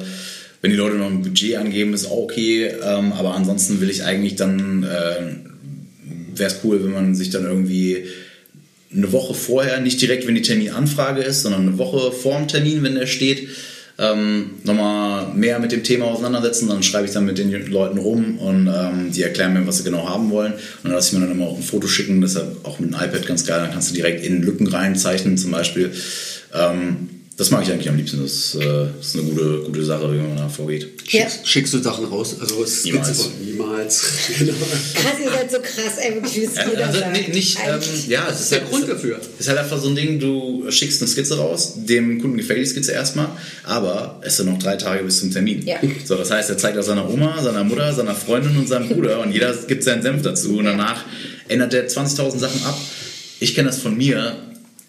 wenn 0.62 0.72
die 0.72 0.78
Leute 0.78 0.96
noch 0.96 1.08
ein 1.08 1.22
Budget 1.22 1.58
angeben, 1.58 1.94
ist 1.94 2.06
auch 2.06 2.24
okay. 2.24 2.72
Ähm, 2.82 3.12
aber 3.12 3.36
ansonsten 3.36 3.82
will 3.82 3.90
ich 3.90 4.04
eigentlich 4.04 4.36
dann, 4.36 4.84
äh, 4.84 6.38
wäre 6.38 6.50
es 6.50 6.60
cool, 6.64 6.84
wenn 6.84 6.94
man 6.94 7.16
sich 7.16 7.30
dann 7.32 7.44
irgendwie 7.44 8.06
eine 8.96 9.12
Woche 9.12 9.34
vorher, 9.34 9.80
nicht 9.80 10.02
direkt, 10.02 10.28
wenn 10.28 10.36
die 10.36 10.42
Terminanfrage 10.42 11.22
ist, 11.22 11.44
sondern 11.44 11.62
eine 11.68 11.78
Woche 11.78 12.12
vor 12.12 12.38
dem 12.38 12.48
Termin, 12.48 12.84
wenn 12.84 12.96
der 12.96 13.08
steht, 13.08 13.50
ähm, 14.00 14.52
nochmal 14.64 15.34
mehr 15.36 15.60
mit 15.60 15.72
dem 15.72 15.84
Thema 15.84 16.06
auseinandersetzen. 16.06 16.68
Dann 16.68 16.84
schreibe 16.84 17.06
ich 17.06 17.14
dann 17.14 17.26
mit 17.26 17.38
den 17.38 17.52
Leuten 17.68 17.98
rum 17.98 18.40
und 18.40 18.68
ähm, 18.68 19.12
die 19.12 19.22
erklären 19.22 19.54
mir, 19.54 19.66
was 19.68 19.78
sie 19.78 19.84
genau 19.84 20.10
haben 20.10 20.32
wollen. 20.32 20.54
Und 20.54 20.84
dann 20.84 20.94
lasse 20.94 21.10
ich 21.10 21.20
mir 21.20 21.26
dann 21.26 21.36
immer 21.36 21.48
auch 21.48 21.58
ein 21.58 21.64
Foto 21.64 21.88
schicken, 21.88 22.22
deshalb 22.22 22.58
auch 22.64 22.80
mit 22.80 22.94
einem 22.94 23.10
iPad 23.10 23.28
ganz 23.28 23.46
geil. 23.46 23.60
Dann 23.62 23.72
kannst 23.72 23.92
du 23.92 23.96
direkt 23.96 24.26
in 24.26 24.42
Lücken 24.42 24.68
reinzeichnen 24.68 25.38
zum 25.38 25.52
Beispiel. 25.52 25.92
Ähm, 26.54 27.10
das 27.36 27.50
mag 27.50 27.64
ich 27.64 27.72
eigentlich 27.72 27.90
am 27.90 27.98
liebsten. 27.98 28.22
Das, 28.22 28.56
äh, 28.56 28.86
ist 29.00 29.16
eine 29.16 29.24
gute, 29.24 29.64
gute 29.66 29.84
Sache, 29.84 30.12
wie 30.14 30.18
man 30.18 30.38
da 30.38 30.48
vorgeht. 30.48 30.88
Ja. 31.08 31.22
Schickst, 31.22 31.48
schickst, 31.48 31.74
du 31.74 31.80
Sachen 31.82 32.06
raus? 32.06 32.36
Also 32.40 32.64
es 32.64 32.86
niemals. 32.86 33.30
niemals. 33.44 34.04
genau. 34.38 34.54
Krass, 34.94 35.14
ihr 35.24 35.32
seid 35.32 35.52
so 35.52 35.58
krass, 35.58 35.98
ey, 35.98 36.14
wirklich, 36.14 36.36
wie 36.36 36.44
es 36.44 36.56
ja, 36.56 36.86
also, 36.86 37.00
nee, 37.12 37.30
nicht, 37.34 37.58
ähm, 37.58 37.80
ja, 38.08 38.26
das 38.28 38.42
ist 38.42 38.52
der 38.52 38.62
halt, 38.62 38.70
Grund 38.70 38.88
dafür. 38.88 39.20
Es 39.40 39.42
ist 39.42 39.50
halt 39.50 39.58
einfach 39.58 39.82
so 39.82 39.90
ein 39.90 39.96
Ding, 39.96 40.20
du 40.20 40.70
schickst 40.70 41.02
eine 41.02 41.10
Skizze 41.10 41.38
raus, 41.38 41.74
dem 41.78 42.22
Kunden 42.22 42.38
gefällt 42.38 42.60
die 42.60 42.68
Skizze 42.68 42.92
erstmal, 42.92 43.30
aber 43.64 44.22
es 44.24 44.38
sind 44.38 44.50
noch 44.50 44.60
drei 44.60 44.76
Tage 44.76 45.04
bis 45.04 45.20
zum 45.20 45.32
Termin. 45.32 45.66
Ja. 45.66 45.78
So, 46.06 46.16
das 46.16 46.30
heißt, 46.30 46.52
er 46.52 46.60
zeigt 46.60 46.78
das 46.78 46.86
seiner 46.86 47.10
Oma, 47.10 47.42
seiner 47.42 47.64
Mutter, 47.64 47.92
seiner 47.94 48.14
Freundin 48.14 48.56
und 48.58 48.68
seinem 48.68 48.90
Bruder 48.90 49.20
und 49.22 49.32
jeder 49.32 49.54
gibt 49.68 49.84
seinen 49.84 50.04
Senf 50.04 50.22
dazu 50.22 50.58
und 50.58 50.66
danach 50.66 51.04
ändert 51.48 51.74
er 51.74 51.88
20.000 51.88 52.38
Sachen 52.38 52.64
ab. 52.64 52.78
Ich 53.40 53.56
kenne 53.56 53.70
das 53.70 53.80
von 53.80 53.98
mir, 53.98 54.38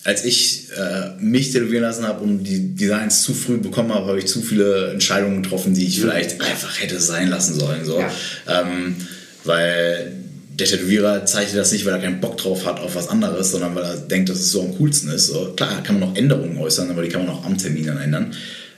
als 0.05 0.25
ich 0.25 0.69
äh, 0.77 1.19
mich 1.19 1.51
tätowieren 1.51 1.83
lassen 1.83 2.07
habe 2.07 2.23
und 2.23 2.45
die 2.45 2.75
Designs 2.75 3.23
zu 3.23 3.33
früh 3.33 3.57
bekommen 3.57 3.93
habe, 3.93 4.07
habe 4.07 4.19
ich 4.19 4.27
zu 4.27 4.43
viele 4.43 4.91
Entscheidungen 4.91 5.43
getroffen, 5.43 5.75
die 5.75 5.87
ich 5.87 5.99
vielleicht 5.99 6.41
einfach 6.43 6.79
hätte 6.81 7.01
sein 7.01 7.29
lassen 7.29 7.59
sollen. 7.59 7.87
So. 7.87 7.99
Ja. 7.99 8.13
Ähm, 8.47 8.97
weil 9.45 10.13
der 10.59 10.67
Tätowierer 10.67 11.25
zeichnet 11.25 11.57
das 11.57 11.73
nicht, 11.73 11.87
weil 11.87 11.95
er 11.95 12.01
keinen 12.01 12.21
Bock 12.21 12.37
drauf 12.37 12.67
hat 12.67 12.81
auf 12.81 12.95
was 12.95 13.09
anderes, 13.09 13.51
sondern 13.51 13.75
weil 13.75 13.85
er 13.85 13.97
denkt, 13.97 14.29
dass 14.29 14.39
es 14.39 14.53
so 14.53 14.61
am 14.61 14.77
coolsten 14.77 15.09
ist. 15.09 15.29
So, 15.29 15.55
klar, 15.57 15.83
kann 15.83 15.99
man 15.99 16.11
noch 16.11 16.17
Änderungen 16.17 16.59
äußern, 16.59 16.91
aber 16.91 17.03
die 17.03 17.09
kann 17.09 17.25
man 17.25 17.35
auch 17.35 17.45
am 17.45 17.57
Termin 17.57 17.87
dann 17.87 17.99
ändern. 17.99 18.35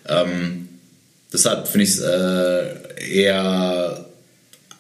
Ähm, 0.09 0.69
deshalb 1.33 1.67
finde 1.67 1.85
ich 1.85 1.91
es 1.91 2.01
äh, 2.01 3.13
eher, 3.13 4.07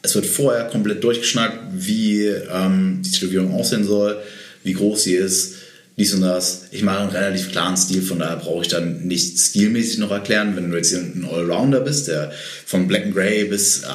es 0.01 0.15
wird 0.15 0.27
vorher 0.27 0.67
komplett 0.69 1.03
durchgeschnackt, 1.03 1.59
wie 1.73 2.27
ähm, 2.27 3.03
die 3.05 3.11
Tätowierung 3.11 3.53
aussehen 3.53 3.85
soll, 3.85 4.17
wie 4.63 4.73
groß 4.73 5.03
sie 5.03 5.15
ist 5.15 5.55
dies 5.97 6.13
und 6.13 6.21
das. 6.21 6.65
Ich 6.73 6.83
mache 6.83 7.01
einen 7.01 7.11
relativ 7.11 7.51
klaren 7.53 7.77
Stil, 7.77 8.03
von 8.03 8.19
daher 8.19 8.37
brauche 8.37 8.63
ich 8.63 8.69
dann 8.69 9.07
nicht 9.07 9.39
stilmäßig 9.39 9.99
noch 9.99 10.11
erklären. 10.11 10.55
Wenn 10.55 10.71
du 10.71 10.77
jetzt 10.77 10.91
hier 10.91 10.99
ein 10.99 11.27
Allrounder 11.31 11.81
bist, 11.81 12.09
der 12.09 12.33
von 12.67 12.87
Black 12.87 13.05
and 13.05 13.15
Grey 13.15 13.47
bis 13.47 13.83
äh, 13.83 13.87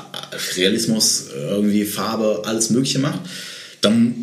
Realismus, 0.58 1.28
irgendwie 1.36 1.86
Farbe, 1.86 2.42
alles 2.46 2.72
Mögliche 2.72 3.00
macht, 3.00 3.20
dann 3.82 4.16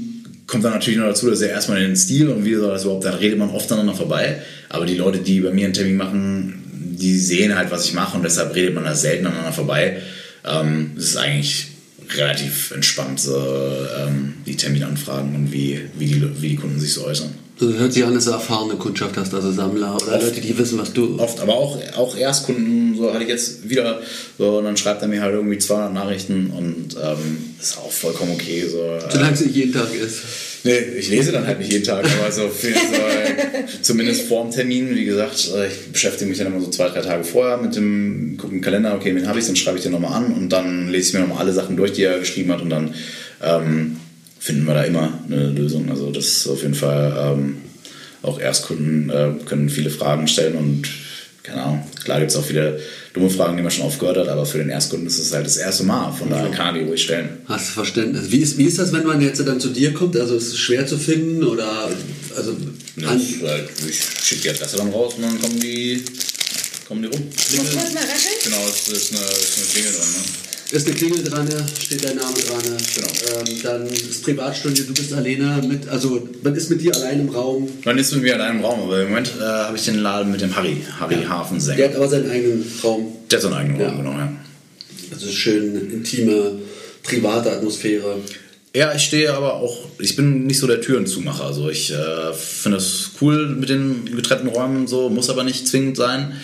kommt 0.47 0.64
dann 0.64 0.73
natürlich 0.73 0.99
noch 0.99 1.07
dazu, 1.07 1.31
dass 1.31 1.41
er 1.41 1.51
erstmal 1.51 1.79
den 1.81 1.95
Stil 1.95 2.29
und 2.29 2.45
wie 2.45 2.55
soll 2.55 2.71
das 2.71 2.83
überhaupt, 2.83 3.05
da 3.05 3.12
redet 3.12 3.38
man 3.38 3.51
oft 3.51 3.71
aneinander 3.71 3.95
vorbei. 3.95 4.43
Aber 4.69 4.87
die 4.87 4.97
Leute, 4.97 5.19
die 5.19 5.41
bei 5.41 5.51
mir 5.51 5.67
einen 5.67 5.75
Termin 5.75 5.97
machen, 5.97 6.64
die 6.99 7.17
sehen 7.17 7.55
halt, 7.55 7.71
was 7.71 7.85
ich 7.85 7.93
mache 7.93 8.17
und 8.17 8.25
deshalb 8.25 8.55
redet 8.57 8.75
man 8.75 8.85
da 8.85 8.95
selten 8.95 9.27
aneinander 9.27 9.53
vorbei. 9.53 9.99
Ähm, 10.45 10.93
es 10.97 11.11
ist 11.11 11.17
eigentlich 11.17 11.69
relativ 12.16 12.71
entspannt, 12.71 13.21
so, 13.21 13.37
ähm, 13.37 14.35
die 14.47 14.57
Terminanfragen 14.57 15.35
und 15.35 15.53
wie, 15.53 15.81
wie, 15.99 16.07
die, 16.07 16.42
wie 16.42 16.49
die 16.51 16.57
Kunden 16.57 16.79
sich 16.79 16.92
so 16.92 17.05
äußern. 17.05 17.31
Du 17.59 17.75
hört 17.75 17.92
sich 17.92 18.05
an, 18.05 18.14
dass 18.14 18.27
du 18.27 18.31
erfahrene 18.31 18.75
Kundschaft 18.75 19.16
hast, 19.16 19.35
also 19.35 19.51
Sammler 19.51 19.97
oder 19.97 20.14
oft, 20.14 20.23
Leute, 20.23 20.40
die 20.40 20.57
wissen, 20.57 20.79
was 20.79 20.92
du. 20.92 21.18
Oft, 21.18 21.40
aber 21.40 21.55
auch, 21.55 21.77
auch 21.97 22.16
Erstkunden, 22.16 22.97
so 22.97 23.12
hatte 23.12 23.25
ich 23.25 23.31
jetzt 23.31 23.68
wieder, 23.68 24.01
so, 24.38 24.59
und 24.59 24.64
dann 24.64 24.77
schreibt 24.77 25.03
er 25.03 25.09
mir 25.09 25.23
halt 25.23 25.35
irgendwie 25.35 25.59
200 25.59 25.92
Nachrichten 25.92 26.51
und 26.51 26.97
ähm, 27.03 27.55
ist 27.61 27.79
auch 27.79 27.90
vollkommen 27.90 28.33
okay. 28.33 28.64
So, 28.68 28.99
Solange 29.11 29.35
es 29.35 29.40
nicht 29.40 29.57
jeden 29.57 29.73
Tag 29.73 29.92
ist. 29.92 30.21
Nee, 30.64 30.79
ich 30.99 31.09
lese 31.09 31.33
dann 31.33 31.47
halt 31.47 31.59
nicht 31.59 31.73
jeden 31.73 31.85
Tag, 31.85 32.05
aber 32.05 32.33
so, 32.33 32.49
für, 32.49 32.73
so 32.73 32.79
zumindest 33.83 34.23
vor 34.23 34.44
dem 34.44 34.53
Termin, 34.53 34.94
wie 34.94 35.05
gesagt, 35.05 35.51
äh, 35.55 35.68
ich 35.68 35.92
beschäftige 35.92 36.29
mich 36.29 36.38
dann 36.38 36.49
immer 36.49 36.61
so 36.61 36.71
zwei, 36.71 36.88
drei 36.88 37.01
Tage 37.01 37.25
vorher 37.25 37.59
mit 37.59 37.77
dem, 37.77 38.37
gucke 38.37 38.61
Kalender, 38.61 38.94
okay, 38.94 39.14
wen 39.14 39.29
habe 39.29 39.38
ich, 39.38 39.47
dann 39.47 39.57
schreibe 39.57 39.79
ich 39.79 39.85
den 39.85 39.92
nochmal 39.92 40.14
an 40.14 40.33
und 40.33 40.49
dann 40.49 40.88
lese 40.88 41.09
ich 41.09 41.14
mir 41.14 41.21
nochmal 41.21 41.38
alle 41.38 41.53
Sachen 41.53 41.77
durch, 41.77 41.92
die 41.92 42.03
er 42.03 42.18
geschrieben 42.18 42.51
hat 42.53 42.61
und 42.61 42.71
dann 42.71 42.94
ähm, 43.42 43.97
finden 44.40 44.66
wir 44.66 44.75
da 44.75 44.83
immer 44.83 45.21
eine 45.27 45.51
Lösung. 45.51 45.90
Also 45.90 46.11
das 46.11 46.27
ist 46.27 46.49
auf 46.49 46.62
jeden 46.62 46.75
Fall 46.75 47.35
ähm, 47.37 47.59
auch 48.23 48.40
Erstkunden 48.40 49.11
äh, 49.11 49.31
können 49.44 49.68
viele 49.68 49.90
Fragen 49.90 50.27
stellen 50.27 50.57
und 50.57 50.88
keine 51.44 51.62
Ahnung, 51.62 51.87
klar 52.05 52.18
gibt 52.18 52.31
es 52.31 52.37
auch 52.37 52.44
viele 52.44 52.81
dumme 53.18 53.31
Fragen, 53.31 53.57
die 53.57 53.62
man 53.62 53.70
schon 53.70 53.85
oft 53.85 53.98
gehört 53.98 54.16
hat, 54.16 54.28
aber 54.28 54.46
für 54.46 54.59
den 54.59 54.70
Erstkunden 54.70 55.07
ist 55.07 55.18
es 55.18 55.33
halt 55.33 55.46
das 55.46 55.57
erste 55.57 55.85
Mal, 55.85 56.12
von 56.12 56.31
daher 56.31 56.50
kann 56.50 56.74
die 56.74 56.83
ruhig 56.83 57.02
stellen. 57.02 57.38
Hast 57.46 57.68
du 57.68 57.72
Verständnis. 57.74 58.31
Wie 58.31 58.38
ist, 58.38 58.58
wie 58.58 58.64
ist 58.64 58.79
das, 58.79 58.92
wenn 58.92 59.06
man 59.06 59.21
jetzt 59.21 59.40
dann 59.46 59.60
zu 59.60 59.69
dir 59.69 59.92
kommt? 59.92 60.16
Also 60.16 60.37
ist 60.37 60.48
es 60.48 60.58
schwer 60.58 60.87
zu 60.87 60.98
finden 60.98 61.44
oder 61.44 61.90
also 62.37 62.56
ja, 62.96 63.08
halt, 63.08 63.21
ich 63.88 64.00
schicke 64.23 64.42
die 64.42 64.50
Adresse 64.50 64.77
dann 64.77 64.90
raus 64.90 65.14
und 65.16 65.23
dann 65.23 65.40
kommen 65.40 65.58
die, 65.60 66.02
kommen 66.87 67.02
die 67.02 67.08
rum. 67.08 67.29
Genau, 68.44 68.66
das 68.66 68.88
ist 68.88 69.12
eine, 69.12 69.21
das 69.27 69.38
ist 69.38 69.58
eine 69.58 69.66
Klingel 69.66 69.92
dran. 69.92 70.08
Ne? 70.08 70.48
Ist 70.71 70.87
eine 70.87 70.96
Klingel 70.96 71.25
dran, 71.25 71.48
steht 71.81 72.04
dein 72.04 72.16
Name 72.16 72.35
dran. 72.35 72.62
Genau. 72.62 73.08
Ähm, 73.40 73.62
dann 73.62 73.87
ist 73.87 74.23
Privatstudio, 74.23 74.85
du 74.85 74.94
bist 74.94 75.12
alleine 75.12 75.62
mit, 75.66 75.88
also 75.88 76.29
man 76.42 76.54
ist 76.54 76.69
mit 76.71 76.83
dir 76.83 76.94
allein 76.94 77.21
im 77.21 77.29
Raum. 77.31 77.69
Man 77.85 77.98
ist 77.98 78.12
mit 78.12 78.23
mir 78.23 78.35
allein 78.35 78.56
im 78.58 78.64
Raum, 78.64 78.83
aber 78.83 79.02
im 79.02 79.08
Moment 79.08 79.33
äh, 79.38 79.42
habe 79.42 79.77
ich 79.77 79.85
den 79.85 79.98
Laden 79.98 80.31
mit 80.31 80.40
dem 80.40 80.54
Harry, 80.54 80.83
Harry 81.00 81.23
ja. 81.23 81.29
Hafensänger. 81.29 81.77
Der 81.77 81.88
hat 81.88 81.96
aber 81.96 82.08
seinen 82.08 82.31
eigenen 82.31 82.73
Raum. 82.85 83.12
Der 83.31 83.38
hat 83.38 83.42
seinen 83.42 83.54
eigenen 83.54 83.81
Raum, 83.81 83.96
genau, 83.98 84.12
ja. 84.12 84.33
Also 85.10 85.31
schön 85.31 85.90
intime, 85.90 86.58
private 87.02 87.50
Atmosphäre. 87.52 88.16
Ja, 88.75 88.94
ich 88.94 89.02
stehe 89.02 89.33
aber 89.33 89.54
auch, 89.54 89.87
ich 89.98 90.14
bin 90.16 90.46
nicht 90.46 90.58
so 90.58 90.66
der 90.66 90.83
Türenzumacher. 90.83 91.44
Also 91.44 91.71
ich 91.71 91.90
äh, 91.90 92.35
finde 92.35 92.77
es 92.77 93.12
cool 93.21 93.48
mit 93.48 93.71
den 93.71 94.04
getrennten 94.14 94.48
Räumen, 94.48 94.87
so 94.87 95.08
muss 95.08 95.31
aber 95.31 95.44
nicht 95.44 95.66
zwingend 95.66 95.96
sein. 95.96 96.35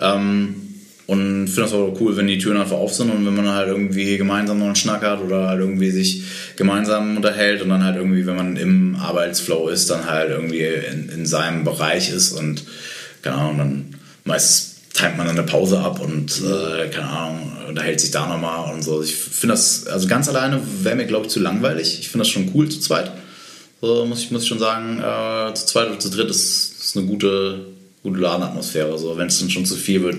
Ähm, 0.00 0.67
und 1.08 1.48
finde 1.48 1.64
es 1.64 1.72
auch 1.72 1.98
cool, 2.00 2.18
wenn 2.18 2.26
die 2.26 2.36
Türen 2.36 2.58
einfach 2.58 2.76
auf 2.76 2.92
sind 2.92 3.10
und 3.10 3.24
wenn 3.24 3.34
man 3.34 3.48
halt 3.48 3.68
irgendwie 3.68 4.18
gemeinsam 4.18 4.58
noch 4.58 4.66
einen 4.66 4.76
Schnack 4.76 5.02
hat 5.02 5.22
oder 5.22 5.48
halt 5.48 5.58
irgendwie 5.58 5.90
sich 5.90 6.22
gemeinsam 6.56 7.16
unterhält 7.16 7.62
und 7.62 7.70
dann 7.70 7.82
halt 7.82 7.96
irgendwie, 7.96 8.26
wenn 8.26 8.36
man 8.36 8.56
im 8.56 8.94
Arbeitsflow 8.94 9.68
ist, 9.68 9.88
dann 9.88 10.04
halt 10.04 10.28
irgendwie 10.28 10.64
in, 10.64 11.08
in 11.08 11.24
seinem 11.24 11.64
Bereich 11.64 12.10
ist 12.10 12.32
und 12.32 12.62
keine 13.22 13.36
Ahnung, 13.36 13.58
dann 13.58 13.94
meistens 14.24 14.82
timet 14.92 15.16
man 15.16 15.26
dann 15.26 15.38
eine 15.38 15.46
Pause 15.46 15.78
ab 15.78 15.98
und 15.98 16.42
äh, 16.42 16.88
keine 16.90 17.08
Ahnung, 17.08 17.52
unterhält 17.66 18.00
sich 18.00 18.10
da 18.10 18.26
nochmal 18.26 18.74
und 18.74 18.82
so. 18.82 19.00
Ich 19.02 19.14
finde 19.14 19.54
das, 19.54 19.86
also 19.86 20.08
ganz 20.08 20.28
alleine 20.28 20.60
wäre 20.82 20.96
mir, 20.96 21.06
glaube 21.06 21.24
ich, 21.24 21.32
zu 21.32 21.40
langweilig. 21.40 22.00
Ich 22.00 22.10
finde 22.10 22.24
das 22.24 22.28
schon 22.28 22.50
cool 22.54 22.68
zu 22.68 22.80
zweit. 22.80 23.12
So 23.80 24.04
muss 24.04 24.20
ich, 24.20 24.30
muss 24.30 24.42
ich 24.42 24.48
schon 24.48 24.58
sagen, 24.58 24.98
äh, 24.98 25.54
zu 25.54 25.64
zweit 25.64 25.88
oder 25.88 25.98
zu 25.98 26.10
dritt 26.10 26.28
ist, 26.28 26.80
ist 26.80 26.96
eine 26.98 27.06
gute, 27.06 27.64
gute 28.02 28.20
Ladenatmosphäre. 28.20 28.98
So, 28.98 29.16
wenn 29.16 29.28
es 29.28 29.38
dann 29.38 29.48
schon 29.48 29.64
zu 29.64 29.76
viel 29.76 30.02
wird, 30.02 30.16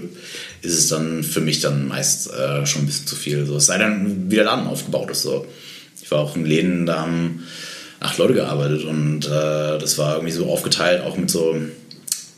ist 0.61 0.77
es 0.77 0.87
dann 0.87 1.23
für 1.23 1.41
mich 1.41 1.61
dann 1.61 1.87
meist 1.87 2.31
äh, 2.33 2.65
schon 2.65 2.83
ein 2.83 2.85
bisschen 2.85 3.07
zu 3.07 3.15
viel. 3.15 3.45
So, 3.45 3.57
es 3.57 3.67
sei 3.67 3.77
denn, 3.77 4.29
wie 4.29 4.35
der 4.35 4.45
Laden 4.45 4.67
aufgebaut 4.67 5.09
ist. 5.11 5.21
So. 5.21 5.45
Ich 6.01 6.11
war 6.11 6.19
auch 6.19 6.35
in 6.35 6.45
Läden, 6.45 6.85
da 6.85 7.01
haben 7.01 7.43
acht 7.99 8.17
Leute 8.17 8.33
gearbeitet 8.33 8.83
und 8.83 9.25
äh, 9.25 9.77
das 9.77 9.97
war 9.97 10.15
irgendwie 10.15 10.33
so 10.33 10.47
aufgeteilt, 10.47 11.03
auch 11.03 11.17
mit 11.17 11.29
so 11.29 11.55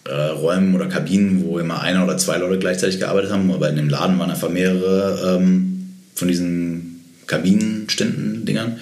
äh, 0.06 0.14
Räumen 0.14 0.76
oder 0.76 0.88
Kabinen, 0.88 1.44
wo 1.44 1.60
immer 1.60 1.82
einer 1.82 2.04
oder 2.04 2.18
zwei 2.18 2.38
Leute 2.38 2.60
gleichzeitig 2.60 3.00
gearbeitet 3.00 3.32
haben. 3.32 3.52
Aber 3.52 3.70
in 3.70 3.76
dem 3.76 3.90
Laden 3.90 4.18
waren 4.20 4.32
einfach 4.32 4.50
mehrere 4.50 5.38
ähm, 5.38 5.94
von 6.16 6.28
diesen 6.28 7.04
Kabinenständen-Dingern. 7.28 8.74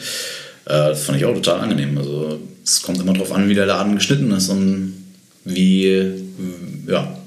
Äh, 0.66 0.90
das 0.90 1.04
fand 1.04 1.18
ich 1.18 1.26
auch 1.26 1.34
total 1.34 1.62
angenehm. 1.62 1.98
Also 1.98 2.40
es 2.64 2.82
kommt 2.82 3.00
immer 3.00 3.14
darauf 3.14 3.32
an, 3.32 3.50
wie 3.50 3.56
der 3.56 3.66
Laden 3.66 3.96
geschnitten 3.96 4.32
ist 4.32 4.50
und 4.50 4.94
wie, 5.46 5.88
ja, 6.88 7.18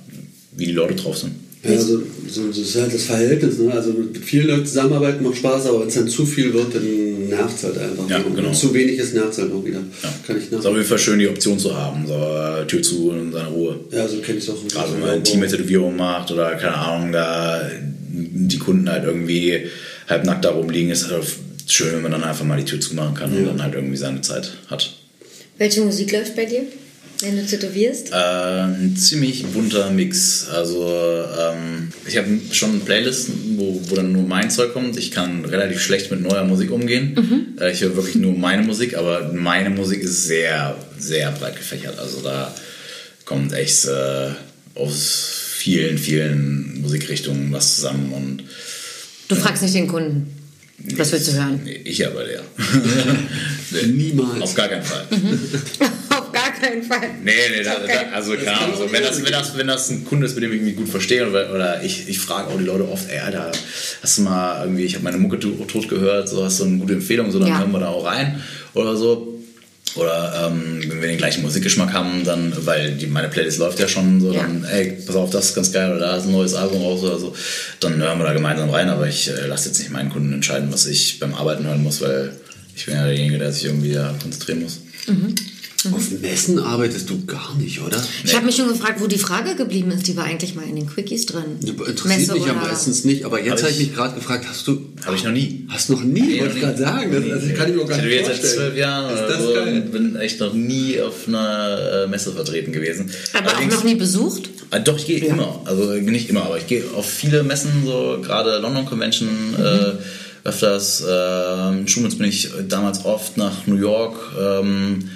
wie 0.52 0.66
die 0.66 0.72
Leute 0.72 0.94
drauf 0.94 1.18
sind. 1.18 1.41
Ja, 1.64 1.70
also, 1.70 2.02
so, 2.28 2.48
das 2.48 2.58
ist 2.58 2.74
halt 2.74 2.92
das 2.92 3.02
Verhältnis. 3.04 3.58
Ne? 3.58 3.72
Also 3.72 3.92
mit 3.92 4.18
vielen 4.18 4.48
Leuten 4.48 4.66
zusammenarbeiten 4.66 5.22
macht 5.22 5.36
Spaß, 5.36 5.66
aber 5.66 5.82
wenn 5.82 5.88
es 5.88 5.94
dann 5.94 6.08
zu 6.08 6.26
viel 6.26 6.52
wird, 6.52 6.74
dann 6.74 7.28
nervt 7.28 7.56
es 7.56 7.62
halt 7.64 7.78
einfach. 7.78 8.10
Ja, 8.10 8.16
Und 8.18 8.34
genau. 8.34 8.48
wenn 8.48 8.54
zu 8.54 8.74
wenig 8.74 8.98
ist, 8.98 9.14
nervt 9.14 9.30
es 9.32 9.38
halt 9.38 9.52
auch 9.52 9.64
wieder. 9.64 9.78
Ja. 10.02 10.12
Kann 10.26 10.38
ich 10.38 10.44
Es 10.46 10.48
ist 10.50 10.54
auf 10.58 10.64
nach. 10.64 10.72
jeden 10.72 10.84
Fall 10.88 10.98
schön, 10.98 11.18
die 11.20 11.28
Option 11.28 11.58
zu 11.58 11.76
haben. 11.76 12.04
So, 12.06 12.14
äh, 12.14 12.66
Tür 12.66 12.82
zu 12.82 13.10
und 13.10 13.32
seine 13.32 13.48
Ruhe. 13.48 13.78
Ja, 13.92 14.08
so 14.08 14.18
kenne 14.18 14.38
ich 14.38 14.44
es 14.44 14.50
auch. 14.50 14.56
Gerade 14.68 14.92
wenn 14.92 15.00
man 15.00 15.10
eine 15.10 15.22
Team-Tätowierung 15.22 15.94
macht 15.96 16.32
oder 16.32 16.50
keine 16.56 16.74
Ahnung, 16.74 17.12
da 17.12 17.70
die 18.10 18.58
Kunden 18.58 18.90
halt 18.90 19.04
irgendwie 19.04 19.60
halb 20.08 20.24
nackt 20.24 20.44
da 20.44 20.50
rumliegen, 20.50 20.90
ist 20.90 21.08
halt 21.10 21.24
schön, 21.68 21.92
wenn 21.94 22.02
man 22.02 22.10
dann 22.10 22.24
einfach 22.24 22.44
mal 22.44 22.58
die 22.58 22.64
Tür 22.64 22.80
zumachen 22.80 23.14
kann 23.14 23.30
und 23.32 23.38
Ja. 23.42 23.46
dann 23.50 23.62
halt 23.62 23.74
irgendwie 23.74 23.96
seine 23.96 24.20
Zeit 24.20 24.52
hat. 24.66 24.96
Welche 25.58 25.82
Musik 25.82 26.10
läuft 26.12 26.34
bei 26.34 26.44
dir, 26.44 26.62
wenn 27.22 27.36
du 27.36 27.46
tätowierst? 27.46 28.12
Äh, 28.12 28.14
ein 28.14 28.96
ziemlich 28.96 29.44
bunter 29.46 29.90
Mix. 29.90 30.48
Also 30.48 31.24
ähm, 31.38 31.92
ich 32.06 32.16
habe 32.18 32.28
schon 32.52 32.80
Playlisten, 32.80 33.56
wo, 33.56 33.80
wo 33.88 33.94
dann 33.94 34.12
nur 34.12 34.24
mein 34.24 34.50
Zeug 34.50 34.72
kommt. 34.72 34.96
Ich 34.98 35.10
kann 35.10 35.44
relativ 35.44 35.80
schlecht 35.80 36.10
mit 36.10 36.20
neuer 36.20 36.44
Musik 36.44 36.70
umgehen. 36.70 37.56
Äh, 37.60 37.72
ich 37.72 37.80
höre 37.80 37.96
wirklich 37.96 38.16
nur 38.16 38.34
meine 38.36 38.62
Musik, 38.62 38.96
aber 38.96 39.32
meine 39.32 39.70
Musik 39.70 40.02
ist 40.02 40.26
sehr, 40.26 40.76
sehr 40.98 41.30
breit 41.32 41.56
gefächert. 41.56 41.98
Also 41.98 42.20
da 42.20 42.54
kommt 43.24 43.52
echt 43.52 43.86
äh, 43.86 44.30
aus 44.74 45.30
vielen, 45.56 45.98
vielen 45.98 46.80
Musikrichtungen 46.82 47.52
was 47.52 47.76
zusammen 47.76 48.12
und 48.12 48.42
Du 49.28 49.36
fragst 49.36 49.62
nicht 49.62 49.74
den 49.74 49.88
Kunden. 49.88 50.26
Was 50.96 51.12
willst 51.12 51.28
du 51.28 51.32
hören? 51.32 51.60
Nee, 51.64 51.80
ich 51.84 52.06
aber 52.06 52.24
der. 52.24 52.42
Niemals. 53.86 54.42
Auf 54.42 54.54
gar 54.54 54.68
keinen 54.68 54.82
Fall. 54.82 55.06
Gar 55.78 55.90
keinen 56.62 56.82
Fall. 56.82 57.00
Nee, 57.24 57.32
nee, 57.56 57.62
da, 57.62 57.76
da, 57.86 58.14
also 58.16 58.34
keine 58.36 58.52
Ahnung. 58.58 58.74
auch 58.74 58.78
So, 58.78 58.92
wenn, 58.92 59.02
das, 59.02 59.24
wenn, 59.24 59.32
das, 59.32 59.56
wenn 59.58 59.66
das 59.66 59.90
ein 59.90 60.04
Kunde 60.04 60.26
ist, 60.26 60.34
mit 60.34 60.44
dem 60.44 60.52
ich 60.52 60.62
mich 60.62 60.76
gut 60.76 60.88
verstehe, 60.88 61.28
oder, 61.28 61.52
oder 61.52 61.82
ich, 61.82 62.08
ich 62.08 62.18
frage 62.18 62.48
auch 62.48 62.58
die 62.58 62.64
Leute 62.64 62.88
oft, 62.88 63.10
ey, 63.10 63.18
Alter, 63.18 63.50
hast 64.02 64.18
du 64.18 64.22
mal 64.22 64.62
irgendwie, 64.64 64.84
ich 64.84 64.94
habe 64.94 65.04
meine 65.04 65.18
Mucke 65.18 65.38
to- 65.40 65.64
tot 65.66 65.88
gehört, 65.88 66.28
so 66.28 66.44
hast 66.44 66.60
du 66.60 66.64
eine 66.64 66.78
gute 66.78 66.94
Empfehlung, 66.94 67.30
so 67.30 67.38
dann 67.38 67.48
Ja. 67.48 67.58
hören 67.58 67.72
wir 67.72 67.80
da 67.80 67.88
auch 67.88 68.04
rein 68.06 68.40
oder 68.74 68.96
so. 68.96 69.28
Oder 69.94 70.48
ähm, 70.50 70.82
wenn 70.88 71.02
wir 71.02 71.08
den 71.08 71.18
gleichen 71.18 71.42
Musikgeschmack 71.42 71.92
haben, 71.92 72.24
dann, 72.24 72.50
weil 72.64 72.92
die, 72.92 73.06
meine 73.06 73.28
Playlist 73.28 73.58
läuft 73.58 73.78
ja 73.78 73.86
schon 73.86 74.22
so, 74.22 74.32
Ja. 74.32 74.40
dann, 74.40 74.64
ey, 74.64 74.96
pass 75.06 75.14
auf, 75.16 75.28
das 75.28 75.50
ist 75.50 75.54
ganz 75.54 75.70
geil, 75.70 75.90
oder 75.90 76.00
da 76.00 76.16
ist 76.16 76.24
ein 76.24 76.32
neues 76.32 76.54
Album 76.54 76.80
raus 76.80 77.02
oder 77.02 77.18
so, 77.18 77.34
dann 77.80 77.96
hören 78.00 78.18
wir 78.18 78.24
da 78.24 78.32
gemeinsam 78.32 78.70
rein, 78.70 78.88
aber 78.88 79.06
ich 79.06 79.28
äh, 79.28 79.46
lasse 79.46 79.68
jetzt 79.68 79.80
nicht 79.80 79.90
meinen 79.90 80.08
Kunden 80.08 80.32
entscheiden, 80.32 80.72
was 80.72 80.86
ich 80.86 81.18
beim 81.20 81.34
Arbeiten 81.34 81.66
hören 81.66 81.82
muss, 81.82 82.00
weil 82.00 82.30
ich 82.74 82.86
bin 82.86 82.94
ja 82.94 83.04
derjenige, 83.04 83.36
der 83.36 83.52
sich 83.52 83.66
irgendwie 83.66 83.92
da 83.92 84.14
konzentrieren 84.22 84.62
muss. 84.62 84.80
Auf 85.90 86.10
Messen 86.20 86.58
arbeitest 86.58 87.10
du 87.10 87.24
gar 87.26 87.54
nicht, 87.56 87.80
oder? 87.80 88.00
Ich 88.24 88.34
habe 88.36 88.46
mich 88.46 88.54
schon 88.56 88.68
gefragt, 88.68 89.00
wo 89.00 89.06
die 89.06 89.18
Frage 89.18 89.56
geblieben 89.56 89.90
ist. 89.90 90.06
Die 90.06 90.16
war 90.16 90.24
eigentlich 90.24 90.54
mal 90.54 90.64
in 90.68 90.76
den 90.76 90.86
Quickies 90.86 91.26
drin. 91.26 91.44
Interessiert 91.60 92.04
Messe 92.04 92.32
mich 92.34 92.46
ja 92.46 92.52
meistens 92.52 93.04
nicht, 93.04 93.24
aber 93.24 93.40
jetzt 93.42 93.50
Hab 93.52 93.58
habe 93.62 93.70
ich 93.70 93.80
ich- 93.80 93.86
mich 93.88 93.96
gerade 93.96 94.14
gefragt, 94.14 94.44
hast 94.48 94.68
du. 94.68 94.80
Habe 95.04 95.16
ich 95.16 95.24
noch 95.24 95.32
nie. 95.32 95.66
Hast 95.68 95.90
noch 95.90 96.02
nie, 96.02 96.20
Nee, 96.20 96.40
wollte 96.40 96.54
ich 96.54 96.60
gerade 96.60 96.78
sagen. 96.78 97.10
Das, 97.12 97.24
also, 97.42 97.54
kann 97.54 97.70
ich 97.70 97.76
mir 97.76 97.82
auch 97.82 97.88
gar 97.88 97.98
ich 97.98 98.04
nicht 98.04 98.10
bin 98.10 98.18
jetzt 98.18 98.26
vorstellen. 98.26 98.42
seit 98.42 98.54
zwölf 98.56 98.76
Jahren 98.76 99.12
Ist 99.14 99.18
oder 99.24 99.28
das 99.28 99.42
so 99.42 99.52
geil? 99.54 99.80
bin 99.92 100.16
echt 100.16 100.40
noch 100.40 100.52
nie 100.52 101.00
auf 101.00 101.26
einer 101.26 101.78
äh, 102.04 102.06
Messe 102.06 102.32
vertreten 102.32 102.72
gewesen. 102.72 103.10
Aber 103.32 103.50
auch 103.56 103.66
noch 103.66 103.84
nie 103.84 103.94
besucht? 103.96 104.50
Ah, 104.70 104.78
Doch, 104.78 104.96
ich 104.98 105.06
gehe 105.06 105.18
Ja. 105.20 105.32
immer. 105.34 105.60
Also 105.64 105.84
nicht 105.92 106.30
immer, 106.30 106.44
aber 106.44 106.58
ich 106.58 106.66
gehe 106.66 106.84
auf 106.94 107.10
viele 107.10 107.42
Messen, 107.42 107.70
so 107.84 108.18
gerade 108.22 108.58
London 108.58 108.86
Convention 108.86 109.28
äh, 109.58 110.48
öfters. 110.48 111.04
Ähm, 111.08 111.86
Schumans 111.86 112.16
bin 112.16 112.28
ich 112.28 112.48
damals 112.68 113.04
oft 113.04 113.36
nach 113.36 113.66
New 113.66 113.76
York 113.76 114.16
ähm, 114.40 115.08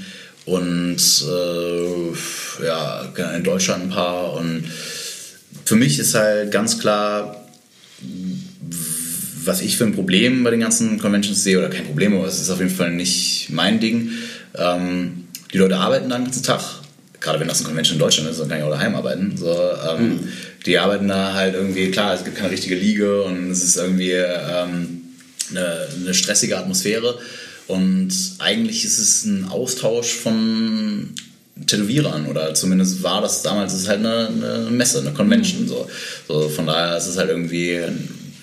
und 0.47 0.97
äh, 1.29 2.65
ja, 2.65 3.03
in 3.37 3.45
Deutschland 3.45 3.85
ein 3.85 3.91
paar. 3.91 4.33
Und 4.35 4.65
für 5.65 5.77
mich 5.77 5.99
ist 5.99 6.15
halt 6.15 6.51
ganz 6.53 6.79
klar, 6.79 7.45
was 9.45 9.61
ich 9.61 9.77
für 9.77 9.85
ein 9.85 9.95
Problem 9.95 10.45
bei 10.45 10.51
den 10.51 10.61
ganzen 10.61 10.99
Conventions 10.99 11.43
sehe, 11.45 11.59
oder 11.59 11.69
kein 11.69 11.85
Problem, 11.85 12.17
aber 12.17 12.27
es 12.27 12.41
ist 12.41 12.51
auf 12.51 12.61
jeden 12.61 12.75
Fall 12.75 12.93
nicht 12.93 13.49
mein 13.51 13.81
Ding. 13.81 14.11
Ähm, 14.55 15.27
die 15.53 15.59
Leute 15.59 15.77
arbeiten 15.77 16.09
da 16.09 16.17
den 16.17 16.25
ganzen 16.25 16.43
Tag, 16.43 16.63
gerade 17.21 17.41
wenn 17.41 17.49
das 17.49 17.59
eine 17.59 17.69
Convention 17.69 17.97
in 17.97 18.01
Deutschland 18.01 18.31
ist, 18.31 18.41
dann 18.41 18.49
kann 18.49 18.59
ich 18.59 18.65
auch 18.65 18.71
daheim 18.71 18.95
arbeiten. 18.95 19.37
So, 19.37 19.53
ähm, 19.91 20.29
Die 20.65 20.79
arbeiten 20.79 21.09
da 21.09 21.35
halt 21.35 21.55
irgendwie, 21.55 21.91
klar, 21.91 22.15
es 22.15 22.25
gibt 22.25 22.37
keine 22.37 22.51
richtige 22.51 22.75
Liga 22.75 23.23
und 23.23 23.51
es 23.51 23.63
ist 23.63 23.77
irgendwie 23.77 24.13
ähm, 24.13 25.03
eine, 25.51 25.89
eine 26.01 26.15
stressige 26.15 26.59
Atmosphäre. 26.59 27.19
Und 27.69 28.11
eigentlich 28.39 28.85
ist 28.85 28.99
es 28.99 29.25
ein 29.25 29.47
Austausch 29.49 30.15
von 30.15 31.11
Tätowierern 31.67 32.27
oder 32.27 32.55
zumindest 32.55 33.03
war 33.03 33.23
das 33.23 33.43
damals 33.43 33.73
ist 33.73 33.83
es 33.83 33.89
halt 33.89 34.01
eine, 34.01 34.29
eine 34.29 34.71
Messe, 34.71 35.01
eine 35.01 35.13
Convention. 35.13 35.67
So. 35.67 35.89
so 36.29 36.49
von 36.49 36.67
daher 36.67 36.97
ist 36.97 37.07
es 37.07 37.17
halt 37.17 37.31
irgendwie, 37.31 37.81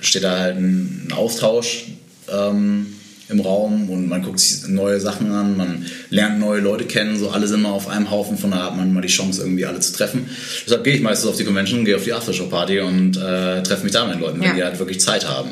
steht 0.01 0.23
da 0.23 0.39
halt 0.39 0.57
ein, 0.57 1.07
ein 1.07 1.13
Austausch 1.13 1.85
ähm, 2.31 2.87
im 3.29 3.39
Raum 3.39 3.89
und 3.89 4.09
man 4.09 4.23
guckt 4.23 4.39
sich 4.39 4.67
neue 4.67 4.99
Sachen 4.99 5.31
an, 5.31 5.55
man 5.55 5.85
lernt 6.09 6.39
neue 6.39 6.59
Leute 6.59 6.85
kennen, 6.85 7.17
so 7.17 7.29
alle 7.29 7.47
sind 7.47 7.61
mal 7.61 7.71
auf 7.71 7.87
einem 7.87 8.11
Haufen, 8.11 8.37
von 8.37 8.51
daher 8.51 8.65
hat 8.65 8.75
man 8.77 8.91
mal 8.93 9.01
die 9.01 9.07
Chance, 9.07 9.41
irgendwie 9.41 9.65
alle 9.65 9.79
zu 9.79 9.93
treffen. 9.93 10.27
Deshalb 10.65 10.83
gehe 10.83 10.95
ich 10.95 11.01
meistens 11.01 11.29
auf 11.29 11.37
die 11.37 11.45
Convention, 11.45 11.85
gehe 11.85 11.95
auf 11.95 12.03
die 12.03 12.13
Aftershow-Party 12.13 12.79
und 12.81 13.15
äh, 13.17 13.63
treffe 13.63 13.83
mich 13.83 13.93
da 13.93 14.05
mit 14.05 14.15
den 14.15 14.21
Leuten, 14.21 14.39
wenn 14.41 14.49
Ja. 14.49 14.55
die 14.55 14.63
halt 14.63 14.79
wirklich 14.79 14.99
Zeit 14.99 15.27
haben. 15.29 15.51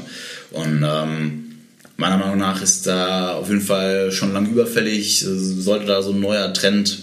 Und 0.51 0.83
ähm, 0.85 1.50
meiner 2.01 2.17
Meinung 2.17 2.39
nach 2.39 2.61
ist 2.61 2.87
da 2.87 3.35
auf 3.35 3.47
jeden 3.47 3.61
Fall 3.61 4.11
schon 4.11 4.33
lang 4.33 4.49
überfällig, 4.49 5.23
sollte 5.23 5.85
da 5.85 6.01
so 6.01 6.11
ein 6.11 6.19
neuer 6.19 6.51
Trend 6.51 6.97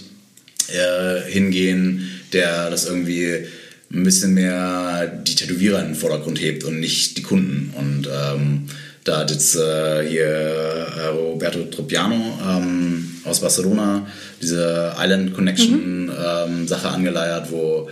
äh, 0.67 1.21
hingehen, 1.31 2.09
der 2.33 2.69
das 2.69 2.85
irgendwie 2.85 3.45
ein 3.91 4.03
bisschen 4.03 4.33
mehr 4.33 5.07
die 5.07 5.35
Tätowierer 5.35 5.79
in 5.79 5.87
den 5.87 5.95
Vordergrund 5.95 6.39
hebt 6.41 6.65
und 6.65 6.81
nicht 6.81 7.17
die 7.17 7.23
Kunden. 7.23 7.73
Und 7.77 8.07
ähm, 8.07 8.65
da 9.05 9.19
hat 9.19 9.31
jetzt 9.31 9.55
äh, 9.55 10.05
hier 10.07 10.27
äh, 10.27 11.07
Roberto 11.07 11.63
Tropiano 11.63 12.37
ähm, 12.45 13.21
aus 13.23 13.39
Barcelona 13.39 14.05
diese 14.41 14.93
Island 14.99 15.33
Connection 15.33 16.11
ähm, 16.11 16.67
Sache 16.67 16.89
angeleiert, 16.89 17.51
wo 17.51 17.89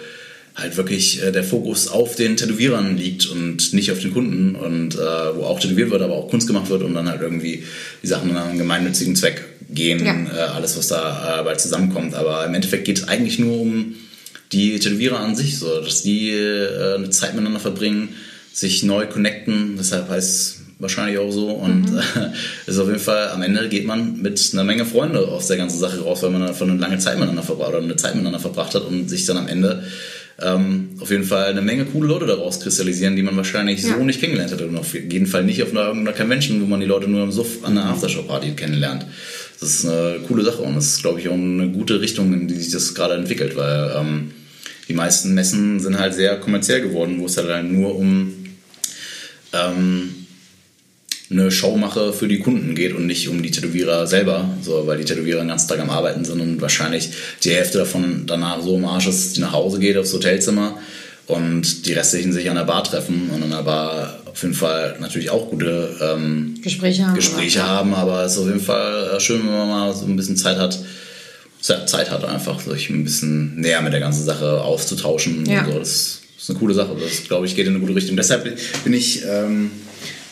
halt 0.57 0.75
wirklich 0.75 1.21
äh, 1.23 1.31
der 1.31 1.43
Fokus 1.43 1.87
auf 1.87 2.15
den 2.15 2.35
Tätowierern 2.35 2.97
liegt 2.97 3.27
und 3.27 3.73
nicht 3.73 3.91
auf 3.91 3.99
den 3.99 4.11
Kunden 4.11 4.55
und 4.55 4.95
äh, 4.95 4.97
wo 5.35 5.43
auch 5.43 5.59
tätowiert 5.59 5.91
wird, 5.91 6.01
aber 6.01 6.15
auch 6.15 6.29
Kunst 6.29 6.47
gemacht 6.47 6.69
wird 6.69 6.81
und 6.81 6.93
dann 6.95 7.07
halt 7.07 7.21
irgendwie 7.21 7.63
die 8.01 8.07
Sachen 8.07 8.35
an 8.35 8.49
einen 8.49 8.57
gemeinnützigen 8.57 9.15
Zweck 9.15 9.45
gehen, 9.69 10.03
Ja. 10.03 10.15
äh, 10.35 10.39
alles 10.55 10.75
was 10.77 10.87
da 10.87 11.39
äh, 11.39 11.43
bald 11.43 11.61
zusammenkommt. 11.61 12.15
Aber 12.15 12.43
im 12.45 12.53
Endeffekt 12.55 12.85
geht 12.85 12.97
es 12.97 13.07
eigentlich 13.07 13.37
nur 13.37 13.59
um 13.61 13.95
die 14.51 14.79
Tätowierer 14.79 15.19
an 15.19 15.35
sich, 15.35 15.59
so 15.59 15.81
dass 15.81 16.01
die 16.03 16.31
äh, 16.31 16.95
eine 16.95 17.09
Zeit 17.11 17.33
miteinander 17.33 17.59
verbringen, 17.59 18.09
sich 18.51 18.81
neu 18.83 19.05
connecten, 19.05 19.75
deshalb 19.77 20.09
heißt 20.09 20.29
es 20.29 20.59
wahrscheinlich 20.79 21.17
auch 21.19 21.31
so 21.31 21.49
und 21.51 21.91
Mhm. 21.91 21.97
äh, 22.15 22.69
ist 22.69 22.79
auf 22.79 22.87
jeden 22.87 22.99
Fall 22.99 23.29
am 23.29 23.41
Ende 23.43 23.67
geht 23.69 23.85
man 23.85 24.21
mit 24.21 24.49
einer 24.53 24.63
Menge 24.63 24.85
Freunde 24.85 25.19
aus 25.27 25.47
der 25.47 25.57
ganzen 25.57 25.77
Sache 25.79 25.99
raus, 26.01 26.23
weil 26.23 26.29
man 26.31 26.43
einfach 26.43 26.65
eine 26.67 26.77
lange 26.79 26.97
Zeit 26.97 27.15
miteinander 27.15 27.43
verbracht 27.43 27.69
oder 27.69 27.83
eine 27.83 27.95
Zeit 27.95 28.13
miteinander 28.15 28.39
verbracht 28.39 28.73
hat 28.73 28.83
und 28.85 29.07
sich 29.09 29.25
dann 29.25 29.37
am 29.37 29.47
Ende 29.47 29.83
ähm, 30.41 30.89
auf 30.99 31.09
jeden 31.09 31.23
Fall 31.23 31.45
eine 31.45 31.61
Menge 31.61 31.85
coole 31.85 32.07
Leute 32.07 32.25
daraus 32.27 32.59
kristallisieren, 32.59 33.15
die 33.15 33.23
man 33.23 33.35
wahrscheinlich 33.35 33.81
Ja. 33.83 33.95
so 33.97 34.03
nicht 34.03 34.19
kennengelernt 34.19 34.51
hätte. 34.51 34.67
Und 34.67 34.77
auf 34.77 34.93
jeden 34.93 35.25
Fall 35.25 35.43
nicht 35.43 35.63
auf 35.63 35.71
einer, 35.71 35.87
irgendeiner 35.87 36.15
Convention, 36.15 36.61
wo 36.61 36.65
man 36.65 36.79
die 36.79 36.85
Leute 36.85 37.07
nur 37.07 37.23
im 37.23 37.31
Suff 37.31 37.63
an 37.63 37.77
einer 37.77 37.89
Aftershow-Party 37.89 38.51
kennenlernt. 38.51 39.05
Das 39.59 39.69
ist 39.73 39.85
eine 39.85 40.19
coole 40.27 40.43
Sache 40.43 40.61
und 40.61 40.75
das 40.75 40.85
ist, 40.85 41.01
glaube 41.01 41.19
ich, 41.19 41.27
auch 41.29 41.33
eine 41.33 41.69
gute 41.69 41.99
Richtung, 41.99 42.31
in 42.33 42.47
die 42.47 42.53
sich 42.55 42.71
das 42.71 42.93
gerade 42.93 43.15
entwickelt, 43.15 43.55
weil 43.55 43.91
ähm, 43.97 44.31
die 44.87 44.93
meisten 44.93 45.33
Messen 45.33 45.79
sind 45.79 45.97
halt 45.97 46.13
sehr 46.13 46.39
kommerziell 46.39 46.81
geworden, 46.81 47.15
wo 47.19 47.25
es 47.25 47.37
halt 47.37 47.65
nur 47.71 47.95
um 47.95 48.33
ähm, 49.53 50.26
eine 51.29 51.51
Show 51.51 51.75
mache 51.75 52.13
für 52.13 52.27
die 52.27 52.39
Kunden 52.39 52.73
geht 52.73 52.93
und 52.93 53.05
nicht 53.05 53.27
um 53.27 53.43
die 53.43 53.51
Tätowierer 53.51 54.07
selber, 54.07 54.49
so, 54.61 54.87
weil 54.87 54.97
die 54.97 55.05
Tätowierer 55.05 55.41
den 55.41 55.49
ganzen 55.49 55.67
Tag 55.67 55.79
am 55.79 55.89
Arbeiten 55.89 56.23
sind 56.23 56.39
und 56.39 56.61
wahrscheinlich 56.61 57.09
die 57.43 57.51
Hälfte 57.51 57.79
davon 57.79 58.23
danach 58.25 58.61
so 58.61 58.75
im 58.77 58.85
Arsch 58.85 59.07
ist, 59.07 59.25
dass 59.25 59.33
die 59.33 59.41
nach 59.41 59.51
Hause 59.51 59.79
geht 59.79 59.97
aufs 59.97 60.13
Hotelzimmer 60.13 60.77
und 61.27 61.85
die 61.85 61.93
restlichen 61.93 62.31
sich 62.31 62.49
an 62.49 62.55
der 62.55 62.63
Bar 62.63 62.85
treffen 62.85 63.29
und 63.33 63.43
an 63.43 63.49
der 63.49 63.63
Bar 63.63 64.21
auf 64.25 64.41
jeden 64.41 64.53
Fall 64.53 64.95
natürlich 64.99 65.29
auch 65.29 65.49
gute 65.49 65.97
ähm, 66.01 66.55
Gespräche 66.61 67.05
haben. 67.05 67.15
Gespräche 67.15 67.67
haben, 67.67 67.93
aber 67.93 68.23
es 68.23 68.33
ist 68.33 68.39
auf 68.39 68.47
jeden 68.47 68.61
Fall 68.61 69.19
schön, 69.19 69.39
wenn 69.39 69.57
man 69.57 69.67
mal 69.67 69.93
so 69.93 70.05
ein 70.05 70.15
bisschen 70.15 70.37
Zeit 70.37 70.57
hat, 70.57 70.79
Zeit 71.59 72.11
hat 72.11 72.23
einfach, 72.23 72.61
sich 72.61 72.89
ein 72.89 73.03
bisschen 73.03 73.59
näher 73.59 73.81
mit 73.81 73.91
der 73.91 73.99
ganzen 73.99 74.23
Sache 74.23 74.61
auszutauschen. 74.61 75.45
Ja. 75.45 75.65
So. 75.65 75.79
Das 75.79 76.21
ist 76.39 76.49
eine 76.49 76.59
coole 76.59 76.73
Sache. 76.73 76.95
Das, 77.01 77.27
glaube 77.27 77.45
ich, 77.45 77.55
geht 77.55 77.65
in 77.65 77.73
eine 77.73 77.81
gute 77.81 77.95
Richtung. 77.95 78.15
Deshalb 78.15 78.43
bin 78.83 78.93
ich 78.93 79.23
ähm, 79.25 79.71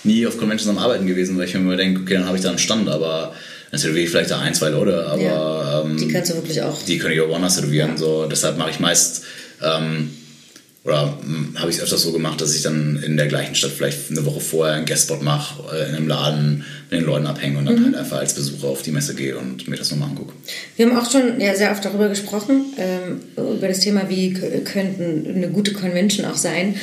nie 0.06 0.26
auf 0.28 0.38
Conventions 0.38 0.70
am 0.70 0.78
Arbeiten 0.78 1.06
gewesen, 1.08 1.38
weil 1.38 1.46
ich 1.48 1.54
mir 1.54 1.60
immer 1.62 1.76
denke, 1.78 2.02
okay, 2.02 2.16
dann 2.16 2.26
habe 2.26 2.38
ich 2.38 2.44
da 2.44 2.50
einen 2.50 2.60
Stand, 2.60 2.88
aber 2.90 3.34
dann 3.72 3.80
tätowiere 3.82 4.04
ich 4.06 4.10
vielleicht 4.10 4.32
da 4.32 4.40
ein, 4.40 4.54
zwei 4.54 4.70
Leute, 4.70 5.06
aber 5.08 5.22
Ja. 5.22 5.82
ähm, 5.82 5.98
Die 5.98 6.08
kannst 6.08 6.32
du 6.32 6.36
wirklich 6.36 6.62
auch. 6.62 6.82
die 6.84 6.98
können 6.98 7.14
ich 7.14 7.22
auch 7.22 7.30
woanders 7.30 7.56
tätowieren. 7.56 7.98
So. 7.98 8.26
Deshalb 8.30 8.58
mache 8.58 8.70
ich 8.72 8.80
meist, 8.80 9.24
ähm, 9.64 10.12
oder 10.84 11.18
hm, 11.24 11.56
habe 11.56 11.72
ich 11.72 11.78
es 11.78 11.84
öfters 11.84 12.04
so 12.04 12.12
gemacht, 12.12 12.40
dass 12.42 12.54
ich 12.56 12.62
dann 12.62 13.02
in 13.04 13.18
der 13.18 13.26
gleichen 13.26 13.56
Stadt 13.56 13.72
vielleicht 13.72 14.12
eine 14.12 14.24
Woche 14.24 14.40
vorher 14.40 14.76
einen 14.76 14.86
Guestspot 14.86 15.24
mache, 15.24 15.64
äh, 15.76 15.90
in 15.90 15.96
einem 15.96 16.08
Laden 16.08 16.64
mit 16.92 17.00
den 17.00 17.08
Leuten 17.08 17.26
abhänge 17.26 17.58
und 17.58 17.66
dann 17.66 17.80
Mhm. 17.80 17.86
halt 17.86 17.96
einfach 17.96 18.20
als 18.20 18.36
Besucher 18.36 18.68
auf 18.68 18.84
die 18.84 18.92
Messe 18.92 19.16
gehe 19.16 19.36
und 19.36 19.68
mir 19.68 19.78
das 19.78 19.90
nochmal 19.90 20.10
angucke. 20.10 20.34
Wir 20.78 20.86
haben 20.86 20.96
auch 20.96 21.10
schon 21.12 21.42
ja, 21.42 21.56
sehr 21.56 21.72
oft 21.72 21.84
darüber 21.84 22.08
gesprochen, 22.08 22.66
ähm, 22.78 23.20
über 23.36 23.68
das 23.68 23.80
Thema, 23.80 24.08
wie 24.10 24.34
könnten 24.64 25.34
eine 25.36 25.48
gute 25.50 25.74
Convention 25.74 26.28
auch 26.28 26.36
sein. 26.38 26.76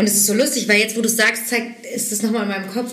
Und 0.00 0.06
es 0.06 0.14
ist 0.14 0.26
so 0.28 0.32
lustig, 0.32 0.66
weil 0.66 0.78
jetzt, 0.78 0.96
wo 0.96 1.02
du 1.02 1.10
sagst, 1.10 1.48
zeigt, 1.48 1.84
ist 1.84 2.10
das 2.10 2.22
nochmal 2.22 2.44
in 2.44 2.48
meinem 2.48 2.70
Kopf. 2.72 2.90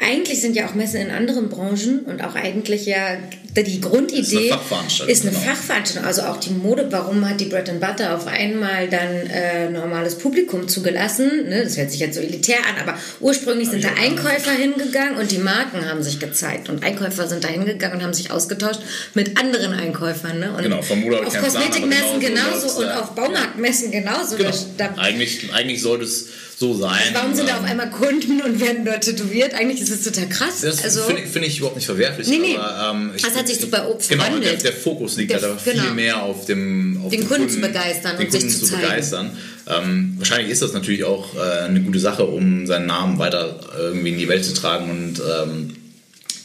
Eigentlich 0.00 0.40
sind 0.40 0.56
ja 0.56 0.66
auch 0.66 0.74
Messen 0.74 1.00
in 1.00 1.10
anderen 1.10 1.48
Branchen 1.48 2.00
und 2.00 2.22
auch 2.22 2.34
eigentlich 2.34 2.84
ja 2.86 3.16
die 3.56 3.80
Grundidee 3.80 4.20
Ist 4.20 4.36
eine 4.36 4.48
Fachveranstaltung, 4.48 5.12
ist 5.14 5.22
eine 5.22 5.30
genau. 5.30 5.44
Fachveranstaltung. 5.44 6.08
Also 6.08 6.22
auch 6.22 6.38
die 6.38 6.50
Mode, 6.50 6.88
warum 6.90 7.28
hat 7.28 7.40
die 7.40 7.44
Bread 7.44 7.68
and 7.70 7.80
Butter 7.80 8.16
auf 8.16 8.26
einmal 8.26 8.88
dann 8.88 9.26
äh, 9.30 9.70
normales 9.70 10.16
Publikum 10.18 10.66
zugelassen? 10.66 11.48
Ne? 11.48 11.62
Das 11.62 11.76
hört 11.76 11.92
sich 11.92 12.00
jetzt 12.00 12.16
so 12.16 12.20
elitär 12.20 12.58
an, 12.58 12.82
aber 12.82 12.98
ursprünglich 13.20 13.68
sind 13.68 13.84
da 13.84 13.90
gar 13.90 14.00
nicht. 14.00 14.18
Einkäufer 14.18 14.50
hingegangen 14.50 15.16
und 15.18 15.30
die 15.30 15.38
Marken 15.38 15.88
haben 15.88 16.02
sich 16.02 16.18
gezeigt. 16.18 16.68
Und 16.68 16.82
Einkäufer 16.82 17.28
sind 17.28 17.44
da 17.44 17.48
hingegangen 17.48 17.98
und 17.98 18.02
haben 18.02 18.14
sich 18.14 18.32
ausgetauscht 18.32 18.80
mit 19.14 19.38
anderen 19.38 19.72
Einkäufern. 19.72 20.40
Ne? 20.40 20.52
Und 20.52 20.64
Genau, 20.64 20.82
vom 20.82 21.00
Mutter 21.00 21.24
auf 21.24 21.38
Kosmetikmessen 21.38 22.18
genauso 22.18 22.64
genauso 22.64 22.80
und 22.80 22.86
ja. 22.86 23.00
auf 23.00 23.10
Baumarktmessen 23.14 23.90
genauso. 23.90 24.36
Genau. 24.36 24.50
Da, 24.76 24.88
da, 24.88 25.02
Eigentlich, 25.02 25.52
eigentlich 25.52 25.80
sollte 25.80 26.04
es 26.04 26.28
so 26.56 26.74
sein. 26.74 27.00
warum 27.12 27.34
sind 27.34 27.48
da 27.48 27.56
auf 27.58 27.64
einmal 27.64 27.90
Kunden 27.90 28.40
und 28.40 28.60
werden 28.60 28.84
dort 28.84 29.02
tätowiert? 29.02 29.54
Eigentlich 29.54 29.80
ist 29.80 29.90
es 29.90 30.02
total 30.04 30.28
krass. 30.28 30.60
Das 30.62 30.82
also, 30.84 31.02
finde 31.02 31.22
ich, 31.22 31.28
finde 31.30 31.48
ich 31.48 31.58
überhaupt 31.58 31.76
nicht 31.76 31.86
verwerflich. 31.86 32.28
Nee, 32.28 32.38
nee. 32.38 32.56
Aber, 32.56 32.90
ähm, 32.96 33.12
ich, 33.16 33.22
Das 33.22 33.34
hat 33.36 33.46
sich 33.48 33.58
super 33.58 33.86
Genau, 34.08 34.38
der, 34.38 34.54
der 34.54 34.72
Fokus 34.72 35.16
liegt 35.16 35.30
Der- 35.32 35.40
halt 35.42 35.50
aber 35.52 35.60
genau. 35.64 35.82
viel 35.84 35.92
mehr 35.94 36.22
auf 36.22 36.44
dem 36.46 37.00
auf 37.04 37.10
Den 37.10 37.28
Kunden 37.28 37.48
zu 37.48 37.60
begeistern 37.60 38.16
den 38.16 38.26
und 38.26 38.32
sich 38.32 38.40
Kunden 38.42 38.54
zu 38.54 38.60
zu 38.64 38.70
zeigen. 38.72 38.82
begeistern. 38.82 39.30
Ähm, 39.66 40.14
wahrscheinlich 40.18 40.50
ist 40.50 40.62
das 40.62 40.72
natürlich 40.72 41.04
auch 41.04 41.34
äh, 41.34 41.64
eine 41.64 41.80
gute 41.80 41.98
Sache, 41.98 42.24
um 42.24 42.66
seinen 42.66 42.86
Namen 42.86 43.18
weiter 43.18 43.60
irgendwie 43.78 44.10
in 44.10 44.18
die 44.18 44.28
Welt 44.28 44.44
zu 44.44 44.54
tragen 44.54 44.90
und 44.90 45.20
ähm, 45.20 45.74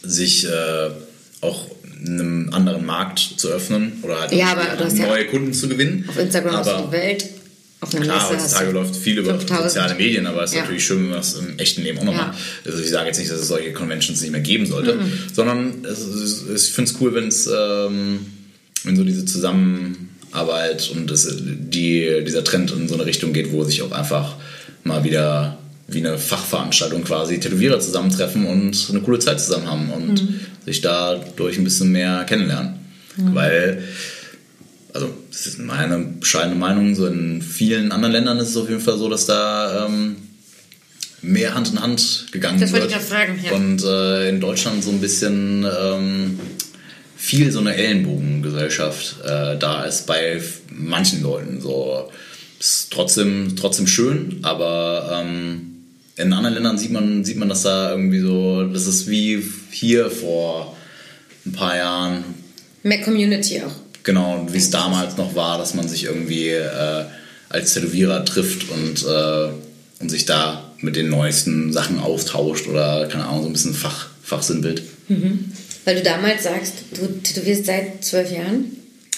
sich 0.03 0.45
äh, 0.47 0.89
auch 1.41 1.67
einem 2.05 2.49
anderen 2.53 2.85
Markt 2.85 3.19
zu 3.19 3.49
öffnen 3.49 3.99
oder 4.03 4.21
halt 4.21 4.31
Ja, 4.31 4.55
hast 4.79 4.97
ja 4.97 5.05
neue 5.07 5.25
Kunden 5.25 5.53
zu 5.53 5.67
gewinnen. 5.67 6.05
auf 6.07 6.17
Instagram 6.17 6.55
aber 6.55 6.73
du 6.77 6.85
die 6.87 6.91
Welt. 6.93 7.25
Auf 7.81 7.95
einer 7.95 8.03
Klar, 8.05 8.29
Messe 8.31 8.43
heutzutage 8.43 8.71
läuft 8.71 8.95
viel 8.95 9.19
über 9.19 9.31
5000. 9.39 9.69
soziale 9.71 9.95
Medien, 9.95 10.27
aber 10.27 10.43
es 10.43 10.49
ist 10.51 10.55
Ja. 10.57 10.61
natürlich 10.63 10.85
schön, 10.85 10.97
wenn 11.03 11.09
man 11.09 11.17
das 11.19 11.35
im 11.35 11.57
echten 11.59 11.81
Leben 11.81 11.97
auch 11.99 12.03
noch 12.03 12.13
Ja. 12.13 12.27
macht. 12.27 12.37
Also 12.65 12.79
ich 12.83 12.89
sage 12.89 13.07
jetzt 13.07 13.19
nicht, 13.19 13.31
dass 13.31 13.39
es 13.39 13.47
solche 13.47 13.71
Conventions 13.71 14.19
nicht 14.21 14.31
mehr 14.31 14.41
geben 14.41 14.65
sollte, 14.65 14.95
Mhm. 14.95 15.11
sondern 15.33 15.73
es 15.85 15.99
ist, 15.99 16.43
ich 16.53 16.73
finde 16.73 16.91
es 16.91 16.97
cool, 16.99 17.13
wenn 17.15 17.27
es 17.29 17.47
ähm, 17.47 18.19
wenn 18.83 18.95
so 18.97 19.03
diese 19.03 19.23
Zusammenarbeit 19.25 20.89
und 20.93 21.09
das, 21.11 21.27
die, 21.39 22.23
dieser 22.25 22.43
Trend 22.43 22.71
in 22.71 22.87
so 22.87 22.95
eine 22.95 23.05
Richtung 23.05 23.33
geht, 23.33 23.51
wo 23.51 23.63
sich 23.63 23.81
auch 23.81 23.91
einfach 23.91 24.35
mal 24.83 25.03
wieder 25.03 25.57
wie 25.87 25.99
eine 25.99 26.17
Fachveranstaltung 26.17 27.03
quasi 27.03 27.39
Tätowierer 27.39 27.79
zusammentreffen 27.79 28.45
und 28.45 28.87
eine 28.89 29.01
coole 29.01 29.19
Zeit 29.19 29.41
zusammen 29.41 29.67
haben 29.67 29.89
und 29.91 30.21
Mhm. 30.23 30.39
sich 30.65 30.81
dadurch 30.81 31.57
ein 31.57 31.63
bisschen 31.63 31.91
mehr 31.91 32.25
kennenlernen. 32.25 32.75
Weil 33.17 33.83
also 34.99 35.13
das 35.29 35.45
ist 35.45 35.59
meine 35.59 35.97
bescheidene 35.97 36.55
Meinung, 36.55 36.93
so 36.93 37.07
in 37.07 37.41
vielen 37.41 37.91
anderen 37.91 38.11
Ländern 38.11 38.37
ist 38.39 38.49
es 38.49 38.57
auf 38.57 38.69
jeden 38.69 38.81
Fall 38.81 38.97
so, 38.97 39.09
dass 39.09 39.25
da 39.25 39.85
ähm, 39.85 40.17
mehr 41.21 41.55
Hand 41.55 41.71
in 41.71 41.81
Hand 41.81 42.27
gegangen 42.31 42.59
Das 42.59 42.71
wollte 42.73 42.89
wird. 42.89 43.01
ich 43.01 43.09
gerade 43.09 43.25
fragen, 43.25 43.39
ja. 43.43 43.51
Und 43.53 43.83
äh, 43.83 44.29
in 44.29 44.41
Deutschland 44.41 44.83
so 44.83 44.91
ein 44.91 44.99
bisschen 44.99 45.65
ähm, 45.65 46.39
viel 47.15 47.51
so 47.51 47.59
eine 47.59 47.75
Ellenbogengesellschaft 47.75 49.17
äh, 49.23 49.57
da 49.57 49.83
ist 49.83 50.05
bei 50.05 50.41
manchen 50.69 51.23
Leuten. 51.23 51.61
So 51.61 52.09
ist 52.59 52.91
trotzdem, 52.91 53.55
trotzdem 53.55 53.87
schön, 53.87 54.39
aber 54.41 55.21
ähm, 55.23 55.85
in 56.17 56.33
anderen 56.33 56.55
Ländern 56.55 56.77
sieht 56.77 56.91
man, 56.91 57.23
sieht 57.23 57.37
man 57.37 57.47
das 57.47 57.61
da 57.61 57.91
irgendwie 57.91 58.19
so, 58.19 58.65
das 58.65 58.85
ist 58.85 59.09
wie 59.09 59.41
hier 59.71 60.11
vor 60.11 60.75
ein 61.45 61.53
paar 61.53 61.77
Jahren, 61.77 62.23
Mehr 62.83 63.01
Community 63.01 63.61
auch. 63.61 63.88
Genau, 64.03 64.47
wie 64.49 64.57
es 64.57 64.69
damals 64.69 65.17
noch 65.17 65.35
war, 65.35 65.57
dass 65.57 65.73
man 65.73 65.87
sich 65.87 66.05
irgendwie 66.05 66.49
äh, 66.49 67.05
als 67.49 67.73
Tätowierer 67.73 68.23
trifft 68.25 68.69
und, 68.69 69.05
äh, 69.05 69.49
und 69.99 70.09
sich 70.09 70.25
da 70.25 70.71
mit 70.79 70.95
den 70.95 71.09
neuesten 71.09 71.73
Sachen 71.73 71.99
austauscht 71.99 72.67
oder, 72.67 73.07
keine 73.07 73.25
Ahnung, 73.25 73.43
so 73.43 73.49
ein 73.49 73.53
bisschen 73.53 73.73
Fach, 73.73 74.07
Fachsinnbild. 74.23 74.83
Weil 75.85 75.95
du 75.95 76.03
damals 76.03 76.43
sagst, 76.43 76.75
du 76.91 77.07
tätowierst 77.21 77.65
seit 77.65 78.03
zwölf 78.03 78.31
Jahren? 78.31 78.65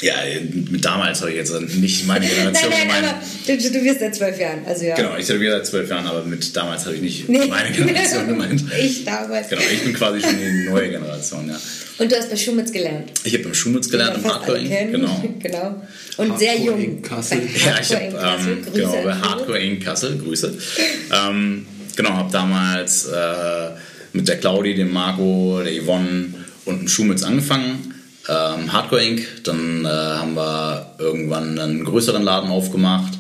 Ja, 0.02 0.16
mit 0.70 0.84
damals 0.84 1.22
habe 1.22 1.30
ich 1.32 1.38
jetzt 1.38 1.54
nicht 1.78 2.08
meine 2.08 2.26
Nein, 2.26 2.34
Generation 2.36 2.70
nein, 2.72 2.82
gemeint. 2.88 3.06
aber 3.08 3.22
du 3.46 3.58
tätowierst 3.58 4.00
seit 4.00 4.16
zwölf 4.16 4.40
Jahren. 4.40 4.60
Also 4.66 4.86
ja. 4.86 4.96
Genau, 4.96 5.16
ich 5.18 5.28
tätowiere 5.28 5.58
seit 5.58 5.68
zwölf 5.68 5.90
Jahren, 5.90 6.08
aber 6.08 6.24
mit 6.24 6.56
damals 6.56 6.86
habe 6.86 6.96
ich 6.96 7.02
nicht 7.02 7.30
Nee. 7.30 7.46
meine 7.48 7.72
Generation 7.72 8.28
gemeint. 8.28 8.64
ich 8.80 9.06
damals. 9.06 9.48
Genau, 9.50 9.62
ich 9.72 9.84
bin 9.84 9.94
quasi 9.94 10.22
schon 10.22 10.36
die 10.38 10.70
neue 10.70 10.90
Generation, 10.90 11.48
ja. 11.50 11.60
Und 12.00 12.12
du 12.12 12.16
hast 12.18 12.32
bei 12.32 12.36
Schumitz 12.36 12.72
gelernt. 12.72 13.12
Ich 13.24 13.34
habe 13.36 13.44
im 13.44 13.54
Schulmitz 13.54 13.90
gelernt, 13.90 14.18
im 14.18 14.24
Hardcore 14.26 14.64
kennen. 14.64 14.92
Genau. 14.92 15.24
genau. 15.40 15.82
Und 16.18 16.40
sehr 16.40 16.54
Hardcore 16.54 16.78
jung. 16.80 16.82
in 16.98 17.02
Kassel. 17.04 17.42
Ja, 17.64 17.76
ich 17.80 17.94
habe 17.94 18.40
ähm, 18.50 18.66
genau, 18.74 19.04
bei. 19.04 19.14
Hardcore 19.14 19.60
in 19.60 19.80
Kassel, 19.80 20.18
Grüße. 20.18 20.58
ähm, 21.14 21.68
genau, 21.96 22.10
habe 22.12 22.32
damals 22.32 23.06
äh, 23.06 23.70
mit 24.14 24.28
der 24.28 24.38
Claudi, 24.40 24.74
dem 24.74 24.92
Marco, 24.92 25.62
der 25.64 25.80
Yvonne 25.84 26.34
und 26.66 26.80
dem 26.82 26.88
Schumitz 26.88 27.22
angefangen. 27.22 27.94
Ähm, 28.30 28.72
Hardcore 28.72 29.04
Inc. 29.04 29.44
Dann 29.44 29.86
äh, 29.86 29.88
haben 29.88 30.36
wir 30.36 30.96
irgendwann 31.00 31.58
einen 31.60 31.86
größeren 31.86 32.24
Laden 32.24 32.50
aufgemacht. 32.50 33.14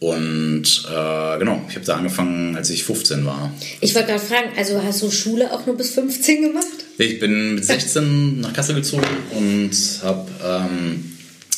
Und 0.00 0.84
äh, 0.86 1.38
genau, 1.38 1.62
ich 1.68 1.76
habe 1.76 1.86
da 1.86 1.96
angefangen, 1.96 2.56
als 2.56 2.68
ich 2.68 2.84
15 2.84 3.24
war. 3.24 3.50
Ich 3.80 3.94
wollte 3.94 4.08
gerade 4.08 4.22
fragen, 4.22 4.50
also 4.56 4.82
hast 4.82 5.00
du 5.02 5.10
Schule 5.10 5.50
auch 5.52 5.64
nur 5.64 5.76
bis 5.76 5.92
15 5.92 6.42
gemacht? 6.42 6.66
Ich 6.98 7.18
bin 7.20 7.54
mit 7.54 7.64
16 7.64 8.40
nach 8.40 8.52
Kassel 8.52 8.74
gezogen 8.74 9.06
und 9.30 9.72
habe 10.02 10.28
ähm, 10.44 11.12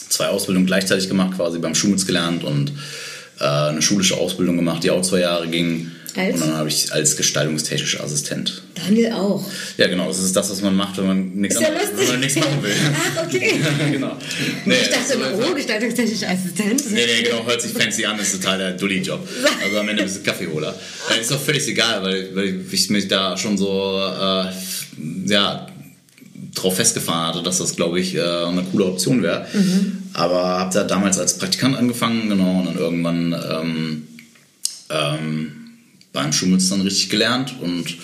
zwei 0.09 0.29
Ausbildungen 0.29 0.67
gleichzeitig 0.67 1.09
gemacht, 1.09 1.37
quasi 1.37 1.59
beim 1.59 1.75
Schulmitz 1.75 2.07
gelernt 2.07 2.45
und 2.45 2.73
äh, 3.41 3.45
eine 3.45 3.83
schulische 3.83 4.17
Ausbildung 4.17 4.57
gemacht, 4.57 4.85
die 4.85 4.91
auch 4.91 5.03
zwei 5.03 5.21
Jahre 5.21 5.49
ging. 5.49 5.91
Als? 6.17 6.41
Und 6.41 6.49
dann 6.49 6.57
habe 6.57 6.69
ich 6.69 6.93
als 6.93 7.17
gestaltungstechnischer 7.17 8.03
Assistent. 8.03 8.63
Daniel 8.75 9.13
auch. 9.13 9.45
Ja, 9.77 9.87
genau, 9.89 10.09
das 10.09 10.19
ist 10.21 10.35
das, 10.35 10.51
was 10.51 10.63
man 10.63 10.75
macht, 10.75 10.97
wenn 10.99 11.07
man 11.07 11.33
nichts, 11.35 11.61
ja 11.61 11.69
wenn 11.95 12.09
man 12.09 12.21
nichts 12.21 12.37
machen 12.37 12.63
will. 12.63 12.73
Ach, 12.95 13.25
okay. 13.27 13.61
genau. 13.93 14.17
Nee, 14.65 14.75
ich 14.83 14.89
dachte 14.89 15.15
immer, 15.15 15.27
also- 15.27 15.43
oh, 15.51 15.55
gestaltungstechnischer 15.55 16.29
Assistent. 16.31 16.91
Nee, 16.93 17.07
nee, 17.07 17.23
genau, 17.23 17.45
hört 17.47 17.61
sich 17.61 17.73
fancy 17.73 18.05
an, 18.07 18.19
ist 18.19 18.33
total 18.33 18.59
der 18.59 18.73
Dulli-Job. 18.73 19.27
Also 19.63 19.79
am 19.79 19.89
Ende 19.89 20.05
bist 20.05 20.19
du 20.19 20.23
Kaffeeholer. 20.23 20.75
Äh, 21.11 21.21
ist 21.21 21.31
doch 21.31 21.41
völlig 21.41 21.67
egal, 21.69 22.03
weil, 22.03 22.35
weil 22.35 22.65
ich 22.71 22.91
mich 22.91 23.09
da 23.09 23.37
schon 23.37 23.59
so, 23.59 23.99
äh, 23.99 24.47
ja, 25.27 25.67
drauf 26.55 26.77
festgefahren 26.77 27.29
hatte, 27.35 27.43
dass 27.43 27.59
das, 27.59 27.77
glaube 27.77 28.01
ich, 28.01 28.15
äh, 28.15 28.21
eine 28.21 28.63
coole 28.71 28.87
Option 28.87 29.23
wäre. 29.23 29.47
Aber 30.13 30.43
habe 30.61 30.73
da 30.73 30.85
damals 30.85 31.19
als 31.19 31.37
Praktikant 31.39 31.77
angefangen, 31.77 32.29
genau, 32.29 32.61
und 32.61 32.67
dann 32.67 32.79
irgendwann 32.79 33.33
ähm, 33.51 34.03
ähm, 34.91 35.66
beim 36.17 36.33
Schulmitz 36.33 36.69
dann 36.69 36.81
richtig 36.81 37.11
gelernt 37.11 37.55
und 37.61 37.95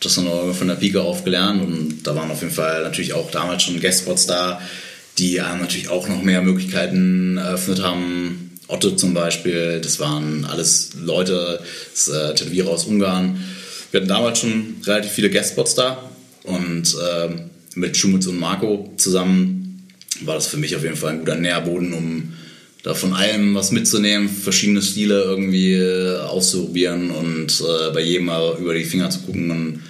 das 0.00 0.14
dann 0.14 0.26
auch 0.26 0.52
von 0.54 0.66
der 0.66 0.76
Pike 0.76 1.00
auf 1.00 1.24
gelernt 1.24 1.62
und 1.62 2.02
da 2.04 2.16
waren 2.16 2.30
auf 2.30 2.40
jeden 2.40 2.54
Fall 2.54 2.82
natürlich 2.82 3.12
auch 3.12 3.30
damals 3.30 3.62
schon 3.62 3.80
Guestspots 3.80 4.26
da, 4.26 4.60
die 5.18 5.40
einem 5.40 5.60
natürlich 5.60 5.90
auch 5.90 6.08
noch 6.08 6.22
mehr 6.22 6.40
Möglichkeiten 6.40 7.36
eröffnet 7.36 7.82
haben 7.82 8.50
Otto 8.70 8.92
zum 8.92 9.14
Beispiel, 9.14 9.80
das 9.80 9.98
waren 9.98 10.44
alles 10.44 10.92
Leute, 11.02 11.60
das, 11.92 12.08
äh, 12.08 12.34
Tätowierer 12.34 12.70
aus 12.70 12.84
Ungarn. 12.84 13.42
Wir 13.90 14.00
hatten 14.00 14.08
damals 14.08 14.38
schon 14.38 14.76
relativ 14.84 15.10
viele 15.12 15.28
Guestspots 15.28 15.74
da 15.74 16.10
und 16.44 16.94
äh, 16.94 17.28
mit 17.74 17.96
Schumutz 17.96 18.26
und 18.26 18.38
Marco 18.38 18.92
zusammen 18.96 19.88
war 20.22 20.36
das 20.36 20.46
für 20.46 20.56
mich 20.56 20.76
auf 20.76 20.82
jeden 20.82 20.96
Fall 20.96 21.10
ein 21.10 21.18
guter 21.18 21.36
Nährboden, 21.36 21.92
um 21.92 22.32
da 22.82 22.94
von 22.94 23.12
allem 23.12 23.54
was 23.54 23.72
mitzunehmen, 23.72 24.28
verschiedene 24.28 24.82
Stile 24.82 25.22
irgendwie 25.22 25.74
äh, 25.74 26.18
auszuprobieren 26.20 27.10
und 27.10 27.60
äh, 27.60 27.92
bei 27.92 28.00
jedem 28.00 28.26
mal 28.26 28.56
über 28.58 28.74
die 28.74 28.84
Finger 28.84 29.10
zu 29.10 29.20
gucken 29.20 29.50
und 29.50 29.82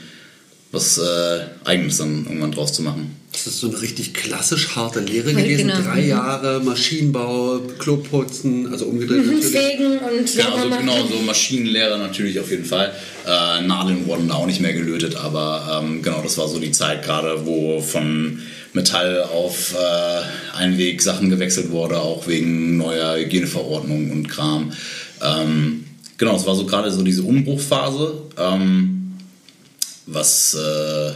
was 0.73 0.99
äh, 0.99 1.41
Eigenes 1.65 1.99
dann 1.99 2.27
irgendwann 2.27 2.53
draus 2.53 2.73
zu 2.73 2.83
machen. 2.83 3.20
Das 3.33 3.47
ist 3.47 3.61
so 3.61 3.69
eine 3.69 3.81
richtig 3.81 4.13
klassisch 4.13 4.75
harte 4.75 5.01
Lehre 5.01 5.33
gewesen. 5.33 5.69
Genau. 5.69 5.81
Drei 5.83 6.01
Jahre 6.01 6.61
Maschinenbau, 6.61 7.61
Kloputzen, 7.79 8.71
also 8.73 8.87
umgedreht 8.87 9.25
mhm, 9.25 9.41
Fegen 9.41 9.99
und 9.99 10.35
genau, 10.35 10.57
also 10.57 10.77
genau, 10.77 11.07
so 11.07 11.23
Maschinenlehre 11.23 11.99
natürlich 11.99 12.41
auf 12.41 12.51
jeden 12.51 12.65
Fall. 12.65 12.93
Äh, 13.27 13.63
Nadeln 13.63 14.07
wurden 14.07 14.31
auch 14.33 14.47
nicht 14.47 14.61
mehr 14.61 14.73
gelötet, 14.73 15.15
aber 15.15 15.81
ähm, 15.83 16.03
genau, 16.03 16.23
das 16.23 16.39
war 16.39 16.49
so 16.49 16.59
die 16.59 16.73
Zeit 16.73 17.05
gerade, 17.05 17.47
wo 17.47 17.81
von 17.81 18.41
Metall 18.73 19.23
auf 19.23 19.75
äh, 19.75 20.57
Einweg 20.57 21.01
Sachen 21.01 21.31
gewechselt 21.31 21.71
wurde, 21.71 22.01
auch 22.01 22.27
wegen 22.27 22.79
neuer 22.79 23.17
Hygieneverordnungen 23.17 24.11
und 24.11 24.29
Kram. 24.29 24.73
Ähm, 25.23 25.85
genau, 26.19 26.35
es 26.35 26.47
war 26.47 26.57
so 26.57 26.67
gerade 26.67 26.91
so 26.91 27.03
diese 27.03 27.23
Umbruchphase. 27.23 28.23
Ähm, 28.37 28.97
was 30.07 30.55
äh, 30.55 31.13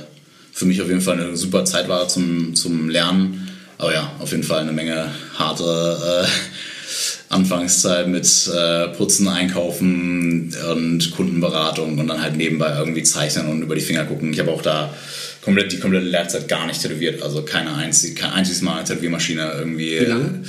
für 0.54 0.66
mich 0.66 0.80
auf 0.80 0.88
jeden 0.88 1.00
Fall 1.00 1.20
eine 1.20 1.36
super 1.36 1.64
Zeit 1.64 1.88
war 1.88 2.06
zum, 2.08 2.54
zum 2.54 2.88
Lernen. 2.88 3.48
Aber 3.76 3.92
ja, 3.92 4.12
auf 4.20 4.30
jeden 4.30 4.44
Fall 4.44 4.60
eine 4.60 4.72
Menge 4.72 5.10
harte 5.36 6.24
äh, 6.24 6.26
Anfangszeit 7.28 8.06
mit 8.06 8.26
äh, 8.46 8.88
Putzen, 8.88 9.26
Einkaufen 9.26 10.54
und 10.70 11.10
Kundenberatung 11.10 11.98
und 11.98 12.06
dann 12.06 12.22
halt 12.22 12.36
nebenbei 12.36 12.72
irgendwie 12.78 13.02
zeichnen 13.02 13.48
und 13.48 13.62
über 13.62 13.74
die 13.74 13.80
Finger 13.80 14.04
gucken. 14.04 14.32
Ich 14.32 14.38
habe 14.38 14.52
auch 14.52 14.62
da 14.62 14.94
komplett 15.42 15.72
die 15.72 15.80
komplette 15.80 16.06
Lehrzeit 16.06 16.46
gar 16.46 16.66
nicht 16.66 16.80
tätowiert, 16.80 17.22
also 17.22 17.42
keine 17.42 17.74
einzige, 17.74 18.14
kein 18.14 18.30
einziges 18.30 18.62
Mal 18.62 18.76
eine 18.76 18.84
Tätowiermaschine 18.84 19.54
irgendwie. 19.58 20.00
Wie 20.00 20.04
lange? 20.04 20.42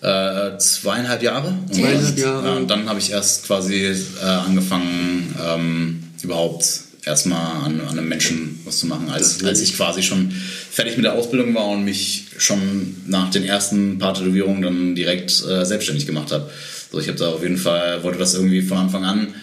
Äh, 0.00 0.58
zweieinhalb 0.58 1.22
Jahre. 1.22 1.54
Zweieinhalb 1.70 2.18
Jahre. 2.18 2.46
Ja, 2.48 2.54
und 2.54 2.70
dann 2.70 2.88
habe 2.88 2.98
ich 2.98 3.10
erst 3.10 3.46
quasi 3.46 3.84
äh, 3.84 4.24
angefangen, 4.24 5.34
ähm, 5.46 6.02
überhaupt 6.22 6.64
erstmal 7.04 7.64
an, 7.64 7.80
an 7.80 7.98
einem 7.98 8.08
Menschen 8.08 8.60
was 8.64 8.78
zu 8.78 8.86
machen, 8.86 9.10
als, 9.10 9.42
als 9.44 9.60
ich 9.60 9.76
quasi 9.76 10.02
schon 10.02 10.30
fertig 10.30 10.96
mit 10.96 11.04
der 11.04 11.14
Ausbildung 11.14 11.54
war 11.54 11.68
und 11.68 11.84
mich 11.84 12.26
schon 12.38 12.96
nach 13.06 13.30
den 13.30 13.44
ersten 13.44 13.98
paar 13.98 14.14
Tätowierungen 14.14 14.62
dann 14.62 14.94
direkt 14.94 15.30
äh, 15.44 15.64
selbstständig 15.64 16.06
gemacht 16.06 16.30
habe. 16.30 16.50
So, 16.90 17.00
ich 17.00 17.08
habe 17.08 17.18
da 17.18 17.28
auf 17.30 17.42
jeden 17.42 17.58
Fall, 17.58 18.02
wollte 18.02 18.18
das 18.18 18.34
irgendwie 18.34 18.62
von 18.62 18.78
Anfang 18.78 19.04
an 19.04 19.34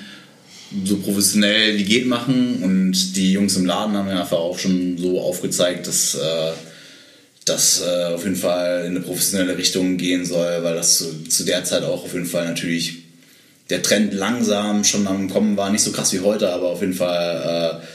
so 0.86 0.98
professionell 0.98 1.78
wie 1.78 1.84
geht 1.84 2.06
machen 2.06 2.62
und 2.62 3.16
die 3.16 3.34
Jungs 3.34 3.56
im 3.58 3.66
Laden 3.66 3.96
haben 3.96 4.08
mir 4.08 4.20
einfach 4.20 4.38
auch 4.38 4.60
schon 4.60 4.98
so 4.98 5.20
aufgezeigt, 5.20 5.88
dass 5.88 6.16
äh, 6.16 6.52
das 7.46 7.82
äh, 7.82 8.14
auf 8.14 8.24
jeden 8.24 8.36
Fall 8.36 8.86
in 8.86 8.96
eine 8.96 9.02
professionelle 9.02 9.58
Richtung 9.58 9.98
gehen 9.98 10.26
soll, 10.26 10.64
weil 10.64 10.76
das 10.76 11.00
zu, 11.00 11.24
zu 11.24 11.44
der 11.44 11.64
Zeit 11.64 11.84
auch 11.84 12.04
auf 12.04 12.14
jeden 12.14 12.28
Fall 12.28 12.46
natürlich 12.46 12.99
der 13.70 13.82
Trend 13.82 14.14
langsam 14.14 14.84
schon 14.84 15.08
am 15.08 15.30
Kommen 15.30 15.58
war. 15.58 15.70
Nicht 15.70 15.84
so 15.84 15.92
krass 15.92 16.14
wie 16.14 16.22
heute, 16.22 16.52
aber 16.52 16.70
auf 16.70 16.82
jeden 16.82 16.94
Fall 16.94 17.82
äh, 17.82 17.86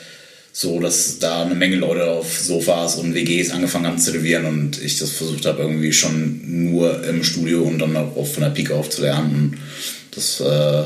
so, 0.53 0.79
dass 0.79 1.19
da 1.19 1.43
eine 1.43 1.57
Menge 1.57 1.77
Leute 1.77 2.07
auf 2.07 2.39
Sofas 2.39 2.95
und 2.97 3.15
WGs 3.15 3.51
angefangen 3.51 3.87
haben 3.87 3.99
zu 3.99 4.13
tätowieren 4.13 4.45
und 4.47 4.81
ich 4.81 4.99
das 4.99 5.11
versucht 5.11 5.47
habe, 5.47 5.63
irgendwie 5.63 5.93
schon 5.93 6.71
nur 6.71 7.03
im 7.05 7.25
Studio 7.25 7.63
und 7.63 7.81
dann 7.81 7.97
auch 7.97 8.27
von 8.27 8.45
der 8.45 8.51
Pike 8.51 8.75
auf 8.75 8.89
zu 8.89 9.03
lernen. 9.03 9.59
das 10.15 10.41
äh, 10.41 10.85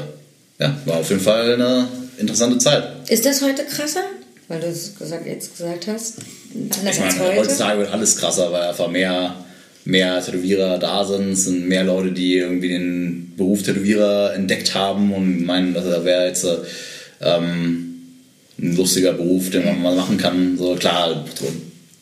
ja, 0.58 0.76
war 0.86 0.96
auf 0.96 1.10
jeden 1.10 1.20
Fall 1.20 1.54
eine 1.54 1.86
interessante 2.16 2.56
Zeit. 2.58 3.10
Ist 3.10 3.26
das 3.26 3.42
heute 3.42 3.64
krasser? 3.64 4.04
Weil 4.48 4.60
du 4.60 4.68
es 4.68 4.94
gesagt, 4.98 5.26
jetzt 5.26 5.58
gesagt 5.58 5.86
hast. 5.86 6.14
Ich 6.54 6.82
meine, 6.82 7.36
heutzutage 7.36 7.80
wird 7.80 7.92
alles 7.92 8.16
krasser, 8.16 8.50
weil 8.50 8.62
einfach 8.62 8.88
mehr 8.88 9.44
mehr 9.88 10.22
Tätowierer 10.22 10.78
da 10.78 11.02
sind, 11.02 11.30
es 11.30 11.46
sind 11.46 11.66
mehr 11.66 11.82
Leute, 11.82 12.12
die 12.12 12.36
irgendwie 12.36 12.68
den 12.68 13.32
Beruf 13.38 13.62
Tätowierer 13.62 14.34
entdeckt 14.34 14.74
haben 14.74 15.14
und 15.14 15.46
meinen, 15.46 15.72
dass 15.72 15.86
er 15.86 16.04
wäre 16.04 16.26
jetzt 16.26 16.46
ähm, 17.22 17.94
ein 18.58 18.76
lustiger 18.76 19.14
Beruf, 19.14 19.48
den 19.48 19.64
man 19.64 19.80
mal 19.80 19.96
machen 19.96 20.18
kann. 20.18 20.58
So 20.58 20.74
klar, 20.74 21.24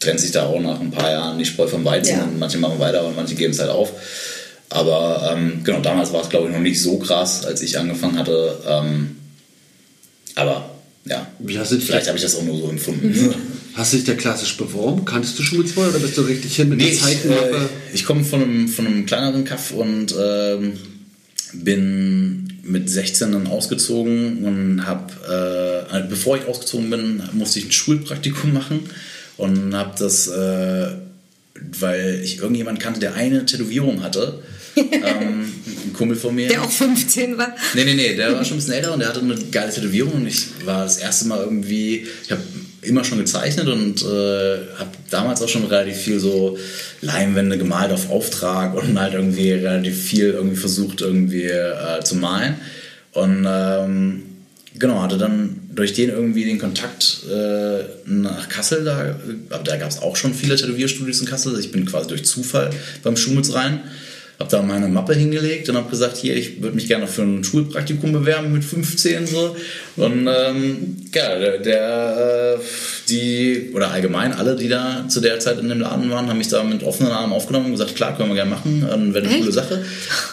trennt 0.00 0.18
sich 0.18 0.32
da 0.32 0.46
auch 0.46 0.60
nach 0.60 0.80
ein 0.80 0.90
paar 0.90 1.12
Jahren 1.12 1.38
die 1.38 1.44
Spreu 1.44 1.68
vom 1.68 1.84
Weizen 1.84 2.18
ja. 2.18 2.24
und 2.24 2.40
manche 2.40 2.58
machen 2.58 2.80
weiter 2.80 3.06
und 3.06 3.14
manche 3.14 3.36
geben 3.36 3.52
es 3.52 3.60
halt 3.60 3.70
auf. 3.70 3.92
Aber 4.68 5.32
ähm, 5.32 5.60
genau, 5.62 5.78
damals 5.80 6.12
war 6.12 6.22
es 6.22 6.28
glaube 6.28 6.48
ich 6.48 6.52
noch 6.52 6.60
nicht 6.60 6.82
so 6.82 6.98
krass, 6.98 7.46
als 7.46 7.62
ich 7.62 7.78
angefangen 7.78 8.18
hatte. 8.18 8.58
Ähm, 8.66 9.16
aber 10.34 10.70
ja, 11.04 11.24
vielleicht 11.46 12.08
habe 12.08 12.16
ich 12.16 12.24
das 12.24 12.34
auch 12.34 12.42
nur 12.42 12.58
so 12.58 12.68
empfunden. 12.68 13.14
Hast 13.76 13.92
du 13.92 13.98
dich 13.98 14.06
da 14.06 14.14
klassisch 14.14 14.56
beworben? 14.56 15.04
Kanntest 15.04 15.38
du 15.38 15.42
schon 15.42 15.58
mit 15.58 15.68
zwei 15.68 15.86
oder 15.88 15.98
bist 15.98 16.16
du 16.16 16.22
richtig 16.22 16.56
hin 16.56 16.70
mit 16.70 16.78
nee, 16.78 16.92
der 16.92 16.98
Zeitenmappe? 16.98 17.50
Ich, 17.50 17.92
äh, 17.92 17.94
ich 17.94 18.04
komme 18.06 18.24
von 18.24 18.42
einem, 18.42 18.68
von 18.68 18.86
einem 18.86 19.04
kleineren 19.04 19.44
Kaff 19.44 19.70
und 19.70 20.14
ähm, 20.18 20.72
bin 21.52 22.54
mit 22.62 22.88
16 22.88 23.32
dann 23.32 23.46
ausgezogen 23.46 24.44
und 24.44 24.86
habe, 24.86 25.86
äh, 25.92 26.08
bevor 26.08 26.38
ich 26.38 26.46
ausgezogen 26.46 26.88
bin, 26.88 27.22
musste 27.32 27.58
ich 27.58 27.66
ein 27.66 27.72
Schulpraktikum 27.72 28.54
machen 28.54 28.80
und 29.36 29.74
habe 29.74 29.94
das, 29.98 30.26
äh, 30.28 30.92
weil 31.78 32.20
ich 32.24 32.38
irgendjemand 32.38 32.80
kannte, 32.80 33.00
der 33.00 33.14
eine 33.14 33.44
Tätowierung 33.44 34.02
hatte. 34.02 34.42
ähm, 34.76 35.52
ein 35.86 35.92
Kumpel 35.92 36.16
von 36.16 36.34
mir. 36.34 36.48
Der 36.48 36.62
auch 36.62 36.70
15 36.70 37.36
war? 37.36 37.54
Nee, 37.74 37.84
nee, 37.84 37.94
nee, 37.94 38.14
der 38.14 38.32
war 38.32 38.44
schon 38.44 38.54
ein 38.54 38.60
bisschen 38.60 38.74
älter 38.74 38.94
und 38.94 39.00
der 39.00 39.08
hatte 39.08 39.20
eine 39.20 39.34
geile 39.50 39.70
Tätowierung 39.70 40.12
und 40.14 40.26
ich 40.26 40.46
war 40.64 40.84
das 40.84 40.96
erste 40.96 41.26
Mal 41.26 41.42
irgendwie, 41.42 42.06
ich 42.24 42.30
habe 42.30 42.42
immer 42.82 43.04
schon 43.04 43.18
gezeichnet 43.18 43.68
und 43.68 44.02
äh, 44.02 44.58
habe 44.78 44.90
damals 45.10 45.42
auch 45.42 45.48
schon 45.48 45.64
relativ 45.64 45.96
viel 45.96 46.20
so 46.20 46.56
Leinwände 47.00 47.58
gemalt 47.58 47.92
auf 47.92 48.10
Auftrag 48.10 48.74
und 48.74 48.98
halt 48.98 49.14
irgendwie 49.14 49.52
relativ 49.52 50.00
viel 50.00 50.30
irgendwie 50.30 50.56
versucht 50.56 51.00
irgendwie 51.00 51.44
äh, 51.44 52.02
zu 52.04 52.16
malen. 52.16 52.56
Und 53.12 53.46
ähm, 53.48 54.22
genau, 54.78 55.02
hatte 55.02 55.18
dann 55.18 55.60
durch 55.74 55.92
den 55.92 56.10
irgendwie 56.10 56.44
den 56.44 56.58
Kontakt 56.58 57.24
äh, 57.30 57.84
nach 58.06 58.48
Kassel 58.48 58.84
da, 58.84 59.16
aber 59.50 59.64
da 59.64 59.76
gab 59.76 59.90
es 59.90 60.00
auch 60.00 60.16
schon 60.16 60.34
viele 60.34 60.56
Tätowierstudios 60.56 61.20
in 61.20 61.26
Kassel. 61.26 61.58
Ich 61.58 61.72
bin 61.72 61.86
quasi 61.86 62.08
durch 62.08 62.24
Zufall 62.24 62.70
beim 63.02 63.16
Schumutz 63.16 63.52
rein 63.54 63.80
habe 64.38 64.50
da 64.50 64.60
meine 64.60 64.88
Mappe 64.88 65.14
hingelegt 65.14 65.68
und 65.68 65.76
habe 65.76 65.88
gesagt, 65.88 66.18
hier, 66.18 66.36
ich 66.36 66.60
würde 66.60 66.76
mich 66.76 66.88
gerne 66.88 67.06
für 67.06 67.22
ein 67.22 67.42
Schulpraktikum 67.42 68.12
bewerben 68.12 68.52
mit 68.52 68.64
15 68.64 69.26
so. 69.26 69.56
Und 69.96 70.28
ähm, 70.28 70.96
ja, 71.14 71.38
der, 71.38 71.58
der, 71.58 72.56
äh, 72.58 72.62
die, 73.08 73.70
oder 73.74 73.90
allgemein 73.92 74.34
alle, 74.34 74.56
die 74.56 74.68
da 74.68 75.06
zu 75.08 75.20
der 75.20 75.40
Zeit 75.40 75.58
in 75.58 75.70
dem 75.70 75.80
Laden 75.80 76.10
waren, 76.10 76.28
haben 76.28 76.38
mich 76.38 76.48
da 76.48 76.62
mit 76.64 76.82
offenen 76.82 77.12
Armen 77.12 77.32
aufgenommen 77.32 77.66
und 77.66 77.72
gesagt, 77.72 77.96
klar, 77.96 78.14
können 78.14 78.28
wir 78.28 78.34
gerne 78.36 78.50
machen, 78.50 78.82
wäre 79.14 79.26
eine 79.26 79.38
coole 79.38 79.52
Sache. 79.52 79.76
Und 79.76 79.84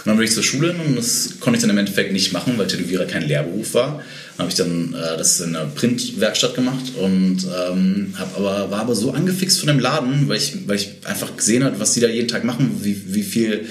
dann 0.06 0.18
bin 0.18 0.26
ich 0.26 0.34
zur 0.34 0.44
Schule 0.44 0.76
und 0.86 0.98
das 0.98 1.40
konnte 1.40 1.58
ich 1.58 1.62
dann 1.62 1.70
im 1.70 1.78
Endeffekt 1.78 2.12
nicht 2.12 2.34
machen, 2.34 2.58
weil 2.58 2.68
Tätowierer 2.68 3.06
kein 3.06 3.28
Lehrberuf 3.28 3.74
war 3.74 4.02
habe 4.38 4.50
ich 4.50 4.56
dann 4.56 4.94
äh, 4.94 5.18
das 5.18 5.40
in 5.42 5.56
einer 5.56 5.66
Printwerkstatt 5.68 6.56
gemacht 6.56 6.96
und 7.00 7.46
ähm, 7.46 8.14
hab 8.18 8.36
aber, 8.38 8.72
war 8.72 8.82
aber 8.82 8.96
so 8.96 9.12
angefixt 9.12 9.60
von 9.60 9.68
dem 9.68 9.80
Laden, 9.80 10.28
weil 10.28 10.38
ich, 10.38 10.68
weil 10.68 10.78
ich 10.78 10.90
einfach 11.06 11.36
gesehen 11.38 11.64
habe, 11.64 11.80
was 11.80 11.94
die 11.94 12.00
da 12.00 12.08
jeden 12.08 12.28
Tag 12.28 12.44
machen, 12.44 12.80
wie, 12.82 13.14
wie 13.14 13.24
viel. 13.24 13.66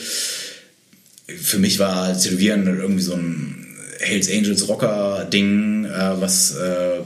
Für 1.26 1.58
mich 1.58 1.78
war 1.78 2.18
Tätowieren 2.18 2.66
irgendwie 2.66 3.02
so 3.02 3.14
ein 3.14 3.66
Hells 4.00 4.28
Angels 4.30 4.68
Rocker-Ding, 4.68 5.86
äh, 5.86 6.20
was 6.20 6.56
äh, 6.56 7.00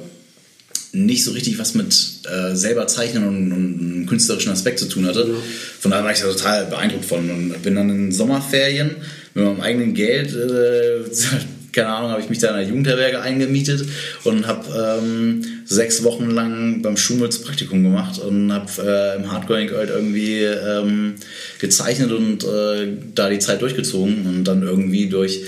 nicht 0.93 1.25
so 1.25 1.33
richtig 1.33 1.59
was 1.59 1.75
mit 1.75 1.95
äh, 2.25 2.55
selber 2.55 2.87
zeichnen 2.87 3.27
und, 3.27 3.53
und 3.53 3.81
einem 3.81 4.07
künstlerischen 4.07 4.53
Aspekt 4.53 4.79
zu 4.79 4.87
tun 4.87 5.07
hatte. 5.07 5.37
Von 5.81 5.91
daher 5.91 6.05
war 6.05 6.13
ich 6.13 6.21
da 6.21 6.27
total 6.27 6.67
beeindruckt 6.67 7.05
von 7.05 7.31
und 7.31 7.63
bin 7.63 7.75
dann 7.77 7.91
in 7.91 8.13
Sommerferien 8.13 8.97
mit 9.35 9.45
meinem 9.45 9.61
eigenen 9.61 9.95
Geld 9.95 10.35
äh, 10.35 11.05
keine 11.77 11.89
Ahnung, 11.89 12.11
habe 12.11 12.23
ich 12.23 12.31
mich 12.31 12.39
da 12.39 12.49
in 12.49 12.55
einer 12.55 12.67
Jugendherberge 12.67 13.21
eingemietet 13.21 13.87
und 14.25 14.47
habe 14.47 14.99
ähm, 14.99 15.43
sechs 15.67 16.03
Wochen 16.05 16.31
lang 16.31 16.81
beim 16.81 16.97
Schumels 16.97 17.43
Praktikum 17.43 17.83
gemacht 17.83 18.19
und 18.19 18.51
habe 18.53 18.71
äh, 18.83 19.17
im 19.17 19.31
Hardcore 19.31 19.69
halt 19.77 19.91
irgendwie 19.91 20.43
ähm, 20.43 21.17
gezeichnet 21.59 22.13
und 22.13 22.45
äh, 22.45 22.89
da 23.15 23.29
die 23.29 23.39
Zeit 23.39 23.61
durchgezogen 23.61 24.27
und 24.27 24.45
dann 24.45 24.63
irgendwie 24.63 25.09
durch 25.09 25.43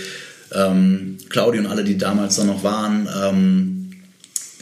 ähm, 0.52 1.16
Claudia 1.30 1.62
und 1.62 1.66
alle, 1.66 1.82
die 1.82 1.96
damals 1.96 2.36
da 2.36 2.44
noch 2.44 2.62
waren, 2.62 3.08
ähm, 3.22 3.90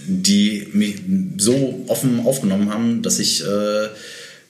die 0.07 0.69
mich 0.73 1.03
so 1.37 1.85
offen 1.89 2.21
aufgenommen 2.25 2.73
haben, 2.73 3.03
dass 3.03 3.19
ich 3.19 3.43
äh, 3.45 3.89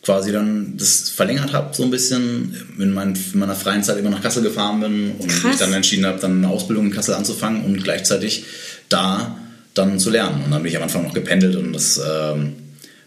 quasi 0.06 0.30
dann 0.30 0.76
das 0.76 1.08
verlängert 1.08 1.52
habe, 1.52 1.74
so 1.74 1.82
ein 1.82 1.90
bisschen, 1.90 2.54
in, 2.78 2.94
mein, 2.94 3.18
in, 3.32 3.40
meiner 3.40 3.56
freien 3.56 3.82
Zeit 3.82 3.98
immer 3.98 4.10
nach 4.10 4.22
Kassel 4.22 4.44
gefahren 4.44 4.78
bin 4.78 5.10
und 5.18 5.26
Krass. 5.26 5.42
mich 5.42 5.56
dann 5.56 5.72
entschieden 5.72 6.06
habe, 6.06 6.20
dann 6.20 6.44
eine 6.44 6.48
Ausbildung 6.48 6.86
in 6.86 6.92
Kassel 6.92 7.14
anzufangen 7.14 7.64
und 7.64 7.82
gleichzeitig 7.82 8.44
da 8.88 9.36
dann 9.74 9.98
zu 9.98 10.10
lernen. 10.10 10.44
Und 10.44 10.52
dann 10.52 10.62
bin 10.62 10.70
ich 10.70 10.76
am 10.76 10.84
Anfang 10.84 11.02
noch 11.02 11.12
gependelt 11.12 11.56
und 11.56 11.72
das 11.72 11.98
ähm, 11.98 12.52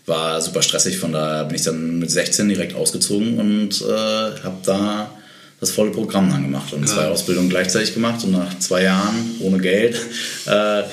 war 0.05 0.41
super 0.41 0.61
stressig. 0.61 0.97
Von 0.97 1.13
daher 1.13 1.45
bin 1.45 1.55
ich 1.55 1.61
dann 1.61 1.99
mit 1.99 2.11
16 2.11 2.49
direkt 2.49 2.75
ausgezogen 2.75 3.39
und 3.39 3.81
äh, 3.81 4.43
habe 4.43 4.57
da 4.65 5.09
das 5.61 5.71
volle 5.71 5.91
Programm 5.91 6.29
dann 6.29 6.43
gemacht 6.43 6.73
und 6.73 6.81
ja. 6.81 6.87
zwei 6.87 7.05
Ausbildungen 7.05 7.49
gleichzeitig 7.49 7.93
gemacht 7.93 8.25
und 8.25 8.33
nach 8.33 8.59
zwei 8.59 8.83
Jahren 8.83 9.37
ohne 9.39 9.59
Geld 9.59 9.95
äh, 10.47 10.83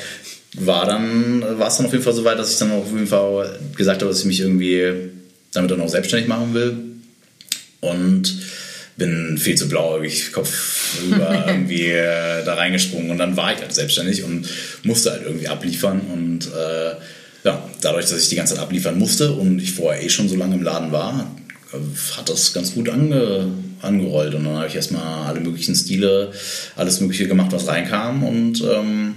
war 0.58 0.86
dann 0.86 1.42
war 1.58 1.66
es 1.66 1.76
dann 1.76 1.86
auf 1.86 1.92
jeden 1.92 2.04
Fall 2.04 2.14
so 2.14 2.24
weit, 2.24 2.38
dass 2.38 2.52
ich 2.52 2.58
dann 2.58 2.70
auf 2.70 2.92
jeden 2.92 3.08
Fall 3.08 3.58
gesagt 3.76 4.02
habe, 4.02 4.10
dass 4.10 4.20
ich 4.20 4.24
mich 4.24 4.40
irgendwie 4.40 5.15
damit 5.52 5.72
auch 5.72 5.88
selbstständig 5.88 6.28
machen 6.28 6.54
will. 6.54 6.76
Und 7.80 8.34
bin 8.96 9.36
viel 9.38 9.56
zu 9.56 9.68
blauäugig, 9.68 10.32
Kopf 10.32 10.98
über 11.06 11.44
irgendwie 11.46 11.88
äh, 11.88 12.44
da 12.44 12.54
reingesprungen. 12.54 13.10
Und 13.10 13.18
dann 13.18 13.36
war 13.36 13.52
ich 13.52 13.60
halt 13.60 13.74
selbstständig 13.74 14.24
und 14.24 14.48
musste 14.82 15.10
halt 15.10 15.22
irgendwie 15.24 15.48
abliefern. 15.48 16.00
Und 16.12 16.46
äh, 16.46 16.94
ja, 17.44 17.68
dadurch, 17.80 18.06
dass 18.06 18.22
ich 18.22 18.28
die 18.28 18.36
ganze 18.36 18.54
Zeit 18.54 18.62
abliefern 18.62 18.98
musste 18.98 19.32
und 19.32 19.60
ich 19.60 19.72
vorher 19.72 20.02
eh 20.02 20.08
schon 20.08 20.28
so 20.28 20.36
lange 20.36 20.54
im 20.54 20.62
Laden 20.62 20.92
war, 20.92 21.30
hat 22.16 22.28
das 22.28 22.52
ganz 22.52 22.74
gut 22.74 22.88
ange, 22.88 23.52
angerollt. 23.82 24.34
Und 24.34 24.44
dann 24.44 24.56
habe 24.56 24.68
ich 24.68 24.74
erstmal 24.74 25.26
alle 25.26 25.40
möglichen 25.40 25.74
Stile, 25.74 26.32
alles 26.76 27.00
mögliche 27.00 27.28
gemacht, 27.28 27.52
was 27.52 27.66
reinkam. 27.66 28.22
Und 28.22 28.62
ähm, 28.62 29.14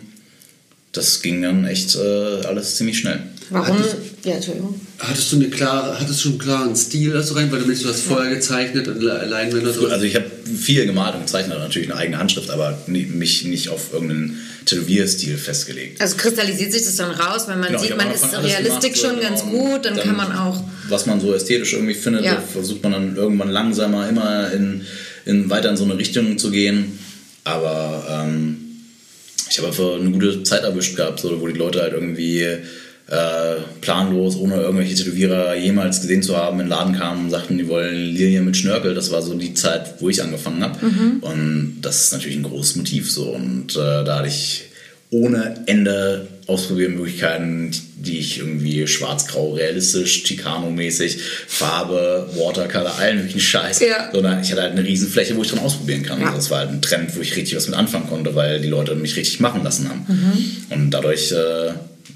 das 0.92 1.22
ging 1.22 1.42
dann 1.42 1.66
echt 1.66 1.96
äh, 1.96 2.46
alles 2.46 2.76
ziemlich 2.76 3.00
schnell. 3.00 3.22
Warum? 3.52 3.80
Hattest, 3.80 3.96
ja, 4.24 4.36
Entschuldigung. 4.36 4.80
Hattest 5.00 5.32
du, 5.32 5.38
eine 5.38 5.50
klare, 5.50 6.00
hattest 6.00 6.24
du 6.24 6.30
einen 6.30 6.40
klaren 6.40 6.76
Stil 6.76 7.16
also 7.16 7.34
rein, 7.34 7.52
weil 7.52 7.62
du 7.62 7.66
mich, 7.66 7.82
du 7.82 7.90
hast 7.90 8.02
vorher 8.02 8.34
gezeichnet 8.34 8.88
und 8.88 9.02
Leinwände 9.02 9.72
drin? 9.72 9.92
Also 9.92 10.06
ich 10.06 10.16
habe 10.16 10.26
viel 10.46 10.86
gemalt 10.86 11.16
und 11.16 11.22
gezeichnet, 11.22 11.58
natürlich 11.58 11.90
eine 11.90 12.00
eigene 12.00 12.20
Handschrift, 12.20 12.50
aber 12.52 12.78
mich 12.88 13.46
nicht 13.46 13.70
auf 13.70 13.92
irgendeinen 13.94 14.40
Tätowierstil 14.66 15.38
festgelegt. 15.38 16.00
Also 16.00 16.18
kristallisiert 16.18 16.72
sich 16.72 16.84
das 16.84 16.96
dann 16.98 17.12
raus, 17.12 17.48
wenn 17.48 17.60
man 17.60 17.70
genau, 17.70 17.82
sieht, 17.82 17.98
man 17.98 18.12
ist 18.12 18.26
Realistik 18.34 18.96
schon 18.96 19.16
so, 19.16 19.22
ganz 19.22 19.42
genau, 19.42 19.52
gut, 19.52 19.86
dann, 19.86 19.96
dann, 19.96 20.06
kann 20.06 20.16
man 20.16 20.32
auch... 20.32 20.64
Was 20.88 21.06
man 21.06 21.20
so 21.20 21.34
ästhetisch 21.34 21.74
irgendwie 21.74 21.96
findet, 21.96 22.26
ja. 22.26 22.42
versucht 22.42 22.84
man 22.84 22.92
dann 22.92 23.16
irgendwann 23.16 23.50
langsamer 23.50 24.08
immer 24.08 24.52
in, 24.52 24.86
in, 25.26 25.50
weiter 25.50 25.70
in 25.70 25.78
so 25.78 25.86
eine 25.86 25.98
Richtung 25.98 26.38
zu 26.38 26.52
gehen. 26.52 27.00
Aber... 27.44 28.06
Ähm, 28.28 28.66
ich 29.52 29.58
habe 29.58 29.70
einfach 29.70 29.96
eine 29.96 30.12
gute 30.12 30.44
Zeit 30.44 30.64
erwischt 30.64 30.96
gehabt, 30.96 31.20
so, 31.20 31.42
wo 31.42 31.48
die 31.48 31.58
Leute 31.58 31.82
halt 31.82 31.94
irgendwie 31.94 32.46
äh, 33.10 33.62
planlos, 33.82 34.38
ohne 34.38 34.56
irgendwelche 34.56 34.96
Tätowierer 34.96 35.56
jemals 35.56 36.02
gesehen 36.02 36.22
zu 36.22 36.38
haben, 36.38 36.60
in 36.60 36.66
den 36.66 36.70
Laden 36.70 36.96
kamen 36.96 37.26
und 37.26 37.32
sagten, 37.32 37.58
die 37.58 37.68
wollen 37.68 37.96
Lilien 37.96 38.46
mit 38.46 38.56
Schnörkel. 38.56 38.94
Das 38.94 39.12
war 39.12 39.22
so 39.22 39.34
die 39.34 39.54
Zeit, 39.54 39.96
wo 40.00 40.10
ich 40.10 40.22
angefangen 40.22 40.64
habe. 40.64 40.86
Mhm. 40.86 41.18
Und 41.22 41.78
das 41.82 42.04
ist 42.04 42.14
natürlich 42.14 42.38
ein 42.38 42.44
großes 42.44 42.76
Motiv 42.76 43.12
so. 43.12 43.32
Und 43.32 43.76
äh, 43.76 44.04
da 44.04 44.20
hatte 44.20 44.28
ich 44.28 44.66
ohne 45.12 45.64
Ende 45.66 46.28
Ausprobiermöglichkeiten, 46.46 47.72
die 47.96 48.20
ich 48.20 48.40
irgendwie 48.40 48.86
schwarz-grau, 48.88 49.54
realistisch, 49.54 50.24
Chicano-mäßig, 50.24 51.18
Farbe, 51.48 52.30
Watercolor, 52.36 52.96
allen 53.00 53.18
möglichen 53.18 53.40
Scheiß. 53.40 53.80
Ja. 53.80 54.12
Sondern 54.12 54.42
ich 54.42 54.52
hatte 54.52 54.62
halt 54.62 54.74
eine 54.74 54.84
Riesenfläche, 54.84 55.36
wo 55.36 55.42
ich 55.42 55.50
dran 55.50 55.60
ausprobieren 55.60 56.04
kann. 56.04 56.22
Ja. 56.22 56.34
Das 56.34 56.52
war 56.52 56.60
halt 56.60 56.70
ein 56.70 56.82
Trend, 56.82 57.16
wo 57.16 57.22
ich 57.22 57.36
richtig 57.36 57.56
was 57.56 57.68
mit 57.68 57.76
anfangen 57.76 58.08
konnte, 58.08 58.36
weil 58.36 58.62
die 58.62 58.68
Leute 58.68 58.94
mich 58.94 59.16
richtig 59.16 59.40
machen 59.40 59.64
lassen 59.64 59.90
haben. 59.90 60.06
Mhm. 60.08 60.74
Und 60.76 60.92
dadurch 60.92 61.32
äh, 61.32 61.72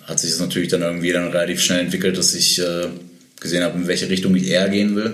hat 0.06 0.20
sich 0.20 0.32
das 0.32 0.40
natürlich 0.40 0.70
dann 0.70 0.82
irgendwie 0.82 1.12
dann 1.12 1.30
relativ 1.30 1.62
schnell 1.62 1.80
entwickelt, 1.80 2.18
dass 2.18 2.34
ich 2.34 2.60
äh, 2.60 2.88
gesehen 3.40 3.64
habe, 3.64 3.78
in 3.78 3.88
welche 3.88 4.10
Richtung 4.10 4.36
ich 4.36 4.48
eher 4.48 4.70
gehen 4.70 4.96
will. 4.96 5.14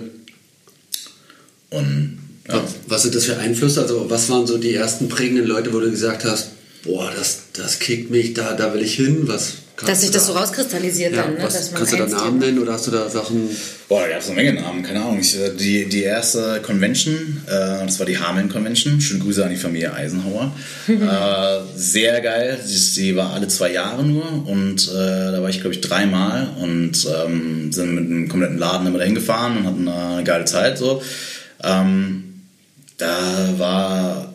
Und 1.69 2.19
ja. 2.47 2.63
Was 2.87 3.03
sind 3.03 3.13
das 3.13 3.25
für 3.25 3.37
Einflüsse? 3.37 3.81
Also 3.81 4.09
was 4.09 4.29
waren 4.29 4.47
so 4.47 4.57
die 4.57 4.73
ersten 4.73 5.07
prägenden 5.07 5.45
Leute, 5.45 5.71
wo 5.71 5.79
du 5.79 5.91
gesagt 5.91 6.25
hast, 6.25 6.49
boah, 6.83 7.11
das, 7.15 7.43
das 7.53 7.79
kickt 7.79 8.11
mich, 8.11 8.33
da, 8.33 8.53
da 8.53 8.73
will 8.73 8.81
ich 8.81 8.95
hin, 8.95 9.27
was 9.27 9.53
dass 9.85 10.01
sich 10.01 10.11
das 10.11 10.27
so 10.27 10.33
rauskristallisiert 10.33 11.15
ja, 11.15 11.23
dann, 11.23 11.35
ne? 11.35 11.43
Was, 11.43 11.73
kannst 11.73 11.93
du 11.93 11.97
da 11.97 12.05
Namen 12.05 12.39
nennen 12.39 12.59
oder 12.59 12.73
hast 12.73 12.87
du 12.87 12.91
da 12.91 13.09
Sachen? 13.09 13.49
Boah, 13.87 14.01
da 14.01 14.09
gab 14.09 14.19
es 14.19 14.27
eine 14.27 14.35
Menge 14.35 14.53
Namen, 14.61 14.83
keine 14.83 15.01
Ahnung. 15.01 15.19
Ich, 15.19 15.39
äh, 15.39 15.51
die, 15.57 15.87
die 15.87 16.03
erste 16.03 16.61
Convention, 16.61 17.41
äh, 17.47 17.85
das 17.85 17.99
war 17.99 18.05
die 18.05 18.17
Hameln 18.17 18.49
Convention. 18.49 18.99
Schöne 18.99 19.21
Grüße 19.21 19.43
an 19.43 19.51
die 19.51 19.55
Familie 19.55 19.93
Eisenhower. 19.93 20.51
äh, 20.87 21.77
sehr 21.77 22.19
geil. 22.21 22.59
Sie 22.63 23.15
war 23.15 23.33
alle 23.33 23.47
zwei 23.47 23.71
Jahre 23.71 24.03
nur 24.03 24.47
und 24.47 24.87
äh, 24.89 25.31
da 25.31 25.41
war 25.41 25.49
ich, 25.49 25.61
glaube 25.61 25.75
ich, 25.75 25.81
dreimal 25.81 26.49
und 26.59 27.07
ähm, 27.25 27.71
sind 27.71 27.95
mit 27.95 28.05
einem 28.05 28.27
kompletten 28.27 28.57
Laden 28.57 28.87
immer 28.87 28.99
dahin 28.99 29.15
gefahren 29.15 29.57
und 29.57 29.65
hatten 29.65 29.87
eine 29.87 30.23
geile 30.23 30.45
Zeit. 30.45 30.77
So. 30.77 31.01
Ähm, 31.63 32.25
da 32.97 33.53
war 33.57 34.33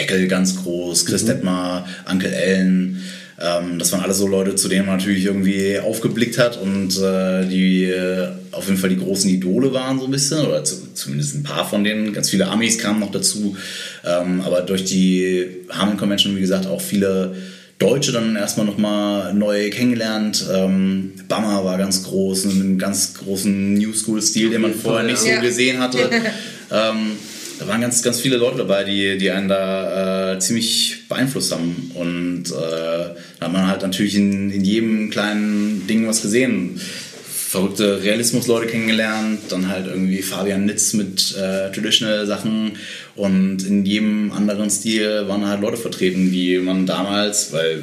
Eckel 0.00 0.26
ganz 0.28 0.56
groß, 0.62 1.06
Chris 1.06 1.22
mhm. 1.22 1.26
Detmar, 1.28 1.88
Uncle 2.10 2.34
Ellen. 2.34 3.02
Ähm, 3.40 3.78
das 3.78 3.92
waren 3.92 4.02
alles 4.02 4.18
so 4.18 4.26
Leute, 4.26 4.54
zu 4.54 4.68
denen 4.68 4.86
man 4.86 4.98
natürlich 4.98 5.24
irgendwie 5.24 5.78
aufgeblickt 5.78 6.38
hat 6.38 6.60
und 6.60 6.98
äh, 6.98 7.46
die 7.46 7.84
äh, 7.84 8.28
auf 8.52 8.66
jeden 8.66 8.78
Fall 8.78 8.90
die 8.90 8.98
großen 8.98 9.30
Idole 9.30 9.72
waren 9.72 9.98
so 9.98 10.04
ein 10.04 10.10
bisschen 10.10 10.44
oder 10.46 10.62
zu, 10.62 10.92
zumindest 10.92 11.36
ein 11.36 11.42
paar 11.42 11.66
von 11.68 11.82
denen. 11.82 12.12
Ganz 12.12 12.28
viele 12.28 12.48
Amis 12.48 12.78
kamen 12.78 13.00
noch 13.00 13.10
dazu, 13.10 13.56
ähm, 14.04 14.42
aber 14.42 14.60
durch 14.60 14.84
die 14.84 15.46
Harmon 15.70 15.96
Convention, 15.96 16.36
wie 16.36 16.40
gesagt, 16.40 16.66
auch 16.66 16.82
viele 16.82 17.34
Deutsche 17.78 18.12
dann 18.12 18.36
erstmal 18.36 18.66
nochmal 18.66 19.32
neu 19.32 19.70
kennengelernt. 19.70 20.44
Ähm, 20.52 21.12
Bammer 21.28 21.64
war 21.64 21.78
ganz 21.78 22.02
groß, 22.02 22.44
einen 22.44 22.78
ganz 22.78 23.14
großen 23.14 23.72
New 23.72 23.94
School-Stil, 23.94 24.50
den 24.50 24.60
man 24.60 24.74
vorher 24.74 25.04
nicht 25.04 25.16
so 25.16 25.30
gesehen 25.40 25.78
hatte. 25.78 25.98
ähm, 26.70 27.12
da 27.60 27.68
waren 27.68 27.82
ganz, 27.82 28.02
ganz 28.02 28.20
viele 28.20 28.38
Leute 28.38 28.56
dabei, 28.56 28.84
die, 28.84 29.18
die 29.18 29.30
einen 29.30 29.48
da 29.48 30.32
äh, 30.32 30.38
ziemlich 30.38 31.06
beeinflusst 31.10 31.52
haben. 31.52 31.90
Und 31.94 32.44
äh, 32.46 33.14
da 33.38 33.46
hat 33.46 33.52
man 33.52 33.66
halt 33.66 33.82
natürlich 33.82 34.14
in, 34.14 34.50
in 34.50 34.64
jedem 34.64 35.10
kleinen 35.10 35.86
Ding 35.86 36.08
was 36.08 36.22
gesehen. 36.22 36.80
Verrückte 37.28 38.02
Realismus-Leute 38.02 38.68
kennengelernt, 38.68 39.40
dann 39.50 39.68
halt 39.68 39.88
irgendwie 39.88 40.22
Fabian 40.22 40.64
Nitz 40.64 40.94
mit 40.94 41.36
äh, 41.36 41.70
Traditional 41.70 42.26
Sachen 42.26 42.72
und 43.14 43.66
in 43.66 43.84
jedem 43.84 44.32
anderen 44.32 44.70
Stil 44.70 45.28
waren 45.28 45.46
halt 45.46 45.60
Leute 45.60 45.76
vertreten, 45.76 46.32
die 46.32 46.58
man 46.58 46.86
damals, 46.86 47.52
weil 47.52 47.82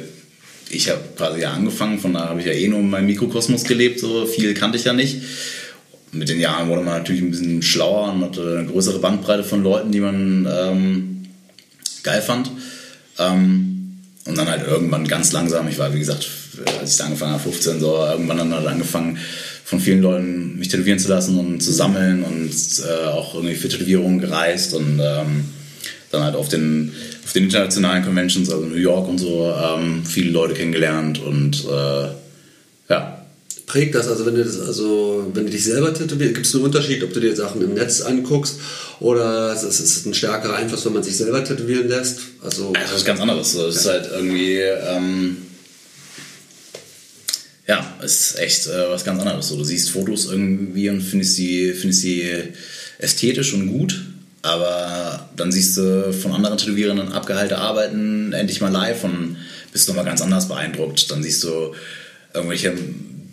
ich 0.70 0.88
habe 0.88 1.02
quasi 1.16 1.42
ja 1.42 1.52
angefangen, 1.52 1.98
von 1.98 2.14
da 2.14 2.30
habe 2.30 2.40
ich 2.40 2.46
ja 2.46 2.52
eh 2.52 2.66
nur 2.66 2.80
in 2.80 2.90
meinem 2.90 3.06
Mikrokosmos 3.06 3.64
gelebt, 3.64 4.00
so 4.00 4.26
viel 4.26 4.54
kannte 4.54 4.78
ich 4.78 4.84
ja 4.84 4.94
nicht 4.94 5.18
mit 6.12 6.28
den 6.28 6.40
Jahren 6.40 6.68
wurde 6.68 6.82
man 6.82 6.98
natürlich 6.98 7.22
ein 7.22 7.30
bisschen 7.30 7.62
schlauer 7.62 8.12
und 8.12 8.22
hatte 8.22 8.58
eine 8.58 8.68
größere 8.68 8.98
Bandbreite 8.98 9.44
von 9.44 9.62
Leuten, 9.62 9.92
die 9.92 10.00
man 10.00 10.48
ähm, 10.50 11.26
geil 12.02 12.22
fand. 12.22 12.50
Ähm, 13.18 13.98
und 14.24 14.36
dann 14.36 14.48
halt 14.48 14.66
irgendwann 14.66 15.08
ganz 15.08 15.32
langsam, 15.32 15.68
ich 15.68 15.78
war 15.78 15.92
wie 15.94 15.98
gesagt, 15.98 16.28
als 16.80 16.92
ich 16.92 16.96
da 16.98 17.04
angefangen 17.04 17.32
habe, 17.32 17.42
15, 17.42 17.80
so 17.80 17.96
irgendwann 17.96 18.38
dann 18.38 18.54
halt 18.54 18.66
angefangen, 18.66 19.18
von 19.64 19.80
vielen 19.80 20.02
Leuten 20.02 20.58
mich 20.58 20.68
tätowieren 20.68 20.98
zu 20.98 21.08
lassen 21.08 21.38
und 21.38 21.62
zu 21.62 21.72
sammeln 21.72 22.22
und 22.22 22.50
äh, 22.86 23.06
auch 23.08 23.34
irgendwie 23.34 23.54
für 23.54 23.68
Tätowierungen 23.68 24.18
gereist 24.18 24.72
und 24.74 25.00
ähm, 25.02 25.44
dann 26.10 26.22
halt 26.22 26.36
auf 26.36 26.48
den, 26.48 26.92
auf 27.24 27.32
den 27.32 27.44
internationalen 27.44 28.02
Conventions, 28.02 28.50
also 28.50 28.64
New 28.64 28.76
York 28.76 29.08
und 29.08 29.18
so, 29.18 29.52
ähm, 29.52 30.04
viele 30.06 30.30
Leute 30.30 30.54
kennengelernt 30.54 31.22
und 31.22 31.66
äh, 31.66 32.08
ja, 32.88 33.17
prägt 33.68 33.94
das? 33.94 34.08
Also 34.08 34.26
wenn 34.26 34.34
du 34.34 34.44
das, 34.44 34.58
also 34.58 35.30
wenn 35.32 35.44
du 35.44 35.52
dich 35.52 35.64
selber 35.64 35.94
tätowierst, 35.94 36.34
gibt 36.34 36.46
es 36.46 36.54
einen 36.54 36.64
Unterschied, 36.64 37.04
ob 37.04 37.12
du 37.12 37.20
dir 37.20 37.36
Sachen 37.36 37.62
im 37.62 37.74
Netz 37.74 38.00
anguckst 38.00 38.58
oder 38.98 39.52
ist 39.52 39.62
es 39.62 40.06
ein 40.06 40.14
stärkerer 40.14 40.56
Einfluss, 40.56 40.84
wenn 40.86 40.94
man 40.94 41.02
sich 41.04 41.16
selber 41.16 41.44
tätowieren 41.44 41.88
lässt? 41.88 42.20
Also, 42.42 42.68
also 42.68 42.80
das 42.80 42.92
ist 42.92 43.04
ganz 43.04 43.20
anderes. 43.20 43.54
Es 43.54 43.76
ist 43.76 43.86
halt 43.86 44.08
irgendwie 44.10 44.56
ähm, 44.56 45.36
ja, 47.68 47.94
es 48.02 48.30
ist 48.30 48.38
echt 48.38 48.66
äh, 48.66 48.88
was 48.88 49.04
ganz 49.04 49.20
anderes. 49.20 49.48
So, 49.48 49.56
du 49.56 49.64
siehst 49.64 49.90
Fotos 49.90 50.24
irgendwie 50.24 50.88
und 50.88 51.02
findest 51.02 51.36
sie, 51.36 51.72
findest 51.74 52.00
sie 52.00 52.24
ästhetisch 52.98 53.52
und 53.52 53.68
gut, 53.68 54.02
aber 54.40 55.28
dann 55.36 55.52
siehst 55.52 55.76
du 55.76 56.12
von 56.12 56.32
anderen 56.32 56.56
Tätowierern 56.56 57.12
abgeheilte 57.12 57.58
Arbeiten 57.58 58.32
endlich 58.32 58.62
mal 58.62 58.72
live 58.72 59.04
und 59.04 59.36
bist 59.72 59.86
nochmal 59.86 60.06
ganz 60.06 60.22
anders 60.22 60.48
beeindruckt. 60.48 61.10
Dann 61.10 61.22
siehst 61.22 61.44
du 61.44 61.74
irgendwelche 62.32 62.74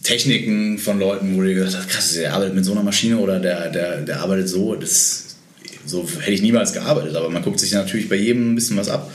Techniken 0.05 0.77
von 0.77 0.99
Leuten, 0.99 1.35
wo 1.35 1.41
du 1.41 1.53
gesagt 1.53 1.75
hast, 1.75 1.89
krass, 1.89 2.13
der 2.13 2.33
arbeitet 2.33 2.55
mit 2.55 2.63
so 2.63 2.71
einer 2.71 2.83
Maschine 2.83 3.17
oder 3.17 3.39
der, 3.39 3.69
der, 3.71 4.01
der 4.01 4.19
arbeitet 4.19 4.47
so, 4.47 4.75
das, 4.75 5.35
so 5.85 6.07
hätte 6.19 6.31
ich 6.31 6.41
niemals 6.41 6.73
gearbeitet. 6.73 7.15
Aber 7.15 7.29
man 7.29 7.41
guckt 7.41 7.59
sich 7.59 7.71
natürlich 7.71 8.07
bei 8.07 8.15
jedem 8.15 8.51
ein 8.51 8.55
bisschen 8.55 8.77
was 8.77 8.87
ab. 8.87 9.11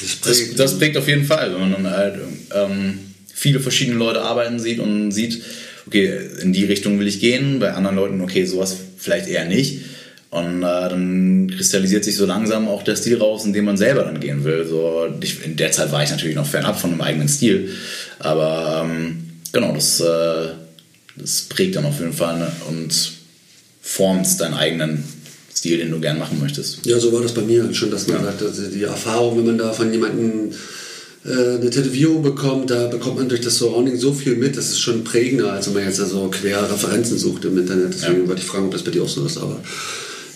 Das 0.00 0.16
prägt, 0.16 0.50
das, 0.50 0.56
das 0.56 0.78
prägt 0.78 0.96
auf 0.96 1.06
jeden 1.06 1.24
Fall, 1.24 1.54
wenn 1.54 1.60
man 1.60 1.72
dann 1.72 1.90
halt 1.90 2.16
ähm, 2.52 2.98
viele 3.32 3.60
verschiedene 3.60 3.96
Leute 3.96 4.22
arbeiten 4.22 4.58
sieht 4.58 4.80
und 4.80 5.12
sieht, 5.12 5.40
okay, 5.86 6.18
in 6.42 6.52
die 6.52 6.64
Richtung 6.64 6.98
will 6.98 7.06
ich 7.06 7.20
gehen, 7.20 7.60
bei 7.60 7.72
anderen 7.72 7.96
Leuten, 7.96 8.20
okay, 8.20 8.44
sowas 8.44 8.76
vielleicht 8.98 9.28
eher 9.28 9.44
nicht. 9.44 9.82
Und 10.30 10.62
äh, 10.62 10.88
dann 10.88 11.52
kristallisiert 11.54 12.04
sich 12.04 12.16
so 12.16 12.26
langsam 12.26 12.66
auch 12.66 12.82
der 12.82 12.96
Stil 12.96 13.18
raus, 13.18 13.44
in 13.44 13.52
dem 13.52 13.66
man 13.66 13.76
selber 13.76 14.02
dann 14.02 14.18
gehen 14.18 14.42
will. 14.42 14.66
So, 14.66 15.06
ich, 15.20 15.44
in 15.44 15.56
der 15.56 15.70
Zeit 15.70 15.92
war 15.92 16.02
ich 16.02 16.10
natürlich 16.10 16.34
noch 16.34 16.46
fernab 16.46 16.80
von 16.80 16.90
einem 16.90 17.02
eigenen 17.02 17.28
Stil. 17.28 17.70
Aber 18.18 18.84
ähm, 18.84 19.31
genau, 19.52 19.74
das, 19.74 20.00
äh, 20.00 20.48
das 21.16 21.42
prägt 21.42 21.76
dann 21.76 21.84
auf 21.84 21.98
jeden 22.00 22.12
Fall 22.12 22.38
ne? 22.38 22.52
und 22.68 23.12
formt 23.80 24.40
deinen 24.40 24.54
eigenen 24.54 25.04
Stil, 25.54 25.78
den 25.78 25.90
du 25.90 26.00
gern 26.00 26.18
machen 26.18 26.40
möchtest. 26.40 26.84
Ja, 26.86 26.98
so 26.98 27.12
war 27.12 27.22
das 27.22 27.34
bei 27.34 27.42
mir 27.42 27.72
schon, 27.74 27.90
dass 27.90 28.06
man 28.06 28.18
ja. 28.18 28.24
sagt, 28.24 28.42
also 28.42 28.66
die 28.68 28.82
Erfahrung, 28.82 29.38
wenn 29.38 29.46
man 29.46 29.58
da 29.58 29.72
von 29.72 29.92
jemandem 29.92 30.52
äh, 31.24 31.56
eine 31.56 31.70
Tätowierung 31.70 32.22
bekommt, 32.22 32.70
da 32.70 32.88
bekommt 32.88 33.16
man 33.18 33.28
durch 33.28 33.42
das 33.42 33.58
Surrounding 33.58 33.96
so 33.98 34.12
viel 34.12 34.36
mit, 34.36 34.56
das 34.56 34.70
ist 34.70 34.80
schon 34.80 35.04
prägender, 35.04 35.52
als 35.52 35.66
wenn 35.66 35.74
man 35.74 35.84
jetzt 35.84 36.00
also 36.00 36.28
quer 36.30 36.70
Referenzen 36.70 37.18
sucht 37.18 37.44
im 37.44 37.58
Internet. 37.58 37.94
Deswegen 37.94 38.22
ja. 38.22 38.28
wollte 38.28 38.40
ich 38.40 38.46
fragen, 38.46 38.66
ob 38.66 38.72
das 38.72 38.82
bei 38.82 38.90
dir 38.90 39.02
auch 39.02 39.08
so 39.08 39.26
ist, 39.26 39.36
aber 39.36 39.60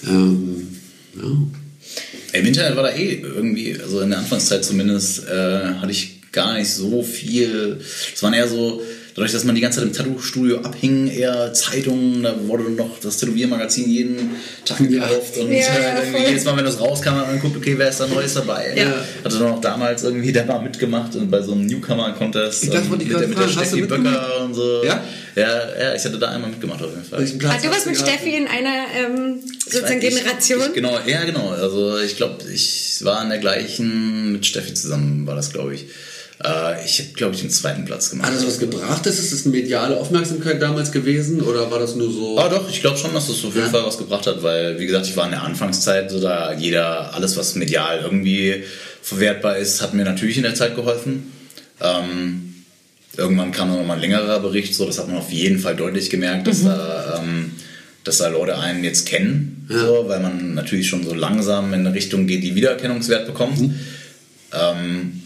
ähm, 0.07 0.69
Ja. 1.17 2.39
Im 2.39 2.47
Internet 2.47 2.77
war 2.77 2.83
da 2.83 2.95
eh 2.95 3.21
irgendwie, 3.23 3.81
also 3.81 4.01
in 4.01 4.11
der 4.11 4.19
Anfangszeit 4.19 4.65
zumindest, 4.65 5.27
äh, 5.27 5.75
hatte 5.81 5.91
ich 5.91 6.21
gar 6.33 6.59
nicht 6.59 6.71
so 6.71 7.03
viel. 7.03 7.79
Es 8.15 8.23
waren 8.23 8.35
eher 8.35 8.49
so, 8.49 8.83
dadurch, 9.17 9.33
dass 9.33 9.43
man 9.45 9.55
die 9.57 9.61
ganze 9.61 9.81
Zeit 9.81 9.89
im 9.89 9.93
Tattoo-Studio 9.95 10.61
abhing, 10.61 11.09
eher 11.09 11.53
Zeitungen, 11.53 12.23
da 12.23 12.35
wurde 12.47 12.71
noch 12.71 13.01
das 13.01 13.17
Tätowiermagazin 13.19 13.91
jeden 13.91 14.31
Tag 14.65 14.79
gekauft 14.79 15.37
und 15.39 15.51
Ja, 15.51 15.59
äh, 15.59 15.99
irgendwie 15.99 16.19
voll. 16.19 16.29
jedes 16.29 16.45
Mal, 16.45 16.57
wenn 16.57 16.65
das 16.65 16.79
rauskam, 16.81 17.11
hat 17.17 17.27
man 17.27 17.37
geguckt, 17.37 17.57
okay, 17.57 17.75
wer 17.77 17.89
ist 17.89 17.99
da 18.01 18.07
Neues 18.07 18.35
dabei? 18.35 18.73
Ja. 18.77 19.05
Hatte 19.25 19.37
noch 19.39 19.61
damals 19.61 20.05
irgendwie 20.05 20.33
da 20.33 20.45
mal 20.45 20.61
mitgemacht 20.61 21.17
und 21.17 21.31
bei 21.31 21.43
so 21.43 21.53
einem 21.53 21.67
Newcomer-Contest 21.67 22.65
ähm, 22.73 22.91
mit, 22.91 23.11
der, 23.11 23.27
mit 23.29 23.39
der 23.39 23.49
Steffi 23.49 23.83
Böcker 23.83 24.41
und 24.45 24.55
so. 24.55 24.85
Ja? 24.85 25.03
ja? 25.35 25.51
Ja, 25.81 25.95
ich 25.95 26.05
hatte 26.05 26.19
da 26.19 26.31
einmal 26.31 26.51
mitgemacht 26.51 26.83
auf 26.83 26.91
jeden 26.91 27.05
Fall. 27.05 27.21
Ah, 27.21 27.59
du 27.61 27.69
warst 27.69 27.81
hast 27.81 27.87
mit 27.87 27.95
gehabt? 27.97 28.11
Steffi 28.11 28.37
in 28.37 28.47
einer 28.47 28.85
ähm, 28.99 29.41
sozusagen 29.65 30.01
Ich- 30.03 30.09
Generation? 30.17 30.61
Ich, 30.69 30.73
genau, 30.75 30.99
ja, 31.07 31.25
genau. 31.25 31.51
Also 31.51 31.99
ich 31.99 32.17
glaube, 32.17 32.37
ich 32.53 33.01
war 33.03 33.23
in 33.23 33.29
der 33.31 33.39
gleichen 33.39 34.33
mit 34.33 34.47
Steffi 34.47 34.75
zusammen, 34.75 35.27
war 35.27 35.35
das, 35.37 35.53
glaube 35.53 35.75
ich. 35.75 35.87
Äh, 36.45 36.85
ich 36.85 36.99
habe, 37.01 37.09
glaube 37.15 37.35
ich, 37.35 37.41
den 37.41 37.51
zweiten 37.51 37.85
Platz 37.85 38.11
gemacht. 38.11 38.29
Hat 38.29 38.37
das 38.37 38.47
was 38.47 38.59
gebracht? 38.59 39.07
Ist 39.07 39.33
es 39.33 39.47
eine 39.47 39.55
mediale 39.57 39.97
Aufmerksamkeit 39.97 40.61
damals 40.61 40.93
gewesen 40.93 41.41
oder 41.41 41.71
war 41.71 41.79
das 41.79 41.95
nur 41.97 42.13
so? 42.13 42.39
Ah, 42.39 42.49
doch, 42.49 42.69
ich 42.69 42.81
glaube 42.81 42.99
schon, 42.99 43.15
dass 43.15 43.29
das 43.29 43.37
auf 43.37 43.55
jeden 43.55 43.67
Ja. 43.67 43.69
Fall 43.69 43.85
was 43.87 43.97
gebracht 43.97 44.27
hat, 44.27 44.43
weil, 44.43 44.79
wie 44.79 44.87
gesagt, 44.87 45.07
ich 45.07 45.17
war 45.17 45.25
in 45.25 45.31
der 45.31 45.43
Anfangszeit, 45.43 46.11
so 46.11 46.21
da 46.21 46.53
jeder, 46.53 47.15
alles, 47.15 47.37
was 47.37 47.55
medial 47.55 48.01
irgendwie 48.03 48.65
verwertbar 49.03 49.57
ist, 49.57 49.81
hat 49.81 49.95
mir 49.95 50.05
natürlich 50.05 50.37
in 50.37 50.43
der 50.43 50.55
Zeit 50.55 50.75
geholfen. 50.77 51.33
Ähm, 51.81 52.65
irgendwann 53.17 53.51
kam 53.53 53.69
dann 53.71 53.79
nochmal 53.79 53.97
ein 53.97 54.03
längerer 54.03 54.41
Bericht, 54.41 54.75
so, 54.75 54.85
das 54.85 54.99
hat 54.99 55.09
man 55.09 55.17
auf 55.19 55.31
jeden 55.33 55.59
Fall 55.59 55.75
deutlich 55.77 56.11
gemerkt, 56.11 56.47
dass, 56.49 56.65
da, 56.65 57.19
ähm, 57.23 57.53
dass 58.05 58.19
da 58.19 58.29
Leute 58.29 58.59
einen 58.59 58.85
jetzt 58.85 59.07
kennen, 59.07 59.67
so, 59.71 60.05
weil 60.07 60.21
man 60.21 60.53
natürlich 60.55 60.87
schon 60.89 61.03
so 61.05 61.15
langsam 61.15 61.73
in 61.73 61.81
eine 61.87 61.95
Richtung 61.95 62.27
geht, 62.27 62.43
die 62.43 62.55
Wiedererkennungswert 62.55 63.27
bekommt. 63.27 63.59
Ähm, 64.53 65.23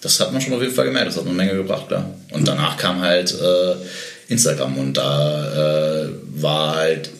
das 0.00 0.20
hat 0.20 0.32
man 0.32 0.40
schon 0.40 0.52
auf 0.52 0.62
jeden 0.62 0.74
Fall 0.74 0.86
gemerkt, 0.86 1.08
das 1.08 1.16
hat 1.16 1.26
eine 1.26 1.34
Menge 1.34 1.54
gebracht, 1.54 1.88
klar. 1.88 2.14
Und 2.32 2.46
danach 2.46 2.76
kam 2.76 3.00
halt 3.00 3.34
äh, 3.34 3.74
Instagram 4.28 4.78
und 4.78 4.96
da 4.96 6.04
äh, 6.04 6.08
war 6.34 6.76
halt 6.76 7.10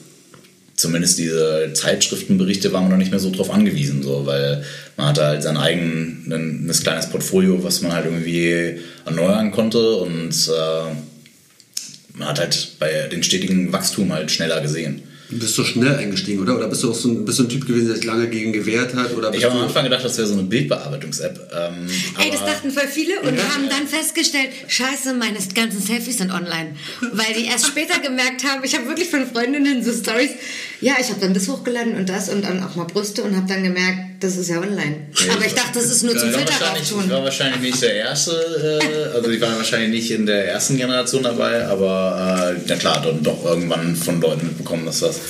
zumindest 0.78 1.18
diese 1.18 1.72
Zeitschriftenberichte 1.74 2.72
war 2.72 2.80
man 2.80 2.90
noch 2.90 2.98
nicht 2.98 3.10
mehr 3.10 3.18
so 3.18 3.32
drauf 3.32 3.50
angewiesen, 3.50 4.02
so, 4.02 4.26
weil 4.26 4.64
man 4.96 5.08
hatte 5.08 5.24
halt 5.24 5.42
sein 5.42 5.56
eigenes 5.56 6.82
kleines 6.82 7.10
Portfolio, 7.10 7.62
was 7.64 7.82
man 7.82 7.92
halt 7.92 8.04
irgendwie 8.04 8.80
erneuern 9.04 9.50
konnte 9.50 9.96
und 9.96 10.30
äh, 10.30 10.94
man 12.16 12.28
hat 12.28 12.38
halt 12.38 12.72
bei 12.78 13.08
den 13.08 13.22
stetigen 13.24 13.72
Wachstum 13.72 14.12
halt 14.12 14.30
schneller 14.30 14.60
gesehen. 14.60 15.02
Du 15.30 15.38
bist 15.38 15.54
so 15.56 15.62
schnell 15.62 15.94
eingestiegen, 15.96 16.40
oder? 16.40 16.56
Oder 16.56 16.68
bist 16.68 16.82
du 16.82 16.90
auch 16.90 16.94
so 16.94 17.08
ein, 17.10 17.24
bist 17.26 17.38
du 17.38 17.42
ein 17.42 17.48
Typ 17.50 17.66
gewesen, 17.66 17.86
der 17.88 17.96
sich 17.96 18.04
lange 18.06 18.28
gegen 18.28 18.50
gewehrt 18.52 18.94
hat? 18.94 19.14
Oder 19.14 19.32
Ich 19.34 19.44
habe 19.44 19.52
am 19.54 19.60
du- 19.60 19.66
Anfang 19.66 19.84
gedacht, 19.84 20.02
das 20.02 20.16
wäre 20.16 20.26
so 20.26 20.32
eine 20.32 20.44
Bildbearbeitungs-App. 20.44 21.52
Ähm, 21.54 21.86
Ey, 22.18 22.30
das 22.30 22.40
dachten 22.46 22.70
voll 22.70 22.88
viele 22.88 23.20
und 23.20 23.36
haben 23.38 23.68
dann 23.68 23.86
festgestellt, 23.86 24.48
scheiße, 24.68 25.12
meine 25.14 25.36
ganzen 25.54 25.80
Selfies 25.82 26.16
sind 26.18 26.30
online. 26.32 26.74
Weil 27.12 27.34
die 27.36 27.44
erst 27.44 27.66
später 27.66 27.98
gemerkt 28.02 28.44
haben, 28.44 28.64
ich 28.64 28.74
habe 28.74 28.86
wirklich 28.88 29.10
von 29.10 29.26
Freundinnen 29.26 29.84
so 29.84 29.92
Stories, 29.92 30.30
ja, 30.80 30.94
ich 30.98 31.08
habe 31.10 31.20
dann 31.20 31.34
das 31.34 31.46
hochgeladen 31.48 31.96
und 31.96 32.08
das 32.08 32.30
und 32.30 32.42
dann 32.44 32.62
auch 32.62 32.74
mal 32.76 32.84
Brüste 32.84 33.22
und 33.22 33.36
habe 33.36 33.46
dann 33.46 33.62
gemerkt, 33.62 34.17
das 34.20 34.36
ist 34.36 34.48
ja 34.48 34.60
online. 34.60 35.06
Aber 35.32 35.44
ich 35.44 35.54
dachte, 35.54 35.74
das 35.74 35.86
ist 35.86 36.02
nur 36.02 36.16
zum 36.16 36.30
Filter 36.30 36.52
wahrscheinlich, 36.52 36.82
ich 36.82 36.88
tun. 36.88 37.10
war 37.10 37.22
wahrscheinlich 37.24 37.60
nicht 37.60 37.82
der 37.82 37.94
Erste, 37.94 38.32
äh, 38.32 39.16
also 39.16 39.30
ich 39.30 39.40
war 39.40 39.56
wahrscheinlich 39.56 39.90
nicht 39.90 40.10
in 40.10 40.26
der 40.26 40.48
ersten 40.48 40.76
Generation 40.76 41.22
dabei, 41.22 41.66
aber 41.66 42.54
äh, 42.56 42.60
na 42.66 42.76
klar, 42.76 43.02
dann 43.02 43.22
doch 43.22 43.44
irgendwann 43.44 43.94
von 43.94 44.20
Leuten 44.20 44.46
mitbekommen, 44.46 44.86
dass 44.86 45.00
das, 45.00 45.20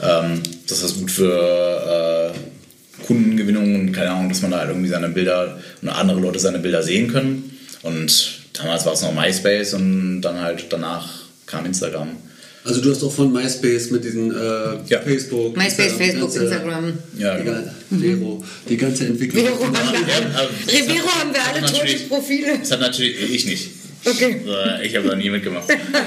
ähm, 0.00 0.42
dass 0.66 0.82
das 0.82 0.94
gut 0.94 1.10
für 1.10 2.32
äh, 2.32 3.04
Kundengewinnung 3.06 3.74
und 3.74 3.92
keine 3.92 4.10
Ahnung, 4.10 4.28
dass 4.28 4.42
man 4.42 4.50
da 4.50 4.58
halt 4.58 4.70
irgendwie 4.70 4.88
seine 4.88 5.08
Bilder 5.08 5.58
und 5.82 5.88
andere 5.88 6.20
Leute 6.20 6.38
seine 6.38 6.58
Bilder 6.58 6.82
sehen 6.82 7.10
können. 7.10 7.58
Und 7.82 8.40
damals 8.52 8.84
war 8.86 8.92
es 8.92 9.02
noch 9.02 9.14
MySpace 9.14 9.74
und 9.74 10.20
dann 10.20 10.40
halt 10.40 10.66
danach 10.70 11.08
kam 11.46 11.64
Instagram. 11.64 12.16
Also 12.64 12.80
du 12.80 12.90
hast 12.90 13.02
auch 13.02 13.12
von 13.12 13.32
MySpace 13.32 13.90
mit 13.90 14.04
diesen 14.04 14.30
äh, 14.30 14.36
Ja. 14.88 15.00
Facebook, 15.00 15.56
MySpace, 15.56 15.92
Instagram, 15.92 15.98
Facebook, 15.98 16.22
ganze- 16.34 16.44
Instagram. 16.44 16.92
Ja, 17.18 17.36
genau. 17.38 17.58
Vero, 17.90 18.44
die 18.68 18.76
ganze 18.76 19.06
Entwicklung. 19.06 19.44
Vero 19.46 19.64
haben 19.64 19.72
wir, 19.72 20.00
Ja, 20.00 20.78
Revero 20.80 21.06
haben 21.08 21.32
wir 21.32 21.44
alle 21.46 21.66
tote 21.66 21.94
Profile. 22.08 22.58
Das 22.60 22.70
hat 22.72 22.80
natürlich 22.80 23.16
ich 23.34 23.46
nicht. 23.46 23.70
Okay. 24.04 24.42
So, 24.44 24.52
ich 24.84 24.94
habe 24.96 25.08
da 25.08 25.16
nie 25.16 25.28
mitgemacht. 25.30 25.64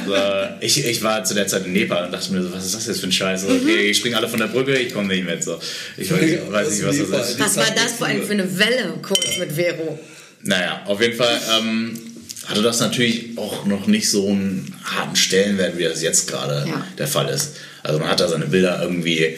So, 0.07 0.13
ich, 0.61 0.85
ich 0.85 1.03
war 1.03 1.23
zu 1.25 1.33
der 1.33 1.47
Zeit 1.47 1.65
in 1.65 1.73
Nepal 1.73 2.05
und 2.05 2.11
dachte 2.13 2.31
mir 2.31 2.41
so, 2.41 2.51
was 2.53 2.65
ist 2.65 2.75
das 2.75 2.87
jetzt 2.87 2.99
für 3.01 3.07
ein 3.07 3.11
Scheiß? 3.11 3.41
So, 3.41 3.47
Okay, 3.49 3.89
ich 3.89 3.97
springe 3.97 4.15
alle 4.17 4.29
von 4.29 4.39
der 4.39 4.47
Brücke, 4.47 4.73
ich 4.77 4.93
komme 4.93 5.07
nicht 5.09 5.25
mit. 5.25 5.43
So. 5.43 5.59
Ich 5.97 6.09
weiß, 6.11 6.21
weiß 6.49 6.69
nicht, 6.71 6.83
was 6.85 6.97
das 7.09 7.29
ist. 7.31 7.39
Was 7.39 7.57
war 7.57 7.65
das 7.75 7.93
vor 7.97 8.07
allem 8.07 8.23
für 8.23 8.31
eine 8.33 8.57
Welle 8.57 8.93
kurz 9.01 9.37
mit 9.39 9.51
Vero? 9.51 9.99
Naja, 10.43 10.81
auf 10.85 11.01
jeden 11.01 11.15
Fall 11.15 11.39
ähm, 11.59 11.99
hatte 12.47 12.61
das 12.61 12.79
natürlich 12.79 13.37
auch 13.37 13.65
noch 13.65 13.87
nicht 13.87 14.09
so 14.09 14.27
einen 14.27 14.73
harten 14.83 15.15
Stellenwert, 15.15 15.77
wie 15.77 15.83
das 15.83 16.01
jetzt 16.01 16.27
gerade 16.27 16.67
Ja. 16.67 16.85
der 16.97 17.07
Fall 17.07 17.29
ist. 17.29 17.55
Also 17.83 17.99
man 17.99 18.09
hat 18.09 18.19
da 18.19 18.27
seine 18.27 18.45
Bilder 18.47 18.79
irgendwie 18.81 19.37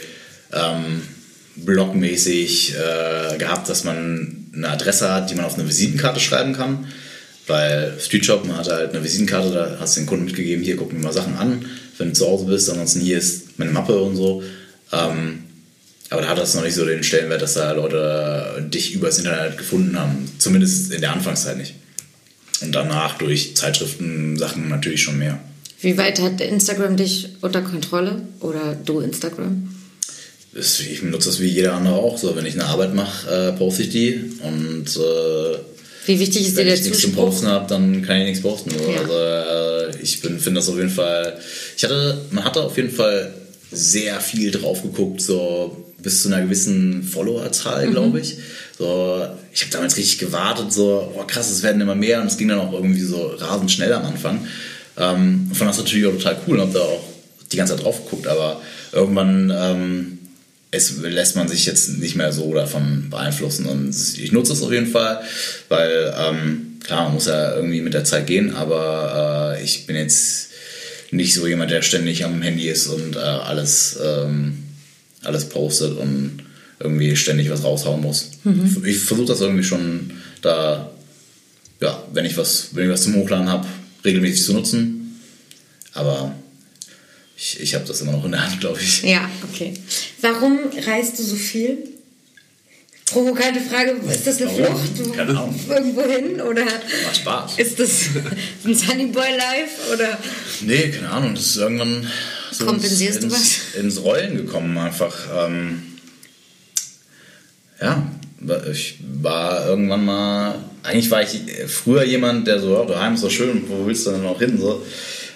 ähm, 0.54 1.02
blogmäßig 1.56 2.76
äh, 2.76 3.38
gehabt, 3.38 3.70
dass 3.70 3.84
man 3.84 4.46
eine 4.56 4.70
Adresse 4.70 5.12
hat, 5.12 5.30
die 5.30 5.36
man 5.36 5.46
auf 5.46 5.56
eine 5.56 5.68
Visitenkarte 5.68 6.20
schreiben 6.20 6.54
kann. 6.54 6.88
Weil 7.48 7.94
Streetshop, 8.00 8.46
man 8.46 8.58
hatte 8.58 8.74
halt 8.74 8.92
eine 8.92 9.04
Visitenkarte, 9.04 9.52
da 9.52 9.78
hast 9.80 9.96
du 9.98 10.02
den 10.02 10.08
Kunden 10.08 10.26
mitgegeben, 10.26 10.64
hier 10.64 10.78
gucken 10.78 11.00
wir 11.00 11.04
mal 11.08 11.14
Sachen 11.14 11.36
an, 11.36 11.66
wenn 11.98 12.10
du 12.10 12.14
zu 12.14 12.26
Hause 12.26 12.46
bist, 12.46 12.70
ansonsten 12.70 13.02
hier 13.02 13.18
ist 13.18 13.60
meine 13.60 13.72
Mappe 13.72 13.98
und 14.02 14.16
so. 14.16 14.42
Ähm, 14.94 15.44
aber 16.10 16.22
da 16.22 16.30
hat 16.30 16.38
das 16.38 16.54
noch 16.54 16.64
nicht 16.64 16.76
so 16.76 16.86
den 16.86 17.04
Stellenwert, 17.04 17.42
dass 17.42 17.56
da 17.56 17.72
Leute 17.74 18.66
dich 18.74 18.94
übers 18.94 19.18
Internet 19.18 19.58
gefunden 19.58 20.00
haben. 20.00 20.32
Zumindest 20.38 20.94
in 20.94 21.02
der 21.02 21.12
Anfangszeit 21.12 21.58
nicht. 21.58 21.74
Und 22.64 22.72
danach 22.74 23.18
durch 23.18 23.56
Zeitschriften, 23.56 24.38
Sachen 24.38 24.70
natürlich 24.70 25.02
schon 25.04 25.18
mehr. 25.20 25.40
Wie 25.82 25.98
weit 25.98 26.22
hat 26.22 26.40
Instagram 26.40 26.96
dich 26.98 27.30
unter 27.42 27.62
Kontrolle? 27.62 28.22
Oder 28.40 28.76
du 28.86 29.00
Instagram? 29.02 29.70
Das- 30.54 30.80
Ich 30.80 31.02
benutze 31.02 31.30
das 31.30 31.40
wie 31.42 31.48
jeder 31.48 31.74
andere 31.74 31.96
auch. 31.96 32.18
So, 32.18 32.36
wenn 32.36 32.46
ich 32.46 32.54
eine 32.54 32.66
Arbeit 32.66 32.94
mache, 32.94 33.30
äh, 33.30 33.52
poste 33.58 33.84
ich 33.84 33.90
die. 33.90 34.32
Und 34.44 34.86
äh, 34.96 35.58
Wie 36.06 36.20
wichtig 36.20 36.44
ist 36.48 36.58
dir 36.58 36.66
wenn 36.66 36.74
ich 36.74 36.84
nichts 36.84 37.00
zum? 37.02 37.14
Posten 37.14 37.48
habe, 37.48 37.68
dann 37.68 38.02
kann 38.02 38.18
ich 38.22 38.26
nichts 38.28 38.42
posten. 38.42 38.70
So. 38.72 38.92
Ja. 38.92 39.00
Also 39.02 39.14
äh, 39.98 40.02
ich 40.02 40.22
bin- 40.22 40.40
finde 40.40 40.60
das 40.60 40.70
auf 40.70 40.78
jeden 40.78 40.90
Fall. 40.90 41.38
Ich 41.76 41.84
hatte, 41.84 42.22
man 42.32 42.44
hatte 42.46 42.62
auf 42.62 42.78
jeden 42.78 42.92
Fall 42.92 43.34
sehr 43.72 44.22
viel 44.22 44.52
drauf 44.52 44.84
geguckt, 44.84 45.22
so 45.22 45.93
bis 46.04 46.22
zu 46.22 46.28
einer 46.28 46.44
gewissen 46.44 47.02
Followerzahl, 47.02 47.90
glaube 47.90 48.20
ich. 48.20 48.38
So, 48.78 49.26
ich 49.52 49.62
habe 49.62 49.72
damals 49.72 49.98
richtig 49.98 50.20
gewartet, 50.20 50.72
so, 50.72 51.12
oh 51.18 51.24
krass, 51.26 51.50
es 51.50 51.64
werden 51.64 51.82
immer 51.82 51.96
mehr 51.96 52.22
und 52.22 52.28
es 52.28 52.38
ging 52.38 52.50
dann 52.50 52.60
auch 52.60 52.74
irgendwie 52.74 53.02
so 53.02 53.34
rasend 53.38 53.72
schnell 53.72 53.94
am 53.94 54.06
Anfang. 54.06 54.48
Ähm, 54.98 55.50
fand 55.54 55.70
das 55.70 55.78
natürlich 55.80 56.06
auch 56.06 56.12
total 56.12 56.38
cool 56.48 56.60
und 56.60 56.68
habe 56.68 56.74
da 56.74 56.80
auch 56.82 57.04
die 57.52 57.58
ganze 57.58 57.76
Zeit 57.76 57.84
drauf 57.84 58.04
geguckt, 58.04 58.28
aber 58.28 58.62
irgendwann 58.92 59.52
ähm, 59.56 60.20
es 60.74 60.98
lässt 61.02 61.36
man 61.36 61.48
sich 61.48 61.66
jetzt 61.66 62.00
nicht 62.00 62.16
mehr 62.16 62.32
so 62.32 62.54
davon 62.54 63.10
beeinflussen. 63.10 63.68
Und 63.68 63.96
ich 64.18 64.32
nutze 64.32 64.54
es 64.54 64.64
auf 64.64 64.72
jeden 64.72 64.88
Fall, 64.88 65.22
weil 65.70 66.14
ähm, 66.18 66.80
klar, 66.84 67.04
man 67.04 67.14
muss 67.14 67.28
ja 67.28 67.56
irgendwie 67.56 67.82
mit 67.82 67.94
der 67.94 68.04
Zeit 68.04 68.26
gehen, 68.26 68.56
aber 68.56 69.56
äh, 69.56 69.64
ich 69.64 69.86
bin 69.86 69.96
jetzt 69.96 70.50
nicht 71.12 71.36
so 71.36 71.46
jemand, 71.46 71.70
der 71.70 71.84
ständig 71.84 72.26
am 72.26 72.42
Handy 72.42 72.68
ist 72.70 72.88
und 72.88 73.16
äh, 73.16 73.20
alles, 73.20 74.00
ähm, 74.04 74.63
alles 75.24 75.50
postet 75.50 75.98
und 75.98 76.40
irgendwie 76.80 77.16
ständig 77.16 77.50
was 77.50 77.64
raushauen 77.64 78.02
muss. 78.02 78.32
Ich 78.86 78.98
versuche 79.00 79.28
das 79.28 79.42
irgendwie 79.42 79.64
schon 79.64 80.12
da, 80.42 80.92
ja, 81.82 82.04
wenn 82.14 82.26
ich 82.26 82.36
was, 82.38 82.70
wenn 82.74 82.86
ich 82.86 82.92
was 82.92 83.04
zum 83.04 83.16
Hochladen 83.16 83.50
habe, 83.50 83.68
regelmäßig 84.04 84.46
zu 84.46 84.54
nutzen. 84.54 85.20
Aber 85.94 86.34
ich, 87.38 87.60
ich 87.62 87.76
habe 87.76 87.86
das 87.86 88.02
immer 88.02 88.12
noch 88.14 88.26
in 88.26 88.32
der 88.32 88.44
Hand, 88.46 88.60
glaube 88.60 88.80
ich. 88.82 89.04
Ja, 89.04 89.30
okay. 89.52 89.74
Warum 90.22 90.60
reist 90.86 91.20
du 91.20 91.24
so 91.24 91.36
viel? 91.36 91.78
Provokante 93.06 93.60
Frage, 93.62 93.92
ist 94.10 94.26
das 94.26 94.42
eine 94.42 94.48
Warum? 94.58 94.80
Flucht? 94.96 95.16
Keine 95.16 95.32
Ahnung. 95.32 95.60
Irgendwo 95.70 96.02
hin? 96.02 96.42
Oder 96.42 96.66
Macht 96.66 97.16
Spaß. 97.18 97.60
ist 97.60 97.80
das 97.80 98.06
ein 98.66 98.74
Sunny 98.74 99.06
Boy 99.08 99.30
Life? 99.38 99.94
Oder 99.94 100.18
Nee, 100.62 100.90
keine 100.90 101.10
Ahnung, 101.12 101.36
das 101.36 101.46
ist 101.48 101.58
irgendwann 101.58 102.08
so 102.54 102.66
Kompensierst 102.66 103.22
du 103.24 103.28
ins, 103.28 103.36
ins, 103.36 103.76
ins 103.76 104.02
Rollen 104.04 104.38
gekommen 104.38 104.78
einfach. 104.78 105.16
Ähm, 105.48 105.84
ja, 107.82 108.08
ich 108.72 108.98
war 109.22 109.68
irgendwann 109.68 110.06
mal, 110.06 110.56
eigentlich 110.84 111.12
war 111.12 111.22
ich 111.22 111.42
früher 111.68 112.04
jemand, 112.04 112.48
der 112.48 112.60
so, 112.60 112.80
oh, 112.80 112.86
daheim 112.86 113.16
ist 113.16 113.24
doch 113.24 113.32
schön, 113.32 113.64
wo 113.68 113.86
willst 113.86 114.06
du 114.06 114.12
denn 114.12 114.24
noch 114.24 114.40
hin? 114.40 114.58
So. 114.60 114.86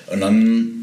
Und 0.07 0.22
dann 0.22 0.78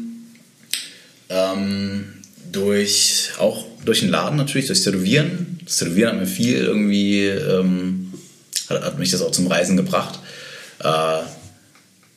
ähm, 1.29 2.05
durch, 2.51 3.29
auch 3.39 3.65
durch 3.83 4.01
den 4.01 4.09
Laden 4.09 4.37
natürlich, 4.37 4.67
durch 4.67 4.83
Tätowieren. 4.83 5.59
Das 5.63 5.77
Tätowieren 5.77 6.13
hat 6.13 6.19
mir 6.19 6.27
viel 6.27 6.57
irgendwie, 6.57 7.25
ähm, 7.27 8.13
hat, 8.69 8.83
hat 8.83 8.99
mich 8.99 9.11
das 9.11 9.21
auch 9.21 9.31
zum 9.31 9.47
Reisen 9.47 9.77
gebracht. 9.77 10.19
Äh, 10.79 11.21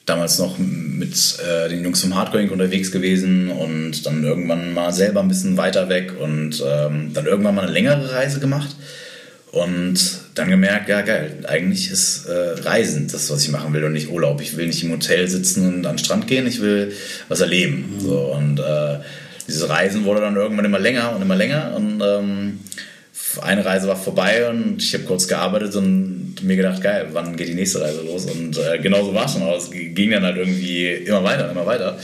damals 0.09 0.39
noch 0.39 0.59
mit 0.59 1.39
äh, 1.47 1.69
den 1.69 1.85
Jungs 1.85 2.01
vom 2.01 2.15
Hardcore 2.15 2.51
unterwegs 2.51 2.91
gewesen 2.91 3.51
und 3.51 4.05
dann 4.07 4.25
irgendwann 4.25 4.75
mal 4.75 4.93
selber 4.93 5.21
ein 5.21 5.29
bisschen 5.29 5.57
weiter 5.57 5.89
weg 5.89 6.13
und 6.19 6.63
ähm, 6.67 7.13
dann 7.13 7.27
irgendwann 7.27 7.55
mal 7.55 7.63
eine 7.63 7.73
längere 7.73 8.13
Reise 8.13 8.41
gemacht 8.41 8.75
und 9.53 9.99
dann 10.35 10.51
gemerkt, 10.51 10.89
ja 10.89 11.01
geil, 11.03 11.45
eigentlich 11.47 11.91
ist 11.91 12.27
äh, 12.27 12.61
Reisen 12.61 13.09
das, 13.11 13.31
was 13.31 13.43
ich 13.43 13.51
machen 13.51 13.73
will 13.73 13.85
und 13.85 13.93
nicht 13.93 14.11
Urlaub. 14.11 14.41
Ich 14.41 14.57
will 14.57 14.67
nicht 14.67 14.85
im 14.85 14.93
Hotel 14.93 15.27
sitzen 15.29 15.67
und 15.67 15.87
an 15.87 15.97
den 15.97 16.05
Strand 16.05 16.27
gehen, 16.27 16.47
ich 16.47 16.61
will 16.61 16.93
was 17.29 17.41
erleben. 17.41 17.95
Mhm. 17.95 18.01
So, 18.01 18.19
und 18.37 18.61
äh, 18.61 18.99
dieses 19.47 19.69
Reisen 19.69 20.05
wurde 20.05 20.21
dann 20.21 20.37
irgendwann 20.37 20.67
immer 20.67 20.79
länger 20.79 21.15
und 21.15 21.23
immer 21.23 21.37
länger 21.37 21.75
und 21.75 22.03
ähm, 22.05 22.61
eine 23.43 23.65
Reise 23.65 23.89
war 23.89 23.97
vorbei 23.97 24.49
und 24.49 24.83
ich 24.83 24.95
habe 24.95 25.05
kurz 25.05 25.29
gearbeitet 25.29 25.75
und 25.77 26.37
mir 26.43 26.57
gedacht, 26.57 26.83
geil, 26.83 27.09
wann 27.13 27.37
geht 27.37 27.49
die 27.49 27.55
nächste 27.55 27.81
Reise 27.81 28.03
los? 28.03 28.27
Und 28.27 28.59
äh, 28.59 28.79
genau 28.79 29.05
so 29.05 29.15
war 29.15 29.27
es 29.27 29.33
schon, 29.33 29.43
aber 29.43 29.57
es 29.57 29.71
ging 29.71 30.11
dann 30.11 30.23
halt 30.23 30.37
irgendwie 30.37 30.89
immer 30.93 31.25
weiter, 31.25 31.51
immer 31.51 31.67
weiter. 31.67 31.99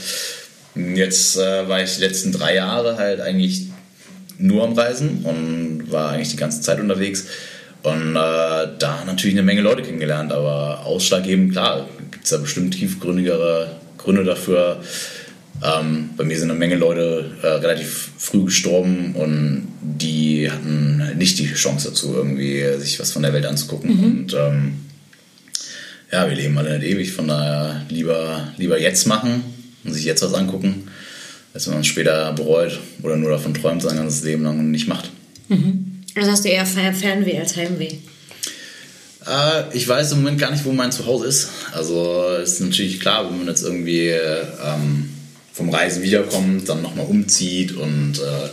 Jetzt 0.75 1.37
äh, 1.37 1.67
war 1.69 1.81
ich 1.81 1.95
die 1.95 2.01
letzten 2.01 2.31
drei 2.31 2.55
Jahre 2.55 2.97
halt 2.97 3.21
eigentlich 3.21 3.67
nur 4.37 4.63
am 4.63 4.73
Reisen 4.73 5.23
und 5.23 5.91
war 5.91 6.11
eigentlich 6.11 6.31
die 6.31 6.37
ganze 6.37 6.61
Zeit 6.61 6.79
unterwegs. 6.79 7.27
Und 7.83 8.15
äh, 8.15 8.67
da 8.79 9.03
natürlich 9.05 9.35
eine 9.35 9.43
Menge 9.43 9.61
Leute 9.61 9.83
kennengelernt, 9.83 10.31
aber 10.31 10.85
ausschlaggebend, 10.85 11.51
klar, 11.51 11.87
gibt 12.11 12.23
es 12.23 12.31
da 12.31 12.37
bestimmt 12.37 12.73
tiefgründigere 12.73 13.75
Gründe 13.97 14.23
dafür, 14.23 14.81
ähm, 15.63 16.09
bei 16.17 16.23
mir 16.23 16.37
sind 16.37 16.49
eine 16.49 16.59
Menge 16.59 16.75
Leute 16.75 17.31
äh, 17.41 17.47
relativ 17.47 18.11
früh 18.17 18.45
gestorben 18.45 19.15
und 19.15 19.67
die 19.81 20.49
hatten 20.51 21.17
nicht 21.17 21.39
die 21.39 21.53
Chance 21.53 21.89
dazu, 21.89 22.13
irgendwie 22.13 22.63
sich 22.79 22.99
was 22.99 23.11
von 23.11 23.23
der 23.23 23.33
Welt 23.33 23.45
anzugucken. 23.45 23.95
Mhm. 23.95 24.03
Und 24.03 24.33
ähm, 24.33 24.73
ja, 26.11 26.27
wir 26.27 26.35
leben 26.35 26.57
alle 26.57 26.77
nicht 26.77 26.89
ewig, 26.89 27.11
von 27.11 27.27
daher 27.27 27.85
lieber, 27.89 28.53
lieber 28.57 28.79
jetzt 28.79 29.07
machen 29.07 29.43
und 29.83 29.93
sich 29.93 30.05
jetzt 30.05 30.21
was 30.21 30.33
angucken, 30.33 30.87
als 31.53 31.67
wenn 31.67 31.73
man 31.73 31.81
es 31.81 31.87
später 31.87 32.33
bereut 32.33 32.79
oder 33.01 33.15
nur 33.15 33.31
davon 33.31 33.53
träumt 33.53 33.81
sein 33.81 33.97
ganzes 33.97 34.23
Leben 34.23 34.43
lang 34.43 34.59
und 34.59 34.71
nicht 34.71 34.87
macht. 34.87 35.09
Mhm. 35.47 36.01
Also 36.15 36.31
hast 36.31 36.45
du 36.45 36.49
eher 36.49 36.65
Fernweh 36.65 37.39
als 37.39 37.55
Heimweh? 37.55 37.97
Äh, 39.25 39.75
ich 39.75 39.87
weiß 39.87 40.11
im 40.11 40.19
Moment 40.19 40.39
gar 40.39 40.51
nicht, 40.51 40.65
wo 40.65 40.71
mein 40.71 40.91
Zuhause 40.91 41.25
ist. 41.25 41.49
Also 41.73 42.25
ist 42.41 42.61
natürlich 42.61 42.99
klar, 42.99 43.29
wenn 43.29 43.39
man 43.39 43.47
jetzt 43.47 43.63
irgendwie 43.63 44.09
ähm, 44.09 45.09
vom 45.55 45.69
Reisen 45.69 46.03
wiederkommt, 46.03 46.67
dann 46.67 46.81
nochmal 46.81 47.05
umzieht 47.05 47.75
und 47.75 48.19
äh, 48.19 48.49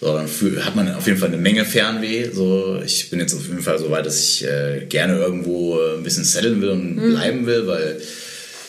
so, 0.00 0.14
dann 0.14 0.28
hat 0.64 0.76
man 0.76 0.94
auf 0.94 1.06
jeden 1.06 1.18
Fall 1.18 1.28
eine 1.28 1.38
Menge 1.38 1.64
Fernweh. 1.64 2.30
So, 2.32 2.80
ich 2.84 3.10
bin 3.10 3.18
jetzt 3.20 3.34
auf 3.34 3.46
jeden 3.46 3.62
Fall 3.62 3.78
so 3.78 3.90
weit, 3.90 4.06
dass 4.06 4.20
ich 4.20 4.44
äh, 4.44 4.86
gerne 4.88 5.18
irgendwo 5.18 5.78
ein 5.96 6.02
bisschen 6.02 6.24
setteln 6.24 6.60
will 6.60 6.70
und 6.70 6.96
mhm. 6.96 7.10
bleiben 7.14 7.46
will, 7.46 7.66
weil 7.66 8.00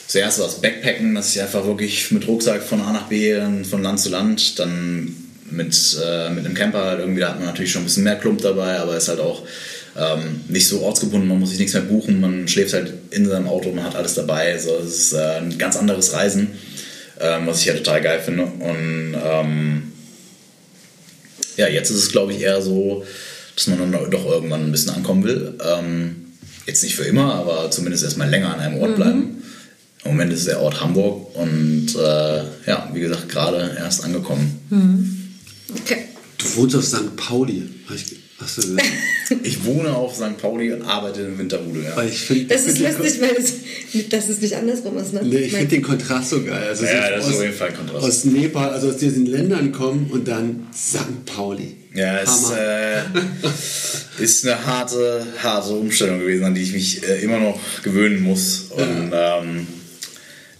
zuerst 0.07 0.39
war 0.39 0.47
das 0.47 0.61
Backpacken, 0.61 1.13
dass 1.13 1.35
ich 1.35 1.41
einfach 1.41 1.65
wirklich 1.65 2.11
mit 2.11 2.27
Rucksack 2.27 2.63
von 2.63 2.81
A 2.81 2.93
nach 2.93 3.07
B, 3.07 3.35
von 3.69 3.83
Land 3.83 3.99
zu 3.99 4.09
Land, 4.09 4.57
dann 4.59 5.15
mit, 5.51 5.97
äh, 6.03 6.29
mit 6.29 6.45
einem 6.45 6.55
Camper 6.55 6.85
halt 6.85 6.99
irgendwie, 6.99 7.21
da 7.21 7.29
hat 7.29 7.37
man 7.37 7.47
natürlich 7.47 7.71
schon 7.71 7.81
ein 7.83 7.85
bisschen 7.85 8.03
mehr 8.03 8.15
Klump 8.15 8.41
dabei, 8.41 8.79
aber 8.79 8.97
ist 8.97 9.07
halt 9.07 9.19
auch 9.19 9.43
ähm, 9.97 10.41
nicht 10.47 10.67
so 10.67 10.81
ortsgebunden, 10.81 11.27
man 11.27 11.39
muss 11.39 11.49
sich 11.49 11.59
nichts 11.59 11.73
mehr 11.73 11.83
buchen, 11.83 12.21
man 12.21 12.47
schläft 12.47 12.73
halt 12.73 12.93
in 13.11 13.27
seinem 13.27 13.47
Auto, 13.47 13.71
man 13.71 13.85
hat 13.85 13.95
alles 13.95 14.15
dabei. 14.15 14.57
So, 14.57 14.77
es 14.83 14.95
ist 14.95 15.13
äh, 15.13 15.37
ein 15.37 15.57
ganz 15.57 15.77
anderes 15.77 16.13
Reisen 16.13 16.49
ähm, 17.20 17.47
was 17.47 17.59
ich 17.59 17.65
ja 17.65 17.74
total 17.74 18.01
geil 18.01 18.20
finde. 18.20 18.43
Und 18.43 19.15
ähm, 19.24 19.91
ja, 21.57 21.67
jetzt 21.67 21.89
ist 21.89 21.97
es, 21.97 22.11
glaube 22.11 22.34
ich, 22.34 22.41
eher 22.41 22.61
so, 22.61 23.05
dass 23.55 23.67
man 23.67 23.80
dann 23.80 24.11
doch 24.11 24.26
irgendwann 24.26 24.65
ein 24.65 24.72
bisschen 24.72 24.91
ankommen 24.91 25.24
will. 25.24 25.55
Ähm, 25.63 26.34
jetzt 26.65 26.84
nicht 26.84 26.95
für 26.95 27.03
immer, 27.03 27.34
aber 27.36 27.72
zumindest 27.72 28.03
erstmal 28.03 28.30
länger 28.30 28.53
an 28.53 28.59
einem 28.59 28.80
Ort 28.80 28.91
mhm. 28.91 28.95
bleiben. 28.95 29.43
Im 30.05 30.11
Moment 30.11 30.32
ist 30.32 30.39
es 30.39 30.45
der 30.45 30.61
Ort 30.61 30.80
Hamburg 30.80 31.36
und 31.36 31.88
äh, 31.95 32.38
ja, 32.67 32.89
wie 32.93 33.01
gesagt, 33.01 33.28
gerade 33.28 33.76
erst 33.78 34.05
angekommen. 34.05 34.61
Mhm. 34.70 35.30
Okay. 35.82 36.05
Du 36.38 36.55
wohnst 36.55 36.76
auf 36.76 36.86
St. 36.86 37.15
Pauli, 37.17 37.63
habe 37.86 37.95
ich 37.95 38.18
Hast 38.39 38.57
du 38.57 38.77
ich 39.43 39.65
wohne 39.65 39.93
auf 39.93 40.15
St. 40.15 40.37
Pauli 40.37 40.71
und 40.71 40.81
arbeite 40.83 41.21
in 41.21 41.37
Winterhude. 41.37 41.83
Ja. 41.83 42.01
Ich 42.03 42.19
find, 42.19 42.49
das 42.49 42.65
ist 42.65 42.79
lustig, 42.79 43.21
weil 43.21 43.35
es, 43.37 44.09
dass 44.09 44.29
es 44.29 44.41
nicht 44.41 44.55
andersrum 44.55 44.97
ist. 44.97 45.13
Ne? 45.13 45.21
Nee, 45.23 45.37
ich 45.37 45.53
finde 45.53 45.67
den 45.67 45.81
Kontrast 45.81 46.29
so 46.29 46.41
geil. 46.41 46.67
Also 46.69 46.85
ja, 46.85 47.09
das 47.09 47.25
aus, 47.25 47.31
ist 47.31 47.35
auf 47.35 47.43
jeden 47.43 47.53
Fall 47.53 47.67
ein 47.69 47.75
Kontrast. 47.75 48.05
Aus 48.05 48.25
Nepal, 48.25 48.69
also 48.69 48.89
aus 48.89 48.97
diesen 48.97 49.25
Ländern 49.25 49.71
kommen 49.71 50.09
und 50.11 50.27
dann 50.27 50.67
St. 50.73 51.25
Pauli. 51.25 51.75
Ja, 51.93 52.19
es 52.19 52.51
äh, 52.51 53.01
ist 54.23 54.45
eine 54.45 54.65
harte, 54.65 55.25
harte 55.43 55.73
Umstellung 55.73 56.19
gewesen, 56.19 56.45
an 56.45 56.55
die 56.55 56.61
ich 56.61 56.73
mich 56.73 57.07
äh, 57.07 57.21
immer 57.21 57.39
noch 57.39 57.59
gewöhnen 57.83 58.23
muss. 58.23 58.67
Und 58.71 59.11
ja, 59.11 59.39
ähm, 59.39 59.67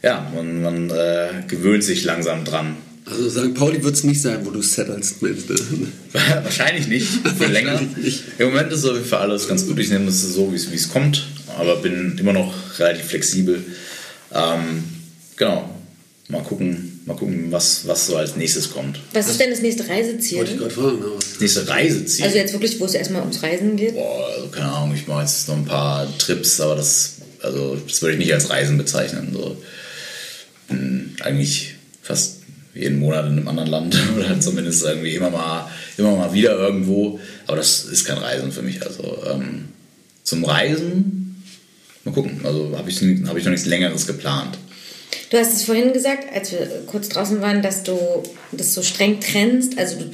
ja 0.02 0.32
man, 0.36 0.62
man 0.62 0.90
äh, 0.90 1.44
gewöhnt 1.48 1.84
sich 1.84 2.04
langsam 2.04 2.44
dran. 2.44 2.76
Also 3.10 3.30
St. 3.30 3.56
Pauli 3.56 3.84
wird 3.84 3.96
es 3.96 4.04
nicht 4.04 4.22
sein, 4.22 4.46
wo 4.46 4.52
du 4.52 4.62
settelst 4.62 5.22
mit. 5.22 5.50
Ne? 5.50 5.88
Wahrscheinlich 6.44 6.88
nicht, 6.88 7.08
für 7.38 7.48
länger. 7.48 7.82
Nicht. 7.98 8.24
Im 8.38 8.50
Moment 8.50 8.72
ist 8.72 8.84
es 8.84 9.08
Fall 9.08 9.22
alles 9.22 9.48
ganz 9.48 9.66
gut. 9.66 9.80
Ich 9.80 9.90
nehme 9.90 10.06
das 10.06 10.22
so, 10.22 10.52
wie 10.52 10.56
es 10.56 10.90
kommt, 10.90 11.26
aber 11.58 11.78
bin 11.78 12.18
immer 12.20 12.34
noch 12.34 12.54
relativ 12.78 13.06
flexibel. 13.06 13.64
Ähm, 14.34 14.84
genau, 15.36 15.70
mal 16.28 16.44
gucken, 16.44 17.02
mal 17.06 17.16
gucken 17.16 17.52
was, 17.52 17.88
was 17.88 18.08
so 18.08 18.16
als 18.16 18.36
nächstes 18.36 18.72
kommt. 18.72 19.00
Was 19.14 19.28
ist 19.28 19.40
denn 19.40 19.50
das 19.50 19.62
nächste 19.62 19.88
Reiseziel? 19.88 20.38
Wollte 20.38 20.52
ich 20.52 20.58
gerade 20.60 20.74
fragen. 20.74 21.04
Das 21.20 21.40
nächste 21.40 21.68
Reiseziel? 21.68 22.26
Also 22.26 22.38
jetzt 22.38 22.54
wirklich, 22.54 22.80
wo 22.80 22.86
es 22.86 22.94
erstmal 22.94 23.22
ums 23.22 23.42
Reisen 23.42 23.76
geht? 23.76 23.96
Boah, 23.96 24.28
also 24.36 24.48
keine 24.50 24.72
Ahnung, 24.72 24.96
ich 24.96 25.08
mache 25.08 25.22
jetzt 25.22 25.48
noch 25.48 25.58
ein 25.58 25.66
paar 25.66 26.08
Trips, 26.20 26.62
aber 26.62 26.76
das, 26.76 27.16
also, 27.42 27.76
das 27.76 28.02
würde 28.04 28.14
ich 28.14 28.20
nicht 28.20 28.34
als 28.34 28.52
Reisen 28.52 28.78
bezeichnen. 28.78 29.30
So. 29.34 29.58
Bin 30.68 31.16
eigentlich 31.22 31.76
fast 32.04 32.39
jeden 32.82 33.00
Monat 33.00 33.26
in 33.26 33.34
einem 33.34 33.48
anderen 33.48 33.70
Land 33.70 33.98
oder 34.18 34.40
zumindest 34.40 34.84
irgendwie 34.84 35.16
immer 35.16 35.30
mal, 35.30 35.70
immer 35.98 36.16
mal 36.16 36.34
wieder 36.34 36.58
irgendwo. 36.58 37.20
Aber 37.48 37.58
das 37.58 37.86
ist 37.86 38.06
kein 38.06 38.18
Reisen 38.18 38.52
für 38.52 38.62
mich. 38.62 38.82
Also 38.86 39.18
ähm, 39.30 39.70
zum 40.24 40.44
Reisen, 40.44 41.44
mal 42.04 42.14
gucken. 42.14 42.42
Also 42.44 42.78
habe 42.78 42.90
ich, 42.90 43.02
hab 43.02 43.38
ich 43.38 43.44
noch 43.44 43.52
nichts 43.52 43.66
Längeres 43.66 44.08
geplant. 44.08 44.58
Du 45.30 45.38
hast 45.38 45.54
es 45.54 45.64
vorhin 45.64 45.94
gesagt, 45.94 46.26
als 46.34 46.52
wir 46.52 46.68
kurz 46.88 47.10
draußen 47.10 47.42
waren, 47.42 47.62
dass 47.62 47.84
du 47.84 47.98
das 48.52 48.74
so 48.74 48.82
streng 48.82 49.20
trennst. 49.20 49.78
Also 49.78 50.00
du, 50.00 50.06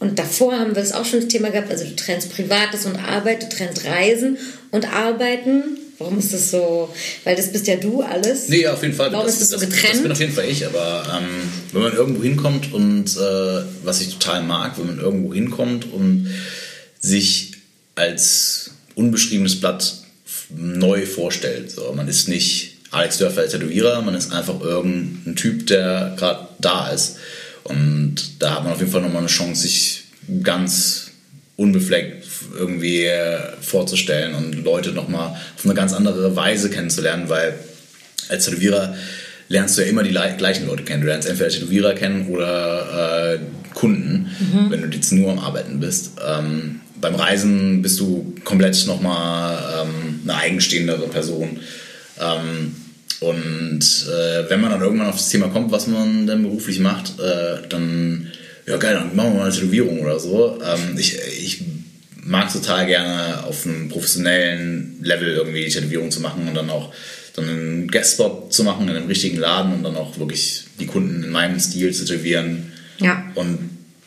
und 0.00 0.18
davor 0.18 0.58
haben 0.58 0.74
wir 0.74 0.82
das 0.82 0.92
auch 0.92 1.04
schon 1.04 1.20
das 1.20 1.28
Thema 1.28 1.50
gehabt. 1.50 1.70
Also 1.70 1.84
du 1.84 1.96
trennst 1.96 2.34
Privates 2.34 2.86
und 2.86 2.96
Arbeit, 2.96 3.42
du 3.42 3.48
trennst 3.48 3.84
Reisen 3.84 4.38
und 4.70 4.92
Arbeiten. 4.92 5.78
Warum 5.98 6.18
ist 6.18 6.32
das 6.32 6.50
so? 6.50 6.92
Weil 7.22 7.36
das 7.36 7.52
bist 7.52 7.66
ja 7.66 7.76
du 7.76 8.02
alles. 8.02 8.48
Nee, 8.48 8.66
auf 8.66 8.82
jeden 8.82 8.94
Fall. 8.94 9.12
Warum 9.12 9.26
das, 9.26 9.40
ist 9.40 9.52
das 9.52 9.60
so 9.60 9.66
das, 9.66 9.74
getrennt? 9.74 9.94
Das 9.94 10.02
bin 10.02 10.12
auf 10.12 10.20
jeden 10.20 10.32
Fall 10.32 10.48
ich, 10.48 10.66
aber 10.66 11.04
ähm, 11.18 11.50
wenn 11.72 11.82
man 11.82 11.92
irgendwo 11.92 12.22
hinkommt 12.22 12.72
und 12.72 13.16
äh, 13.16 13.62
was 13.84 14.00
ich 14.00 14.14
total 14.14 14.42
mag, 14.42 14.78
wenn 14.78 14.86
man 14.86 14.98
irgendwo 14.98 15.32
hinkommt 15.32 15.92
und 15.92 16.30
sich 17.00 17.52
als 17.94 18.70
unbeschriebenes 18.94 19.60
Blatt 19.60 19.94
neu 20.50 21.06
vorstellt. 21.06 21.70
So, 21.70 21.92
man 21.94 22.08
ist 22.08 22.28
nicht 22.28 22.76
Alex 22.90 23.18
Dörfer 23.18 23.42
als 23.42 23.52
Tätowierer, 23.52 24.02
man 24.02 24.14
ist 24.14 24.32
einfach 24.32 24.60
irgendein 24.60 25.36
Typ, 25.36 25.66
der 25.66 26.14
gerade 26.16 26.48
da 26.58 26.90
ist. 26.90 27.16
Und 27.64 28.16
da 28.40 28.56
hat 28.56 28.64
man 28.64 28.72
auf 28.72 28.80
jeden 28.80 28.92
Fall 28.92 29.02
nochmal 29.02 29.18
eine 29.18 29.28
Chance, 29.28 29.62
sich 29.62 30.04
ganz 30.42 31.10
unbefleckt 31.56 32.26
irgendwie 32.58 33.04
äh, 33.04 33.38
vorzustellen 33.60 34.34
und 34.34 34.64
Leute 34.64 34.92
nochmal 34.92 35.36
auf 35.56 35.64
eine 35.64 35.74
ganz 35.74 35.92
andere 35.92 36.34
Weise 36.34 36.70
kennenzulernen, 36.70 37.28
weil 37.28 37.54
als 38.28 38.46
Tätowierer 38.46 38.94
lernst 39.48 39.76
du 39.76 39.82
ja 39.82 39.88
immer 39.88 40.02
die 40.02 40.10
gleichen 40.10 40.66
Leute 40.66 40.82
kennen. 40.82 41.02
Du 41.02 41.08
lernst 41.08 41.28
entweder 41.28 41.50
Tätowierer 41.50 41.94
kennen 41.94 42.28
oder 42.28 43.34
äh, 43.34 43.38
Kunden, 43.74 44.30
mhm. 44.40 44.70
wenn 44.70 44.82
du 44.82 44.96
jetzt 44.96 45.12
nur 45.12 45.30
am 45.30 45.38
Arbeiten 45.38 45.80
bist. 45.80 46.12
Ähm, 46.26 46.80
beim 47.00 47.14
Reisen 47.14 47.82
bist 47.82 48.00
du 48.00 48.34
komplett 48.44 48.86
nochmal 48.86 49.58
ähm, 49.82 50.20
eine 50.24 50.36
eigenstehendere 50.36 51.06
Person. 51.08 51.60
Ähm, 52.20 52.74
und 53.20 53.80
äh, 53.80 54.50
wenn 54.50 54.60
man 54.60 54.70
dann 54.70 54.80
irgendwann 54.80 55.08
auf 55.08 55.16
das 55.16 55.28
Thema 55.28 55.48
kommt, 55.48 55.70
was 55.70 55.86
man 55.86 56.26
dann 56.26 56.42
beruflich 56.42 56.80
macht, 56.80 57.18
äh, 57.20 57.68
dann 57.68 58.30
ja 58.66 58.76
geil, 58.76 58.94
dann 58.94 59.14
machen 59.14 59.32
wir 59.32 59.40
mal 59.40 59.46
eine 59.46 59.54
Tätowierung 59.54 60.00
oder 60.00 60.18
so. 60.18 60.58
Ähm, 60.64 60.96
ich, 60.98 61.16
ich 61.38 61.62
mag 62.22 62.52
total 62.52 62.86
gerne 62.86 63.44
auf 63.44 63.66
einem 63.66 63.88
professionellen 63.88 64.98
Level 65.02 65.28
irgendwie 65.28 65.64
die 65.64 65.70
Tätowierung 65.70 66.10
zu 66.10 66.20
machen 66.20 66.48
und 66.48 66.54
dann 66.54 66.70
auch 66.70 66.92
dann 67.34 67.48
einen 67.48 67.88
Guestspot 67.88 68.52
zu 68.52 68.62
machen 68.62 68.88
in 68.88 68.96
einem 68.96 69.08
richtigen 69.08 69.38
Laden 69.38 69.74
und 69.74 69.82
dann 69.82 69.96
auch 69.96 70.18
wirklich 70.18 70.64
die 70.78 70.86
Kunden 70.86 71.24
in 71.24 71.30
meinem 71.30 71.58
Stil 71.58 71.92
zu 71.92 72.04
tätowieren. 72.04 72.72
Ja. 72.98 73.24
Und 73.34 73.58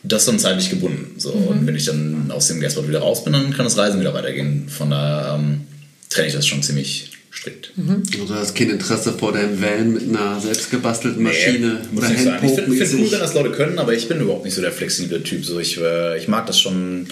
das 0.02 0.24
dann 0.24 0.38
zeitlich 0.38 0.70
gebunden. 0.70 1.18
So. 1.18 1.34
Mhm. 1.34 1.46
Und 1.46 1.66
wenn 1.66 1.76
ich 1.76 1.84
dann 1.84 2.30
aus 2.30 2.48
dem 2.48 2.60
Guestspot 2.60 2.88
wieder 2.88 3.00
raus 3.00 3.24
bin, 3.24 3.34
dann 3.34 3.52
kann 3.52 3.64
das 3.64 3.76
Reisen 3.76 4.00
wieder 4.00 4.14
weitergehen. 4.14 4.68
Von 4.68 4.90
daher 4.90 5.34
ähm, 5.38 5.62
trenne 6.08 6.28
ich 6.28 6.34
das 6.34 6.46
schon 6.46 6.62
ziemlich 6.62 7.10
strikt. 7.38 7.72
Mhm. 7.76 8.02
Also 8.12 8.34
du 8.34 8.34
hast 8.34 8.54
kein 8.54 8.70
Interesse 8.70 9.12
vor 9.12 9.32
deinen 9.32 9.60
Wellen 9.60 9.94
mit 9.94 10.08
einer 10.08 10.40
selbstgebastelten 10.40 11.22
Maschine 11.22 11.80
nee, 11.92 12.00
Handpoke 12.00 12.46
Ich 12.46 12.54
finde 12.54 12.86
find 12.86 13.02
cool, 13.02 13.12
wenn 13.12 13.20
das 13.20 13.34
Leute 13.34 13.52
können, 13.52 13.78
aber 13.78 13.94
ich 13.94 14.08
bin 14.08 14.20
überhaupt 14.20 14.44
nicht 14.44 14.54
so 14.54 14.60
der 14.60 14.72
flexible 14.72 15.22
Typ. 15.22 15.44
So, 15.44 15.60
ich, 15.60 15.80
äh, 15.80 16.18
ich 16.18 16.28
mag 16.28 16.46
das 16.46 16.60
schon, 16.60 17.06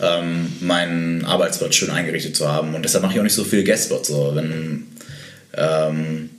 ähm, 0.00 0.52
meinen 0.60 1.24
Arbeitsplatz 1.24 1.74
schön 1.74 1.90
eingerichtet 1.90 2.36
zu 2.36 2.48
haben 2.48 2.74
und 2.74 2.84
deshalb 2.84 3.02
mache 3.02 3.14
ich 3.14 3.18
auch 3.18 3.24
nicht 3.24 3.34
so 3.34 3.44
viel 3.44 3.64
Guestspot. 3.64 4.06
So, 4.06 4.32
wenn, 4.34 4.86
ähm, 5.54 6.30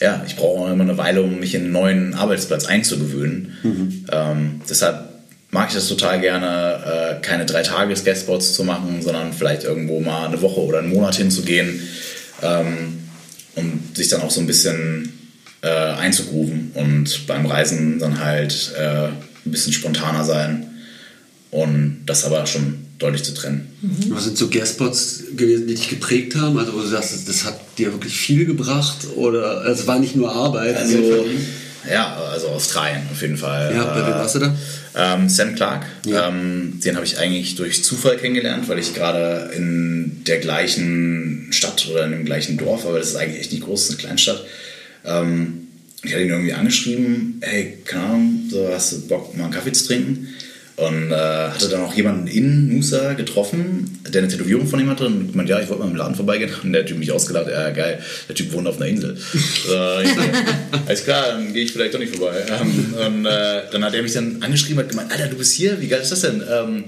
ja, 0.00 0.24
ich 0.26 0.36
brauche 0.36 0.72
immer 0.72 0.84
eine 0.84 0.98
Weile, 0.98 1.22
um 1.22 1.38
mich 1.38 1.54
in 1.54 1.62
einen 1.62 1.72
neuen 1.72 2.14
Arbeitsplatz 2.14 2.66
einzugewöhnen. 2.66 3.56
Mhm. 3.62 4.06
Ähm, 4.10 4.60
deshalb 4.68 5.08
mag 5.50 5.68
ich 5.68 5.74
das 5.76 5.86
total 5.86 6.20
gerne, 6.20 7.18
äh, 7.18 7.22
keine 7.22 7.46
drei 7.46 7.62
Tages 7.62 8.04
Guestspots 8.04 8.54
zu 8.54 8.64
machen, 8.64 9.02
sondern 9.02 9.32
vielleicht 9.32 9.62
irgendwo 9.62 10.00
mal 10.00 10.26
eine 10.26 10.42
Woche 10.42 10.60
oder 10.60 10.78
einen 10.78 10.90
Monat 10.90 11.14
hinzugehen 11.14 11.80
ähm, 12.42 12.98
und 13.54 13.96
sich 13.96 14.08
dann 14.08 14.22
auch 14.22 14.30
so 14.30 14.40
ein 14.40 14.46
bisschen 14.46 15.12
äh, 15.62 15.68
einzugrooven 15.68 16.72
und 16.74 17.26
beim 17.26 17.46
Reisen 17.46 17.98
dann 17.98 18.20
halt 18.20 18.72
äh, 18.78 19.06
ein 19.08 19.16
bisschen 19.44 19.72
spontaner 19.72 20.24
sein 20.24 20.66
und 21.50 22.02
das 22.06 22.24
aber 22.24 22.46
schon 22.46 22.84
deutlich 22.98 23.24
zu 23.24 23.34
trennen. 23.34 23.72
Mhm. 23.80 24.14
Was 24.14 24.24
sind 24.24 24.38
so 24.38 24.48
Guestspots 24.48 25.24
gewesen, 25.36 25.66
die 25.66 25.74
dich 25.74 25.88
geprägt 25.88 26.36
haben? 26.36 26.58
Also 26.58 26.74
wo 26.74 26.80
du 26.80 26.86
sagst, 26.86 27.28
das 27.28 27.44
hat 27.44 27.58
dir 27.78 27.92
wirklich 27.92 28.16
viel 28.16 28.44
gebracht 28.44 29.06
oder 29.16 29.64
es 29.66 29.86
war 29.86 29.98
nicht 29.98 30.16
nur 30.16 30.32
Arbeit? 30.32 30.76
Also, 30.76 30.98
ja, 31.90 32.16
also 32.32 32.48
Australien 32.48 33.02
auf 33.12 33.20
jeden 33.20 33.36
Fall. 33.36 33.74
Ja, 33.74 33.84
bei 33.84 34.06
wem 34.06 34.14
warst 34.14 34.36
du 34.36 34.38
da? 34.40 34.56
Ähm, 34.96 35.28
Sam 35.28 35.54
Clark. 35.54 35.86
Ja. 36.06 36.28
Ähm, 36.28 36.80
den 36.84 36.94
habe 36.94 37.04
ich 37.04 37.18
eigentlich 37.18 37.56
durch 37.56 37.82
Zufall 37.82 38.16
kennengelernt, 38.16 38.68
weil 38.68 38.78
ich 38.78 38.94
gerade 38.94 39.52
in 39.54 40.22
der 40.26 40.38
gleichen 40.38 41.48
Stadt 41.50 41.88
oder 41.90 42.04
in 42.04 42.12
dem 42.12 42.24
gleichen 42.24 42.56
Dorf, 42.56 42.86
aber 42.86 42.98
das 42.98 43.08
ist 43.08 43.16
eigentlich 43.16 43.40
echt 43.40 43.52
nicht 43.52 43.64
groß, 43.64 43.80
das 43.80 43.88
ist 43.88 43.98
eine 43.98 44.06
Kleinstadt. 44.06 44.44
Ähm, 45.04 45.68
ich 46.02 46.12
hatte 46.12 46.22
ihn 46.22 46.30
irgendwie 46.30 46.52
angeschrieben, 46.52 47.40
hey, 47.40 47.78
keine 47.84 48.04
Ahnung, 48.04 48.48
so 48.50 48.68
hast 48.70 48.92
du 48.92 49.08
Bock, 49.08 49.36
mal 49.36 49.44
einen 49.44 49.52
Kaffee 49.52 49.72
zu 49.72 49.86
trinken? 49.86 50.28
Und 50.76 51.12
äh, 51.12 51.14
hatte 51.14 51.68
dann 51.68 51.82
auch 51.82 51.94
jemanden 51.94 52.26
in 52.26 52.68
Musa 52.74 53.12
getroffen, 53.12 54.00
der 54.08 54.22
eine 54.22 54.30
Tätowierung 54.30 54.66
von 54.66 54.80
ihm 54.80 54.90
hatte 54.90 55.06
und 55.06 55.32
meinte, 55.34 55.52
ja, 55.52 55.60
ich 55.60 55.68
wollte 55.68 55.84
mal 55.84 55.88
im 55.88 55.94
Laden 55.94 56.16
vorbeigehen. 56.16 56.50
Und 56.64 56.72
der 56.72 56.84
Typ 56.84 56.98
mich 56.98 57.12
ausgelacht, 57.12 57.46
ja 57.48 57.70
geil, 57.70 58.00
der 58.28 58.34
Typ 58.34 58.52
wohnt 58.52 58.66
auf 58.66 58.76
einer 58.76 58.86
Insel. 58.86 59.16
äh, 59.70 60.04
alles 60.86 61.04
klar, 61.04 61.28
dann 61.28 61.52
gehe 61.52 61.64
ich 61.64 61.72
vielleicht 61.72 61.94
doch 61.94 62.00
nicht 62.00 62.16
vorbei. 62.16 62.44
Ähm, 62.60 62.94
und 63.06 63.26
äh, 63.26 63.62
dann 63.70 63.84
hat 63.84 63.94
er 63.94 64.02
mich 64.02 64.14
dann 64.14 64.42
angeschrieben 64.42 64.82
und 64.82 64.88
gemeint, 64.88 65.12
Alter, 65.12 65.28
du 65.28 65.36
bist 65.36 65.54
hier, 65.54 65.80
wie 65.80 65.86
geil 65.86 66.00
ist 66.00 66.10
das 66.10 66.22
denn? 66.22 66.42
Ähm, 66.50 66.84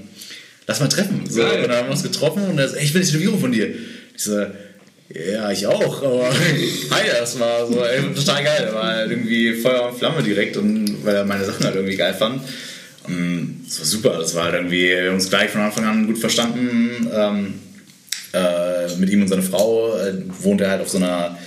lass 0.65 0.81
mal 0.81 0.89
treffen. 0.89 1.21
So, 1.29 1.43
und 1.43 1.49
dann 1.49 1.71
haben 1.71 1.87
wir 1.87 1.91
uns 1.91 2.03
getroffen 2.03 2.43
und 2.43 2.59
er 2.59 2.67
so, 2.67 2.75
ich 2.75 2.93
will 2.93 3.01
eine 3.01 3.09
Tätowierung 3.09 3.39
von 3.39 3.53
dir. 3.53 3.69
Ich 3.69 4.23
so, 4.23 4.45
ja, 5.31 5.49
ich 5.49 5.65
auch, 5.65 6.03
aber 6.03 6.29
hi 6.91 7.07
erstmal, 7.07 7.65
so, 7.65 7.81
ey, 7.85 8.01
total 8.13 8.43
geil. 8.43 8.69
War 8.73 8.83
halt 8.83 9.11
irgendwie 9.11 9.53
Feuer 9.53 9.87
und 9.87 9.97
Flamme 9.97 10.21
direkt 10.23 10.57
und 10.57 11.05
weil 11.05 11.15
er 11.15 11.23
meine 11.23 11.45
Sachen 11.45 11.63
halt 11.63 11.75
irgendwie 11.75 11.95
geil 11.95 12.13
fand. 12.13 12.41
Und 13.07 13.63
das 13.65 13.79
war 13.79 13.85
super, 13.85 14.17
das 14.19 14.35
war 14.35 14.45
halt 14.45 14.55
irgendwie, 14.55 14.89
wir 14.89 15.07
haben 15.07 15.15
uns 15.15 15.29
gleich 15.29 15.49
von 15.49 15.61
Anfang 15.61 15.85
an 15.85 16.07
gut 16.07 16.17
verstanden. 16.17 17.09
Ähm, 17.13 17.53
äh, 18.33 18.95
mit 18.97 19.09
ihm 19.09 19.21
und 19.21 19.27
seiner 19.27 19.41
Frau 19.41 19.95
äh, 19.97 20.13
wohnt 20.41 20.61
er 20.61 20.71
halt 20.71 20.81
auf 20.81 20.89
so 20.89 20.97
einer 20.97 21.37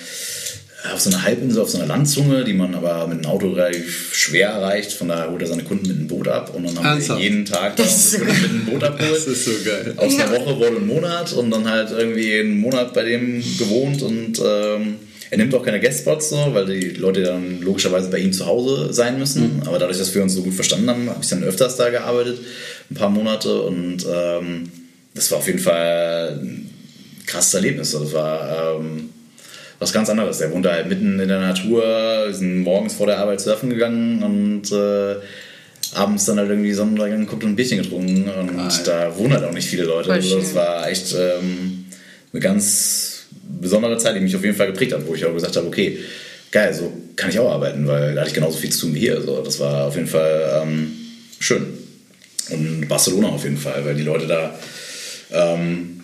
auf 0.94 1.00
so 1.00 1.10
einer 1.10 1.22
Halbinsel, 1.22 1.62
auf 1.62 1.68
so 1.68 1.78
einer 1.78 1.86
Landzunge, 1.86 2.44
die 2.44 2.54
man 2.54 2.74
aber 2.74 3.06
mit 3.06 3.18
einem 3.18 3.26
Auto 3.26 3.50
relativ 3.50 4.14
schwer 4.14 4.48
erreicht. 4.48 4.92
Von 4.92 5.08
daher 5.08 5.30
holt 5.30 5.42
er 5.42 5.48
seine 5.48 5.62
Kunden 5.62 5.86
mit 5.86 5.96
einem 5.96 6.08
Boot 6.08 6.28
ab 6.28 6.54
und 6.54 6.64
dann 6.64 6.78
haben 6.78 6.86
Ernsthaft? 6.86 7.20
wir 7.20 7.28
jeden 7.28 7.44
Tag 7.44 7.76
das 7.76 8.16
Kunden 8.16 8.40
mit 8.40 8.50
einem 8.50 8.64
Boot 8.64 8.84
abgeholt. 8.84 9.16
Das 9.16 9.26
ist 9.26 9.44
so 9.44 9.50
geil. 9.64 9.94
Aus 9.96 10.18
einer 10.18 10.30
Woche 10.30 10.58
wurde 10.58 10.76
ein 10.76 10.86
Monat 10.86 11.32
und 11.34 11.50
dann 11.50 11.68
halt 11.68 11.90
irgendwie 11.90 12.40
einen 12.40 12.58
Monat 12.60 12.94
bei 12.94 13.04
dem 13.04 13.42
gewohnt 13.58 14.02
und 14.02 14.40
ähm, 14.44 14.96
er 15.30 15.38
nimmt 15.38 15.54
auch 15.54 15.64
keine 15.64 15.80
Guestspots 15.80 16.30
so, 16.30 16.54
weil 16.54 16.66
die 16.66 16.90
Leute 16.90 17.22
dann 17.22 17.60
logischerweise 17.60 18.10
bei 18.10 18.18
ihm 18.18 18.32
zu 18.32 18.46
Hause 18.46 18.92
sein 18.92 19.18
müssen. 19.18 19.58
Mhm. 19.58 19.62
Aber 19.66 19.78
dadurch, 19.78 19.98
dass 19.98 20.14
wir 20.14 20.22
uns 20.22 20.34
so 20.34 20.42
gut 20.42 20.54
verstanden 20.54 20.90
haben, 20.90 21.08
habe 21.08 21.20
ich 21.22 21.28
dann 21.28 21.44
öfters 21.44 21.76
da 21.76 21.88
gearbeitet, 21.88 22.38
ein 22.90 22.94
paar 22.96 23.10
Monate. 23.10 23.62
Und 23.62 24.04
ähm, 24.12 24.70
das 25.14 25.30
war 25.30 25.38
auf 25.38 25.46
jeden 25.46 25.60
Fall 25.60 26.40
ein 26.42 26.70
krasses 27.26 27.54
Erlebnis. 27.54 27.92
Das 27.92 28.12
war 28.12 28.76
ähm, 28.80 29.10
was 29.78 29.92
ganz 29.92 30.10
anderes. 30.10 30.40
Er 30.40 30.50
wohnte 30.50 30.72
halt 30.72 30.88
mitten 30.88 31.20
in 31.20 31.28
der 31.28 31.40
Natur, 31.40 31.82
wir 32.26 32.34
sind 32.34 32.58
morgens 32.58 32.94
vor 32.94 33.06
der 33.06 33.18
Arbeit 33.18 33.40
surfen 33.40 33.70
gegangen 33.70 34.22
und 34.24 34.72
äh, 34.72 35.14
abends 35.94 36.24
dann 36.24 36.38
halt 36.38 36.50
irgendwie 36.50 36.72
Sonnenuntergang 36.72 37.20
geguckt 37.20 37.44
und 37.44 37.50
ein 37.50 37.56
Bierchen 37.56 37.78
getrunken. 37.78 38.28
Und 38.28 38.56
Geil. 38.56 38.80
da 38.84 39.16
wohnen 39.16 39.32
halt 39.32 39.44
auch 39.44 39.52
nicht 39.52 39.68
viele 39.68 39.84
Leute. 39.84 40.12
Also 40.12 40.40
das 40.40 40.56
war 40.56 40.88
echt 40.88 41.14
ähm, 41.14 41.84
eine 42.32 42.40
ganz 42.40 43.19
besondere 43.60 43.98
Zeit, 43.98 44.16
die 44.16 44.20
mich 44.20 44.36
auf 44.36 44.44
jeden 44.44 44.56
Fall 44.56 44.68
geprägt 44.68 44.92
hat, 44.92 45.06
wo 45.06 45.14
ich 45.14 45.24
auch 45.24 45.34
gesagt 45.34 45.56
habe, 45.56 45.66
okay, 45.66 45.98
geil, 46.50 46.74
so 46.74 46.92
kann 47.16 47.30
ich 47.30 47.38
auch 47.38 47.50
arbeiten, 47.50 47.86
weil 47.86 48.14
da 48.14 48.20
hatte 48.20 48.30
ich 48.30 48.34
genauso 48.34 48.58
viel 48.58 48.70
zu 48.70 48.86
tun 48.86 48.94
wie 48.94 49.00
hier. 49.00 49.20
So, 49.20 49.40
das 49.42 49.60
war 49.60 49.86
auf 49.86 49.96
jeden 49.96 50.08
Fall 50.08 50.62
ähm, 50.62 50.92
schön. 51.38 51.66
Und 52.50 52.88
Barcelona 52.88 53.28
auf 53.28 53.44
jeden 53.44 53.56
Fall, 53.56 53.84
weil 53.84 53.94
die 53.94 54.02
Leute 54.02 54.26
da, 54.26 54.58
ähm, 55.32 56.00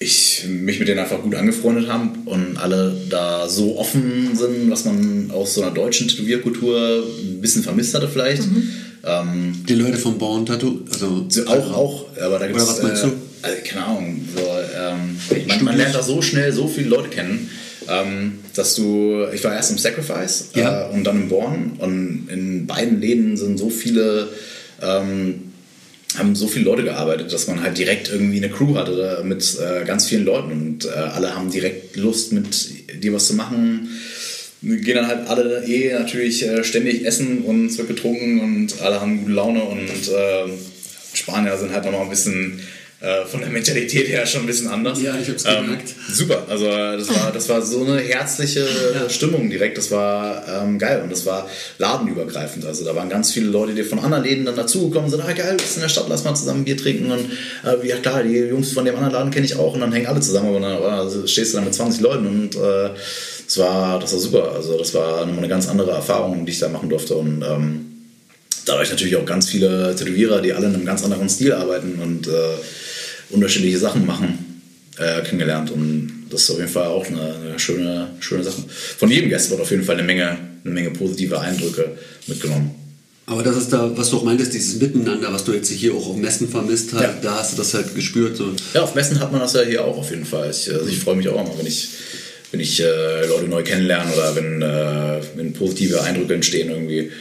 ich 0.00 0.44
mich 0.48 0.80
mit 0.80 0.88
denen 0.88 0.98
einfach 0.98 1.22
gut 1.22 1.34
angefreundet 1.36 1.88
haben 1.88 2.24
und 2.24 2.56
alle 2.56 2.92
da 3.08 3.48
so 3.48 3.78
offen 3.78 4.34
sind, 4.34 4.68
was 4.68 4.84
man 4.84 5.30
aus 5.30 5.54
so 5.54 5.62
einer 5.62 5.70
deutschen 5.70 6.08
Tätowierkultur 6.08 7.04
ein 7.06 7.40
bisschen 7.40 7.62
vermisst 7.62 7.94
hatte 7.94 8.08
vielleicht. 8.08 8.42
Mhm. 8.42 8.68
Ähm, 9.04 9.64
die 9.68 9.74
Leute 9.74 9.98
vom 9.98 10.18
Born 10.18 10.46
Tattoo, 10.46 10.80
also 10.92 11.26
auch, 11.46 11.72
auch, 11.72 12.06
aber 12.20 12.38
da 12.38 12.46
gibt 12.46 12.58
es. 12.58 12.68
was 12.68 12.82
meinst 12.82 13.04
du? 13.04 13.12
Äh, 13.42 13.46
also, 13.46 13.62
keine 13.64 13.84
Ahnung, 13.84 14.28
so, 14.34 14.40
ähm, 14.40 15.46
man, 15.46 15.64
man, 15.64 15.76
lernt 15.76 15.94
da 15.94 16.02
so 16.02 16.22
schnell 16.22 16.52
so 16.52 16.68
viele 16.68 16.88
Leute 16.88 17.08
kennen, 17.08 17.50
ähm, 17.88 18.40
dass 18.54 18.74
du, 18.74 19.26
ich 19.32 19.42
war 19.44 19.54
erst 19.54 19.70
im 19.70 19.78
Sacrifice 19.78 20.50
ja. 20.54 20.88
äh, 20.88 20.94
und 20.94 21.04
dann 21.04 21.22
im 21.22 21.28
Born 21.28 21.72
und 21.78 22.28
in 22.30 22.66
beiden 22.66 23.00
Läden 23.00 23.36
sind 23.36 23.58
so 23.58 23.70
viele, 23.70 24.28
ähm, 24.80 25.52
haben 26.16 26.34
so 26.36 26.46
viele 26.46 26.66
Leute 26.66 26.84
gearbeitet, 26.84 27.32
dass 27.32 27.48
man 27.48 27.62
halt 27.62 27.78
direkt 27.78 28.10
irgendwie 28.10 28.36
eine 28.36 28.50
Crew 28.50 28.76
hatte 28.76 29.22
mit 29.24 29.58
äh, 29.58 29.84
ganz 29.84 30.06
vielen 30.06 30.24
Leuten 30.24 30.52
und 30.52 30.84
äh, 30.84 30.90
alle 30.90 31.34
haben 31.34 31.50
direkt 31.50 31.96
Lust 31.96 32.32
mit 32.32 33.02
dir 33.02 33.12
was 33.12 33.26
zu 33.26 33.34
machen 33.34 33.88
gehen 34.62 34.94
dann 34.94 35.08
halt 35.08 35.28
alle 35.28 35.64
eh 35.66 35.92
natürlich 35.92 36.46
äh, 36.46 36.62
ständig 36.62 37.04
essen 37.04 37.42
und 37.42 37.66
es 37.66 37.78
wird 37.78 37.88
getrunken 37.88 38.40
und 38.40 38.80
alle 38.80 39.00
haben 39.00 39.18
gute 39.18 39.32
Laune 39.32 39.62
und 39.62 39.80
äh, 39.80 40.48
Spanier 41.14 41.58
sind 41.58 41.72
halt 41.72 41.84
noch 41.90 42.00
ein 42.00 42.10
bisschen 42.10 42.60
äh, 43.02 43.26
von 43.26 43.40
der 43.40 43.50
Mentalität 43.50 44.06
her 44.06 44.24
schon 44.26 44.42
ein 44.42 44.46
bisschen 44.46 44.68
anders. 44.68 45.02
Ja, 45.02 45.16
ich 45.20 45.28
hab's 45.28 45.44
ähm, 45.44 45.64
gemerkt. 45.64 45.92
Super, 46.08 46.46
also 46.48 46.66
das 46.66 47.08
war, 47.08 47.32
das 47.32 47.48
war 47.48 47.60
so 47.60 47.84
eine 47.84 48.00
herzliche 48.00 48.60
ja. 48.94 49.10
Stimmung 49.10 49.50
direkt, 49.50 49.76
das 49.76 49.90
war 49.90 50.44
ähm, 50.48 50.78
geil 50.78 51.02
und 51.02 51.10
das 51.10 51.26
war 51.26 51.48
ladenübergreifend. 51.78 52.64
Also 52.64 52.84
da 52.84 52.94
waren 52.94 53.08
ganz 53.08 53.32
viele 53.32 53.48
Leute, 53.48 53.74
die 53.74 53.82
von 53.82 53.98
anderen 53.98 54.22
Läden 54.22 54.44
dann 54.44 54.54
dazugekommen 54.54 55.10
sind, 55.10 55.20
ah 55.20 55.32
geil, 55.32 55.56
du 55.56 55.64
bist 55.64 55.74
in 55.74 55.82
der 55.82 55.88
Stadt, 55.88 56.06
lass 56.08 56.22
mal 56.22 56.36
zusammen 56.36 56.64
Bier 56.64 56.76
trinken 56.76 57.10
und 57.10 57.30
äh, 57.64 57.84
ja 57.88 57.96
klar, 57.96 58.22
die 58.22 58.36
Jungs 58.36 58.72
von 58.72 58.84
dem 58.84 58.94
anderen 58.94 59.12
Laden 59.12 59.30
kenne 59.32 59.46
ich 59.46 59.56
auch 59.56 59.74
und 59.74 59.80
dann 59.80 59.92
hängen 59.92 60.06
alle 60.06 60.20
zusammen, 60.20 60.50
aber 60.50 60.60
dann 60.60 61.00
also, 61.00 61.26
stehst 61.26 61.52
du 61.52 61.56
dann 61.56 61.64
mit 61.64 61.74
20 61.74 62.00
Leuten 62.02 62.26
und 62.28 62.54
äh, 62.54 62.90
das 63.46 63.58
war, 63.58 63.98
das 63.98 64.12
war 64.12 64.20
super. 64.20 64.52
Also 64.52 64.78
das 64.78 64.94
war 64.94 65.26
eine 65.26 65.48
ganz 65.48 65.68
andere 65.68 65.90
Erfahrung, 65.90 66.46
die 66.46 66.52
ich 66.52 66.60
da 66.60 66.68
machen 66.68 66.88
durfte 66.88 67.16
und 67.16 67.42
ähm, 67.42 67.86
dadurch 68.64 68.90
natürlich 68.90 69.16
auch 69.16 69.26
ganz 69.26 69.48
viele 69.48 69.94
Tätowierer, 69.96 70.40
die 70.40 70.52
alle 70.52 70.68
in 70.68 70.74
einem 70.74 70.86
ganz 70.86 71.02
anderen 71.02 71.28
Stil 71.28 71.52
arbeiten 71.52 71.98
und 72.00 72.28
äh, 72.28 72.30
unterschiedliche 73.32 73.78
Sachen 73.78 74.06
machen, 74.06 74.62
äh, 74.98 75.22
kennengelernt. 75.22 75.70
Und 75.70 76.26
das 76.30 76.42
ist 76.42 76.50
auf 76.50 76.58
jeden 76.58 76.70
Fall 76.70 76.86
auch 76.86 77.06
eine, 77.06 77.34
eine, 77.34 77.58
schöne, 77.58 78.10
schöne 78.20 78.44
Sache. 78.44 78.62
Von 78.98 79.10
jedem 79.10 79.30
Gast 79.30 79.50
wird 79.50 79.60
auf 79.60 79.70
jeden 79.70 79.84
Fall 79.84 79.96
eine 79.96 80.04
Menge, 80.04 80.38
eine 80.64 80.74
Menge 80.74 80.90
positive 80.90 81.38
Eindrücke 81.40 81.96
mitgenommen. 82.26 82.74
Aber 83.26 83.42
das 83.42 83.56
ist 83.56 83.72
da, 83.72 83.90
was 83.96 84.10
du 84.10 84.18
auch 84.18 84.24
meintest, 84.24 84.52
dieses 84.52 84.80
Miteinander, 84.80 85.32
was 85.32 85.44
du 85.44 85.52
jetzt 85.52 85.70
hier 85.70 85.94
auch 85.94 86.08
auf 86.08 86.16
Messen 86.16 86.48
vermisst 86.48 86.92
hast, 86.92 87.02
ja. 87.02 87.14
da 87.22 87.38
hast 87.38 87.52
du 87.52 87.56
das 87.56 87.72
halt 87.72 87.94
gespürt. 87.94 88.36
So. 88.36 88.52
Ja, 88.74 88.82
auf 88.82 88.94
Messen 88.94 89.20
hat 89.20 89.30
man 89.30 89.40
das 89.40 89.54
ja 89.54 89.62
hier 89.62 89.84
auch 89.84 89.96
auf 89.96 90.10
jeden 90.10 90.24
Fall. 90.24 90.50
Ich, 90.50 90.72
also 90.72 90.86
ich 90.88 90.98
freue 90.98 91.16
mich 91.16 91.28
auch 91.28 91.40
immer, 91.40 91.56
wenn 91.56 91.66
ich, 91.66 91.88
wenn 92.50 92.60
ich 92.60 92.80
äh, 92.80 93.26
Leute 93.26 93.48
neu 93.48 93.62
kennenlerne 93.62 94.12
oder 94.12 94.34
wenn, 94.34 94.60
äh, 94.60 95.20
wenn 95.36 95.52
positive 95.52 96.02
Eindrücke 96.02 96.34
entstehen 96.34 96.70
irgendwie. 96.70 97.12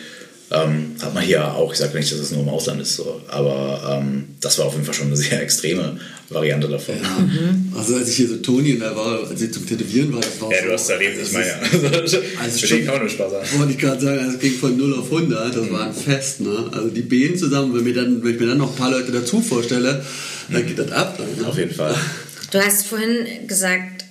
Ähm, 0.53 0.95
hat 1.01 1.13
man 1.13 1.23
hier 1.23 1.53
auch, 1.53 1.71
ich 1.71 1.79
sage 1.79 1.97
nicht, 1.97 2.11
dass 2.11 2.19
es 2.19 2.31
nur 2.31 2.41
im 2.41 2.49
Ausland 2.49 2.81
ist, 2.81 2.97
so, 2.97 3.21
aber 3.29 4.01
ähm, 4.01 4.25
das 4.41 4.59
war 4.59 4.65
auf 4.65 4.73
jeden 4.73 4.83
Fall 4.83 4.93
schon 4.93 5.07
eine 5.07 5.15
sehr 5.15 5.41
extreme 5.41 5.97
Variante 6.27 6.67
davon. 6.67 6.95
Ja. 7.01 7.19
Mhm. 7.19 7.71
Also 7.77 7.95
als 7.95 8.09
ich 8.09 8.17
hier 8.17 8.27
so 8.27 8.35
Toni 8.35 8.77
da 8.77 8.93
war, 8.93 9.29
als 9.29 9.41
ich 9.41 9.53
zum 9.53 9.65
Tätowieren 9.65 10.11
war, 10.11 10.19
das 10.19 10.41
war 10.41 10.51
Ja, 10.51 10.59
so, 10.59 10.67
du 10.67 10.73
hast 10.73 10.89
erlebt, 10.89 11.17
ich 11.23 11.31
meine 11.31 11.47
ja. 11.47 11.55
Also, 12.01 12.17
also 12.41 12.67
schon, 12.67 12.89
auch 12.89 12.99
nur 12.99 13.07
Spaß 13.07 13.33
an. 13.33 13.59
Wollte 13.59 13.71
ich 13.71 13.77
gerade 13.77 14.01
sagen, 14.01 14.29
es 14.29 14.39
ging 14.39 14.53
von 14.55 14.75
0 14.75 14.99
auf 14.99 15.05
100, 15.05 15.55
das 15.55 15.65
mhm. 15.65 15.71
war 15.71 15.85
ein 15.85 15.93
Fest, 15.93 16.41
ne? 16.41 16.69
Also 16.73 16.89
die 16.89 17.01
Bänen 17.01 17.37
zusammen, 17.37 17.73
wenn, 17.73 17.85
mir 17.85 17.93
dann, 17.93 18.21
wenn 18.21 18.33
ich 18.33 18.39
mir 18.39 18.47
dann 18.47 18.57
noch 18.57 18.71
ein 18.71 18.77
paar 18.77 18.91
Leute 18.91 19.13
dazu 19.13 19.41
vorstelle, 19.41 20.03
dann 20.49 20.63
mhm. 20.63 20.67
geht 20.67 20.79
das 20.79 20.91
ab. 20.91 21.17
Ne? 21.17 21.47
Auf 21.47 21.57
jeden 21.57 21.73
Fall. 21.73 21.95
Du 22.51 22.59
hast 22.59 22.87
vorhin 22.87 23.47
gesagt, 23.47 24.03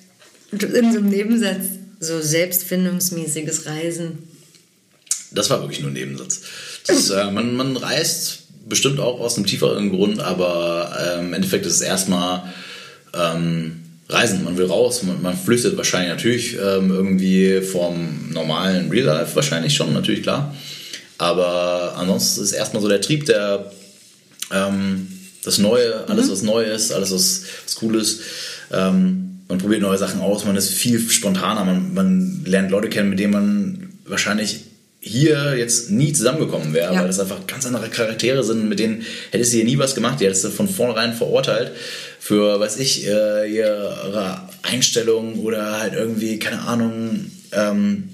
in 0.52 0.58
so 0.58 0.98
einem 0.98 1.10
Nebensatz, 1.10 1.66
so 2.00 2.18
selbstfindungsmäßiges 2.22 3.66
Reisen 3.66 4.29
das 5.32 5.50
war 5.50 5.60
wirklich 5.60 5.80
nur 5.80 5.90
ein 5.90 5.94
Nebensatz. 5.94 6.42
Das, 6.86 7.10
äh, 7.10 7.30
man, 7.30 7.54
man 7.56 7.76
reist 7.76 8.40
bestimmt 8.68 9.00
auch 9.00 9.20
aus 9.20 9.36
einem 9.36 9.46
tieferen 9.46 9.90
Grund, 9.90 10.20
aber 10.20 10.96
äh, 10.98 11.20
im 11.20 11.32
Endeffekt 11.32 11.66
ist 11.66 11.74
es 11.74 11.80
erstmal 11.80 12.42
ähm, 13.14 13.80
Reisen. 14.08 14.44
Man 14.44 14.56
will 14.56 14.66
raus, 14.66 15.02
man, 15.02 15.22
man 15.22 15.36
flüchtet 15.36 15.76
wahrscheinlich 15.76 16.10
natürlich 16.10 16.54
ähm, 16.54 16.90
irgendwie 16.90 17.60
vom 17.60 18.30
normalen 18.32 18.90
Real 18.90 19.06
Life, 19.06 19.34
wahrscheinlich 19.34 19.74
schon, 19.74 19.92
natürlich 19.92 20.22
klar. 20.22 20.54
Aber 21.18 21.94
ansonsten 21.96 22.42
ist 22.42 22.52
erstmal 22.52 22.82
so 22.82 22.88
der 22.88 23.00
Trieb, 23.00 23.26
der 23.26 23.70
ähm, 24.52 25.08
das 25.44 25.58
Neue, 25.58 26.08
alles 26.08 26.26
mhm. 26.26 26.32
was 26.32 26.42
neu 26.42 26.64
ist, 26.64 26.92
alles 26.92 27.12
was, 27.12 27.42
was 27.64 27.82
cool 27.82 27.96
ist. 27.96 28.20
Ähm, 28.72 29.40
man 29.48 29.58
probiert 29.58 29.82
neue 29.82 29.98
Sachen 29.98 30.20
aus, 30.20 30.44
man 30.44 30.56
ist 30.56 30.70
viel 30.70 31.00
spontaner, 31.08 31.64
man, 31.64 31.92
man 31.92 32.42
lernt 32.44 32.70
Leute 32.70 32.88
kennen, 32.88 33.10
mit 33.10 33.18
denen 33.18 33.32
man 33.32 33.88
wahrscheinlich 34.06 34.60
hier 35.00 35.56
jetzt 35.56 35.90
nie 35.90 36.12
zusammengekommen 36.12 36.74
wäre, 36.74 36.92
Ja. 36.94 37.00
weil 37.00 37.06
das 37.06 37.18
einfach 37.20 37.46
ganz 37.46 37.64
andere 37.66 37.88
Charaktere 37.88 38.44
sind, 38.44 38.68
mit 38.68 38.78
denen 38.78 39.02
hättest 39.30 39.52
du 39.52 39.56
hier 39.56 39.64
nie 39.64 39.78
was 39.78 39.94
gemacht, 39.94 40.20
die 40.20 40.26
hättest 40.26 40.44
du 40.44 40.50
von 40.50 40.68
vornherein 40.68 41.14
verurteilt 41.14 41.72
für, 42.18 42.60
weiß 42.60 42.78
ich, 42.78 43.06
äh, 43.06 43.50
ihre 43.50 44.42
Einstellung 44.62 45.38
oder 45.40 45.80
halt 45.80 45.94
irgendwie, 45.94 46.38
keine 46.38 46.60
Ahnung, 46.60 47.30
ähm, 47.52 48.10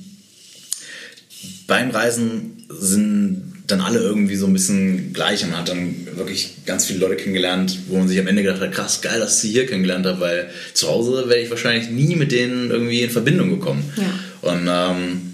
beim 1.66 1.90
Reisen 1.90 2.64
sind 2.68 3.52
dann 3.66 3.80
alle 3.80 3.98
irgendwie 3.98 4.36
so 4.36 4.46
ein 4.46 4.52
bisschen 4.52 5.12
gleich 5.12 5.42
und 5.42 5.50
man 5.50 5.58
hat 5.60 5.68
dann 5.68 6.06
wirklich 6.14 6.58
ganz 6.66 6.86
viele 6.86 7.00
Leute 7.00 7.16
kennengelernt, 7.16 7.80
wo 7.88 7.98
man 7.98 8.06
sich 8.06 8.18
am 8.20 8.28
Ende 8.28 8.44
gedacht 8.44 8.60
hat, 8.60 8.70
krass, 8.72 9.00
geil, 9.00 9.18
dass 9.18 9.34
ich 9.36 9.40
sie 9.40 9.50
hier 9.50 9.66
kennengelernt 9.66 10.06
habe, 10.06 10.20
weil 10.20 10.50
zu 10.72 10.86
Hause 10.86 11.24
wäre 11.28 11.40
ich 11.40 11.50
wahrscheinlich 11.50 11.90
nie 11.90 12.14
mit 12.14 12.30
denen 12.30 12.70
irgendwie 12.70 13.02
in 13.02 13.10
Verbindung 13.10 13.50
gekommen. 13.50 13.82
Ja. 13.96 14.50
Und 14.50 14.68
ähm, 14.70 15.32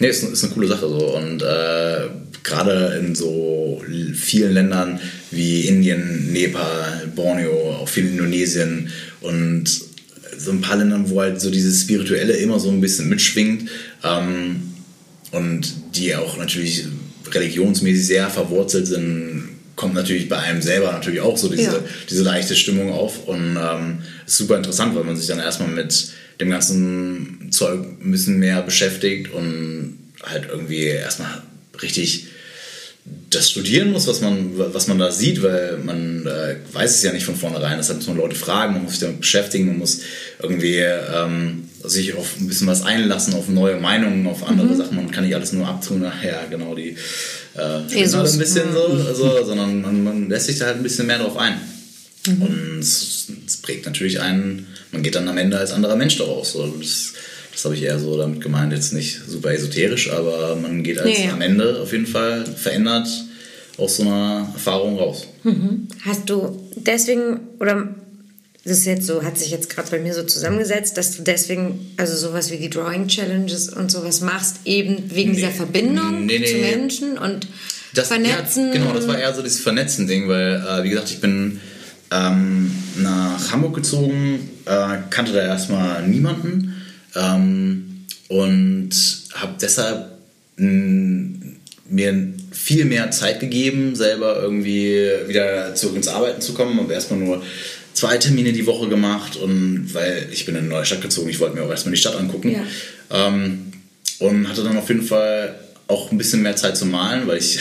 nee, 0.00 0.08
ist, 0.08 0.24
ist 0.24 0.42
eine 0.44 0.52
coole 0.52 0.66
Sache 0.66 0.88
so. 0.88 1.16
Und 1.16 1.42
äh, 1.42 2.08
gerade 2.42 2.98
in 2.98 3.14
so 3.14 3.80
vielen 4.14 4.54
Ländern 4.54 4.98
wie 5.30 5.62
Indien, 5.66 6.32
Nepal, 6.32 7.08
Borneo, 7.14 7.76
auch 7.80 7.88
viel 7.88 8.08
Indonesien 8.08 8.90
und 9.20 9.64
so 10.36 10.50
ein 10.50 10.60
paar 10.60 10.76
Ländern, 10.78 11.08
wo 11.10 11.20
halt 11.20 11.40
so 11.40 11.50
dieses 11.50 11.82
Spirituelle 11.82 12.32
immer 12.32 12.58
so 12.58 12.70
ein 12.70 12.80
bisschen 12.80 13.08
mitschwingt. 13.08 13.70
Ähm, 14.02 14.62
und 15.32 15.72
die 15.94 16.14
auch 16.16 16.36
natürlich 16.38 16.86
religionsmäßig 17.30 18.06
sehr 18.06 18.28
verwurzelt 18.28 18.86
sind, 18.88 19.48
kommt 19.76 19.94
natürlich 19.94 20.28
bei 20.28 20.38
einem 20.38 20.60
selber 20.60 20.92
natürlich 20.92 21.20
auch 21.20 21.36
so 21.38 21.48
diese, 21.48 21.62
Ja. 21.62 21.84
diese 22.10 22.22
leichte 22.22 22.56
Stimmung 22.56 22.92
auf 22.92 23.26
und 23.28 23.56
ähm, 23.56 23.98
ist 24.26 24.36
super 24.36 24.56
interessant, 24.56 24.94
weil 24.94 25.04
man 25.04 25.16
sich 25.16 25.26
dann 25.28 25.38
erstmal 25.38 25.68
mit 25.70 26.10
dem 26.40 26.50
ganzen 26.50 27.48
Zeug 27.50 27.80
ein 28.02 28.10
bisschen 28.10 28.38
mehr 28.38 28.62
beschäftigt 28.62 29.32
und 29.32 29.98
halt 30.22 30.48
irgendwie 30.50 30.84
erstmal 30.84 31.42
richtig 31.82 32.26
das 33.30 33.50
studieren 33.50 33.92
muss, 33.92 34.06
was 34.06 34.20
man, 34.20 34.52
was 34.56 34.86
man 34.86 34.98
da 34.98 35.10
sieht, 35.10 35.42
weil 35.42 35.78
man 35.78 36.26
äh, 36.26 36.56
weiß 36.72 36.96
es 36.96 37.02
ja 37.02 37.12
nicht 37.12 37.24
von 37.24 37.36
vornherein. 37.36 37.78
Deshalb 37.78 37.98
muss 37.98 38.08
man 38.08 38.16
Leute 38.16 38.36
fragen, 38.36 38.74
man 38.74 38.82
muss 38.82 38.92
sich 38.92 39.00
damit 39.00 39.20
beschäftigen, 39.20 39.66
man 39.68 39.78
muss 39.78 40.00
irgendwie 40.42 40.78
ähm, 40.78 41.68
sich 41.84 42.14
auf 42.14 42.38
ein 42.38 42.46
bisschen 42.46 42.66
was 42.66 42.82
einlassen, 42.82 43.34
auf 43.34 43.48
neue 43.48 43.80
Meinungen, 43.80 44.26
auf 44.26 44.46
andere 44.46 44.76
Sachen. 44.76 44.96
Man 44.96 45.10
kann 45.10 45.24
nicht 45.24 45.34
alles 45.34 45.52
nur 45.52 45.66
abtun, 45.66 46.00
nachher 46.00 46.46
genau 46.50 46.74
die 46.74 46.96
äh, 47.56 47.80
Jesus. 47.88 48.32
ein 48.32 48.38
bisschen 48.38 48.72
so, 48.72 48.84
also, 48.84 49.44
sondern 49.44 49.80
man, 49.80 50.04
man 50.04 50.28
lässt 50.28 50.46
sich 50.46 50.58
da 50.58 50.66
halt 50.66 50.76
ein 50.76 50.82
bisschen 50.82 51.06
mehr 51.06 51.18
drauf 51.18 51.36
ein. 51.36 51.54
Mhm. 52.26 52.42
Und 52.42 52.78
es, 52.80 53.28
es 53.46 53.56
prägt 53.58 53.86
natürlich 53.86 54.20
einen, 54.20 54.66
man 54.92 55.02
geht 55.02 55.14
dann 55.14 55.28
am 55.28 55.38
Ende 55.38 55.58
als 55.58 55.72
anderer 55.72 55.96
Mensch 55.96 56.18
daraus. 56.18 56.56
Das, 56.78 57.12
das 57.52 57.64
habe 57.64 57.74
ich 57.74 57.82
eher 57.82 57.98
so 57.98 58.16
damit 58.16 58.40
gemeint, 58.40 58.72
jetzt 58.72 58.92
nicht 58.92 59.20
super 59.26 59.52
esoterisch, 59.52 60.10
aber 60.10 60.56
man 60.56 60.82
geht 60.82 60.98
als 60.98 61.18
Nee, 61.18 61.30
am 61.30 61.40
Ende 61.40 61.80
auf 61.80 61.92
jeden 61.92 62.06
Fall 62.06 62.44
verändert 62.46 63.08
aus 63.76 63.96
so 63.96 64.02
einer 64.02 64.50
Erfahrung 64.52 64.98
raus. 64.98 65.26
Hast 66.04 66.28
du 66.28 66.70
deswegen, 66.76 67.40
oder 67.58 67.94
das 68.64 68.78
ist 68.78 68.86
jetzt 68.86 69.06
so, 69.06 69.22
hat 69.22 69.38
sich 69.38 69.50
jetzt 69.50 69.70
gerade 69.70 69.90
bei 69.90 69.98
mir 69.98 70.12
so 70.12 70.22
zusammengesetzt, 70.22 70.96
dass 70.98 71.16
du 71.16 71.22
deswegen, 71.22 71.92
also 71.96 72.14
sowas 72.14 72.50
wie 72.50 72.58
die 72.58 72.68
Drawing 72.68 73.08
Challenges 73.08 73.70
und 73.70 73.90
sowas 73.90 74.20
machst, 74.20 74.56
eben 74.66 75.10
wegen 75.14 75.34
dieser 75.34 75.50
Verbindung 75.50 76.26
Nee, 76.26 76.38
nee. 76.40 76.46
zu 76.46 76.56
Menschen 76.56 77.18
und 77.18 77.46
Vernetzen? 77.94 78.68
Ja, 78.68 78.72
genau, 78.74 78.92
das 78.92 79.08
war 79.08 79.18
eher 79.18 79.34
so 79.34 79.42
dieses 79.42 79.60
Vernetzen-Ding, 79.60 80.28
weil, 80.28 80.64
äh, 80.66 80.84
wie 80.84 80.90
gesagt, 80.90 81.10
ich 81.10 81.20
bin 81.20 81.60
ähm, 82.10 82.70
nach 82.96 83.52
Hamburg 83.52 83.74
gezogen, 83.74 84.50
äh, 84.66 84.98
kannte 85.10 85.32
da 85.32 85.42
erstmal 85.42 86.06
niemanden 86.06 86.74
ähm, 87.14 88.06
und 88.28 88.90
habe 89.34 89.54
deshalb 89.60 90.10
mir 90.56 92.32
viel 92.52 92.84
mehr 92.84 93.10
Zeit 93.10 93.40
gegeben, 93.40 93.96
selber 93.96 94.40
irgendwie 94.42 95.08
wieder 95.26 95.74
zurück 95.74 95.96
ins 95.96 96.08
Arbeiten 96.08 96.42
zu 96.42 96.52
kommen. 96.52 96.78
Habe 96.78 96.92
erstmal 96.92 97.18
nur 97.18 97.42
zwei 97.94 98.18
Termine 98.18 98.52
die 98.52 98.66
Woche 98.66 98.88
gemacht 98.88 99.36
und 99.36 99.88
weil 99.94 100.28
ich 100.30 100.44
bin 100.44 100.54
in 100.54 100.62
eine 100.62 100.68
neue 100.68 100.84
Stadt 100.84 101.00
gezogen, 101.00 101.30
ich 101.30 101.40
wollte 101.40 101.56
mir 101.56 101.62
auch 101.62 101.70
erstmal 101.70 101.94
die 101.94 102.00
Stadt 102.00 102.16
angucken. 102.16 102.50
Ja. 102.50 102.64
Ähm, 103.10 103.72
und 104.18 104.48
hatte 104.48 104.62
dann 104.62 104.76
auf 104.76 104.88
jeden 104.88 105.02
Fall 105.02 105.58
auch 105.88 106.12
ein 106.12 106.18
bisschen 106.18 106.42
mehr 106.42 106.56
Zeit 106.56 106.76
zum 106.76 106.90
Malen, 106.90 107.26
weil 107.26 107.38
ich 107.38 107.58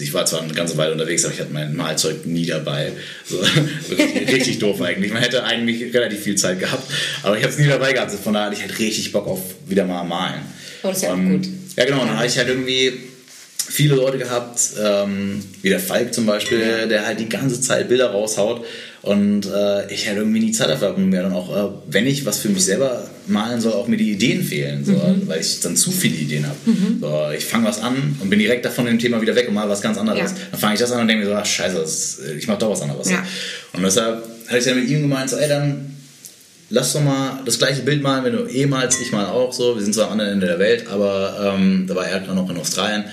ich 0.00 0.12
war 0.14 0.26
zwar 0.26 0.42
eine 0.42 0.52
ganze 0.52 0.76
Weile 0.76 0.92
unterwegs, 0.92 1.24
aber 1.24 1.34
ich 1.34 1.40
hatte 1.40 1.52
mein 1.52 1.74
Malzeug 1.76 2.26
nie 2.26 2.46
dabei. 2.46 2.92
So, 3.24 3.40
wirklich, 3.88 4.32
richtig 4.32 4.58
doof 4.58 4.80
eigentlich. 4.82 5.12
Man 5.12 5.22
hätte 5.22 5.44
eigentlich 5.44 5.94
relativ 5.94 6.20
viel 6.20 6.36
Zeit 6.36 6.60
gehabt, 6.60 6.90
aber 7.22 7.36
ich 7.36 7.42
habe 7.42 7.52
es 7.52 7.58
nie 7.58 7.66
dabei 7.66 7.92
gehabt. 7.92 8.12
Von 8.12 8.34
daher 8.34 8.46
hatte 8.46 8.56
ich 8.56 8.62
halt 8.62 8.78
richtig 8.78 9.12
Bock 9.12 9.26
auf 9.26 9.40
wieder 9.66 9.84
mal 9.84 10.04
malen. 10.04 10.42
Oh, 10.82 10.88
das 10.88 10.98
ist 10.98 11.02
ja 11.04 11.10
auch 11.10 11.16
Ähm, 11.16 11.32
gut. 11.42 11.48
Ja, 11.76 11.84
genau. 11.84 12.02
Und 12.02 12.08
dann 12.08 12.18
hatte 12.18 12.28
ich 12.28 12.38
halt 12.38 12.48
irgendwie 12.48 12.92
viele 13.68 13.96
Leute 13.96 14.18
gehabt, 14.18 14.60
ähm, 14.82 15.42
wie 15.62 15.68
der 15.68 15.80
Falk 15.80 16.14
zum 16.14 16.26
Beispiel, 16.26 16.86
der 16.88 17.06
halt 17.06 17.20
die 17.20 17.28
ganze 17.28 17.60
Zeit 17.60 17.88
Bilder 17.88 18.10
raushaut. 18.10 18.64
Und 19.02 19.46
äh, 19.46 19.92
ich 19.92 20.08
halt 20.08 20.18
irgendwie 20.18 20.40
nie 20.40 20.52
Zeit 20.52 20.68
dafür 20.68 20.88
habe 20.88 20.96
und 20.96 21.10
mir 21.10 21.22
dann 21.22 21.32
auch, 21.32 21.54
äh, 21.54 21.70
wenn 21.86 22.06
ich 22.06 22.26
was 22.26 22.38
für 22.38 22.48
mich 22.48 22.64
selber 22.64 23.08
malen 23.28 23.60
soll, 23.60 23.72
auch 23.72 23.88
mir 23.88 23.96
die 23.96 24.12
Ideen 24.12 24.42
fehlen, 24.42 24.84
so, 24.84 24.92
weil 25.26 25.40
ich 25.40 25.60
dann 25.60 25.76
zu 25.76 25.90
viele 25.90 26.16
Ideen 26.16 26.46
habe. 26.46 26.56
So, 27.00 27.36
ich 27.36 27.44
fange 27.44 27.66
was 27.66 27.80
an 27.80 28.16
und 28.20 28.30
bin 28.30 28.38
direkt 28.38 28.64
davon 28.64 28.86
dem 28.86 28.98
Thema 28.98 29.20
wieder 29.20 29.34
weg 29.34 29.48
und 29.48 29.54
mal 29.54 29.68
was 29.68 29.80
ganz 29.80 29.98
anderes. 29.98 30.32
Ja. 30.32 30.36
Dann 30.50 30.60
fange 30.60 30.74
ich 30.74 30.80
das 30.80 30.92
an 30.92 31.00
und 31.00 31.08
denke 31.08 31.24
mir 31.24 31.30
so, 31.30 31.36
ach 31.36 31.46
scheiße, 31.46 31.76
das, 31.76 32.18
äh, 32.20 32.34
ich 32.34 32.46
mache 32.46 32.58
doch 32.58 32.70
was 32.70 32.82
anderes. 32.82 33.10
Ja. 33.10 33.24
Und 33.72 33.82
deshalb 33.82 34.24
hatte 34.46 34.58
ich 34.58 34.64
dann 34.64 34.78
mit 34.78 34.88
ihm 34.88 35.02
gemeint, 35.02 35.30
so, 35.30 35.36
ey, 35.36 35.48
dann 35.48 35.96
lass 36.70 36.92
doch 36.92 37.02
mal 37.02 37.40
das 37.44 37.58
gleiche 37.58 37.82
Bild 37.82 38.02
malen, 38.02 38.24
wenn 38.24 38.32
du 38.32 38.46
eh 38.46 38.66
malst, 38.66 39.00
ich 39.00 39.12
mal 39.12 39.26
auch 39.26 39.52
so. 39.52 39.76
Wir 39.76 39.82
sind 39.82 39.94
zwar 39.94 40.06
am 40.06 40.12
anderen 40.12 40.32
Ende 40.32 40.46
der 40.46 40.58
Welt, 40.58 40.88
aber 40.88 41.54
ähm, 41.56 41.86
da 41.86 41.94
war 41.94 42.06
er 42.06 42.20
noch 42.34 42.50
in 42.50 42.56
Australien. 42.56 43.04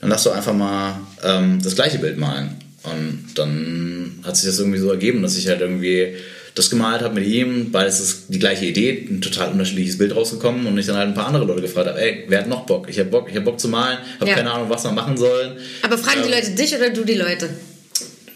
Dann 0.00 0.10
lass 0.10 0.24
doch 0.24 0.34
einfach 0.34 0.54
mal 0.54 1.00
ähm, 1.22 1.60
das 1.62 1.74
gleiche 1.74 1.98
Bild 1.98 2.18
malen. 2.18 2.56
Und 2.82 3.32
dann 3.34 4.20
hat 4.22 4.36
sich 4.36 4.46
das 4.46 4.58
irgendwie 4.58 4.78
so 4.78 4.90
ergeben, 4.90 5.22
dass 5.22 5.36
ich 5.36 5.48
halt 5.48 5.60
irgendwie 5.60 6.14
das 6.54 6.68
gemalt 6.70 7.02
habe 7.02 7.14
mit 7.14 7.26
ihm, 7.26 7.70
beides 7.70 8.00
ist 8.00 8.24
die 8.28 8.38
gleiche 8.38 8.66
Idee, 8.66 9.06
ein 9.10 9.20
total 9.20 9.52
unterschiedliches 9.52 9.98
Bild 9.98 10.14
rausgekommen 10.14 10.66
und 10.66 10.76
ich 10.78 10.86
dann 10.86 10.96
halt 10.96 11.08
ein 11.08 11.14
paar 11.14 11.26
andere 11.26 11.44
Leute 11.44 11.62
gefragt 11.62 11.88
habe, 11.88 12.00
ey, 12.00 12.24
wer 12.28 12.40
hat 12.40 12.48
noch 12.48 12.66
Bock? 12.66 12.88
Ich 12.88 12.98
habe 12.98 13.08
Bock, 13.08 13.28
ich 13.28 13.34
habe 13.36 13.44
Bock 13.44 13.60
zu 13.60 13.68
malen, 13.68 13.98
habe 14.18 14.30
Ja. 14.30 14.36
keine 14.36 14.50
Ahnung, 14.50 14.68
was 14.68 14.84
wir 14.84 14.90
machen 14.92 15.16
sollen. 15.16 15.56
Aber 15.82 15.96
fragen 15.96 16.22
die 16.26 16.30
Leute 16.30 16.50
dich 16.50 16.74
oder 16.74 16.90
du 16.90 17.04
die 17.04 17.14
Leute? 17.14 17.48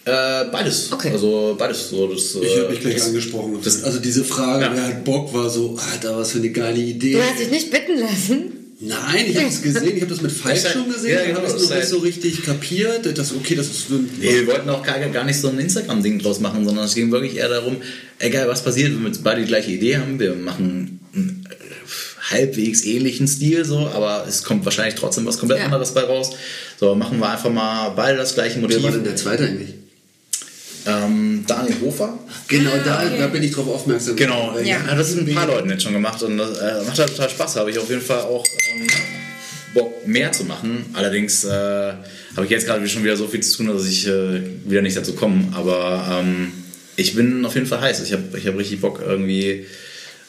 Äh, 0.07 0.45
beides. 0.53 0.93
Okay. 0.93 1.11
Also 1.13 1.57
beides 1.59 1.89
so. 1.89 2.07
Das, 2.09 2.35
Ich 2.35 2.57
habe 2.57 2.67
äh, 2.67 2.71
mich 2.73 2.81
gleich 2.81 2.95
das- 2.97 3.07
angesprochen. 3.07 3.59
das- 3.65 3.83
also 3.85 3.99
diese 4.01 4.23
Frage, 4.23 4.67
Ja. 4.67 4.73
wer 4.75 4.87
hat 4.89 5.05
Bock, 5.05 5.33
war 5.33 5.49
so, 5.49 5.79
Alter, 5.93 6.17
was 6.19 6.33
für 6.33 6.39
eine 6.39 6.51
geile 6.51 6.79
Idee. 6.79 7.15
Du 7.15 7.23
hast 7.23 7.41
dich 7.41 7.51
nicht 7.51 7.71
bitten 7.71 7.99
lassen. 7.99 8.64
Nein, 8.87 9.25
ich 9.29 9.37
habe 9.37 9.47
es 9.49 9.63
gesehen, 9.63 9.97
ich 9.97 10.03
habe 10.03 10.11
das 10.11 10.21
mit 10.21 10.33
halt- 10.45 10.63
gesehen, 10.95 11.11
ja, 11.15 11.21
ich 11.21 11.27
genau, 11.29 11.39
habe 11.39 11.47
es 11.47 11.55
das 11.55 11.69
noch 11.71 11.77
nicht 11.77 11.89
so 11.89 11.99
richtig 11.99 12.43
kapiert. 12.45 13.17
Das, 13.19 13.33
okay, 13.35 13.55
das 13.55 13.67
ist 13.69 13.89
so 13.89 13.95
ein, 13.97 14.11
Nee, 14.21 14.31
wir 14.41 14.47
wollten 14.49 14.69
auch 14.71 14.83
gar, 14.83 14.99
gar 15.01 15.25
nicht 15.25 15.41
so 15.41 15.49
ein 15.49 15.59
Instagram-Ding 15.59 16.19
draus 16.21 16.41
machen, 16.41 16.65
sondern 16.65 16.85
es 16.85 16.95
ging 16.95 17.11
wirklich 17.13 17.37
eher 17.37 17.49
darum, 17.49 17.77
egal 18.19 18.49
was 18.49 18.63
passiert, 18.63 18.93
wenn 18.93 19.05
wir 19.05 19.13
beide 19.23 19.41
die 19.43 19.47
gleiche 19.47 19.71
Idee 19.71 19.97
haben, 19.99 20.19
wir 20.21 20.35
machen 20.35 21.01
einen 21.15 21.49
äh, 21.51 21.55
halbwegs 22.31 22.85
ähnlichen 22.85 23.29
Stil 23.29 23.65
so, 23.65 23.79
aber 23.89 24.25
es 24.29 24.43
kommt 24.43 24.65
wahrscheinlich 24.65 24.95
trotzdem 24.95 25.27
was 25.27 25.39
komplett 25.39 25.61
Ja. 25.61 25.67
anderes 25.67 25.93
bei 25.93 26.03
raus. 26.03 26.31
So, 26.81 26.95
machen 26.95 27.19
wir 27.21 27.29
einfach 27.31 27.51
mal 27.51 27.91
beide 27.91 28.17
das 28.19 28.35
gleiche 28.35 28.59
Modell. 28.59 28.79
Wie 28.81 28.83
war 28.85 28.91
denn 28.93 29.05
der 29.05 29.17
zweite 29.17 29.45
eigentlich? 29.45 29.75
Ähm, 30.87 31.45
Daniel 31.47 31.77
Hofer. 31.83 32.19
Genau, 32.49 32.71
Ah, 32.73 32.79
da, 32.85 32.99
okay. 33.07 33.19
da 33.19 33.27
bin 33.29 33.43
ich 33.43 33.53
drauf 33.53 33.69
aufmerksam. 33.69 34.17
Genau, 34.17 34.55
Ja. 34.59 34.79
ja. 34.87 34.95
das 34.95 35.11
sind 35.13 35.29
ein 35.29 35.35
paar 35.35 35.47
Leuten 35.47 35.71
jetzt 35.71 35.83
schon 35.83 35.93
gemacht 35.95 36.23
und 36.23 36.37
das 36.37 36.59
äh, 36.59 36.83
macht 36.87 36.99
halt 36.99 37.11
total 37.11 37.31
Spaß. 37.31 37.55
Da 37.55 37.61
habe 37.61 37.71
ich 37.71 37.79
auf 37.79 37.89
jeden 37.89 38.03
Fall 38.03 38.21
auch 38.21 38.45
ähm, 38.75 38.87
Bock, 39.73 40.07
mehr 40.07 40.31
zu 40.33 40.45
machen. 40.45 40.85
Allerdings 40.93 41.45
äh, 41.45 41.51
habe 41.51 42.45
ich 42.45 42.51
jetzt 42.51 42.67
gerade 42.67 42.87
schon 42.89 43.03
wieder 43.03 43.17
so 43.17 43.27
viel 43.27 43.41
zu 43.41 43.57
tun, 43.57 43.69
dass 43.69 43.87
ich 43.87 44.07
äh, 44.07 44.41
wieder 44.67 44.83
nicht 44.83 44.97
dazu 44.97 45.15
komme. 45.15 45.49
Aber 45.55 46.21
ähm, 46.21 46.53
ich 46.97 47.15
bin 47.17 47.45
auf 47.47 47.55
jeden 47.55 47.67
Fall 47.67 47.81
heiß. 47.81 48.03
Ich 48.03 48.13
habe 48.13 48.23
ich 48.37 48.47
hab 48.47 48.57
richtig 48.59 48.81
Bock, 48.81 49.01
irgendwie 49.07 49.67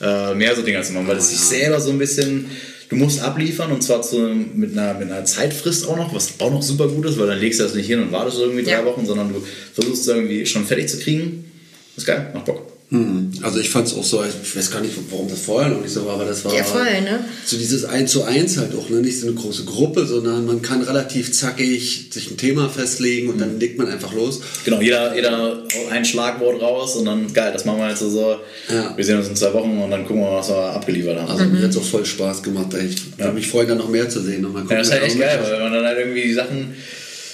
äh, 0.01 0.33
mehr 0.35 0.55
so 0.55 0.61
Dinge 0.61 0.81
zu 0.81 0.93
machen, 0.93 1.07
weil 1.07 1.17
es 1.17 1.29
sich 1.29 1.39
selber 1.39 1.79
so 1.79 1.91
ein 1.91 1.97
bisschen. 1.97 2.49
Du 2.87 2.95
musst 2.97 3.19
abliefern 3.19 3.71
und 3.71 3.81
zwar 3.81 4.03
zu, 4.03 4.19
mit, 4.19 4.73
einer, 4.77 4.93
mit 4.93 5.11
einer 5.11 5.25
Zeitfrist 5.25 5.87
auch 5.87 5.97
noch, 5.97 6.13
was 6.13 6.39
auch 6.39 6.51
noch 6.51 6.61
super 6.61 6.87
gut 6.87 7.07
ist, 7.07 7.17
weil 7.17 7.25
dann 7.25 7.39
legst 7.39 7.59
du 7.59 7.63
das 7.63 7.73
nicht 7.73 7.87
hin 7.87 7.99
und 7.99 8.11
wartest 8.11 8.37
irgendwie 8.37 8.63
drei 8.63 8.73
Ja. 8.73 8.85
Wochen, 8.85 9.07
sondern 9.07 9.33
du 9.33 9.43
versuchst 9.73 10.03
es 10.03 10.07
irgendwie 10.07 10.45
schon 10.45 10.65
fertig 10.65 10.87
zu 10.89 10.99
kriegen. 10.99 11.51
Das 11.95 12.03
ist 12.03 12.07
geil, 12.07 12.29
macht 12.33 12.45
Bock. 12.45 12.74
Hm, 12.89 13.31
Also 13.41 13.59
ich 13.59 13.69
fand 13.71 13.87
es 13.87 13.95
auch 13.95 14.03
so, 14.03 14.23
ich 14.23 14.55
weiß 14.55 14.69
gar 14.69 14.79
nicht, 14.81 14.93
warum 15.09 15.27
das 15.27 15.39
vorher 15.41 15.69
noch 15.71 15.81
nicht 15.81 15.91
so 15.93 16.05
war, 16.05 16.13
aber 16.15 16.25
das 16.25 16.45
war 16.45 16.53
Ja, 16.55 16.63
voll, 16.63 16.83
ne? 17.01 17.25
so 17.43 17.57
dieses 17.57 17.83
1 17.83 18.11
zu 18.11 18.23
1 18.23 18.57
halt 18.57 18.75
auch, 18.75 18.89
ne? 18.89 18.97
nicht 19.01 19.19
so 19.19 19.25
eine 19.25 19.35
große 19.35 19.65
Gruppe, 19.65 20.05
sondern 20.05 20.45
man 20.45 20.61
kann 20.61 20.83
relativ 20.83 21.33
zackig 21.33 22.09
sich 22.11 22.29
ein 22.29 22.37
Thema 22.37 22.69
festlegen 22.69 23.29
und 23.29 23.41
dann 23.41 23.59
legt 23.59 23.79
man 23.79 23.87
einfach 23.87 24.13
los. 24.13 24.41
Genau, 24.65 24.79
jeder, 24.81 25.15
jeder 25.15 25.63
ein 25.91 26.05
Schlagwort 26.05 26.61
raus 26.61 26.95
und 26.95 27.05
dann, 27.05 27.33
geil, 27.33 27.51
das 27.51 27.65
machen 27.65 27.79
wir 27.79 27.89
jetzt 27.89 27.99
so. 28.01 28.35
Ja. 28.69 28.95
Wir 28.95 29.03
sehen 29.03 29.17
uns 29.17 29.29
in 29.29 29.35
zwei 29.35 29.51
Wochen 29.53 29.79
und 29.79 29.89
dann 29.89 30.05
gucken 30.05 30.21
wir, 30.21 30.31
was 30.33 30.49
wir 30.49 30.55
abgeliefert 30.73 31.17
haben. 31.19 31.31
Also 31.31 31.43
mir 31.45 31.63
hat 31.63 31.71
es 31.71 31.77
auch 31.77 31.83
voll 31.83 32.05
Spaß 32.05 32.43
gemacht. 32.43 32.67
Ich 32.75 33.17
würde 33.17 33.33
mich 33.33 33.47
freuen, 33.47 33.67
da 33.67 33.73
noch 33.75 33.89
mehr 33.89 34.07
zu 34.09 34.21
sehen. 34.21 34.45
Und 34.45 34.53
mal 34.53 34.59
ja, 34.59 34.63
gucken, 34.65 34.77
das 34.77 34.87
ist 34.87 34.93
halt 34.93 35.03
echt 35.03 35.19
geil, 35.19 35.39
weil 35.41 35.53
wenn 35.53 35.61
man 35.63 35.73
dann 35.73 35.85
halt 35.85 35.97
irgendwie 35.97 36.21
die 36.21 36.33
Sachen, 36.33 36.75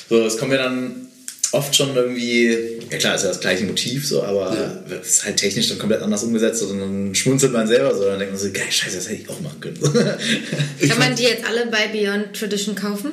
so, 0.09 0.25
es 0.25 0.37
kommen 0.37 0.53
ja 0.53 0.59
dann 0.63 1.07
oft 1.53 1.75
schon 1.75 1.95
irgendwie, 1.95 2.57
ja 2.91 2.97
klar, 2.97 3.15
ist 3.15 3.23
ja 3.23 3.29
das 3.29 3.39
gleiche 3.39 3.65
Motiv 3.65 4.07
so, 4.07 4.23
aber 4.23 4.53
Ja. 4.55 4.95
es 5.01 5.07
ist 5.15 5.25
halt 5.25 5.37
technisch 5.37 5.67
dann 5.69 5.79
komplett 5.79 6.01
anders 6.01 6.23
umgesetzt 6.23 6.63
und 6.63 6.79
dann 6.79 7.15
schmunzelt 7.15 7.51
man 7.51 7.67
selber 7.67 7.95
so, 7.95 8.05
dann 8.05 8.19
denkt 8.19 8.33
man 8.33 8.41
so, 8.41 8.51
geil, 8.51 8.65
scheiße, 8.69 8.95
das 8.95 9.09
hätte 9.09 9.21
ich 9.23 9.29
auch 9.29 9.39
machen 9.41 9.59
können. 9.59 9.77
Kann 10.89 10.99
man 10.99 11.15
die 11.15 11.23
jetzt 11.23 11.45
alle 11.45 11.67
bei 11.67 11.87
Beyond 11.87 12.33
Tradition 12.37 12.75
kaufen? 12.75 13.11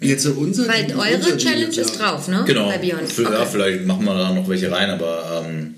Jetzt 0.00 0.22
so 0.22 0.32
unser 0.32 0.66
Weil 0.66 0.84
unser 0.84 0.98
eure 0.98 1.18
Ding 1.18 1.36
Challenge 1.38 1.74
ja. 1.74 1.82
ist 1.82 1.98
drauf, 1.98 2.26
ne? 2.28 2.42
genau. 2.46 2.68
Bei 2.68 2.78
Beyond. 2.78 3.12
Für, 3.12 3.22
Ja, 3.24 3.40
Okay. 3.42 3.48
vielleicht 3.52 3.84
machen 3.86 4.04
wir 4.04 4.14
da 4.14 4.32
noch 4.32 4.48
welche 4.48 4.70
rein, 4.72 4.90
aber 4.90 5.44
ähm, 5.46 5.74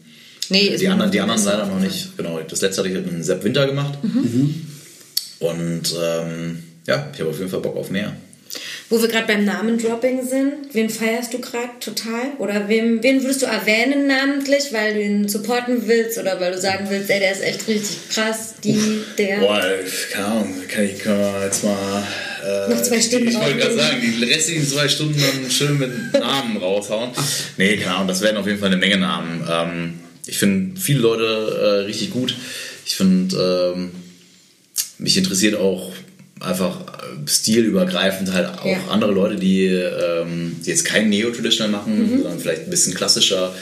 Nee, 0.49 0.77
die 0.77 0.89
anderen, 0.89 1.11
die 1.11 1.21
anderen 1.21 1.43
leider 1.45 1.67
noch 1.67 1.79
nicht. 1.81 2.17
Genau, 2.17 2.39
das 2.47 2.61
letzte 2.61 2.81
hatte 2.83 2.89
ich 2.91 2.95
mit 2.95 3.09
einem 3.09 3.23
Sepp 3.23 3.43
Winter 3.43 3.67
gemacht. 3.67 3.99
Mhm. 4.03 4.55
Und 5.41 5.95
ähm, 6.01 6.63
ja, 6.87 7.11
ich 7.13 7.21
habe 7.21 7.31
auf 7.31 7.39
jeden 7.39 7.51
Fall 7.51 7.61
Bock 7.61 7.77
auf 7.77 7.91
mehr. 7.91 8.15
Wo 8.93 9.01
wir 9.01 9.09
gerade 9.09 9.27
beim 9.27 9.47
Namendropping 9.47 10.23
sind, 10.23 10.53
wen 10.75 10.91
feierst 10.91 11.33
du 11.33 11.39
gerade 11.39 11.71
total? 11.81 12.33
Oder 12.37 12.69
wem, 12.69 13.03
wen 13.03 13.23
würdest 13.23 13.41
du 13.41 13.47
erwähnen 13.47 14.07
namentlich, 14.07 14.71
weil 14.71 14.93
du 14.93 15.03
ihn 15.03 15.29
supporten 15.31 15.89
willst 15.89 16.19
oder 16.19 16.39
weil 16.39 16.53
du 16.53 16.61
sagen 16.61 16.85
willst, 16.91 17.09
ey, 17.09 17.19
der 17.19 17.33
ist 17.33 17.43
echt 17.43 17.67
richtig 17.69 17.97
krass, 18.11 18.57
die, 18.63 18.79
der. 19.17 19.39
Boah, 19.39 19.65
keine 20.13 20.27
Ahnung, 20.27 20.55
kann 20.69 20.85
ich 20.85 21.03
jetzt 21.03 21.65
mal. 21.65 22.07
Äh, 22.45 22.69
Noch 22.69 22.83
zwei 22.83 23.01
Stunden 23.01 23.29
Ich 23.29 23.35
wollte 23.35 23.57
gerade 23.57 23.77
sagen, 23.77 23.97
die 24.03 24.25
restlichen 24.25 24.69
zwei 24.69 24.87
Stunden 24.87 25.19
dann 25.19 25.51
schön 25.51 25.79
mit 25.79 26.13
Namen 26.13 26.59
raushauen. 26.59 27.13
Nee, 27.57 27.79
keine 27.79 27.95
Ahnung, 27.95 28.09
das 28.09 28.21
werden 28.21 28.37
auf 28.37 28.47
jeden 28.47 28.59
Fall 28.59 28.69
eine 28.69 28.77
Menge 28.77 28.99
Namen. 28.99 29.49
Ähm, 29.51 30.01
ich 30.27 30.37
finde 30.37 30.79
viele 30.79 30.99
Leute 30.99 31.25
äh, 31.25 31.87
richtig 31.87 32.11
gut. 32.11 32.37
Ich 32.85 32.97
finde, 32.97 33.75
ähm, 33.75 33.93
mich 34.99 35.17
interessiert 35.17 35.55
auch 35.55 35.93
einfach 36.43 36.81
äh, 36.81 37.29
stilübergreifend 37.29 38.33
halt 38.33 38.49
auch 38.59 38.67
Ja. 38.67 38.79
andere 38.91 39.13
Leute, 39.13 39.37
die, 39.37 39.65
ähm, 39.67 40.57
die 40.65 40.71
jetzt 40.71 40.85
kein 40.85 41.09
Neo-Traditional 41.09 41.71
machen, 41.71 41.99
Mhm. 41.99 42.23
sondern 42.23 42.39
vielleicht 42.39 42.63
ein 42.65 42.71
bisschen 42.71 42.95
klassischer 42.95 43.55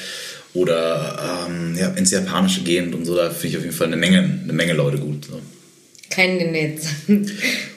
oder 0.55 1.47
ähm, 1.49 1.77
ja, 1.79 1.89
ins 1.91 2.11
Japanische 2.11 2.63
gehend 2.63 2.95
und 2.95 3.05
so. 3.05 3.15
Da 3.17 3.31
finde 3.31 3.49
ich 3.49 3.57
auf 3.59 3.63
jeden 3.65 3.75
Fall 3.77 3.87
eine 3.89 3.97
Menge, 3.97 4.19
eine 4.45 4.53
Menge 4.53 4.73
Leute 4.73 4.99
gut. 4.99 5.27
So. 5.27 5.41
Keinen 6.11 6.39
den 6.41 6.55
jetzt. 6.55 6.89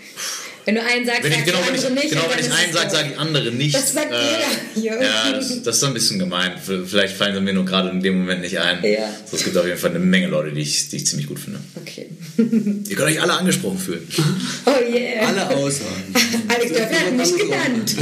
Wenn 0.65 0.76
du 0.76 0.81
einen 0.84 1.06
sagst, 1.06 1.23
Wenn 1.23 1.31
ich, 1.31 1.38
sagst 1.40 1.52
genau, 1.52 1.61
du 1.61 1.68
wenn 1.68 1.76
ich, 1.76 1.85
andere 1.85 1.94
nicht. 2.03 2.10
genau, 2.11 2.23
wenn 2.30 2.40
ich 2.45 2.52
einen 2.52 2.73
sage, 2.73 2.90
so. 2.90 2.95
sage 2.95 3.10
ich 3.11 3.19
andere 3.19 3.52
nicht. 3.52 3.76
Das 3.76 3.94
sagt 3.94 4.11
jeder 4.11 4.98
hier. 4.98 5.02
Ja, 5.03 5.31
das, 5.34 5.61
das 5.61 5.77
ist 5.77 5.84
ein 5.84 5.94
bisschen 5.94 6.19
gemein. 6.19 6.53
Vielleicht 6.85 7.15
fallen 7.18 7.35
sie 7.35 7.41
mir 7.41 7.53
nur 7.53 7.65
gerade 7.65 7.90
in 7.90 8.02
dem 8.02 8.19
Moment 8.19 8.41
nicht 8.41 8.57
ein. 8.60 8.84
Ja. 8.84 9.10
So, 9.30 9.38
es 9.38 9.44
gibt 9.44 9.57
auf 9.57 9.65
jeden 9.65 9.77
Fall 9.77 9.90
eine 9.90 9.99
Menge 9.99 10.27
Leute, 10.27 10.52
die 10.53 10.61
ich, 10.61 10.90
die 10.90 10.98
ich 10.98 11.06
ziemlich 11.07 11.27
gut 11.27 11.40
finde. 11.40 11.60
Okay. 11.76 12.07
Ihr 12.38 12.95
könnt 12.95 13.10
euch 13.10 13.22
alle 13.22 13.34
angesprochen 13.34 13.77
fühlen. 13.77 14.07
Oh 14.65 14.72
yeah. 14.91 15.27
Alle 15.27 15.49
außer. 15.57 15.81
Alex 16.48 16.72
Dörfler 16.72 16.99
hat 16.99 17.14
mich 17.14 17.38
genannt. 17.38 17.95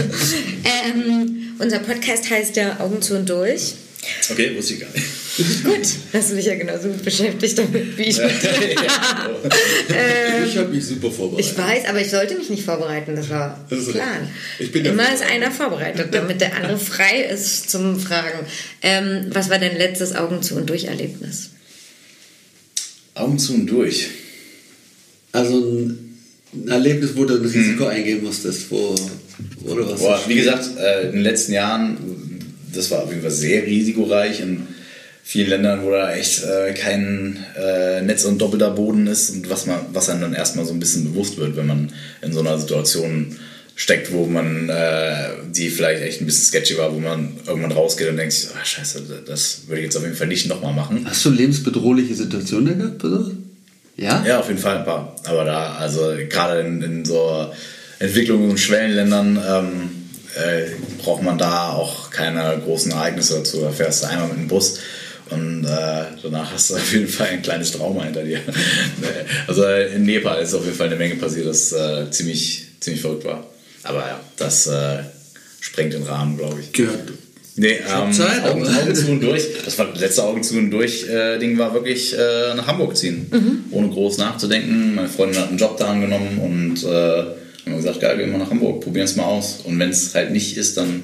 ähm, 0.63 1.55
unser 1.59 1.79
Podcast 1.79 2.29
heißt 2.29 2.55
ja 2.55 2.79
Augen 2.79 3.01
zu 3.01 3.15
und 3.15 3.27
durch. 3.29 3.73
Okay, 4.32 4.56
wusste 4.56 4.73
ich 4.73 4.80
gar 4.80 4.90
nicht. 4.91 5.06
Gut, 5.64 5.88
hast 6.14 6.32
du 6.32 6.36
dich 6.36 6.45
ja 6.45 6.56
genauso 6.56 6.90
gut 6.90 7.03
beschäftigt 7.03 7.57
damit 7.57 7.98
wie 7.98 8.03
ich. 8.03 8.18
mit 8.18 8.44
dir. 8.44 8.48
ich 10.45 10.57
habe 10.57 10.69
mich 10.69 10.86
super 10.86 11.11
vorbereitet. 11.11 11.52
Ich 11.52 11.57
weiß, 11.57 11.86
aber 11.86 12.02
ich 12.02 12.10
sollte 12.10 12.36
mich 12.36 12.49
nicht 12.49 12.64
vorbereiten, 12.64 13.15
das 13.15 13.30
war 13.30 13.64
Das 13.69 13.80
ist 13.80 13.91
Plan. 13.91 14.28
Ich 14.60 14.72
bin 14.72 14.86
Immer 14.86 15.14
ist 15.14 15.23
einer 15.23 15.52
vorbereitet, 15.52 16.07
damit 16.11 16.41
der 16.41 16.56
andere 16.56 16.78
frei 16.80 17.23
ist 17.32 17.69
zum 17.69 17.99
Fragen. 17.99 18.40
Ähm, 18.82 19.28
was 19.30 19.49
war 19.49 19.60
dein 19.60 19.78
letztes 19.78 20.15
Augen 20.15 20.41
zu 20.41 20.56
und 20.56 20.69
durch 20.69 20.86
Erlebnis? 20.86 21.52
Augen 23.14 23.38
zu 23.38 23.53
und 23.53 23.68
durch. 23.68 24.07
Also 25.32 25.60
ein 26.53 26.68
Erlebnis, 26.68 27.11
wo 27.15 27.26
du 27.26 27.36
ein 27.36 27.45
Risiko 27.45 27.86
eingehen 27.86 28.23
musstest, 28.23 28.69
wo, 28.72 28.95
wo 29.61 29.76
du 29.76 29.90
was. 29.90 29.99
Boah, 29.99 30.22
wie 30.28 30.36
gesagt, 30.36 30.78
äh, 30.78 31.07
in 31.07 31.11
den 31.14 31.22
letzten 31.22 31.53
Jahren, 31.53 31.98
das 32.73 32.91
war 32.91 33.03
auf 33.03 33.10
jeden 33.10 33.22
Fall 33.22 33.31
sehr 33.31 33.65
risikoreich 33.65 34.39
in 34.39 34.68
vielen 35.23 35.49
Ländern, 35.49 35.84
wo 35.84 35.91
da 35.91 36.14
echt 36.14 36.43
äh, 36.43 36.73
kein 36.73 37.45
äh, 37.57 38.02
Netz 38.02 38.26
und 38.26 38.39
doppelter 38.39 38.72
Boden 38.72 39.07
ist 39.07 39.30
und 39.31 39.49
was, 39.49 39.65
man, 39.65 39.80
was 39.93 40.10
einem 40.10 40.22
dann 40.22 40.34
erstmal 40.34 40.65
so 40.65 40.73
ein 40.73 40.80
bisschen 40.80 41.06
bewusst 41.06 41.38
wird, 41.38 41.56
wenn 41.56 41.68
man 41.68 41.93
in 42.22 42.34
so 42.34 42.39
einer 42.39 42.57
Situation 42.57 43.38
steckt, 43.76 44.11
wo 44.11 44.26
man, 44.26 44.69
äh, 44.69 45.30
die 45.49 45.69
vielleicht 45.69 46.03
echt 46.03 46.22
ein 46.22 46.26
bisschen 46.26 46.45
sketchy 46.45 46.77
war, 46.77 46.93
wo 46.93 46.99
man 46.99 47.34
irgendwann 47.48 47.72
rausgeht 47.72 48.10
und 48.10 48.18
denkt, 48.18 48.35
ah, 48.53 48.65
scheiße, 48.65 49.03
das 49.26 49.61
würde 49.68 49.80
ich 49.80 49.85
jetzt 49.85 49.95
auf 49.95 50.03
jeden 50.03 50.15
Fall 50.15 50.27
nicht 50.27 50.48
nochmal 50.48 50.73
machen. 50.73 51.06
Hast 51.07 51.23
du 51.26 51.30
lebensbedrohliche 51.30 52.14
Situationen 52.14 52.77
gehabt, 52.77 53.03
oder? 53.03 53.31
Ja? 53.98 54.23
Ja, 54.26 54.39
auf 54.39 54.48
jeden 54.49 54.60
Fall 54.60 54.80
ein 54.80 54.85
paar. 54.85 55.15
Aber 55.26 55.45
da, 55.45 55.76
also 55.76 56.14
gerade 56.30 56.61
in, 56.61 56.81
in 56.81 57.06
so 57.06 57.52
Entwicklungs- 57.99 58.49
und 58.49 58.60
Schwellenländern 58.60 59.39
ähm, 59.48 59.89
äh, 60.35 60.71
braucht 61.01 61.23
man 61.23 61.37
da 61.37 61.71
auch 61.73 62.09
keine 62.09 62.61
großen 62.63 62.91
Ereignisse 62.91 63.35
dazu. 63.35 63.61
Da 63.61 63.71
fährst 63.71 64.03
du 64.03 64.07
einmal 64.07 64.27
mit 64.29 64.37
dem 64.37 64.47
Bus 64.47 64.79
und 65.29 65.65
äh, 65.65 66.03
danach 66.21 66.51
hast 66.53 66.69
du 66.71 66.75
auf 66.77 66.93
jeden 66.93 67.07
Fall 67.07 67.27
ein 67.27 67.41
kleines 67.41 67.71
Trauma 67.71 68.03
hinter 68.03 68.23
dir. 68.23 68.39
also 69.47 69.65
in 69.65 70.03
Nepal 70.03 70.41
ist 70.41 70.53
auf 70.53 70.65
jeden 70.65 70.77
Fall 70.77 70.87
eine 70.87 70.95
Menge 70.97 71.15
passiert, 71.15 71.47
das 71.47 71.71
äh, 71.73 72.09
ziemlich, 72.11 72.65
ziemlich 72.79 73.01
verrückt 73.01 73.25
war. 73.25 73.45
Aber 73.83 73.99
ja, 73.99 74.19
das 74.37 74.67
äh, 74.67 74.99
sprengt 75.59 75.93
den 75.93 76.03
Rahmen, 76.03 76.37
glaube 76.37 76.59
ich. 76.61 76.71
Gehört. 76.71 77.11
Nee, 77.57 77.79
ähm, 77.93 78.13
Zeit, 78.13 78.43
Augen, 78.45 78.65
aber- 78.65 78.77
Augen 78.81 78.95
zu 78.95 79.11
und 79.11 79.21
durch. 79.21 79.43
Das 79.65 79.77
war 79.77 79.93
letzte 79.95 80.23
Augen 80.23 80.41
zu 80.41 80.57
und 80.57 80.71
durch 80.71 81.07
äh, 81.09 81.37
Ding 81.37 81.57
war 81.57 81.73
wirklich 81.73 82.17
äh, 82.17 82.53
nach 82.55 82.65
Hamburg 82.67 82.95
ziehen. 82.95 83.65
Ohne 83.71 83.89
groß 83.89 84.19
nachzudenken. 84.19 84.95
Meine 84.95 85.09
Freundin 85.09 85.41
hat 85.41 85.49
einen 85.49 85.57
Job 85.57 85.77
da 85.77 85.87
angenommen 85.87 86.37
und 86.39 86.83
äh, 86.89 87.23
haben 87.65 87.77
gesagt, 87.77 87.99
geil, 87.99 88.17
gehen 88.17 88.31
wir 88.31 88.38
nach 88.38 88.49
Hamburg, 88.49 88.81
probieren 88.81 89.05
es 89.05 89.15
mal 89.15 89.25
aus. 89.25 89.59
Und 89.63 89.79
wenn 89.79 89.89
es 89.89 90.13
halt 90.15 90.31
nicht 90.31 90.57
ist, 90.57 90.77
dann 90.77 91.03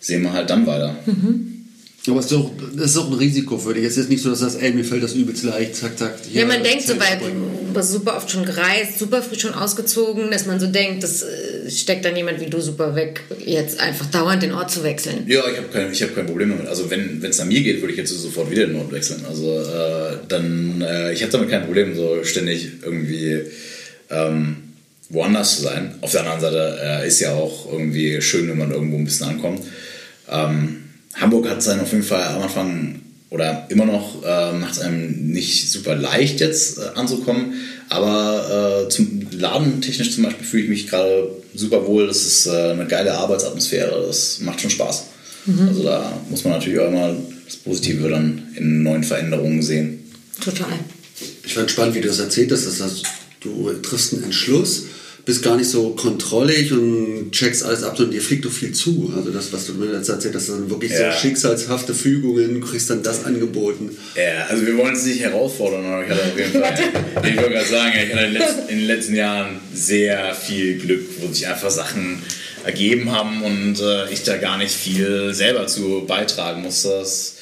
sehen 0.00 0.22
wir 0.22 0.32
halt 0.32 0.50
dann 0.50 0.66
weiter. 0.66 0.96
Aber 2.10 2.20
es 2.20 2.26
ist 2.26 2.34
auch, 2.34 2.50
das 2.74 2.90
ist 2.92 2.96
auch 2.96 3.10
ein 3.10 3.18
Risiko 3.18 3.58
für 3.58 3.74
dich. 3.74 3.84
Es 3.84 3.96
ist 3.96 4.08
nicht 4.08 4.22
so, 4.22 4.30
dass 4.30 4.38
du 4.38 4.44
sagst, 4.46 4.62
ey, 4.62 4.72
mir 4.72 4.84
fällt 4.84 5.02
das 5.02 5.14
übelst 5.14 5.44
leicht, 5.44 5.76
zack, 5.76 5.98
zack. 5.98 6.14
Ja, 6.32 6.46
man 6.46 6.62
denkt 6.62 6.86
so, 6.86 6.94
weil 6.98 7.18
du 7.18 7.72
bist 7.72 7.92
super 7.92 8.16
oft 8.16 8.30
schon 8.30 8.44
gereist, 8.44 8.98
super 8.98 9.22
früh 9.22 9.38
schon 9.38 9.52
ausgezogen, 9.52 10.30
dass 10.30 10.46
man 10.46 10.58
so 10.58 10.66
denkt, 10.66 11.02
das 11.02 11.22
äh, 11.22 11.70
steckt 11.70 12.04
dann 12.04 12.16
jemand 12.16 12.40
wie 12.40 12.46
du 12.46 12.60
super 12.60 12.94
weg, 12.94 13.20
jetzt 13.44 13.80
einfach 13.80 14.06
dauernd 14.06 14.42
den 14.42 14.52
Ort 14.52 14.70
zu 14.70 14.84
wechseln. 14.84 15.24
Ja, 15.26 15.42
ich 15.50 15.58
habe 15.58 15.68
kein, 15.72 15.92
ich 15.92 16.02
hab 16.02 16.14
kein 16.14 16.26
Problem 16.26 16.50
damit. 16.50 16.66
Also 16.66 16.90
wenn 16.90 17.22
es 17.22 17.40
an 17.40 17.48
mir 17.48 17.62
geht, 17.62 17.80
würde 17.82 17.92
ich 17.92 17.98
jetzt 17.98 18.10
sofort 18.10 18.50
wieder 18.50 18.66
den 18.66 18.76
Ort 18.76 18.92
wechseln. 18.92 19.24
Also 19.28 19.60
äh, 19.60 20.16
dann, 20.28 20.80
äh, 20.80 21.12
ich 21.12 21.22
habe 21.22 21.32
damit 21.32 21.50
kein 21.50 21.64
Problem, 21.64 21.94
so 21.94 22.24
ständig 22.24 22.70
irgendwie 22.82 23.42
ähm, 24.10 24.56
woanders 25.10 25.56
zu 25.56 25.62
sein. 25.62 25.94
Auf 26.00 26.12
der 26.12 26.20
anderen 26.20 26.40
Seite 26.40 26.78
äh, 26.82 27.08
ist 27.08 27.20
ja 27.20 27.34
auch 27.34 27.70
irgendwie 27.70 28.20
schön, 28.20 28.48
wenn 28.48 28.58
man 28.58 28.70
irgendwo 28.70 28.96
ein 28.96 29.04
bisschen 29.04 29.28
ankommt. 29.28 29.62
Ähm, 30.30 30.84
Hamburg 31.14 31.48
hat 31.48 31.58
es 31.58 31.64
dann 31.64 31.80
auf 31.80 31.92
jeden 31.92 32.04
Fall 32.04 32.22
am 32.22 32.42
Anfang 32.42 33.00
oder 33.30 33.66
immer 33.68 33.84
noch 33.84 34.24
äh, 34.24 34.52
macht 34.52 34.72
es 34.72 34.80
einem 34.80 35.30
nicht 35.30 35.70
super 35.70 35.94
leicht 35.94 36.40
jetzt 36.40 36.78
äh, 36.78 36.82
anzukommen, 36.94 37.54
aber 37.88 38.86
äh, 38.86 38.88
zum 38.88 39.26
Ladentechnisch 39.30 40.14
zum 40.14 40.24
Beispiel 40.24 40.46
fühle 40.46 40.62
ich 40.64 40.68
mich 40.68 40.86
gerade 40.86 41.30
super 41.54 41.86
wohl. 41.86 42.06
Das 42.06 42.22
ist 42.24 42.46
äh, 42.46 42.72
eine 42.72 42.86
geile 42.86 43.12
Arbeitsatmosphäre, 43.14 44.06
das 44.06 44.40
macht 44.40 44.60
schon 44.60 44.70
Spaß. 44.70 45.04
Also 45.66 45.82
da 45.82 46.12
muss 46.28 46.44
man 46.44 46.54
natürlich 46.54 46.78
auch 46.78 46.88
immer 46.88 47.16
das 47.46 47.56
Positive 47.56 48.08
dann 48.10 48.48
in 48.56 48.82
neuen 48.82 49.02
Veränderungen 49.02 49.62
sehen. 49.62 50.00
Total. 50.44 50.78
Ich 51.42 51.54
fand 51.54 51.70
spannend, 51.70 51.94
wie 51.94 52.02
du 52.02 52.08
das 52.08 52.18
erzählt 52.18 52.52
hast, 52.52 52.66
dass 52.66 52.78
das, 52.78 53.02
du 53.40 53.72
triffst 53.82 54.12
einen 54.12 54.24
Entschluss, 54.24 54.84
bist 55.28 55.42
gar 55.42 55.56
nicht 55.58 55.68
so 55.68 55.90
kontrollig 55.90 56.72
und 56.72 57.30
checkst 57.32 57.62
alles 57.62 57.82
ab, 57.82 57.98
sondern 57.98 58.14
dir 58.14 58.22
fliegt 58.22 58.46
doch 58.46 58.50
viel 58.50 58.72
zu. 58.72 59.12
Also 59.14 59.30
das, 59.30 59.52
was 59.52 59.66
du 59.66 59.74
mir 59.74 59.92
jetzt 59.92 60.08
erzählt 60.08 60.34
hast, 60.34 60.48
das 60.48 60.56
sind 60.56 60.70
wirklich 60.70 60.90
Ja. 60.92 61.12
so 61.12 61.18
schicksalshafte 61.20 61.92
Fügungen, 61.94 62.58
du 62.58 62.66
kriegst 62.66 62.88
dann 62.88 63.02
das 63.02 63.26
angeboten. 63.26 63.94
Ja, 64.16 64.46
also 64.48 64.66
wir 64.66 64.74
wollen 64.78 64.94
es 64.96 65.04
nicht 65.04 65.20
herausfordern, 65.20 65.84
aber 65.84 66.02
ich 66.02 66.08
hatte 66.10 66.22
auf 66.22 66.38
jeden 66.38 66.52
Fall, 66.52 66.74
ich 67.30 67.36
wollte 67.36 67.50
gerade 67.50 67.68
sagen, 67.68 67.92
ich 67.94 68.14
hatte 68.14 68.24
in 68.26 68.32
den, 68.32 68.42
letzten, 68.42 68.68
in 68.70 68.78
den 68.78 68.86
letzten 68.86 69.14
Jahren 69.16 69.60
sehr 69.74 70.34
viel 70.34 70.78
Glück, 70.78 71.02
wo 71.20 71.30
sich 71.30 71.46
einfach 71.46 71.70
Sachen 71.70 72.22
ergeben 72.64 73.12
haben 73.12 73.42
und 73.42 73.80
äh, 73.80 74.10
ich 74.10 74.22
da 74.22 74.38
gar 74.38 74.56
nicht 74.56 74.72
viel 74.74 75.34
selber 75.34 75.66
zu 75.66 76.04
beitragen 76.06 76.62
musste. 76.62 76.88
Das, 76.88 77.34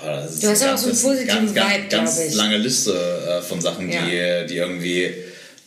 boah, 0.00 0.12
das 0.22 0.34
ist 0.34 0.42
Du 0.44 0.48
hast 0.48 0.62
ja 0.62 0.66
auch 0.74 0.82
ganz- 0.82 0.82
so 0.82 0.86
einen 0.86 0.92
das 0.92 0.98
ist 1.00 1.04
eine 1.04 1.14
positiven 1.16 1.54
ganz, 1.54 1.54
ganz, 1.54 1.74
Vibe, 1.74 1.88
ganz 1.90 2.20
ich. 2.28 2.34
lange 2.36 2.56
Liste 2.58 2.92
äh, 2.94 3.42
von 3.42 3.60
Sachen, 3.60 3.90
Ja. 3.90 4.06
die, 4.06 4.46
die 4.48 4.56
irgendwie 4.58 5.10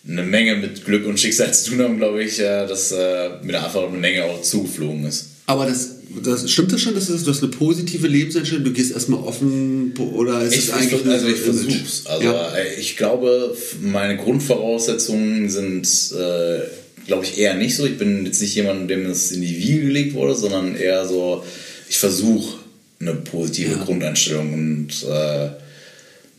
eine 0.08 0.24
Menge 0.24 0.56
mit 0.58 0.86
Glück 0.86 1.06
und 1.08 1.20
Schicksal 1.20 1.54
zu 1.54 1.72
tun 1.72 1.82
haben, 1.82 1.98
glaube 1.98 2.24
ich, 2.24 2.38
dass 2.38 2.92
äh, 2.92 3.30
mir 3.44 3.54
da 3.54 3.66
einfach 3.66 3.88
eine 3.88 3.98
Menge 3.98 4.24
auch 4.26 4.42
zugeflogen 4.42 5.06
ist. 5.06 5.28
Aber 5.48 5.66
das, 5.66 5.96
das 6.24 6.50
stimmt 6.50 6.72
das 6.74 6.82
schon, 6.82 6.94
dass 6.96 7.08
du, 7.08 7.14
das- 7.14 7.28
hast 7.28 7.42
eine 7.44 7.52
positive 7.52 8.08
Lebenseinstellung, 8.08 8.64
du 8.66 8.72
gehst 8.74 8.92
erstmal 8.92 9.20
offen 9.22 9.94
oder 9.98 10.42
ist 10.42 10.54
Ich, 10.54 10.60
es 10.66 10.72
eigentlich 10.72 11.02
ich, 11.02 11.08
also 11.08 11.28
ich 11.28 11.38
so 11.42 11.52
Image? 11.52 11.64
versuch's. 11.72 12.06
Also 12.06 12.24
ja. 12.24 12.56
äh, 12.56 12.74
ich 12.80 12.98
glaube, 12.98 13.56
meine 13.82 14.18
Grundvoraussetzungen 14.18 15.50
sind, 15.50 15.88
äh, 16.14 16.62
glaube 17.08 17.26
ich, 17.26 17.38
eher 17.38 17.56
nicht 17.56 17.76
so. 17.76 17.86
Ich 17.86 17.98
bin 17.98 18.26
jetzt 18.26 18.42
nicht 18.42 18.56
jemand, 18.56 18.90
dem 18.90 19.06
es 19.10 19.32
in 19.32 19.42
die 19.42 19.58
Wiege 19.58 19.82
gelegt 19.88 20.14
wurde, 20.14 20.36
sondern 20.36 20.76
eher 20.76 21.08
so, 21.08 21.44
ich 21.90 21.98
versuche 21.98 22.60
eine 23.00 23.14
positive 23.16 23.72
Ja. 23.72 23.84
Grundeinstellung 23.84 24.54
und 24.54 24.88
äh, 25.10 25.50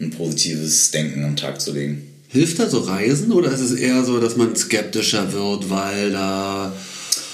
ein 0.01 0.11
positives 0.11 0.91
Denken 0.91 1.25
am 1.25 1.37
Tag 1.37 1.61
zu 1.61 1.73
legen. 1.73 2.06
Hilft 2.29 2.59
da 2.59 2.69
so 2.69 2.81
Reisen 2.81 3.33
oder 3.33 3.53
ist 3.53 3.61
es 3.61 3.73
eher 3.73 4.05
so, 4.05 4.21
dass 4.21 4.37
man 4.37 4.55
skeptischer 4.57 5.33
wird, 5.33 5.71
weil 5.71 6.11
da 6.11 6.73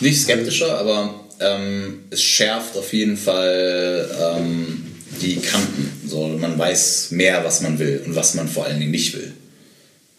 Nicht 0.01 0.21
skeptischer, 0.21 0.79
aber 0.79 1.15
ähm, 1.41 2.01
es 2.11 2.23
schärft 2.23 2.77
auf 2.77 2.93
jeden 2.93 3.17
Fall 3.17 4.09
ähm, 4.21 4.83
die 5.21 5.37
Kanten. 5.37 5.93
So, 6.07 6.29
man 6.29 6.59
weiß 6.59 7.11
mehr, 7.13 7.45
was 7.45 7.63
man 7.63 7.79
will 7.79 8.03
und 8.07 8.15
was 8.15 8.35
man 8.35 8.49
vor 8.49 8.67
allen 8.67 8.79
Dingen 8.79 8.91
nicht 8.91 9.15
will. 9.15 9.33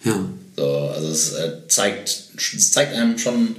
Ja. 0.04 0.30
So, 0.56 0.68
also 0.68 1.08
es 1.08 1.34
äh, 1.34 1.52
zeigt, 1.68 2.24
es 2.38 2.72
zeigt 2.72 2.94
einem 2.94 3.18
schon, 3.18 3.56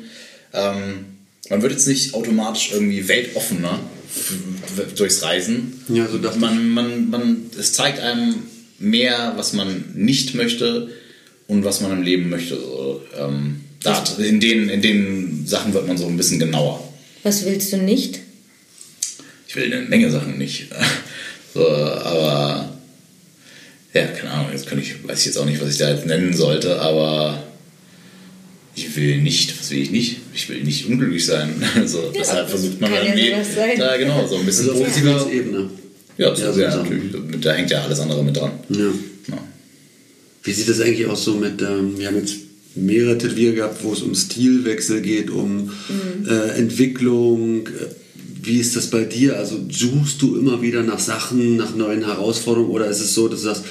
ähm, 0.53 1.07
man 1.51 1.63
wird 1.63 1.73
jetzt 1.73 1.89
nicht 1.89 2.15
automatisch 2.15 2.71
irgendwie 2.73 3.07
weltoffener 3.09 3.81
durchs 4.97 5.23
Reisen. 5.23 5.85
Ja, 5.89 6.07
so 6.09 6.19
dachte 6.19 6.39
man, 6.39 6.69
man, 6.69 7.11
man, 7.11 7.51
es 7.59 7.73
zeigt 7.73 8.01
einem 8.01 8.45
mehr, 8.79 9.35
was 9.37 9.53
man 9.53 9.93
nicht 9.95 10.35
möchte 10.35 10.91
und 11.49 11.65
was 11.65 11.81
man 11.81 11.93
im 11.93 12.03
Leben 12.03 12.29
möchte. 12.31 12.57
So, 12.57 13.03
ähm, 13.19 13.61
da, 13.83 14.03
in, 14.19 14.41
den, 14.41 14.69
in 14.69 14.81
den 14.83 15.47
Sachen 15.47 15.75
wird 15.75 15.87
man 15.87 15.99
so 15.99 16.07
ein 16.07 16.17
bisschen 16.17 16.39
genauer. 16.39 16.83
Was 17.23 17.45
willst 17.45 17.73
du 17.73 17.79
nicht? 17.79 18.21
Ich 19.49 19.57
will 19.57 19.73
eine 19.73 19.83
Menge 19.89 20.11
Sachen 20.11 20.39
nicht. 20.39 20.67
So, 21.57 21.69
aber 21.69 22.69
ja, 23.95 24.07
keine 24.09 24.33
Ahnung, 24.33 24.51
jetzt 24.51 24.67
kann 24.67 24.77
ich, 24.81 25.07
weiß 25.07 25.21
ich 25.21 25.27
jetzt 25.27 25.37
auch 25.37 25.45
nicht, 25.45 25.63
was 25.63 25.71
ich 25.71 25.79
da 25.79 25.89
jetzt 25.89 26.05
nennen 26.05 26.35
sollte, 26.35 26.81
aber 26.81 27.45
ich 28.75 28.97
will 28.97 29.19
nicht, 29.23 29.57
was 29.57 29.71
will 29.71 29.79
ich 29.81 29.93
nicht? 29.93 30.17
Ich 30.35 30.49
will 30.49 30.65
nicht 30.65 30.87
unglücklich 30.87 31.25
sein. 31.25 31.51
Also 31.77 32.11
deshalb 32.13 32.41
das 32.49 32.51
versucht 32.51 32.81
man 32.81 32.91
kann 32.93 33.05
ja 33.05 33.15
irgendwie, 33.15 33.31
sowas 33.31 33.55
sein. 33.55 33.79
ja 33.79 33.97
genau, 33.97 34.27
so 34.27 34.37
ein 34.39 34.45
bisschen 34.47 34.69
Also 34.71 34.81
auf 34.83 34.89
positiver. 34.89 35.15
Gefühlsebene. 35.25 35.71
Ja, 36.19 36.35
so 36.35 36.43
Ja, 36.43 36.53
sehr 36.53 36.77
natürlich. 36.77 37.13
Da 37.41 37.53
hängt 37.53 37.71
ja 37.71 37.83
alles 37.83 38.01
andere 38.01 38.25
mit 38.25 38.37
dran. 38.37 38.51
Ja. 38.71 38.91
Wie 40.45 40.53
sieht 40.53 40.69
das 40.69 40.81
eigentlich 40.81 41.07
aus 41.07 41.25
so 41.25 41.35
mit, 41.35 41.61
ähm, 41.63 41.99
wir 41.99 42.07
haben 42.09 42.17
jetzt 42.19 42.37
mehrere 42.77 43.17
Tätowierer 43.19 43.55
gehabt, 43.55 43.83
wo 43.85 43.93
es 43.93 44.03
um 44.03 44.15
Stilwechsel 44.15 45.01
geht, 45.01 45.31
um 45.31 45.71
äh, 46.29 46.59
Entwicklung. 46.59 47.69
Wie 48.43 48.59
ist 48.59 48.77
das 48.77 48.89
bei 48.91 49.05
dir? 49.05 49.39
Also 49.39 49.59
suchst 49.71 50.21
du 50.21 50.37
immer 50.37 50.61
wieder 50.61 50.83
nach 50.83 50.99
Sachen, 50.99 51.57
nach 51.57 51.75
neuen 51.75 52.05
Herausforderungen 52.05 52.71
oder 52.73 52.87
ist 52.89 53.01
es 53.01 53.15
so, 53.15 53.29
dass 53.29 53.41
du 53.41 53.47
sagst, 53.47 53.65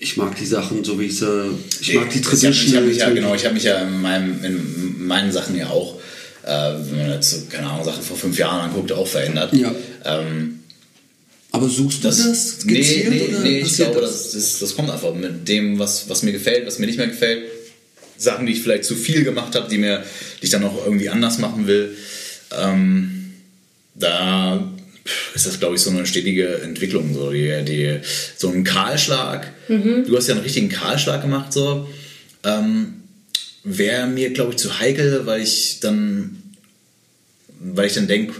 ich 0.00 0.16
mag 0.16 0.36
die 0.36 0.44
Sachen 0.46 0.82
so 0.84 0.98
wie 1.00 1.04
ich 1.06 1.16
sie, 1.18 1.50
ich 1.80 1.94
mag 1.94 2.10
die 2.10 2.18
Ich 2.18 2.26
hab- 2.26 2.32
Ich 2.34 2.40
Tradition. 2.40 2.76
habe 2.76 2.86
mich 2.88 2.96
ja, 2.98 3.10
genau, 3.10 3.34
ich 3.34 3.44
habe 3.44 3.54
mich 3.54 3.64
ja 3.64 3.78
in, 3.82 4.00
meinem, 4.02 4.44
in 4.44 5.06
meinen 5.06 5.32
Sachen 5.32 5.56
ja 5.56 5.68
auch, 5.70 5.98
äh, 6.44 6.74
wenn 6.90 6.98
man 6.98 7.10
jetzt, 7.12 7.48
keine 7.50 7.68
Ahnung, 7.70 7.84
Sachen 7.86 8.02
vor 8.02 8.16
fünf 8.16 8.36
Jahren 8.36 8.68
anguckt, 8.68 8.90
auch 8.92 9.06
verändert. 9.06 9.54
Ja. 9.54 9.72
Ähm, 10.04 10.58
Aber 11.52 11.68
suchst 11.68 11.98
du 11.98 12.08
das, 12.08 12.16
Das, 12.16 12.66
gezielt 12.66 13.10
nee, 13.10 13.16
nee, 13.16 13.28
oder 13.28 13.40
nee 13.40 13.60
ich 13.60 13.76
glaube, 13.76 14.00
das, 14.00 14.32
das, 14.32 14.58
das 14.58 14.74
kommt 14.74 14.90
einfach 14.90 15.14
mit 15.14 15.46
dem, 15.48 15.78
was, 15.78 16.08
was 16.08 16.22
mir 16.22 16.32
gefällt, 16.32 16.66
was 16.66 16.78
mir 16.78 16.86
nicht 16.86 16.98
mehr 16.98 17.08
gefällt. 17.08 17.44
Sachen, 18.16 18.46
die 18.46 18.52
ich 18.52 18.62
vielleicht 18.62 18.84
zu 18.84 18.94
viel 18.94 19.24
gemacht 19.24 19.54
habe, 19.54 19.68
die, 19.68 19.78
mir, 19.78 20.04
die 20.40 20.44
ich 20.44 20.50
dann 20.50 20.64
auch 20.64 20.84
irgendwie 20.84 21.08
anders 21.08 21.38
machen 21.38 21.66
will. 21.66 21.96
Ähm, 22.58 23.32
da 23.94 24.72
ist 25.34 25.46
das, 25.46 25.58
glaube 25.58 25.74
ich, 25.74 25.82
so 25.82 25.90
eine 25.90 26.06
stetige 26.06 26.62
Entwicklung. 26.62 27.12
So, 27.12 27.30
die, 27.30 27.62
die, 27.64 27.98
so 28.36 28.48
ein 28.48 28.64
Kahlschlag. 28.64 29.52
Du 30.06 30.16
hast 30.16 30.28
ja 30.28 30.34
einen 30.34 30.44
richtigen 30.44 30.68
Kahlschlag 30.68 31.20
gemacht. 31.20 31.52
So. 31.52 31.88
Ähm, 32.44 32.94
Wäre 33.64 34.06
mir, 34.06 34.30
glaube 34.32 34.52
ich, 34.52 34.56
zu 34.56 34.80
heikel, 34.80 35.26
weil 35.26 35.42
ich 35.42 35.80
dann 35.80 36.42
weil 37.62 37.86
ich 37.86 37.94
dann 37.94 38.08
denke, 38.08 38.34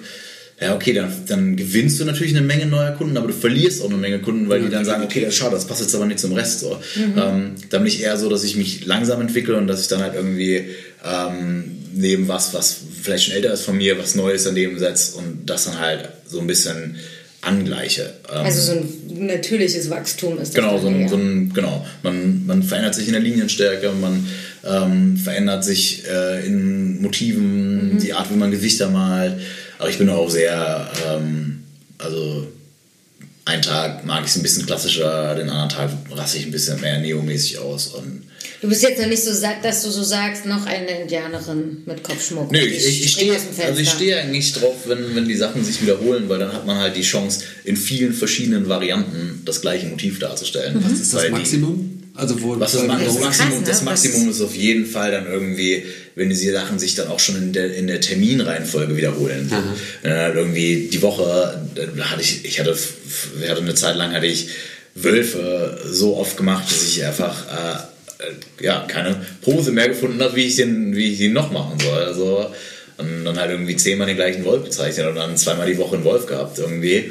ja, 0.62 0.74
okay, 0.74 0.93
dann, 0.93 1.12
dann 1.26 1.56
gewinnst 1.56 2.01
du 2.01 2.05
natürlich 2.05 2.36
eine 2.36 2.47
Menge 2.47 2.66
neuer 2.66 2.93
Kunden, 2.93 3.16
aber 3.16 3.26
du 3.28 3.32
verlierst 3.34 3.82
auch 3.82 3.89
eine 3.90 3.97
Menge 3.98 4.20
Kunden, 4.20 4.48
weil 4.48 4.62
die 4.62 4.68
dann 4.70 4.84
sagen, 4.84 5.02
okay, 5.05 5.20
das 5.24 5.34
schade, 5.34 5.55
das 5.55 5.66
passt 5.66 5.80
jetzt 5.80 5.94
aber 5.94 6.06
nicht 6.06 6.20
zum 6.20 6.32
Rest. 6.32 6.60
So. 6.60 6.78
Ähm, 6.97 7.52
dann 7.70 7.82
bin 7.82 7.86
ich 7.86 8.02
eher 8.02 8.16
so, 8.16 8.28
dass 8.28 8.44
ich 8.44 8.56
mich 8.56 8.86
langsam 8.86 9.20
entwickle 9.20 9.56
und 9.56 9.66
dass 9.66 9.80
ich 9.80 9.89
dann 9.89 10.01
halt 10.01 10.14
irgendwie 10.14 10.64
ähm, 11.05 11.64
neben 11.94 12.28
was, 12.28 12.55
was 12.55 12.76
vielleicht 13.02 13.24
schon 13.24 13.34
älter 13.34 13.52
ist 13.52 13.62
von 13.62 13.76
mir, 13.76 13.98
was 13.98 14.14
Neues 14.14 14.44
daneben 14.44 14.78
setze 14.78 15.18
und 15.18 15.44
das 15.47 15.64
dann 15.64 15.78
halt 15.80 16.09
so 16.26 16.40
ein 16.40 16.47
bisschen 16.47 16.97
angleiche. 17.43 18.14
Ähm, 18.32 18.44
Also 18.44 18.72
so 18.72 18.78
ein 18.78 19.26
natürliches 19.26 19.90
Wachstum 19.90 20.34
ist 20.40 20.55
das. 20.56 20.64
Genau, 20.64 20.78
so 20.78 20.86
ein, 20.89 21.09
so 21.09 21.16
ein, 21.16 21.52
genau. 21.52 21.84
Man, 22.02 22.47
man 22.47 22.62
verändert 22.62 22.94
sich 22.94 23.09
in 23.09 23.12
der 23.12 23.22
Linienstärke, 23.22 23.90
man 24.01 24.26
ähm, 24.64 25.16
verändert 25.16 25.64
sich 25.64 26.05
äh, 26.09 26.47
in 26.47 26.82
Mhm. 26.97 27.02
Motiven, 27.02 27.98
die 28.01 28.12
Art, 28.12 28.30
wie 28.30 28.36
man 28.36 28.52
Gesichter 28.52 28.89
malt. 28.89 29.40
Aber 29.82 29.90
ich 29.90 29.98
bin 29.98 30.09
auch 30.10 30.30
sehr, 30.30 30.88
ähm, 31.09 31.64
also 31.98 32.46
einen 33.44 33.62
Tag 33.62 34.04
mag 34.06 34.20
ich 34.24 34.30
es 34.30 34.36
ein 34.36 34.42
bisschen 34.44 34.64
klassischer, 34.64 35.34
den 35.34 35.50
anderen 35.50 35.68
Tag 35.70 35.90
rasse 36.16 36.38
ich 36.38 36.44
ein 36.46 36.52
bisschen 36.52 36.80
mehr 36.80 37.00
neomäßig 37.00 37.59
aus. 37.59 37.88
Und 37.88 38.22
Du 38.60 38.68
bist 38.68 38.84
jetzt 38.84 39.00
noch 39.00 39.09
nicht 39.09 39.24
so 39.24 39.32
satt, 39.32 39.64
dass 39.64 39.82
du 39.82 39.90
so 39.90 40.04
sagst, 40.04 40.46
noch 40.46 40.66
eine 40.66 41.00
Indianerin 41.02 41.78
mit 41.84 42.04
Kopfschmuck. 42.04 42.52
Nö, 42.52 42.60
ich, 42.60 42.86
ich, 42.86 43.04
ich 43.06 43.10
stehe 43.10 43.32
also 43.34 43.80
ich 43.80 43.90
stehe 43.90 44.20
eigentlich 44.20 44.52
drauf, 44.52 44.76
wenn, 44.86 45.16
wenn 45.16 45.26
die 45.26 45.34
Sachen 45.34 45.64
sich 45.64 45.82
wiederholen, 45.82 46.28
weil 46.28 46.38
dann 46.38 46.52
hat 46.52 46.64
man 46.64 46.76
halt 46.78 46.94
die 46.94 47.02
Chance, 47.02 47.40
in 47.64 47.76
vielen 47.76 48.12
verschiedenen 48.12 48.68
Varianten 48.68 49.42
das 49.44 49.62
gleiche 49.62 49.86
Motiv 49.86 50.20
darzustellen. 50.20 50.76
Was 50.80 51.00
ist 51.00 51.12
das 51.12 51.24
die- 51.24 51.30
Maximum? 51.30 52.01
Also 52.14 52.43
wo 52.43 52.59
Was 52.60 52.72
das, 52.72 52.86
Das 52.86 53.14
ist 53.14 53.20
Maximum, 53.20 53.22
krass, 53.22 53.39
ne? 53.39 53.62
das 53.66 53.82
Maximum 53.82 54.30
ist 54.30 54.40
auf 54.43 54.55
jeden 54.55 54.86
Fall 54.86 55.10
dann 55.10 55.26
irgendwie, 55.26 55.84
wenn 56.14 56.28
diese 56.28 56.52
Sachen 56.52 56.78
sich 56.78 56.94
dann 56.94 57.09
auch 57.09 57.18
schon 57.18 57.36
in 57.36 57.52
der, 57.52 57.74
in 57.74 57.86
der 57.86 58.01
Terminreihenfolge 58.01 58.97
wiederholen. 58.97 59.51
Wenn 60.02 60.10
dann 60.10 60.20
halt 60.20 60.36
irgendwie 60.36 60.89
die 60.93 61.02
Woche, 61.02 61.62
da 61.97 62.05
hatte 62.10 62.20
ich, 62.20 62.44
ich 62.44 62.60
hatte, 62.60 62.76
ich 63.43 63.48
hatte 63.48 63.62
eine 63.62 63.74
Zeit 63.74 63.97
lang 63.97 64.12
hatte 64.12 64.26
ich 64.26 64.48
Wölfe 64.94 65.80
so 65.90 66.16
oft 66.18 66.36
gemacht, 66.36 66.70
dass 66.70 66.82
ich 66.82 67.02
einfach 67.05 67.47
äh, 67.47 68.64
ja, 68.64 68.84
keine 68.86 69.24
Pose 69.40 69.72
mehr 69.72 69.89
gefunden 69.89 70.20
habe, 70.20 70.36
wie 70.36 70.44
ich 70.44 70.56
den, 70.56 70.94
wie 70.94 71.12
ich 71.12 71.18
den 71.18 71.32
noch 71.32 71.51
machen 71.51 71.78
soll. 71.80 72.05
Also 72.05 72.52
und 72.98 73.24
dann 73.24 73.39
halt 73.39 73.51
irgendwie 73.51 73.76
zehnmal 73.76 74.06
den 74.06 74.16
gleichen 74.16 74.44
Wolf 74.44 74.64
gezeichnet 74.64 75.09
und 75.09 75.16
dann 75.16 75.36
zweimal 75.36 75.66
die 75.66 75.78
Woche 75.78 75.97
einen 75.97 76.05
Wolf 76.05 76.26
gehabt 76.26 76.59
irgendwie. 76.59 77.10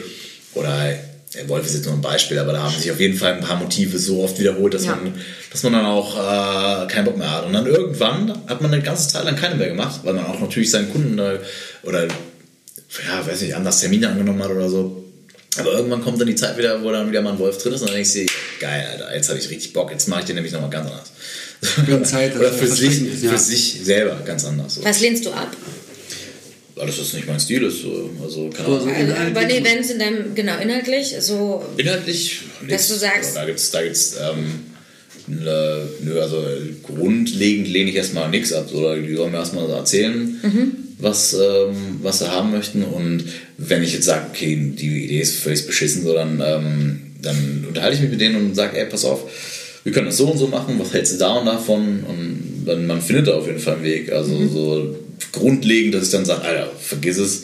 Oder 0.54 0.78
der 0.78 1.11
Wolf 1.48 1.66
ist 1.66 1.76
jetzt 1.76 1.86
nur 1.86 1.94
ein 1.94 2.02
Beispiel, 2.02 2.40
aber 2.40 2.52
da 2.52 2.64
haben 2.64 2.78
sich 2.78 2.92
auf 2.92 3.00
jeden 3.00 3.18
Fall 3.18 3.34
ein 3.34 3.42
paar 3.42 3.58
Motive 3.58 3.98
so 3.98 4.22
oft 4.24 4.38
wiederholt, 4.40 4.74
dass, 4.74 4.86
Ja. 4.86 4.96
man, 4.96 5.14
dass 5.52 5.64
man 5.64 5.74
dann 5.74 5.86
auch 5.86 6.18
äh, 6.18 6.88
keinen 6.88 7.06
Bock 7.06 7.18
mehr 7.18 7.32
hat. 7.32 7.46
Und 7.46 7.54
dann 7.54 7.66
irgendwann 7.66 8.32
hat 8.48 8.62
man 8.62 8.74
eine 8.74 8.84
ganze 8.84 9.08
Zeit 9.08 9.24
lang 9.24 9.36
keine 9.38 9.56
mehr 9.56 9.70
gemacht, 9.70 10.02
weil 10.04 10.14
man 10.14 10.26
auch 10.26 10.40
natürlich 10.40 10.72
seinen 10.72 10.92
Kunden 10.92 11.18
äh, 11.20 11.40
oder 11.84 12.08
ja, 12.08 13.26
weiß 13.26 13.42
nicht, 13.42 13.56
anders 13.56 13.80
Termine 13.80 14.10
angenommen 14.10 14.44
hat 14.44 14.52
oder 14.52 14.70
so. 14.70 15.04
Aber 15.58 15.74
irgendwann 15.74 16.02
kommt 16.02 16.20
dann 16.20 16.28
die 16.28 16.36
Zeit 16.36 16.58
wieder, 16.58 16.82
wo 16.84 16.92
dann 16.92 17.10
wieder 17.10 17.22
mal 17.22 17.34
ein 17.34 17.40
Wolf 17.40 17.58
drin 17.58 17.74
ist 17.74 17.82
und 17.82 17.90
dann 17.90 17.96
denkst 17.96 18.14
du 18.14 18.26
geil, 18.60 18.88
Alter, 18.92 19.16
jetzt 19.16 19.30
habe 19.30 19.40
ich 19.40 19.50
richtig 19.50 19.74
Bock, 19.74 19.92
jetzt 19.92 20.08
mache 20.08 20.22
ich 20.22 20.26
den 20.26 20.36
nämlich 20.36 20.54
nochmal 20.54 20.70
ganz 20.70 20.90
anders. 20.90 21.12
Für 21.62 22.04
Zeit, 22.04 22.36
oder 22.40 22.52
für 22.52 22.68
sich, 22.68 23.06
ist, 23.06 23.24
ja. 23.24 23.32
für 23.32 23.38
sich 23.38 23.80
selber 23.84 24.18
ganz 24.26 24.46
anders. 24.46 24.76
So. 24.76 24.84
Was 24.84 25.00
lehnst 25.02 25.26
du 25.26 25.32
ab? 25.32 25.56
Alles, 26.82 27.00
was 27.00 27.14
nicht 27.14 27.28
mein 27.28 27.40
Stil 27.40 27.64
ist. 27.64 27.82
So. 27.84 28.10
Also, 28.24 28.50
keine 28.50 28.68
Ahnung. 28.70 28.90
Also, 28.90 29.34
bei 29.34 29.46
den 29.46 29.64
Events 29.64 29.92
in 29.92 30.00
deinem, 30.00 30.34
genau, 30.34 30.60
inhaltlich, 30.60 31.16
so 31.20 31.64
Inhaltlich 31.78 32.40
Dass 32.68 32.88
du 32.88 32.96
sagst- 32.96 33.36
Da 33.36 33.46
gibt 33.46 33.60
es 33.60 33.70
da 33.72 33.84
gibt's, 33.84 34.16
ähm, 34.20 34.62
ne, 35.28 35.88
nö, 36.04 36.20
also 36.20 36.44
grundlegend 36.84 37.68
lehne 37.68 37.92
ich 37.92 37.96
erstmal 37.96 38.30
nichts 38.30 38.52
ab. 38.52 38.68
So, 38.72 38.96
die 38.96 39.14
sollen 39.16 39.32
mir 39.32 39.38
erstmal 39.38 39.68
so 39.68 39.74
erzählen, 39.74 40.42
was, 40.98 41.34
ähm, 41.34 42.00
was 42.02 42.20
sie 42.20 42.32
haben 42.32 42.52
möchten. 42.52 42.84
Und 42.84 43.26
wenn 43.58 43.84
ich 43.84 43.94
jetzt 43.94 44.06
sage, 44.06 44.26
okay, 44.32 44.56
die 44.76 45.06
Idee 45.06 45.22
ist 45.22 45.36
völlig 45.36 45.66
beschissen, 45.68 46.04
so, 46.04 46.14
dann, 46.14 46.42
ähm, 46.44 47.02
dann 47.22 47.66
unterhalte 47.68 47.96
ich 47.96 48.02
mich 48.02 48.12
mit 48.12 48.22
denen 48.22 48.38
und 48.38 48.56
sage, 48.56 48.78
ey, 48.80 48.86
pass 48.88 49.06
auf, 49.06 49.30
wir 49.84 49.92
können 49.92 50.08
das 50.08 50.18
so 50.18 50.28
und 50.32 50.38
so 50.38 50.48
machen, 50.48 50.80
was 50.80 50.94
hältst 50.94 51.14
du 51.14 51.18
da 51.18 51.34
und 51.36 51.46
davon? 51.46 52.04
Und 52.08 52.64
dann, 52.66 52.86
man 52.88 53.02
findet 53.02 53.28
da 53.28 53.34
auf 53.36 53.48
jeden 53.48 53.60
Fall 53.60 53.76
einen 53.76 53.84
Weg. 53.84 54.12
Also 54.12 54.48
so 54.48 54.96
grundlegend, 55.32 55.94
dass 55.94 56.06
ich 56.06 56.12
dann 56.12 56.26
sage, 56.26 56.42
Alter, 56.44 56.72
vergiss 56.80 57.18
es 57.18 57.44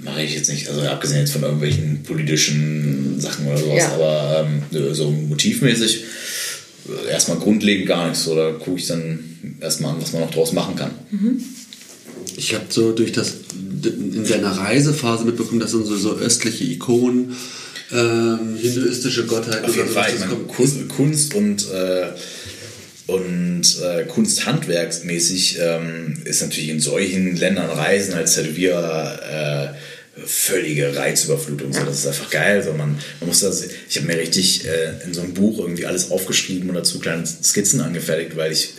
mache 0.00 0.22
ich 0.22 0.34
jetzt 0.34 0.50
nicht, 0.50 0.68
also 0.68 0.82
abgesehen 0.82 1.20
jetzt 1.20 1.32
von 1.32 1.42
irgendwelchen 1.42 2.02
politischen 2.02 3.18
Sachen 3.18 3.46
oder 3.46 3.56
sowas, 3.58 3.78
Ja. 3.78 3.92
aber 3.92 4.46
ähm, 4.72 4.94
so 4.94 5.10
motivmäßig 5.10 6.04
äh, 6.88 7.10
erstmal 7.10 7.38
grundlegend 7.38 7.86
gar 7.86 8.08
nichts 8.08 8.28
oder 8.28 8.52
gucke 8.52 8.78
ich 8.78 8.86
dann 8.86 9.18
erstmal 9.60 9.92
an, 9.94 10.02
was 10.02 10.12
man 10.12 10.22
noch 10.22 10.30
draus 10.30 10.52
machen 10.52 10.76
kann. 10.76 10.90
Ich 12.36 12.54
habe 12.54 12.66
so 12.68 12.92
durch 12.92 13.12
das 13.12 13.34
in 13.84 14.24
deiner 14.28 14.50
Reisephase 14.52 15.24
mitbekommen, 15.24 15.60
dass 15.60 15.72
dann 15.72 15.84
so, 15.84 15.96
so 15.96 16.16
östliche 16.16 16.64
Ikonen, 16.64 17.34
ähm, 17.92 18.56
hinduistische 18.60 19.26
Gottheiten 19.26 19.64
Auf 19.64 19.76
jeden 19.76 19.88
Fall, 19.88 20.12
meine. 20.18 20.34
Kunst, 20.48 20.88
Kunst 20.88 21.34
und, 21.34 21.70
äh, 21.70 22.08
und 23.06 23.62
äh, 23.82 24.04
Kunsthandwerksmäßig 24.04 25.58
ähm, 25.60 26.20
ist 26.24 26.42
natürlich 26.42 26.70
in 26.70 26.80
solchen 26.80 27.36
Ländern 27.36 27.70
Reisen 27.70 28.14
als 28.14 28.34
Tätowierer 28.34 29.74
äh, 29.74 30.26
völlige 30.26 30.96
Reizüberflutung. 30.96 31.72
So, 31.72 31.84
das 31.84 32.00
ist 32.00 32.06
einfach 32.06 32.30
geil. 32.30 32.64
So, 32.64 32.72
man, 32.72 32.98
man 33.20 33.28
muss 33.28 33.40
das, 33.40 33.64
ich 33.88 33.96
habe 33.96 34.08
mir 34.08 34.18
richtig 34.18 34.66
äh, 34.66 35.04
in 35.04 35.14
so 35.14 35.20
einem 35.20 35.34
Buch 35.34 35.58
irgendwie 35.58 35.86
alles 35.86 36.10
aufgeschrieben 36.10 36.68
und 36.68 36.74
dazu 36.74 36.98
kleine 36.98 37.24
Skizzen 37.26 37.80
angefertigt, 37.80 38.36
weil 38.36 38.50
ich 38.50 38.70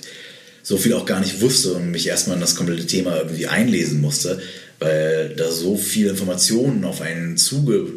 so 0.62 0.78
viel 0.78 0.94
auch 0.94 1.06
gar 1.06 1.22
nicht 1.22 1.40
wusste 1.40 1.74
und 1.74 1.92
mich 1.92 2.08
erstmal 2.08 2.36
in 2.36 2.42
das 2.42 2.56
komplette 2.56 2.86
Thema 2.86 3.16
irgendwie 3.18 3.48
einlesen 3.48 4.02
musste, 4.02 4.42
weil 4.80 5.30
da 5.38 5.50
so 5.50 5.78
viele 5.78 6.10
Informationen 6.10 6.84
auf 6.84 7.00
einen 7.00 7.38
zuge 7.38 7.88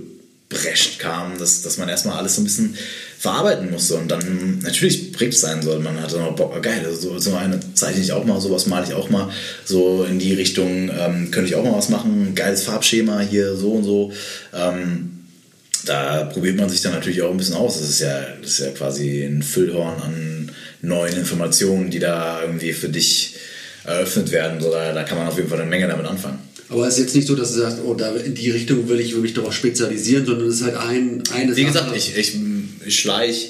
reingeprescht 0.51 0.99
kam, 0.99 1.39
dass, 1.39 1.63
dass 1.63 1.79
man 1.79 1.89
erstmal 1.89 2.19
alles 2.19 2.37
so 2.37 2.43
ein 2.43 2.45
bisschen 2.45 2.77
verarbeiten 3.21 3.71
musste 3.71 3.97
und 3.97 4.11
dann 4.11 4.61
natürlich 4.63 5.13
prägt 5.13 5.35
es 5.35 5.43
sein 5.43 5.61
soll. 5.61 5.79
Man 5.81 6.01
hatte 6.01 6.17
noch 6.17 6.35
Bock, 6.35 6.63
geil, 6.63 6.87
so, 6.99 7.19
so 7.19 7.35
eine 7.35 7.61
zeichne 7.75 8.01
ich 8.03 8.13
auch 8.13 8.25
mal, 8.25 8.41
sowas 8.41 8.67
male 8.67 8.87
ich 8.87 8.95
auch 8.95 9.11
mal, 9.11 9.29
so 9.63 10.05
in 10.05 10.19
die 10.19 10.33
Richtung 10.33 10.91
ähm, 10.99 11.31
könnte 11.31 11.51
ich 11.51 11.55
auch 11.55 11.63
mal 11.63 11.77
was 11.77 11.91
machen, 11.91 12.35
geiles 12.35 12.63
Farbschema 12.63 13.21
hier, 13.21 13.57
so 13.57 13.73
und 13.73 13.85
so. 13.85 14.11
Ähm, 14.55 15.11
da 15.85 16.25
probiert 16.25 16.57
man 16.57 16.71
sich 16.71 16.81
dann 16.81 16.95
natürlich 16.95 17.21
auch 17.21 17.31
ein 17.31 17.37
bisschen 17.37 17.57
aus. 17.57 17.79
Das 17.79 17.91
ist 17.91 18.01
ja, 18.01 18.25
das 18.41 18.53
ist 18.53 18.61
ja 18.61 18.71
quasi 18.71 19.23
ein 19.23 19.43
Füllhorn 19.43 20.01
an 20.01 20.51
neuen 20.81 21.15
Informationen, 21.15 21.91
die 21.91 21.99
da 21.99 22.41
irgendwie 22.41 22.73
für 22.73 22.89
dich 22.89 23.35
eröffnet 23.85 24.31
werden. 24.31 24.63
So, 24.63 24.71
da, 24.71 24.95
da 24.95 25.03
kann 25.05 25.19
man 25.19 25.29
auf 25.29 25.37
jeden 25.37 25.51
Fall 25.51 25.61
eine 25.61 25.69
Menge 25.69 25.89
damit 25.89 26.07
anfangen. 26.07 26.39
Aber 26.71 26.87
es 26.87 26.95
ist 26.95 27.01
jetzt 27.01 27.17
nicht 27.17 27.27
so, 27.27 27.35
dass 27.35 27.53
du 27.53 27.59
sagst, 27.59 27.79
oh, 27.85 27.95
da 27.95 28.13
in 28.13 28.35
die 28.35 28.51
Richtung 28.51 28.89
will 28.89 29.01
ich 29.01 29.15
mich 29.17 29.35
darauf 29.35 29.53
spezialisieren, 29.53 30.25
sondern 30.25 30.47
es 30.47 30.57
ist 30.57 30.63
halt 30.63 30.77
ein, 30.77 31.23
eine 31.35 31.57
Wie 31.57 31.63
Sache. 31.65 31.73
gesagt, 31.73 31.97
ich, 31.97 32.17
ich, 32.17 32.37
ich 32.91 33.01
schleiche 33.01 33.49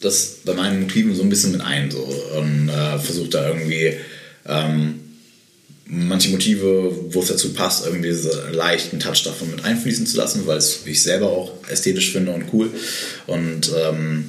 das 0.00 0.38
bei 0.44 0.54
meinen 0.54 0.82
Motiven 0.82 1.14
so 1.14 1.22
ein 1.22 1.28
bisschen 1.28 1.52
mit 1.52 1.60
ein 1.60 1.90
so, 1.90 2.02
und 2.36 2.68
äh, 2.68 2.98
versuche 2.98 3.28
da 3.28 3.48
irgendwie 3.48 3.94
ähm, 4.46 5.00
manche 5.84 6.30
Motive, 6.30 6.96
wo 7.10 7.20
es 7.20 7.28
dazu 7.28 7.52
passt, 7.52 7.86
irgendwie 7.86 8.12
so 8.12 8.30
leicht 8.52 8.92
einen 8.92 9.00
Touch 9.00 9.22
davon 9.24 9.50
mit 9.50 9.64
einfließen 9.64 10.06
zu 10.06 10.16
lassen, 10.16 10.46
weil 10.46 10.58
es 10.58 10.80
ich 10.86 11.02
selber 11.02 11.28
auch 11.28 11.52
ästhetisch 11.68 12.12
finde 12.12 12.32
und 12.32 12.52
cool. 12.52 12.70
Und 13.26 13.70
ähm, 13.76 14.24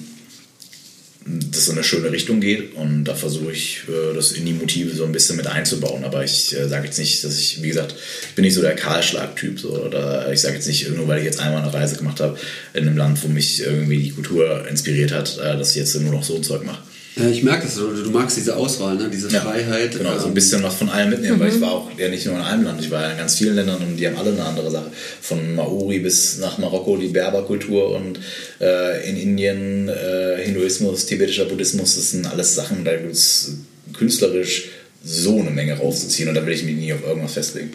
das 1.26 1.68
in 1.68 1.76
eine 1.76 1.84
schöne 1.84 2.12
Richtung 2.12 2.42
geht 2.42 2.74
und 2.74 3.04
da 3.04 3.14
versuche 3.14 3.52
ich 3.52 3.84
äh, 3.88 4.16
das 4.16 4.32
in 4.32 4.46
die 4.46 4.54
Motive 4.54 4.96
so 4.96 5.06
ein 5.06 5.12
bisschen 5.12 5.38
mit 5.38 5.46
einzubauen. 5.46 6.04
Aber 6.04 6.24
ich 6.24 6.58
äh, 6.58 6.68
sage 6.68 6.86
jetzt 6.86 6.98
nicht, 6.98 7.24
dass 7.24 7.38
ich, 7.38 7.62
wie 7.62 7.68
gesagt, 7.68 7.96
ich 8.30 8.36
bin 8.36 8.44
nicht 8.44 8.56
so 8.56 8.62
der 8.62 8.76
Kahlschlag-Typ. 8.76 9.60
So, 9.60 9.70
oder 9.70 10.32
ich 10.32 10.42
sage 10.42 10.56
jetzt 10.56 10.68
nicht, 10.68 10.90
nur 10.90 11.08
weil 11.08 11.20
ich 11.20 11.26
jetzt 11.26 11.40
einmal 11.40 11.62
eine 11.62 11.72
Reise 11.72 11.96
gemacht 11.96 12.20
habe 12.20 12.40
in 12.74 12.88
einem 12.88 12.98
Land, 12.98 13.24
wo 13.24 13.28
mich 13.28 13.62
irgendwie 13.62 14.02
die 14.02 14.12
Kultur 14.12 14.68
inspiriert 14.68 15.12
hat, 15.12 15.38
äh, 15.38 15.58
dass 15.58 15.72
ich 15.72 15.78
jetzt 15.78 15.96
nur 16.00 16.12
noch 16.12 16.24
so 16.24 16.36
ein 16.36 16.44
Zeug 16.44 16.66
mache. 16.66 16.82
Ja, 17.16 17.28
ich 17.28 17.44
merke 17.44 17.64
das, 17.64 17.76
du, 17.76 17.92
du 17.92 18.10
magst 18.10 18.38
diese 18.38 18.56
Auswahl, 18.56 18.96
ne? 18.96 19.10
diese 19.12 19.30
Ja, 19.30 19.42
Freiheit. 19.42 19.98
Genau, 19.98 20.18
so 20.18 20.24
ein 20.24 20.28
ähm, 20.30 20.34
bisschen 20.34 20.64
was 20.64 20.76
von 20.76 20.90
allem 20.90 21.10
mitnehmen, 21.10 21.40
weil 21.42 21.50
ich 21.50 21.60
war 21.60 21.74
auch 21.74 21.92
ja 21.98 22.08
nicht 22.08 22.26
nur 22.26 22.36
in 22.36 22.42
einem 22.42 22.64
Land, 22.64 22.80
ich 22.80 22.90
war 22.90 23.02
ja 23.02 23.12
in 23.12 23.18
ganz 23.18 23.36
vielen 23.36 23.56
Ländern 23.56 23.82
und 23.82 23.98
die 23.98 24.08
haben 24.08 24.16
alle 24.16 24.32
eine 24.32 24.46
andere 24.46 24.72
Sache. 24.72 24.92
Von 25.22 25.56
Maori 25.56 26.00
bis 26.00 26.38
nach 26.38 26.58
Marokko 26.58 26.96
die 26.96 27.10
Berberkultur 27.10 27.96
und 27.96 28.20
äh, 28.62 29.10
in 29.10 29.18
Indien 29.18 29.90
äh, 29.90 30.42
Hinduismus, 30.42 31.06
tibetischer 31.06 31.46
Buddhismus, 31.46 31.96
das 31.96 32.12
sind 32.12 32.26
alles 32.26 32.56
Sachen, 32.56 32.86
da 32.86 32.96
gibt 32.96 33.12
es 33.12 33.58
künstlerisch 33.94 34.70
so 35.04 35.38
eine 35.38 35.52
Menge 35.52 35.78
rauszuziehen 35.78 36.30
und 36.30 36.36
da 36.36 36.46
will 36.46 36.54
ich 36.54 36.64
mich 36.64 36.76
nie 36.76 36.94
auf 36.94 37.04
irgendwas 37.06 37.34
festlegen. 37.34 37.72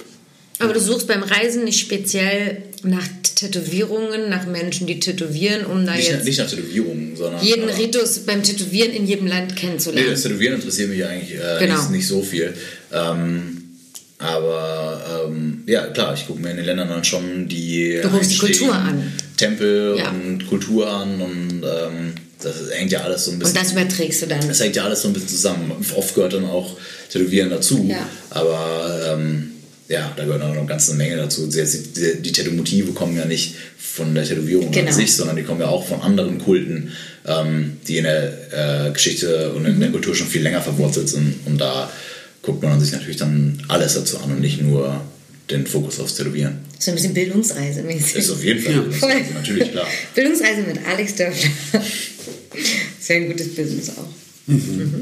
Aber 0.59 0.73
du 0.73 0.81
suchst 0.81 1.07
beim 1.07 1.23
Reisen 1.23 1.65
nicht 1.65 1.81
speziell 1.81 2.63
nach 2.87 3.07
Tätowierungen, 3.35 4.31
nach 4.31 4.47
Menschen, 4.47 4.87
die 4.87 4.99
tätowieren, 5.01 5.67
um 5.67 5.85
da 5.85 5.95
Nicht, 5.95 6.09
jetzt 6.09 6.25
nicht 6.25 6.39
nach 6.39 6.49
Tätowierungen, 6.49 7.17
sondern 7.17 7.45
jeden 7.45 7.69
Ritus 7.69 8.21
beim 8.21 8.43
Tätowieren 8.43 8.93
in 8.93 9.07
jedem 9.07 9.27
Land 9.27 9.51
Nee, 9.51 9.61
kennenzulernen. 9.61 10.11
das 10.11 10.23
Tätowieren 10.23 10.55
interessiert 10.55 10.89
mich 10.91 11.05
eigentlich 11.05 11.39
äh, 11.39 11.59
Genau. 11.61 11.77
nicht, 11.81 11.91
nicht 11.91 12.07
so 12.07 12.23
viel. 12.23 12.55
Ähm, 12.93 13.63
aber 14.19 15.27
ähm, 15.29 15.63
ja, 15.67 15.87
klar, 15.89 16.15
ich 16.15 16.27
gucke 16.27 16.41
mir 16.41 16.51
in 16.51 16.57
den 16.57 16.65
Ländern 16.67 16.89
dann 16.89 17.05
schon 17.05 17.49
die, 17.49 17.99
Du 18.03 18.09
guckst 18.09 18.33
die 18.33 18.39
Kultur 18.39 18.75
an. 18.75 19.13
Tempel 19.37 19.97
Ja. 19.99 20.09
und 20.11 20.47
Kultur 20.49 20.91
an 20.91 21.21
und 21.21 21.63
ähm, 21.63 22.13
das 22.43 22.55
hängt 22.73 22.93
ja 22.93 23.01
alles 23.01 23.27
so 23.27 23.33
ein 23.33 23.39
bisschen. 23.39 23.55
Und 23.57 23.63
das 23.63 23.73
überträgst 23.73 24.23
du 24.23 24.27
dann. 24.27 24.47
das 24.49 24.61
hängt 24.61 24.77
ja 24.77 24.85
alles 24.85 25.03
so 25.03 25.09
ein 25.09 25.13
bisschen 25.15 25.29
zusammen. 25.29 25.73
Oft 25.95 26.15
gehört 26.15 26.33
dann 26.33 26.47
auch 26.47 26.77
Tätowieren 27.11 27.51
dazu. 27.51 27.87
Ja. 27.91 28.09
Aber 28.31 29.01
ähm, 29.13 29.53
ja, 29.89 30.13
da 30.17 30.25
gehört 30.25 30.43
auch 30.43 30.49
noch 30.49 30.57
eine 30.57 30.67
ganze 30.67 30.95
Menge 30.95 31.17
dazu. 31.17 31.47
Die, 31.47 31.63
die, 31.63 32.23
die 32.23 32.33
Tätowmotive 32.33 32.93
kommen 32.93 33.17
ja 33.17 33.25
nicht 33.25 33.55
von 33.79 34.15
der 34.15 34.25
Tätowierung 34.25 34.71
Genau. 34.71 34.89
an 34.89 34.95
sich, 34.95 35.13
sondern 35.13 35.37
die 35.37 35.43
kommen 35.43 35.61
ja 35.61 35.69
auch 35.69 35.87
von 35.87 36.01
anderen 36.03 36.39
Kulten, 36.39 36.93
ähm, 37.27 37.79
die 37.87 37.99
in 37.99 38.05
der 38.05 38.87
äh, 38.89 38.91
Geschichte 38.93 39.53
und 39.53 39.63
Mhm. 39.63 39.69
in 39.69 39.81
der 39.81 39.91
Kultur 39.91 40.15
schon 40.15 40.27
viel 40.27 40.43
länger 40.43 40.61
verwurzelt 40.61 41.09
sind. 41.09 41.35
Und 41.47 41.59
da 41.59 41.91
guckt 42.43 42.63
man 42.63 42.81
sich 42.81 42.93
natürlich 42.93 43.17
dann 43.17 43.63
alles 43.69 43.95
dazu 43.95 44.19
an 44.19 44.33
und 44.33 44.41
nicht 44.41 44.61
nur 44.61 45.01
den 45.51 45.67
Fokus 45.67 46.01
aufs 46.01 46.15
Tätowieren. 46.17 46.59
So 46.79 46.91
ein 46.91 46.95
bisschen 46.97 47.15
Bildungsreise 47.15 47.83
mäßig. 47.83 48.17
Ist 48.17 48.31
auf 48.31 48.43
jeden 48.45 48.61
Fall 48.61 48.75
Ja. 48.75 48.83
ist 49.19 49.35
natürlich 49.35 49.71
klar. 49.71 49.87
Bildungsreise 50.15 50.63
mit 50.63 50.79
Alex 50.87 51.15
Dörfler. 51.15 51.51
Sehr 53.01 53.17
ein 53.17 53.29
gutes 53.29 53.55
Business 53.55 53.91
auch. 53.91 54.09
Mhm. 54.49 55.01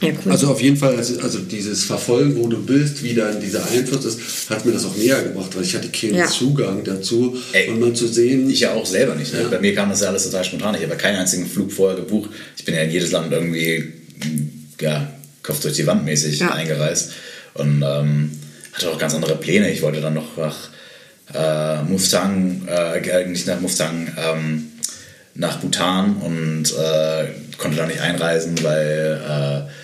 Ja, 0.00 0.08
cool. 0.24 0.32
Also 0.32 0.48
auf 0.48 0.60
jeden 0.60 0.76
Fall, 0.76 0.96
also, 0.96 1.18
also 1.20 1.38
dieses 1.38 1.84
Verfolgen, 1.84 2.36
wo 2.36 2.48
du 2.48 2.60
bist, 2.64 3.02
wie 3.02 3.14
dann 3.14 3.40
dieser 3.40 3.64
Einfluss 3.70 4.04
ist, 4.04 4.50
hat 4.50 4.64
mir 4.66 4.72
das 4.72 4.84
auch 4.84 4.96
näher 4.96 5.22
gebracht, 5.22 5.54
weil 5.54 5.62
ich 5.62 5.74
hatte 5.74 5.88
keinen 5.88 6.16
Ja. 6.16 6.26
Zugang 6.26 6.82
dazu. 6.84 7.36
Ey, 7.52 7.68
und 7.70 7.80
mal 7.80 7.92
zu 7.92 8.06
sehen, 8.08 8.50
Ich 8.50 8.60
ja 8.60 8.72
auch 8.74 8.84
selber 8.86 9.14
nicht. 9.14 9.32
Ne? 9.32 9.42
Ja. 9.42 9.48
Bei 9.48 9.60
mir 9.60 9.74
kam 9.74 9.88
das 9.90 10.00
ja 10.00 10.08
alles 10.08 10.24
total 10.24 10.44
spontan. 10.44 10.74
Ich 10.74 10.82
habe 10.82 10.92
ja 10.92 10.98
keinen 10.98 11.16
einzigen 11.18 11.46
Flug 11.46 11.72
vorher 11.72 11.96
gebucht. 11.96 12.30
Ich 12.56 12.64
bin 12.64 12.74
ja 12.74 12.82
in 12.82 12.90
jedes 12.90 13.12
Land 13.12 13.32
irgendwie, 13.32 13.92
ja, 14.80 15.10
Kopf 15.42 15.60
durch 15.60 15.74
die 15.74 15.86
Wand 15.86 16.04
mäßig 16.04 16.40
Ja. 16.40 16.50
eingereist. 16.52 17.12
Und 17.54 17.82
ähm, 17.86 18.30
hatte 18.72 18.90
auch 18.90 18.98
ganz 18.98 19.14
andere 19.14 19.36
Pläne. 19.36 19.70
Ich 19.70 19.80
wollte 19.82 20.00
dann 20.00 20.14
noch 20.14 20.36
nach 20.36 20.56
äh, 21.32 21.82
Mustang, 21.84 22.66
äh, 22.68 23.26
nicht 23.26 23.46
nach 23.46 23.60
Mustang, 23.60 24.08
ähm, 24.18 24.64
nach 25.34 25.58
Bhutan 25.60 26.16
und 26.16 26.64
äh, 26.72 27.26
konnte 27.58 27.76
da 27.76 27.86
nicht 27.86 28.00
einreisen, 28.00 28.54
weil 28.62 29.20
äh, 29.68 29.83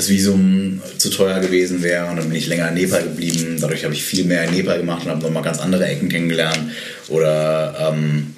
das 0.00 0.08
Visum 0.08 0.80
zu 0.98 1.10
teuer 1.10 1.40
gewesen 1.40 1.82
wäre 1.82 2.06
und 2.06 2.16
dann 2.16 2.28
bin 2.28 2.36
ich 2.38 2.46
länger 2.46 2.68
in 2.68 2.74
Nepal 2.74 3.02
geblieben. 3.02 3.58
Dadurch 3.60 3.84
habe 3.84 3.92
ich 3.94 4.02
viel 4.02 4.24
mehr 4.24 4.44
in 4.44 4.54
Nepal 4.54 4.78
gemacht 4.78 5.04
und 5.04 5.10
habe 5.10 5.22
nochmal 5.22 5.42
ganz 5.42 5.58
andere 5.58 5.84
Ecken 5.86 6.08
kennengelernt. 6.08 6.58
Oder, 7.08 7.92
ähm, 7.92 8.34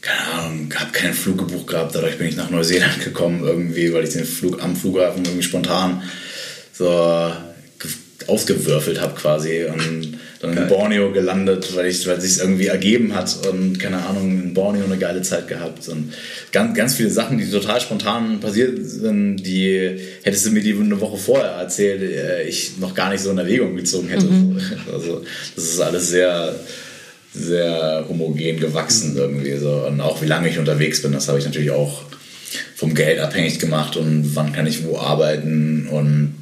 keine 0.00 0.20
Ahnung, 0.32 0.74
habe 0.74 0.90
keinen 0.90 1.14
Flug 1.14 1.38
gebucht 1.38 1.68
gehabt. 1.68 1.94
Dadurch 1.94 2.18
bin 2.18 2.26
ich 2.26 2.36
nach 2.36 2.50
Neuseeland 2.50 3.00
gekommen 3.04 3.44
irgendwie, 3.44 3.92
weil 3.92 4.04
ich 4.04 4.10
den 4.10 4.24
Flug 4.24 4.60
am 4.62 4.74
Flughafen 4.76 5.24
irgendwie 5.24 5.44
spontan 5.44 6.02
so 6.72 7.32
ge- 7.78 8.26
ausgewürfelt 8.26 9.00
habe 9.00 9.14
quasi 9.14 9.64
und 9.64 10.18
dann 10.42 10.56
in 10.56 10.66
Borneo 10.66 11.12
gelandet, 11.12 11.74
weil 11.76 11.86
ich, 11.86 12.06
weil 12.06 12.20
sich 12.20 12.40
irgendwie 12.40 12.66
ergeben 12.66 13.14
hat 13.14 13.46
und 13.46 13.78
keine 13.78 14.04
Ahnung 14.04 14.42
in 14.42 14.54
Borneo 14.54 14.84
eine 14.84 14.98
geile 14.98 15.22
Zeit 15.22 15.46
gehabt. 15.46 15.88
Und 15.88 16.12
ganz, 16.50 16.76
ganz 16.76 16.96
viele 16.96 17.10
Sachen, 17.10 17.38
die 17.38 17.48
total 17.48 17.80
spontan 17.80 18.40
passiert 18.40 18.84
sind, 18.84 19.36
die 19.36 19.98
hättest 20.24 20.44
du 20.44 20.50
mir 20.50 20.60
die 20.60 20.74
eine 20.74 21.00
Woche 21.00 21.16
vorher 21.16 21.52
erzählt, 21.52 22.02
äh, 22.02 22.42
ich 22.42 22.78
noch 22.78 22.94
gar 22.94 23.10
nicht 23.10 23.22
so 23.22 23.30
in 23.30 23.38
Erwägung 23.38 23.76
gezogen 23.76 24.08
hätte. 24.08 24.26
Also 24.92 25.22
das 25.54 25.64
ist 25.64 25.80
alles 25.80 26.10
sehr 26.10 26.54
sehr 27.34 28.04
homogen 28.08 28.60
gewachsen 28.60 29.16
irgendwie 29.16 29.56
so. 29.56 29.86
Und 29.86 30.00
auch 30.00 30.20
wie 30.20 30.26
lange 30.26 30.48
ich 30.48 30.58
unterwegs 30.58 31.00
bin, 31.00 31.12
das 31.12 31.28
habe 31.28 31.38
ich 31.38 31.44
natürlich 31.44 31.70
auch 31.70 32.02
vom 32.74 32.94
Geld 32.94 33.20
abhängig 33.20 33.58
gemacht 33.58 33.96
und 33.96 34.34
wann 34.34 34.52
kann 34.52 34.66
ich 34.66 34.84
wo 34.84 34.98
arbeiten 34.98 35.86
und 35.88 36.34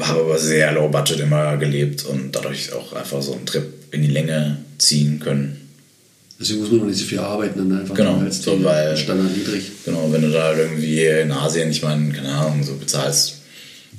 habe 0.00 0.20
aber 0.20 0.38
sehr 0.38 0.72
low 0.72 0.88
budget 0.88 1.20
immer 1.20 1.56
gelebt 1.56 2.04
und 2.04 2.34
dadurch 2.34 2.72
auch 2.72 2.92
einfach 2.92 3.22
so 3.22 3.32
einen 3.34 3.46
Trip 3.46 3.64
in 3.92 4.02
die 4.02 4.08
Länge 4.08 4.58
ziehen 4.78 5.20
können. 5.20 5.60
deswegen 6.40 6.60
muss 6.60 6.70
man 6.70 6.80
noch 6.80 6.86
nicht 6.86 6.98
so 6.98 7.04
viel 7.06 7.18
arbeiten, 7.20 7.58
dann 7.68 7.80
einfach 7.80 7.94
Genau, 7.94 8.18
als 8.20 8.42
so, 8.42 8.62
weil- 8.62 8.96
Standard 8.96 9.34
niedrig. 9.36 9.70
Genau, 9.84 10.08
wenn 10.12 10.22
du 10.22 10.30
da 10.30 10.54
irgendwie 10.56 11.04
in 11.06 11.32
Asien, 11.32 11.70
ich 11.70 11.82
meine, 11.82 12.12
keine 12.12 12.28
Ahnung, 12.32 12.62
so 12.62 12.74
bezahlst 12.74 13.34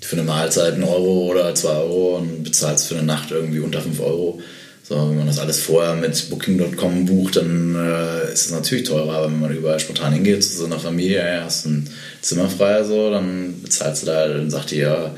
für 0.02 0.16
eine 0.18 0.26
Mahlzeit 0.26 0.74
einen 0.76 0.84
Euro 0.84 1.26
oder 1.32 1.56
zwei 1.56 1.72
Euro 1.78 2.18
und 2.18 2.44
bezahlst 2.44 2.88
für 2.88 2.96
eine 2.96 3.04
Nacht 3.08 3.32
irgendwie 3.32 3.60
unter 3.60 3.82
fünf 3.82 4.00
Euro. 4.00 4.40
So, 4.88 4.96
wenn 5.10 5.18
man 5.18 5.28
das 5.28 5.40
alles 5.40 5.60
vorher 5.60 5.96
mit 5.96 6.30
Booking.com 6.30 7.06
bucht, 7.08 7.36
dann 7.38 7.76
äh, 7.76 8.32
ist 8.32 8.46
es 8.46 8.52
natürlich 8.52 8.86
teurer. 8.88 9.16
Aber 9.18 9.26
wenn 9.32 9.40
man 9.40 9.54
überall 9.58 9.80
spontan 9.80 10.14
hingeht 10.14 10.44
zu 10.44 10.56
so 10.58 10.66
einer 10.66 10.80
Familie, 10.80 11.22
ey, 11.24 11.40
hast 11.42 11.66
ein 11.66 11.90
Zimmer 12.22 12.48
frei, 12.50 12.84
so, 12.84 13.10
dann 13.10 13.56
bezahlst 13.64 14.04
du 14.04 14.06
da, 14.06 14.28
dann 14.28 14.50
sagt 14.52 14.72
die 14.72 14.78
ja 14.78 15.14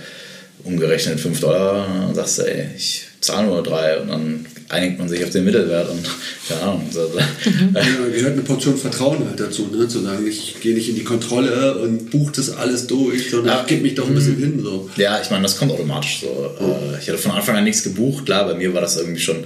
umgerechnet 0.64 1.19
5 1.19 1.40
Dollar 1.40 2.07
und 2.07 2.15
sagst 2.15 2.40
du, 2.40 2.41
ey, 2.44 2.68
ich 2.77 3.03
zahle 3.22 3.48
nur 3.48 3.64
drei 3.64 3.99
und 3.99 4.07
dann 4.10 4.45
einigt 4.69 4.99
man 4.99 5.10
sich 5.10 5.23
auf 5.23 5.31
den 5.31 5.45
Mittelwert 5.45 5.90
und 5.90 5.99
keine 6.48 6.61
Ahnung. 6.61 6.88
So, 6.91 7.10
Ja, 7.18 7.81
gehört 8.14 8.34
eine 8.34 8.41
Portion 8.44 8.77
Vertrauen 8.77 9.27
halt 9.27 9.40
dazu, 9.40 9.68
ne? 9.73 9.88
zu 9.88 9.99
sagen, 10.02 10.26
ich 10.27 10.57
gehe 10.61 10.73
nicht 10.76 10.90
in 10.90 10.95
die 10.95 11.03
Kontrolle 11.03 11.77
und 11.80 12.11
buche 12.11 12.34
das 12.34 12.52
alles 12.52 12.88
durch, 12.88 13.30
sondern 13.31 13.56
Ja. 13.56 13.61
ich 13.61 13.68
gebe 13.68 13.81
mich 13.84 13.95
doch 13.95 14.07
ein 14.07 14.14
bisschen 14.15 14.38
hin. 14.38 14.60
So. 14.64 14.90
Ja, 14.98 15.19
ich 15.22 15.30
meine, 15.31 15.44
das 15.44 15.57
kommt 15.57 15.72
automatisch 15.72 16.22
so. 16.22 16.27
Äh, 16.60 16.99
Ich 17.02 17.07
hatte 17.10 17.18
von 17.18 17.31
Anfang 17.31 17.56
an 17.57 17.64
nichts 17.64 17.84
gebucht. 17.84 18.26
Klar, 18.26 18.45
bei 18.45 18.53
mir 18.53 18.73
war 18.73 18.81
das 18.81 18.98
irgendwie 18.98 19.19
schon, 19.22 19.38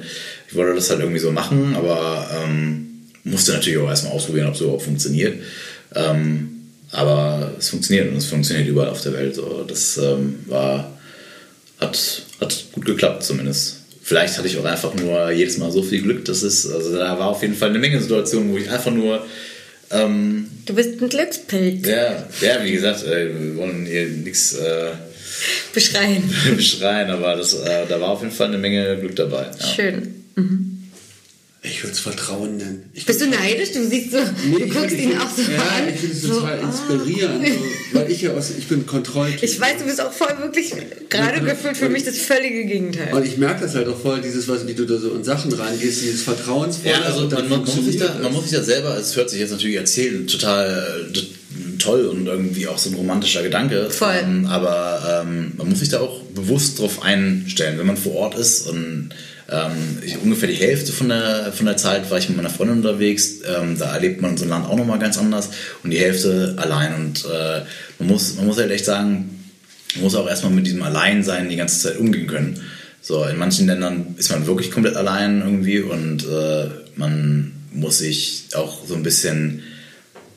ich 0.50 0.56
wollte 0.56 0.76
das 0.76 0.90
halt 0.90 1.00
irgendwie 1.00 1.20
so 1.20 1.32
machen, 1.32 1.76
aber 1.76 2.28
ähm, 2.46 2.90
musste 3.24 3.54
natürlich 3.54 3.80
auch 3.80 3.88
erstmal 3.90 4.14
ausprobieren, 4.14 4.48
ob 4.48 4.56
es 4.56 4.62
überhaupt 4.62 4.82
funktioniert. 4.84 5.36
Ähm, 5.96 6.50
aber 6.92 7.52
es 7.58 7.70
funktioniert 7.70 8.12
und 8.12 8.18
es 8.18 8.26
funktioniert 8.26 8.68
überall 8.68 8.90
auf 8.90 9.02
der 9.02 9.14
Welt. 9.14 9.36
So. 9.36 9.64
Das 9.68 9.98
ähm, 9.98 10.40
war, 10.48 10.92
hat, 11.84 12.24
hat 12.42 12.66
gut 12.72 12.86
geklappt 12.86 13.24
zumindest. 13.24 13.78
Vielleicht 14.02 14.38
hatte 14.38 14.48
ich 14.48 14.58
auch 14.58 14.66
einfach 14.66 14.94
nur 14.96 15.32
jedes 15.32 15.58
Mal 15.58 15.72
so 15.72 15.82
viel 15.82 16.02
Glück, 16.02 16.26
dass 16.26 16.42
es, 16.42 16.70
also 16.70 16.96
da 16.96 17.18
war 17.18 17.28
auf 17.28 17.42
jeden 17.42 17.56
Fall 17.56 17.70
eine 17.70 17.80
Menge 17.80 18.02
Situationen, 18.02 18.52
wo 18.52 18.58
ich 18.58 18.70
einfach 18.70 18.92
nur 18.92 19.26
ähm, 19.92 20.48
du 20.66 20.74
bist 20.74 21.02
ein 21.02 21.10
Glückspilz. 21.10 21.88
ja, 21.88 22.28
ja, 22.42 22.64
wie 22.64 22.72
gesagt, 22.72 23.06
äh, 23.06 23.30
wir 23.30 23.58
wollen 23.58 23.86
hier 23.86 24.08
nichts 24.08 24.54
äh, 24.54 24.92
Beschreien. 25.74 26.24
beschreien, 26.56 27.10
aber 27.10 27.36
das, 27.36 27.54
äh, 27.54 27.86
da 27.88 28.02
war 28.02 28.10
auf 28.10 28.22
jeden 28.22 28.34
Fall 28.34 28.48
eine 28.48 28.58
Menge 28.58 28.98
Glück 28.98 29.16
dabei. 29.16 29.48
Ja. 29.60 29.68
Schön. 29.68 30.24
Ich 31.74 31.84
würde 31.84 31.94
es 31.94 32.00
Vertrauen 32.00 32.58
nennen. 32.58 32.92
Ich 32.94 33.04
Bist 33.04 33.20
du 33.20 33.26
neidisch? 33.26 33.72
Du 33.72 33.84
siehst 33.84 34.12
so, 34.12 34.20
nee, 34.46 34.60
du 34.60 34.68
guckst 34.68 34.96
ihn 34.96 35.18
auch 35.18 35.30
so 35.36 35.42
ja, 35.42 35.58
an. 35.58 35.90
ich 35.92 36.00
finde 36.00 36.16
es 36.16 36.22
total 36.22 36.60
so, 36.60 36.68
inspirierend, 36.68 37.48
so, 37.48 37.98
weil 37.98 38.12
ich 38.12 38.22
ja 38.22 38.32
aus, 38.34 38.52
ich 38.56 38.68
bin 38.68 38.86
Kontrolltyp. 38.86 39.42
Ich 39.42 39.60
weiß, 39.60 39.80
du 39.80 39.86
bist 39.86 40.00
auch 40.00 40.14
voll 40.14 40.38
wirklich 40.40 40.72
gerade 41.10 41.38
ja, 41.38 41.44
gefühlt 41.44 41.76
für 41.76 41.90
mich 41.90 42.04
das 42.04 42.20
völlige 42.20 42.66
Gegenteil. 42.66 43.12
Und 43.12 43.26
ich 43.26 43.38
merke 43.38 43.62
das 43.62 43.74
halt 43.74 43.88
auch 43.88 44.00
voll, 44.00 44.22
dieses, 44.22 44.48
was, 44.48 44.68
wie 44.68 44.76
du 44.76 44.86
da 44.86 45.00
so 45.00 45.16
in 45.16 45.24
Sachen 45.24 45.52
reingehst, 45.52 46.04
dieses 46.04 46.22
Vertrauensvolle. 46.22 46.94
Ja, 46.94 47.02
also 47.02 47.28
man, 47.28 47.50
man, 47.50 47.60
muss 47.62 47.74
sich 47.74 47.98
da, 47.98 48.20
man 48.22 48.32
muss 48.32 48.44
sich 48.44 48.54
da 48.54 48.64
selber, 48.64 48.96
es 48.96 49.16
hört 49.16 49.32
sich 49.32 49.40
jetzt 49.40 49.52
natürlich 49.52 49.78
erzählen, 49.78 50.28
total 50.28 51.10
äh, 51.12 51.20
toll 51.80 52.06
und 52.06 52.28
irgendwie 52.28 52.68
auch 52.68 52.78
so 52.78 52.92
ein 52.92 52.96
romantischer 52.96 53.42
Gedanke. 53.42 53.90
Voll. 53.90 54.14
Ähm, 54.22 54.46
aber 54.46 55.24
ähm, 55.26 55.54
man 55.58 55.70
muss 55.70 55.80
sich 55.80 55.90
da 55.90 56.02
auch 56.02 56.22
bewusst 56.36 56.78
drauf 56.78 57.02
einstellen, 57.02 57.80
wenn 57.80 57.88
man 57.88 57.98
vor 57.98 58.14
Ort 58.14 58.36
ist 58.38 58.68
und 58.68 59.10
ähm, 59.54 60.00
ich, 60.04 60.18
ungefähr 60.18 60.50
die 60.50 60.56
Hälfte 60.56 60.92
von 60.92 61.10
der, 61.10 61.54
von 61.54 61.66
der 61.66 61.78
Zeit 61.78 62.10
war 62.10 62.18
ich 62.18 62.28
mit 62.28 62.38
meiner 62.38 62.50
Freundin 62.50 62.78
unterwegs. 62.78 63.42
Ähm, 63.46 63.78
da 63.78 63.94
erlebt 63.94 64.22
man 64.22 64.36
so 64.36 64.46
ein 64.46 64.50
Land 64.50 64.68
auch 64.68 64.76
nochmal 64.76 65.00
ganz 65.00 65.18
anders 65.18 65.50
und 65.84 65.92
die 65.92 66.00
Hälfte 66.00 66.56
allein. 66.58 66.96
Und 66.96 67.26
äh, 67.26 67.62
man, 68.00 68.08
muss, 68.08 68.36
man 68.36 68.48
muss 68.48 68.58
halt 68.58 68.72
echt 68.72 68.86
sagen, 68.86 69.44
man 69.96 70.04
muss 70.04 70.16
auch 70.16 70.28
erstmal 70.28 70.52
mit 70.52 70.66
diesem 70.66 70.82
Alleinsein 70.82 71.50
die 71.50 71.56
ganze 71.56 71.80
Zeit 71.80 71.98
umgehen 71.98 72.28
können. 72.28 72.60
So, 73.02 73.26
in 73.26 73.38
manchen 73.38 73.68
Ländern 73.68 74.16
ist 74.18 74.32
man 74.32 74.48
wirklich 74.48 74.72
komplett 74.72 74.96
allein 74.96 75.42
irgendwie 75.42 75.82
und 75.82 76.26
äh, 76.26 76.70
man 76.96 77.52
muss 77.74 77.98
sich 77.98 78.46
auch 78.56 78.86
so 78.88 78.96
ein 78.96 79.04
bisschen, 79.04 79.62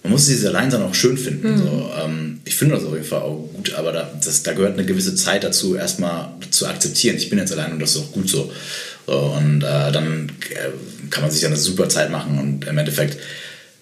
man 0.03 0.13
muss 0.13 0.27
dieses 0.27 0.47
Alleinsein 0.47 0.83
auch 0.83 0.95
schön 0.95 1.17
finden. 1.17 1.53
Mhm. 1.53 1.59
So, 1.59 1.91
ähm, 2.03 2.41
ich 2.45 2.57
finde 2.57 2.75
das 2.75 2.85
auf 2.85 2.93
jeden 2.93 3.05
Fall 3.05 3.23
auch 3.23 3.49
gut, 3.55 3.75
aber 3.75 3.93
da, 3.93 4.11
das, 4.23 4.43
da 4.43 4.53
gehört 4.53 4.75
eine 4.75 4.85
gewisse 4.85 5.15
Zeit 5.15 5.45
dazu, 5.45 5.77
erstmal 5.77 6.31
zu 6.51 6.67
akzeptieren, 6.67 7.17
ich 7.17 7.31
bin 7.31 7.39
jetzt 7.39 7.53
allein 7.53 7.73
und 7.73 7.79
das 7.79 7.95
ist 7.95 8.03
auch 8.03 8.13
gut 8.13 8.29
so. 8.29 8.51
So, 9.07 9.13
und 9.13 9.63
äh, 9.63 9.93
dann 9.93 10.33
äh, 10.51 11.11
kann 11.11 11.23
man 11.23 11.31
sich 11.31 11.47
eine 11.47 11.57
super 11.57 11.89
Zeit 11.89 12.11
machen 12.11 12.39
und 12.39 12.67
im 12.67 12.77
Endeffekt, 12.77 13.19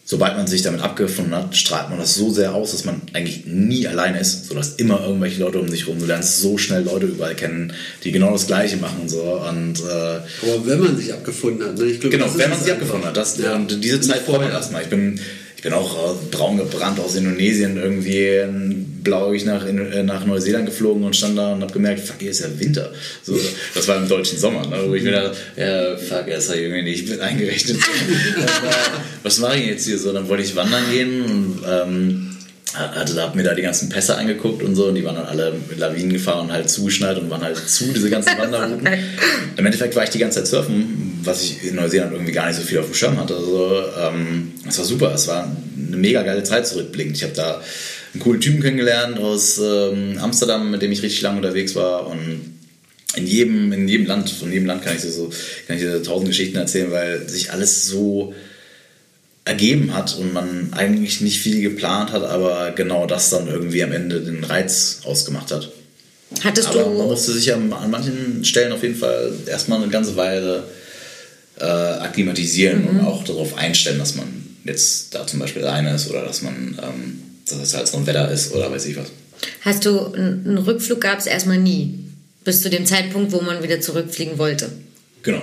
sobald 0.05 0.37
man 0.37 0.47
sich 0.47 0.61
damit 0.61 0.83
abgefunden 0.83 1.35
hat, 1.35 1.57
strahlt 1.57 1.89
man 1.89 1.99
das 1.99 2.15
so 2.15 2.31
sehr 2.31 2.55
aus, 2.55 2.73
dass 2.73 2.85
man 2.85 3.01
eigentlich 3.15 3.47
nie 3.47 3.89
alleine 3.89 4.21
ist, 4.21 4.49
sodass 4.49 4.75
immer 4.75 5.01
irgendwelche 5.03 5.41
Leute 5.41 5.59
um 5.61 5.71
dich 5.71 5.87
rum. 5.87 5.99
Du 5.99 6.05
lernst 6.05 6.43
so 6.43 6.59
schnell 6.59 6.85
Leute 6.85 7.07
überall 7.07 7.35
kennen, 7.35 7.73
die 8.05 8.13
genau 8.13 8.33
das 8.33 8.47
Gleiche 8.47 8.77
machen 8.77 8.99
und 9.03 9.09
so. 9.09 9.23
Und, 9.23 9.81
äh, 9.81 9.83
Aber 9.85 10.67
wenn 10.67 10.81
man 10.81 10.97
sich 10.99 11.13
abgefunden 11.13 11.67
hat, 11.67 11.79
ne? 11.79 11.87
ich 11.87 12.01
glaub, 12.01 12.13
genau, 12.13 12.27
wenn 12.37 12.51
man 12.51 12.61
sich 12.61 12.73
abgefunden 12.73 13.07
hat, 13.07 13.17
das, 13.17 13.39
ja. 13.39 13.55
und 13.55 13.83
diese 13.83 14.03
Zeit 14.03 14.27
braucht 14.27 14.43
man 14.43 14.51
erstmal. 14.51 14.83
Ich 14.83 14.89
bin 14.89 15.19
bin 15.65 15.73
auch 15.73 15.97
äh, 15.97 16.17
braun 16.31 16.59
gebrannt 16.59 17.01
aus 17.01 17.17
Indonesien 17.17 17.79
irgendwie 17.79 18.29
blauig 19.05 19.45
nach, 19.45 19.65
in, 19.67 19.79
äh, 19.79 20.03
nach 20.03 20.25
Neuseeland 20.25 20.67
geflogen 20.67 21.05
und 21.05 21.15
stand 21.15 21.39
da 21.39 21.53
und 21.53 21.63
habe 21.63 21.73
gemerkt, 21.73 22.01
fuck, 22.01 22.17
hier 22.19 22.31
ist 22.31 22.41
ja 22.41 22.49
Winter. 22.59 22.91
So, 23.23 23.39
das 23.75 23.87
war 23.87 23.99
im 23.99 24.09
deutschen 24.09 24.39
Sommer, 24.39 24.67
ne, 24.67 24.85
wo 24.89 24.95
ich 24.95 25.05
mir 25.05 25.13
dachte, 25.13 25.37
ja, 25.57 25.97
fuck, 25.97 26.21
habe 26.21 26.31
ich 26.31 26.51
irgendwie 26.51 26.83
nicht 26.83 27.09
mit 27.09 27.21
eingerechnet. 27.21 27.79
was 29.23 29.39
mache 29.39 29.59
ich 29.59 29.67
jetzt 29.67 29.87
hier 29.87 29.99
so? 29.99 30.13
Dann 30.13 30.29
wollte 30.29 30.43
ich 30.43 30.57
wandern 30.57 30.91
gehen 30.91 31.23
und 31.23 31.61
ähm, 31.69 32.35
hatte, 32.75 33.23
hab 33.23 33.35
mir 33.37 33.45
da 33.45 33.55
die 33.55 33.63
ganzen 33.63 33.89
Pässe 33.89 34.17
angeguckt 34.17 34.63
und 34.63 34.75
so 34.75 34.87
und 34.87 34.97
die 34.97 35.05
waren 35.05 35.15
dann 35.15 35.27
alle 35.27 35.55
mit 35.69 35.79
Lawinen 35.79 36.13
gefahren 36.13 36.47
und 36.47 36.53
halt 36.53 36.69
zugeschneit 36.69 37.19
und 37.19 37.31
waren 37.31 37.43
halt 37.43 37.57
zu, 37.57 37.93
diese 37.93 38.11
ganzen 38.11 38.37
Wanderrouten. 38.39 38.89
Im 39.57 39.67
Endeffekt 39.67 39.95
war 39.95 40.03
ich 40.03 40.11
die 40.11 40.19
ganze 40.19 40.41
Zeit 40.41 40.49
surfen, 40.49 41.21
was 41.23 41.43
ich 41.43 41.65
in 41.65 41.77
Neuseeland 41.77 42.13
irgendwie 42.13 42.33
gar 42.33 42.49
nicht 42.49 42.57
so 42.57 42.63
viel 42.63 42.79
auf 42.79 42.87
dem 42.87 42.95
Schirm 42.95 43.19
hatte. 43.19 43.37
Also, 43.37 43.83
ähm, 44.01 44.53
das 44.65 44.79
war 44.79 44.85
super, 44.85 45.15
es 45.15 45.29
war 45.29 45.45
eine 45.45 45.97
mega 45.97 46.23
geile 46.23 46.43
Zeit 46.43 46.67
zurückblickend. 46.67 47.17
Ich 47.17 47.23
habe 47.23 47.35
da 47.35 47.61
einen 48.15 48.23
coolen 48.23 48.41
Typen 48.41 48.63
kennengelernt 48.63 49.19
aus 49.19 49.59
ähm, 49.59 50.19
Amsterdam, 50.19 50.71
mit 50.71 50.83
dem 50.83 50.93
ich 50.93 51.03
richtig 51.03 51.23
lange 51.23 51.39
unterwegs 51.39 51.75
war 51.75 52.07
und 52.07 52.55
in 53.17 53.27
jedem, 53.27 53.73
in 53.73 53.87
jedem 53.87 54.07
Land, 54.07 54.31
von 54.31 54.51
jedem 54.51 54.67
Land 54.67 54.83
kann 54.83 54.97
ich 54.97 55.03
dir 55.03 55.11
so, 55.11 55.31
kann 55.67 55.77
ich 55.77 55.83
dir 55.83 56.03
tausend 56.03 56.29
Geschichten 56.29 56.57
erzählen, 56.57 56.91
weil 56.91 57.29
sich 57.29 57.53
alles 57.53 57.87
so 57.87 58.35
ergeben 59.45 59.95
hat 59.95 60.17
und 60.17 60.33
man 60.33 60.73
eigentlich 60.73 61.21
nicht 61.21 61.41
viel 61.41 61.61
geplant 61.61 62.13
hat, 62.13 62.25
aber 62.25 62.73
genau 62.73 63.07
das 63.07 63.31
dann 63.31 63.47
irgendwie 63.47 63.83
am 63.83 63.93
Ende 63.93 64.21
den 64.21 64.43
Reiz 64.43 65.01
ausgemacht 65.05 65.53
hat. 65.53 65.71
Hattest 66.43 66.69
aber 66.69 66.85
du. 66.85 66.91
Man 66.99 67.07
musste 67.07 67.33
sich 67.33 67.47
ja 67.47 67.57
an 67.57 67.91
manchen 67.91 68.45
Stellen 68.45 68.73
auf 68.73 68.83
jeden 68.83 68.97
Fall 68.97 69.33
erstmal 69.47 69.83
eine 69.83 69.91
ganze 69.91 70.17
Weile 70.17 70.65
äh, 71.61 71.65
akklimatisieren 71.65 72.83
mhm. 72.83 72.89
und 72.89 73.01
auch 73.07 73.23
darauf 73.25 73.57
einstellen, 73.57 73.99
dass 73.99 74.17
man 74.17 74.27
jetzt 74.65 75.15
da 75.15 75.27
zum 75.27 75.41
Beispiel 75.41 75.63
alleine 75.63 75.95
ist 75.95 76.09
oder 76.11 76.25
dass 76.25 76.43
man, 76.43 76.79
ähm, 76.83 77.21
dass 77.49 77.59
es 77.59 77.75
halt 77.75 77.89
so 77.89 77.97
ein 77.99 78.07
Wetter 78.07 78.31
ist 78.31 78.53
oder 78.53 78.71
weiß 78.71 78.87
ich 78.87 78.97
was. 78.97 79.09
Hast 79.63 79.85
du 79.85 80.13
einen 80.13 80.59
Rückflug 80.59 81.01
gab 81.01 81.19
es 81.19 81.27
erstmal 81.27 81.59
nie, 81.59 81.99
bis 82.45 82.63
zu 82.63 82.71
dem 82.71 82.87
Zeitpunkt, 82.87 83.33
wo 83.33 83.41
man 83.41 83.63
wieder 83.63 83.81
zurückfliegen 83.81 84.39
wollte? 84.39 84.71
Genau. 85.23 85.43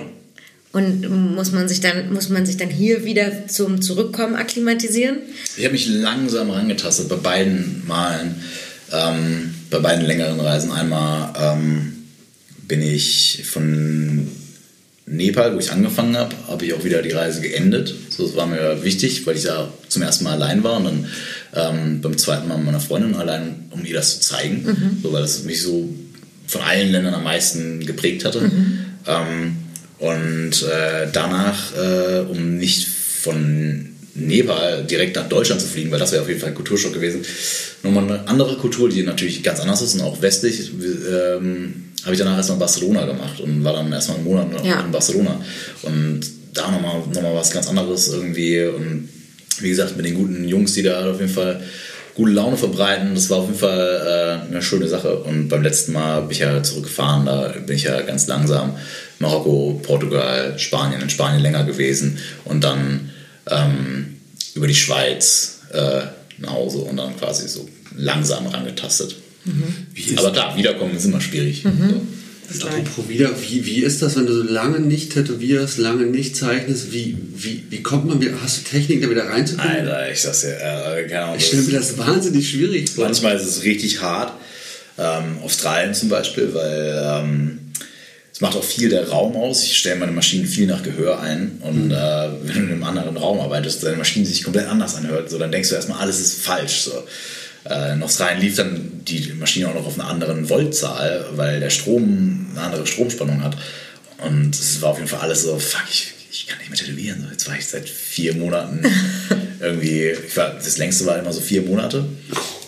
Und 0.72 1.34
muss 1.34 1.52
man 1.52 1.68
sich 1.68 1.80
dann, 1.80 2.12
muss 2.12 2.30
man 2.30 2.46
sich 2.46 2.56
dann 2.56 2.70
hier 2.70 3.04
wieder 3.04 3.46
zum 3.46 3.82
Zurückkommen 3.82 4.36
akklimatisieren? 4.36 5.18
Ich 5.56 5.64
habe 5.64 5.74
mich 5.74 5.86
langsam 5.86 6.50
rangetastet 6.50 7.10
bei 7.10 7.16
beiden 7.16 7.86
Malen, 7.86 8.36
ähm, 8.90 9.54
bei 9.70 9.80
beiden 9.80 10.06
längeren 10.06 10.40
Reisen. 10.40 10.72
Einmal 10.72 11.34
ähm, 11.38 12.04
bin 12.66 12.80
ich 12.80 13.42
von 13.44 14.26
Nepal, 15.06 15.54
wo 15.54 15.58
ich 15.58 15.72
angefangen 15.72 16.16
habe, 16.16 16.34
habe 16.46 16.64
ich 16.64 16.74
auch 16.74 16.84
wieder 16.84 17.02
die 17.02 17.10
Reise 17.10 17.40
geendet. 17.40 17.94
So, 18.08 18.26
das 18.26 18.36
war 18.36 18.46
mir 18.46 18.82
wichtig, 18.84 19.26
weil 19.26 19.36
ich 19.36 19.44
da 19.44 19.72
zum 19.88 20.02
ersten 20.02 20.24
Mal 20.24 20.34
allein 20.34 20.62
war 20.62 20.76
und 20.76 20.84
dann 20.84 21.06
ähm, 21.54 22.00
beim 22.00 22.16
zweiten 22.16 22.48
Mal 22.48 22.56
mit 22.56 22.66
meiner 22.66 22.80
Freundin 22.80 23.16
allein, 23.16 23.66
um 23.70 23.84
ihr 23.84 23.94
das 23.94 24.20
zu 24.20 24.20
zeigen, 24.20 24.62
mhm. 24.64 24.98
so, 25.02 25.12
weil 25.12 25.22
das 25.22 25.42
mich 25.42 25.60
so 25.60 25.88
von 26.46 26.60
allen 26.60 26.92
Ländern 26.92 27.14
am 27.14 27.24
meisten 27.24 27.84
geprägt 27.84 28.24
hatte. 28.24 28.42
Mhm. 28.42 28.78
Ähm, 29.06 29.56
und 29.98 30.62
äh, 30.62 31.08
danach, 31.12 31.76
äh, 31.76 32.20
um 32.20 32.56
nicht 32.56 32.86
von 32.88 33.91
Nepal 34.14 34.84
direkt 34.84 35.16
nach 35.16 35.28
Deutschland 35.28 35.60
zu 35.60 35.66
fliegen, 35.66 35.90
weil 35.90 35.98
das 35.98 36.12
wäre 36.12 36.22
auf 36.22 36.28
jeden 36.28 36.40
Fall 36.40 36.50
ein 36.50 36.54
Kulturschock 36.54 36.92
gewesen. 36.92 37.24
Nochmal 37.82 38.04
eine 38.04 38.28
andere 38.28 38.56
Kultur, 38.56 38.88
die 38.88 39.02
natürlich 39.02 39.42
ganz 39.42 39.60
anders 39.60 39.80
ist 39.80 39.94
und 39.94 40.02
auch 40.02 40.20
westlich, 40.20 40.70
ähm, 40.70 41.84
habe 42.02 42.12
ich 42.14 42.18
danach 42.18 42.36
erstmal 42.36 42.58
Barcelona 42.58 43.06
gemacht 43.06 43.40
und 43.40 43.64
war 43.64 43.72
dann 43.74 43.92
erstmal 43.92 44.18
einen 44.18 44.26
Monat 44.26 44.64
ja. 44.64 44.80
in 44.80 44.90
Barcelona. 44.90 45.40
Und 45.82 46.20
da 46.52 46.70
nochmal 46.70 47.02
noch 47.12 47.22
mal 47.22 47.34
was 47.34 47.50
ganz 47.50 47.68
anderes 47.68 48.08
irgendwie. 48.08 48.62
Und 48.64 49.08
wie 49.60 49.70
gesagt, 49.70 49.96
mit 49.96 50.04
den 50.04 50.14
guten 50.14 50.46
Jungs, 50.46 50.74
die 50.74 50.82
da 50.82 51.10
auf 51.10 51.20
jeden 51.20 51.32
Fall 51.32 51.62
gute 52.14 52.32
Laune 52.32 52.56
verbreiten. 52.56 53.14
Das 53.14 53.30
war 53.30 53.38
auf 53.38 53.46
jeden 53.46 53.58
Fall 53.58 54.42
äh, 54.48 54.50
eine 54.50 54.62
schöne 54.62 54.88
Sache. 54.88 55.16
Und 55.20 55.48
beim 55.48 55.62
letzten 55.62 55.92
Mal 55.92 56.22
bin 56.22 56.32
ich 56.32 56.40
ja 56.40 56.62
zurückgefahren, 56.62 57.24
da 57.24 57.54
bin 57.64 57.76
ich 57.76 57.84
ja 57.84 58.00
ganz 58.02 58.26
langsam 58.26 58.76
Marokko, 59.18 59.80
Portugal, 59.82 60.58
Spanien, 60.58 61.00
in 61.00 61.08
Spanien 61.08 61.40
länger 61.40 61.64
gewesen 61.64 62.18
und 62.44 62.64
dann 62.64 63.11
ähm, 63.50 64.16
über 64.54 64.66
die 64.66 64.74
Schweiz 64.74 65.60
äh, 65.72 66.02
nach 66.38 66.52
Hause 66.52 66.78
und 66.78 66.96
dann 66.96 67.16
quasi 67.16 67.48
so 67.48 67.68
langsam 67.96 68.46
rangetastet. 68.46 69.16
Mhm. 69.44 70.16
Aber 70.16 70.30
da, 70.30 70.56
wiederkommen 70.56 70.96
ist 70.96 71.04
immer 71.04 71.20
schwierig. 71.20 71.64
Mhm. 71.64 72.00
So. 72.50 72.66
Apropos 72.66 73.08
wieder, 73.08 73.30
wie, 73.40 73.64
wie 73.64 73.82
ist 73.82 74.02
das, 74.02 74.16
wenn 74.16 74.26
du 74.26 74.34
so 74.34 74.42
lange 74.42 74.78
nicht 74.80 75.12
tätowierst, 75.12 75.78
lange 75.78 76.04
nicht 76.04 76.36
zeichnest? 76.36 76.92
Wie, 76.92 77.16
wie, 77.34 77.64
wie 77.70 77.82
kommt 77.82 78.06
man 78.06 78.20
wieder, 78.20 78.32
hast 78.42 78.58
du 78.58 78.70
Technik, 78.70 79.00
da 79.00 79.08
wieder 79.08 79.26
reinzukommen? 79.28 79.70
Alter, 79.70 80.12
ich 80.12 80.20
sag's 80.20 80.42
dir, 80.42 80.56
äh, 80.56 81.06
keine 81.08 81.24
Ahnung. 81.24 81.36
Ich 81.38 81.46
stelle 81.46 81.62
mir 81.62 81.72
das 81.72 81.96
wahnsinnig 81.96 82.50
schwierig 82.50 82.90
vor. 82.90 83.04
Manchmal 83.04 83.36
ist 83.36 83.46
es 83.46 83.62
richtig 83.62 84.02
hart. 84.02 84.34
Ähm, 84.98 85.38
Australien 85.42 85.94
zum 85.94 86.10
Beispiel, 86.10 86.52
weil 86.52 87.02
ähm, 87.02 87.58
macht 88.42 88.56
auch 88.56 88.64
viel 88.64 88.90
der 88.90 89.08
Raum 89.08 89.36
aus. 89.36 89.62
Ich 89.62 89.78
stelle 89.78 89.96
meine 89.96 90.12
Maschinen 90.12 90.46
viel 90.46 90.66
nach 90.66 90.82
Gehör 90.82 91.20
ein. 91.20 91.58
Und 91.62 91.86
mhm. 91.86 91.92
äh, 91.92 92.28
wenn 92.42 92.54
du 92.54 92.60
in 92.60 92.72
einem 92.72 92.84
anderen 92.84 93.16
Raum 93.16 93.40
arbeitest, 93.40 93.82
deine 93.84 93.96
Maschine 93.96 94.26
sich 94.26 94.42
komplett 94.42 94.66
anders 94.66 94.96
anhört, 94.96 95.30
so, 95.30 95.38
dann 95.38 95.52
denkst 95.52 95.70
du 95.70 95.76
erstmal, 95.76 96.00
alles 96.00 96.20
ist 96.20 96.42
falsch. 96.42 96.82
So. 96.82 97.04
Äh, 97.64 97.94
in 97.94 98.02
Australien 98.02 98.40
lief 98.40 98.56
dann 98.56 99.00
die 99.06 99.32
Maschine 99.34 99.68
auch 99.68 99.74
noch 99.74 99.86
auf 99.86 99.98
einer 99.98 100.08
anderen 100.08 100.48
Voltzahl, 100.48 101.24
weil 101.36 101.60
der 101.60 101.70
Strom 101.70 102.48
eine 102.50 102.60
andere 102.60 102.86
Stromspannung 102.86 103.42
hat. 103.42 103.56
Und 104.18 104.54
es 104.54 104.82
war 104.82 104.90
auf 104.90 104.98
jeden 104.98 105.08
Fall 105.08 105.20
alles 105.20 105.42
so, 105.42 105.56
fuck, 105.58 105.84
ich, 105.88 106.12
ich 106.30 106.46
kann 106.48 106.58
nicht 106.58 106.70
mehr 106.70 106.78
tätowieren. 106.78 107.28
Jetzt 107.30 107.48
war 107.48 107.56
ich 107.56 107.66
seit 107.66 107.88
vier 107.88 108.34
Monaten 108.34 108.84
irgendwie, 109.60 110.08
ich 110.08 110.36
war, 110.36 110.54
das 110.54 110.78
längste 110.78 111.06
war 111.06 111.16
immer 111.16 111.32
so 111.32 111.40
vier 111.40 111.62
Monate. 111.62 112.04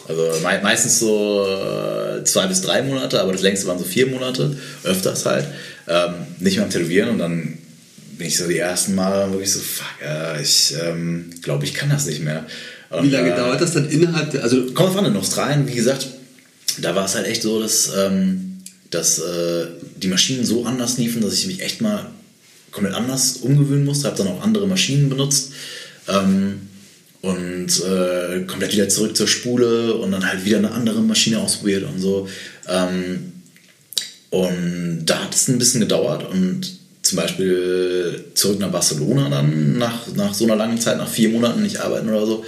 Also 0.09 0.41
meistens 0.43 1.01
so 1.01 1.47
äh, 1.47 2.25
zwei 2.25 2.47
bis 2.47 2.61
drei 2.63 2.83
Monate, 2.83 3.21
aber 3.21 3.33
das 3.33 3.43
längste 3.43 3.67
waren 3.67 3.79
so 3.79 3.85
vier 3.85 4.07
Monate, 4.07 4.57
öfters 4.83 5.25
halt. 5.25 5.47
Ähm, 5.87 6.15
nicht 6.41 6.57
mehr 6.57 6.65
am 6.65 6.71
Tätowieren 6.71 7.11
und 7.11 7.19
dann 7.19 7.59
bin 8.17 8.27
ich 8.27 8.37
so 8.37 8.47
die 8.47 8.59
ersten 8.59 8.95
Mal 8.95 9.31
wirklich 9.31 9.53
so, 9.53 9.61
fuck, 9.61 9.87
äh, 10.03 10.41
ich 10.41 10.75
ähm, 10.83 11.31
glaube, 11.43 11.65
ich 11.65 11.75
kann 11.75 11.91
das 11.91 12.07
nicht 12.07 12.23
mehr. 12.23 12.47
Und, 12.91 13.05
wie 13.05 13.11
lange 13.11 13.33
äh, 13.33 13.37
dauert 13.37 13.61
das 13.61 13.73
dann 13.73 13.89
innerhalb 13.89 14.31
der, 14.31 14.43
also 14.43 14.65
Kommt 14.73 14.97
an, 14.97 15.05
in 15.05 15.17
Australien, 15.17 15.67
wie 15.67 15.75
gesagt, 15.75 16.07
da 16.81 16.95
war 16.95 17.05
es 17.05 17.15
halt 17.15 17.27
echt 17.27 17.43
so, 17.43 17.61
dass, 17.61 17.91
ähm, 17.97 18.63
dass 18.91 19.19
äh, 19.19 19.67
die 19.97 20.09
Maschinen 20.09 20.45
so 20.45 20.65
anders 20.65 20.99
liefen, 20.99 21.23
dass 21.23 21.35
ich 21.35 21.47
mich 21.47 21.61
echt 21.61 21.81
mal 21.81 22.07
komplett 22.71 22.95
anders 22.95 23.39
umgewöhnen 23.39 23.85
musste, 23.85 24.07
habe 24.09 24.17
dann 24.17 24.29
auch 24.29 24.43
andere 24.43 24.67
Maschinen 24.67 25.09
benutzt. 25.09 25.53
Ähm, 26.09 26.69
und 27.25 27.83
äh, 27.83 28.41
komplett 28.47 28.75
wieder 28.75 28.89
zurück 28.89 29.17
zur 29.17 29.27
Spule 29.27 29.95
und 29.95 30.13
dann 30.13 30.27
halt 30.27 30.45
wieder 30.45 30.59
eine 30.59 30.73
andere 30.73 31.01
Maschine 31.01 31.41
ausprobiert 31.41 31.85
und 31.85 31.99
so. 31.99 32.29
Ähm, 32.69 33.33
und 34.29 35.07
da 35.07 35.25
hat 35.25 35.35
es 35.35 35.49
ein 35.49 35.59
bisschen 35.59 35.81
gedauert 35.81 36.29
und 36.29 36.79
zum 37.01 37.17
Beispiel 37.17 38.25
zurück 38.35 38.59
nach 38.59 38.71
Barcelona 38.71 39.31
dann, 39.31 39.79
nach, 39.79 40.07
nach 40.15 40.35
so 40.35 40.45
einer 40.45 40.57
langen 40.57 40.79
Zeit, 40.79 40.99
nach 40.99 41.09
vier 41.09 41.31
Monaten 41.31 41.63
nicht 41.63 41.79
arbeiten 41.79 42.09
oder 42.09 42.27
so, 42.27 42.45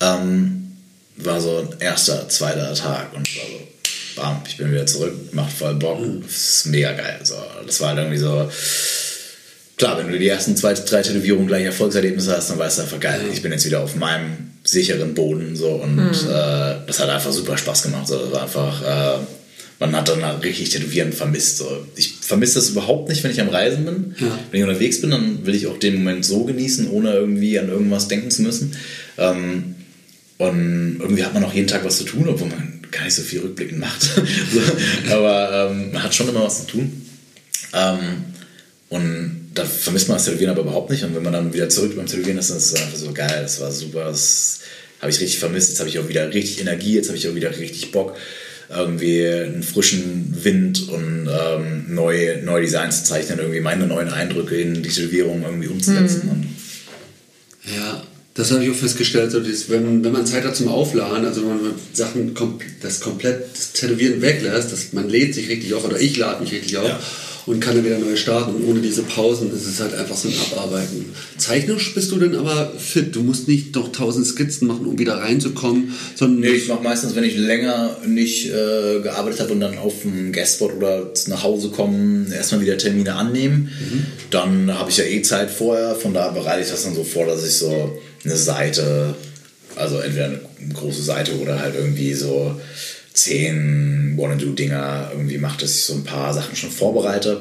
ähm, 0.00 0.72
war 1.16 1.40
so 1.40 1.58
ein 1.58 1.80
erster, 1.80 2.28
zweiter 2.28 2.74
Tag 2.74 3.12
und 3.14 3.28
war 3.36 3.46
so, 3.46 4.20
bam, 4.20 4.42
ich 4.48 4.56
bin 4.56 4.72
wieder 4.72 4.86
zurück, 4.86 5.14
macht 5.32 5.52
voll 5.52 5.74
Bock, 5.74 6.00
ist 6.26 6.66
mega 6.66 6.92
geil. 6.92 7.20
So, 7.22 7.36
das 7.66 7.80
war 7.80 7.90
halt 7.90 7.98
irgendwie 7.98 8.18
so, 8.18 8.50
klar, 9.78 9.96
wenn 9.98 10.12
du 10.12 10.18
die 10.18 10.28
ersten 10.28 10.56
zwei, 10.56 10.74
drei 10.74 11.02
Tätowierungen 11.02 11.46
gleich 11.46 11.64
Erfolgserlebnisse 11.64 12.36
hast, 12.36 12.50
dann 12.50 12.58
weißt 12.58 12.78
du 12.78 12.82
einfach 12.82 13.00
geil, 13.00 13.20
ich 13.32 13.42
bin 13.42 13.52
jetzt 13.52 13.64
wieder 13.64 13.80
auf 13.80 13.96
meinem 13.96 14.50
sicheren 14.64 15.14
Boden 15.14 15.56
so 15.56 15.68
und 15.68 15.98
äh, 15.98 16.76
das 16.86 17.00
hat 17.00 17.08
einfach 17.08 17.32
super 17.32 17.56
Spaß 17.56 17.84
gemacht. 17.84 18.06
So, 18.06 18.18
das 18.18 18.32
war 18.32 18.42
einfach, 18.42 18.82
äh, 18.82 19.18
man 19.78 19.96
hat 19.96 20.08
dann 20.08 20.24
halt 20.24 20.44
richtig 20.44 20.70
Tätowieren 20.70 21.12
vermisst. 21.12 21.58
So. 21.58 21.86
Ich 21.96 22.12
vermisse 22.20 22.56
das 22.56 22.70
überhaupt 22.70 23.08
nicht, 23.08 23.22
wenn 23.22 23.30
ich 23.30 23.40
am 23.40 23.48
Reisen 23.48 23.84
bin. 23.84 24.14
Ja. 24.18 24.38
Wenn 24.50 24.60
ich 24.60 24.66
unterwegs 24.66 25.00
bin, 25.00 25.10
dann 25.10 25.46
will 25.46 25.54
ich 25.54 25.68
auch 25.68 25.78
den 25.78 25.96
Moment 25.96 26.24
so 26.24 26.44
genießen, 26.44 26.90
ohne 26.90 27.12
irgendwie 27.12 27.58
an 27.58 27.68
irgendwas 27.68 28.08
denken 28.08 28.30
zu 28.30 28.42
müssen. 28.42 28.76
Ähm, 29.16 29.76
und 30.38 30.98
irgendwie 31.00 31.24
hat 31.24 31.34
man 31.34 31.44
auch 31.44 31.54
jeden 31.54 31.68
Tag 31.68 31.84
was 31.84 31.98
zu 31.98 32.04
tun, 32.04 32.28
obwohl 32.28 32.48
man 32.48 32.80
gar 32.90 33.04
nicht 33.04 33.14
so 33.14 33.22
viel 33.22 33.40
rückblickend 33.40 33.80
macht. 33.80 34.02
so, 34.02 35.12
aber 35.12 35.70
ähm, 35.70 35.92
man 35.92 36.02
hat 36.02 36.14
schon 36.14 36.28
immer 36.28 36.44
was 36.44 36.66
zu 36.66 36.72
tun. 36.72 37.06
Ähm, 37.72 38.24
und 38.88 39.37
da 39.54 39.64
vermisst 39.64 40.08
man 40.08 40.16
das 40.16 40.26
Tätowieren 40.26 40.50
aber 40.50 40.62
überhaupt 40.62 40.90
nicht. 40.90 41.04
Und 41.04 41.14
wenn 41.14 41.22
man 41.22 41.32
dann 41.32 41.52
wieder 41.52 41.68
zurück 41.68 41.96
beim 41.96 42.06
Tätowieren 42.06 42.38
ist, 42.38 42.50
dann 42.50 42.58
ist 42.58 42.72
es 42.72 42.80
einfach 42.80 42.96
so 42.96 43.12
geil, 43.12 43.40
das 43.42 43.60
war 43.60 43.72
super, 43.72 44.04
das 44.04 44.60
habe 45.00 45.10
ich 45.10 45.20
richtig 45.20 45.38
vermisst. 45.38 45.70
Jetzt 45.70 45.80
habe 45.80 45.88
ich 45.88 45.98
auch 45.98 46.08
wieder 46.08 46.32
richtig 46.32 46.60
Energie, 46.60 46.94
jetzt 46.94 47.08
habe 47.08 47.18
ich 47.18 47.28
auch 47.28 47.34
wieder 47.34 47.56
richtig 47.56 47.92
Bock, 47.92 48.16
irgendwie 48.70 49.26
einen 49.26 49.62
frischen 49.62 50.36
Wind 50.42 50.88
und 50.88 51.28
ähm, 51.28 51.86
neue, 51.88 52.42
neue 52.42 52.62
Designs 52.62 53.04
zu 53.04 53.10
zeichnen, 53.10 53.38
irgendwie 53.38 53.60
meine 53.60 53.86
neuen 53.86 54.08
Eindrücke 54.08 54.56
in 54.56 54.82
die 54.82 54.88
Tätowierung 54.88 55.42
irgendwie 55.42 55.68
umzusetzen. 55.68 56.28
Und 56.30 57.74
Ja, 57.74 58.02
das 58.34 58.50
habe 58.52 58.62
ich 58.62 58.70
auch 58.70 58.74
festgestellt, 58.74 59.30
so 59.30 59.40
dieses, 59.40 59.70
wenn, 59.70 60.04
wenn 60.04 60.12
man 60.12 60.26
Zeit 60.26 60.44
hat 60.44 60.54
zum 60.54 60.68
Aufladen, 60.68 61.26
also 61.26 61.42
wenn 61.42 61.62
man 61.62 61.74
Sachen 61.92 62.34
kom 62.34 62.60
das 62.82 63.00
komplett 63.00 63.46
das 63.54 63.72
Tätowieren 63.72 64.20
weglässt, 64.20 64.70
dass 64.70 64.92
man 64.92 65.08
lädt 65.08 65.34
sich 65.34 65.48
richtig 65.48 65.72
auf 65.74 65.84
oder 65.84 65.98
ich 65.98 66.16
lade 66.16 66.42
mich 66.42 66.52
richtig 66.52 66.76
auf 66.76 66.86
Ja. 66.86 67.00
Und 67.48 67.60
kann 67.60 67.74
dann 67.74 67.84
wieder 67.84 67.98
neu 67.98 68.14
starten 68.16 68.54
und 68.54 68.68
ohne 68.68 68.80
diese 68.80 69.02
Pausen 69.02 69.50
ist 69.54 69.66
es 69.66 69.80
halt 69.80 69.94
einfach 69.94 70.16
so 70.16 70.28
ein 70.28 70.34
Abarbeiten. 70.52 71.06
Zeichnerisch 71.38 71.94
bist 71.94 72.12
du 72.12 72.18
dann 72.18 72.34
aber 72.34 72.72
fit, 72.78 73.14
du 73.16 73.22
musst 73.22 73.48
nicht 73.48 73.74
noch 73.74 73.90
tausend 73.90 74.26
Skizzen 74.26 74.68
machen, 74.68 74.86
um 74.86 74.98
wieder 74.98 75.14
reinzukommen, 75.14 75.94
sondern 76.14 76.40
Nee, 76.40 76.56
ich 76.56 76.68
mache 76.68 76.82
meistens, 76.82 77.14
wenn 77.14 77.24
ich 77.24 77.36
länger 77.36 77.96
nicht 78.06 78.46
äh, 78.46 79.00
gearbeitet 79.00 79.40
habe 79.40 79.52
und 79.52 79.60
dann 79.60 79.78
auf 79.78 80.02
dem 80.02 80.32
Guestspot 80.32 80.74
oder 80.74 81.10
nach 81.26 81.42
Hause 81.42 81.70
kommen, 81.70 82.30
erstmal 82.30 82.60
wieder 82.60 82.76
Termine 82.76 83.14
annehmen. 83.14 83.70
Dann 84.30 84.78
habe 84.78 84.90
ich 84.90 84.98
ja 84.98 85.04
eh 85.04 85.22
Zeit 85.22 85.50
vorher, 85.50 85.94
von 85.94 86.12
da 86.12 86.28
bereite 86.28 86.62
ich 86.62 86.70
das 86.70 86.84
dann 86.84 86.94
so 86.94 87.04
vor, 87.04 87.26
dass 87.26 87.44
ich 87.46 87.54
so 87.54 87.98
eine 88.24 88.36
Seite, 88.36 89.14
also 89.76 89.98
entweder 89.98 90.26
eine 90.26 90.40
große 90.74 91.02
Seite 91.02 91.38
oder 91.38 91.60
halt 91.60 91.74
irgendwie 91.76 92.12
so 92.12 92.60
zehn 93.18 94.14
Wanna-Do-Dinger 94.16 95.10
irgendwie 95.12 95.38
mache, 95.38 95.60
dass 95.60 95.74
ich 95.74 95.82
so 95.84 95.94
ein 95.94 96.04
paar 96.04 96.32
Sachen 96.34 96.56
schon 96.56 96.70
vorbereite, 96.70 97.40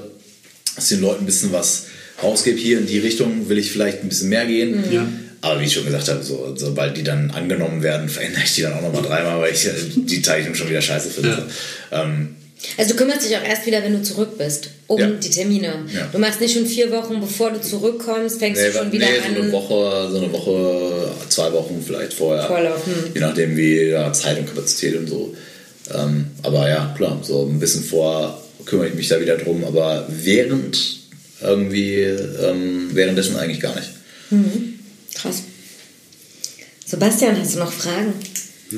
dass 0.76 0.92
ich 0.92 0.98
den 0.98 1.02
Leuten 1.02 1.24
ein 1.24 1.26
bisschen 1.26 1.52
was 1.54 1.86
rausgebe. 2.22 2.58
Hier 2.60 2.80
in 2.80 2.88
die 2.88 3.00
Richtung 3.00 3.50
will 3.50 3.58
ich 3.58 3.72
vielleicht 3.72 4.02
ein 4.04 4.10
bisschen 4.10 4.30
mehr 4.30 4.46
gehen. 4.46 4.84
Ja. 4.92 5.08
Aber 5.42 5.62
wie 5.62 5.66
ich 5.66 5.74
schon 5.74 5.86
gesagt 5.86 6.08
habe, 6.08 6.24
so, 6.24 6.54
sobald 6.56 6.98
die 6.98 7.04
dann 7.04 7.32
angenommen 7.32 7.84
werden, 7.84 8.10
verändere 8.18 8.44
ich 8.44 8.56
die 8.56 8.64
dann 8.64 8.74
auch 8.74 8.82
nochmal 8.82 9.04
dreimal, 9.04 9.40
weil 9.42 9.54
ich 9.54 9.68
die 9.96 10.22
Zeichnung 10.22 10.56
schon 10.56 10.70
wieder 10.70 10.82
scheiße 10.82 11.10
finde. 11.10 11.44
Ähm, 11.92 12.36
Also 12.76 12.92
du 12.94 12.98
kümmerst 12.98 13.24
dich 13.30 13.38
auch 13.38 13.44
erst 13.44 13.68
wieder, 13.68 13.84
wenn 13.84 13.94
du 13.94 14.02
zurück 14.02 14.36
bist, 14.40 14.70
um 14.88 15.00
Ja. 15.00 15.08
die 15.12 15.30
Termine. 15.30 15.86
Ja. 15.94 16.10
Du 16.12 16.18
machst 16.18 16.42
nicht 16.42 16.54
schon 16.56 16.66
vier 16.66 16.92
Wochen, 16.92 17.20
bevor 17.22 17.52
du 17.52 17.62
zurückkommst, 17.62 18.40
fängst 18.40 18.60
nee, 18.62 18.70
du 18.70 18.78
schon 18.78 18.88
nee, 18.88 18.94
wieder 18.94 19.06
so 19.08 19.28
eine 19.30 19.40
an. 19.42 19.52
Woche, 19.52 20.10
so 20.12 20.18
eine 20.18 20.34
Woche, 20.34 21.12
zwei 21.30 21.54
Wochen 21.54 21.84
vielleicht 21.86 22.14
vorher. 22.14 22.48
Vorlauf, 22.48 22.84
hm. 22.88 23.12
Je 23.14 23.20
nachdem, 23.22 23.56
wie 23.56 23.90
ja, 23.90 24.12
Zeit 24.12 24.40
und 24.40 24.48
Kapazität 24.48 24.96
und 24.96 25.08
so. 25.08 25.36
Ähm, 25.94 26.28
aber 26.44 26.70
ja, 26.70 26.94
klar, 26.98 27.20
so 27.24 27.46
ein 27.48 27.60
bisschen 27.60 27.84
vor 27.84 28.42
kümmere 28.66 28.90
ich 28.90 28.96
mich 28.96 29.08
da 29.08 29.20
wieder 29.22 29.38
drum, 29.38 29.64
aber 29.64 30.06
während 30.10 30.98
irgendwie, 31.42 31.94
ähm, 32.02 32.90
währenddessen 32.94 33.38
eigentlich 33.38 33.60
gar 33.62 33.76
nicht. 33.76 33.90
Krass. 35.16 35.44
Sebastian, 36.86 37.40
hast 37.40 37.56
du 37.56 37.60
noch 37.60 37.72
Fragen? 37.72 38.14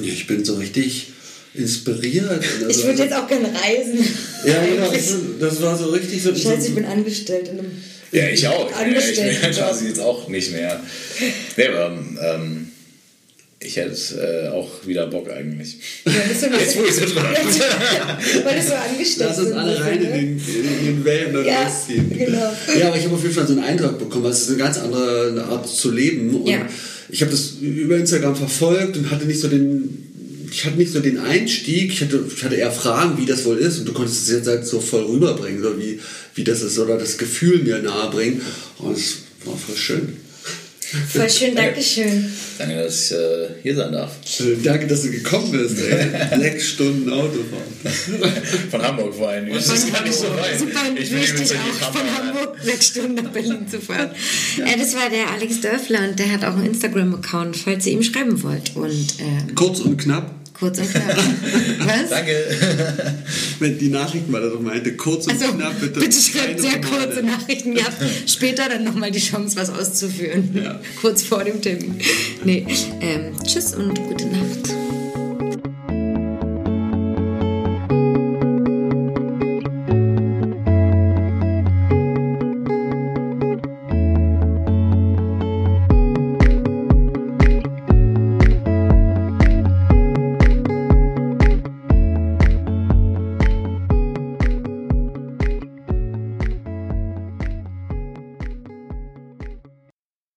ich 0.04 0.28
bin 0.28 0.46
so 0.46 0.56
richtig 0.56 1.08
inspiriert. 1.56 2.30
Also, 2.30 2.68
Ich 2.70 2.84
würde 2.86 3.04
jetzt 3.04 3.14
auch 3.16 3.28
gerne 3.28 3.48
reisen. 3.48 3.98
Ja, 4.46 4.64
genau, 4.66 4.92
das, 4.92 5.14
das 5.40 5.62
war 5.62 5.78
so 5.78 5.86
richtig 5.90 6.22
so. 6.22 6.36
Scheiße, 6.36 6.68
ich 6.70 6.76
bin 6.76 6.86
angestellt 6.86 7.48
in 7.50 7.60
einem. 7.60 7.72
Ja, 8.12 8.28
ich 8.28 8.48
auch. 8.48 8.70
Ja- 8.72 8.86
Ich 8.88 9.16
bin 9.16 9.52
quasi 9.54 9.88
jetzt 9.88 10.00
auch 10.00 10.28
nicht 10.28 10.52
mehr. 10.52 10.80
Nee, 11.58 11.68
aber 11.68 11.98
ähm, 12.36 12.72
ich 13.62 13.76
hätte 13.76 13.94
äh, 14.20 14.48
auch 14.50 14.70
wieder 14.86 15.08
Bock 15.08 15.30
eigentlich. 15.30 15.76
Ja, 16.06 16.12
bist 16.30 16.44
du 16.44 16.50
noch- 16.50 16.60
Jetzt, 16.60 16.78
wo 16.78 16.84
ich 16.86 16.94
so 16.94 17.02
drüber 17.06 17.24
Weil 17.24 18.56
du 18.56 18.62
so 18.68 18.74
angestellt 18.74 19.30
Lass 19.30 19.40
uns 19.40 19.52
alle 19.52 19.80
rein 19.82 20.02
in 20.02 20.10
ne? 20.10 20.18
den, 20.18 20.40
in 20.80 20.86
den 20.86 21.06
Wellen 21.06 21.36
und 21.36 21.46
Ja, 21.46 21.64
losziehen. 21.64 22.10
genau. 22.18 22.54
Ja, 22.80 22.88
aber 22.88 22.98
ich 22.98 23.04
habe 23.06 23.16
auf 23.16 23.22
jeden 23.24 23.34
Fall 23.36 23.48
so 23.48 23.54
einen 23.54 23.64
Eindruck 23.64 24.00
bekommen. 24.00 24.26
Es 24.28 24.42
ist 24.44 24.50
eine 24.50 24.58
ganz 24.60 24.78
andere 24.78 25.44
Art 25.50 25.68
zu 25.68 25.92
leben. 25.92 26.36
Und 26.42 26.48
Ja. 26.48 26.66
ich 27.10 27.22
habe 27.22 27.32
das 27.32 27.56
über 27.62 27.98
Instagram 27.98 28.36
verfolgt 28.36 28.96
und 28.98 29.12
hatte 29.12 29.26
nicht 29.26 29.40
so 29.42 29.48
den. 29.50 30.06
Ich 30.52 30.66
hatte 30.66 30.78
nicht 30.78 30.92
so 30.92 31.00
den 31.00 31.20
Einstieg, 31.20 31.92
ich 31.94 32.02
hatte, 32.02 32.24
ich 32.36 32.44
hatte 32.44 32.56
eher 32.56 32.72
Fragen, 32.72 33.20
wie 33.22 33.26
das 33.28 33.46
wohl 33.46 33.58
ist, 33.60 33.78
und 33.78 33.86
du 33.88 33.94
konntest 33.94 34.24
es 34.24 34.32
jetzt 34.32 34.48
halt 34.48 34.66
so 34.66 34.80
voll 34.82 35.04
rüberbringen, 35.04 35.60
oder 35.64 35.78
wie, 35.78 36.00
wie 36.34 36.44
das 36.44 36.64
ist, 36.64 36.80
oder 36.80 36.98
das 36.98 37.20
Gefühl 37.20 37.60
mir 37.62 37.78
nahebringen. 37.84 38.42
Und 38.80 38.98
es 38.98 39.18
war 39.46 39.56
voll 39.56 39.76
schön. 39.76 40.18
Voll 41.10 41.30
schön, 41.30 41.56
Dankeschön. 41.56 42.32
Danke, 42.58 42.76
dass 42.84 43.12
ich 43.12 43.18
äh, 43.18 43.48
hier 43.62 43.76
sein 43.76 43.92
darf. 43.92 44.12
Äh, 44.40 44.56
Danke, 44.64 44.88
dass 44.88 45.04
du 45.04 45.12
gekommen 45.12 45.52
bist. 45.52 45.78
Sechs 46.40 46.70
Stunden 46.70 47.12
Autofahren. 47.12 48.72
Von 48.72 48.82
Hamburg 48.82 49.14
vor 49.14 49.30
allem. 49.30 49.54
Das 49.54 49.68
ist 49.68 49.94
gar 49.94 50.04
nicht 50.04 50.16
so 50.16 50.26
weit. 50.36 50.58
Super 50.58 50.80
Ich 50.96 51.10
bin 51.10 51.22
wichtig 51.22 51.58
auch 51.58 51.92
von 51.92 52.18
Hamburg. 52.18 52.58
Sechs 52.64 52.88
Stunden 52.88 53.16
nach 53.16 53.32
Berlin 53.32 53.68
zu 53.70 53.80
fahren. 53.80 54.10
Äh, 54.58 54.78
das 54.78 54.96
war 54.96 55.10
der 55.10 55.30
Alex 55.32 55.62
Dörfler 55.62 56.10
und 56.10 56.18
der 56.18 56.32
hat 56.32 56.44
auch 56.44 56.56
einen 56.56 56.68
Instagram-Account, 56.68 57.56
falls 57.56 57.86
ihr 57.86 57.94
ihm 57.94 58.04
schreiben 58.04 58.42
wollt. 58.42 58.76
Und 58.76 59.08
ähm, 59.20 59.56
Kurz 59.56 59.80
und 59.82 59.98
knapp. 59.98 60.39
Kurz 60.60 60.80
und 60.80 60.90
knapp. 60.92 61.18
Was? 61.80 62.10
Danke. 62.10 62.34
Wenn 63.60 63.78
die 63.78 63.90
Nachrichten, 63.90 64.32
weil 64.34 64.44
er 64.44 64.50
doch 64.50 64.62
meinte, 64.62 64.94
kurz 64.96 65.26
und 65.28 65.34
Also, 65.34 65.54
knapp, 65.54 65.80
bitte. 65.80 66.00
bitte, 66.00 66.18
schreibt 66.22 66.60
sehr 66.60 66.74
Romane. 66.76 67.06
kurze 67.08 67.24
Nachrichten. 67.24 67.74
Ihr 67.74 67.84
habt 67.86 67.98
später 68.30 68.68
dann 68.70 68.84
nochmal 68.84 69.12
die 69.12 69.20
Chance, 69.20 69.56
was 69.58 69.70
auszuführen. 69.70 70.50
Ja. 70.54 70.80
Kurz 71.02 71.24
vor 71.24 71.44
dem 71.44 71.62
Termin. 71.62 71.96
Nee. 72.44 72.66
Ähm, 73.02 73.34
tschüss 73.46 73.74
und 73.76 73.96
gute 73.96 74.26
Nacht. 74.28 74.89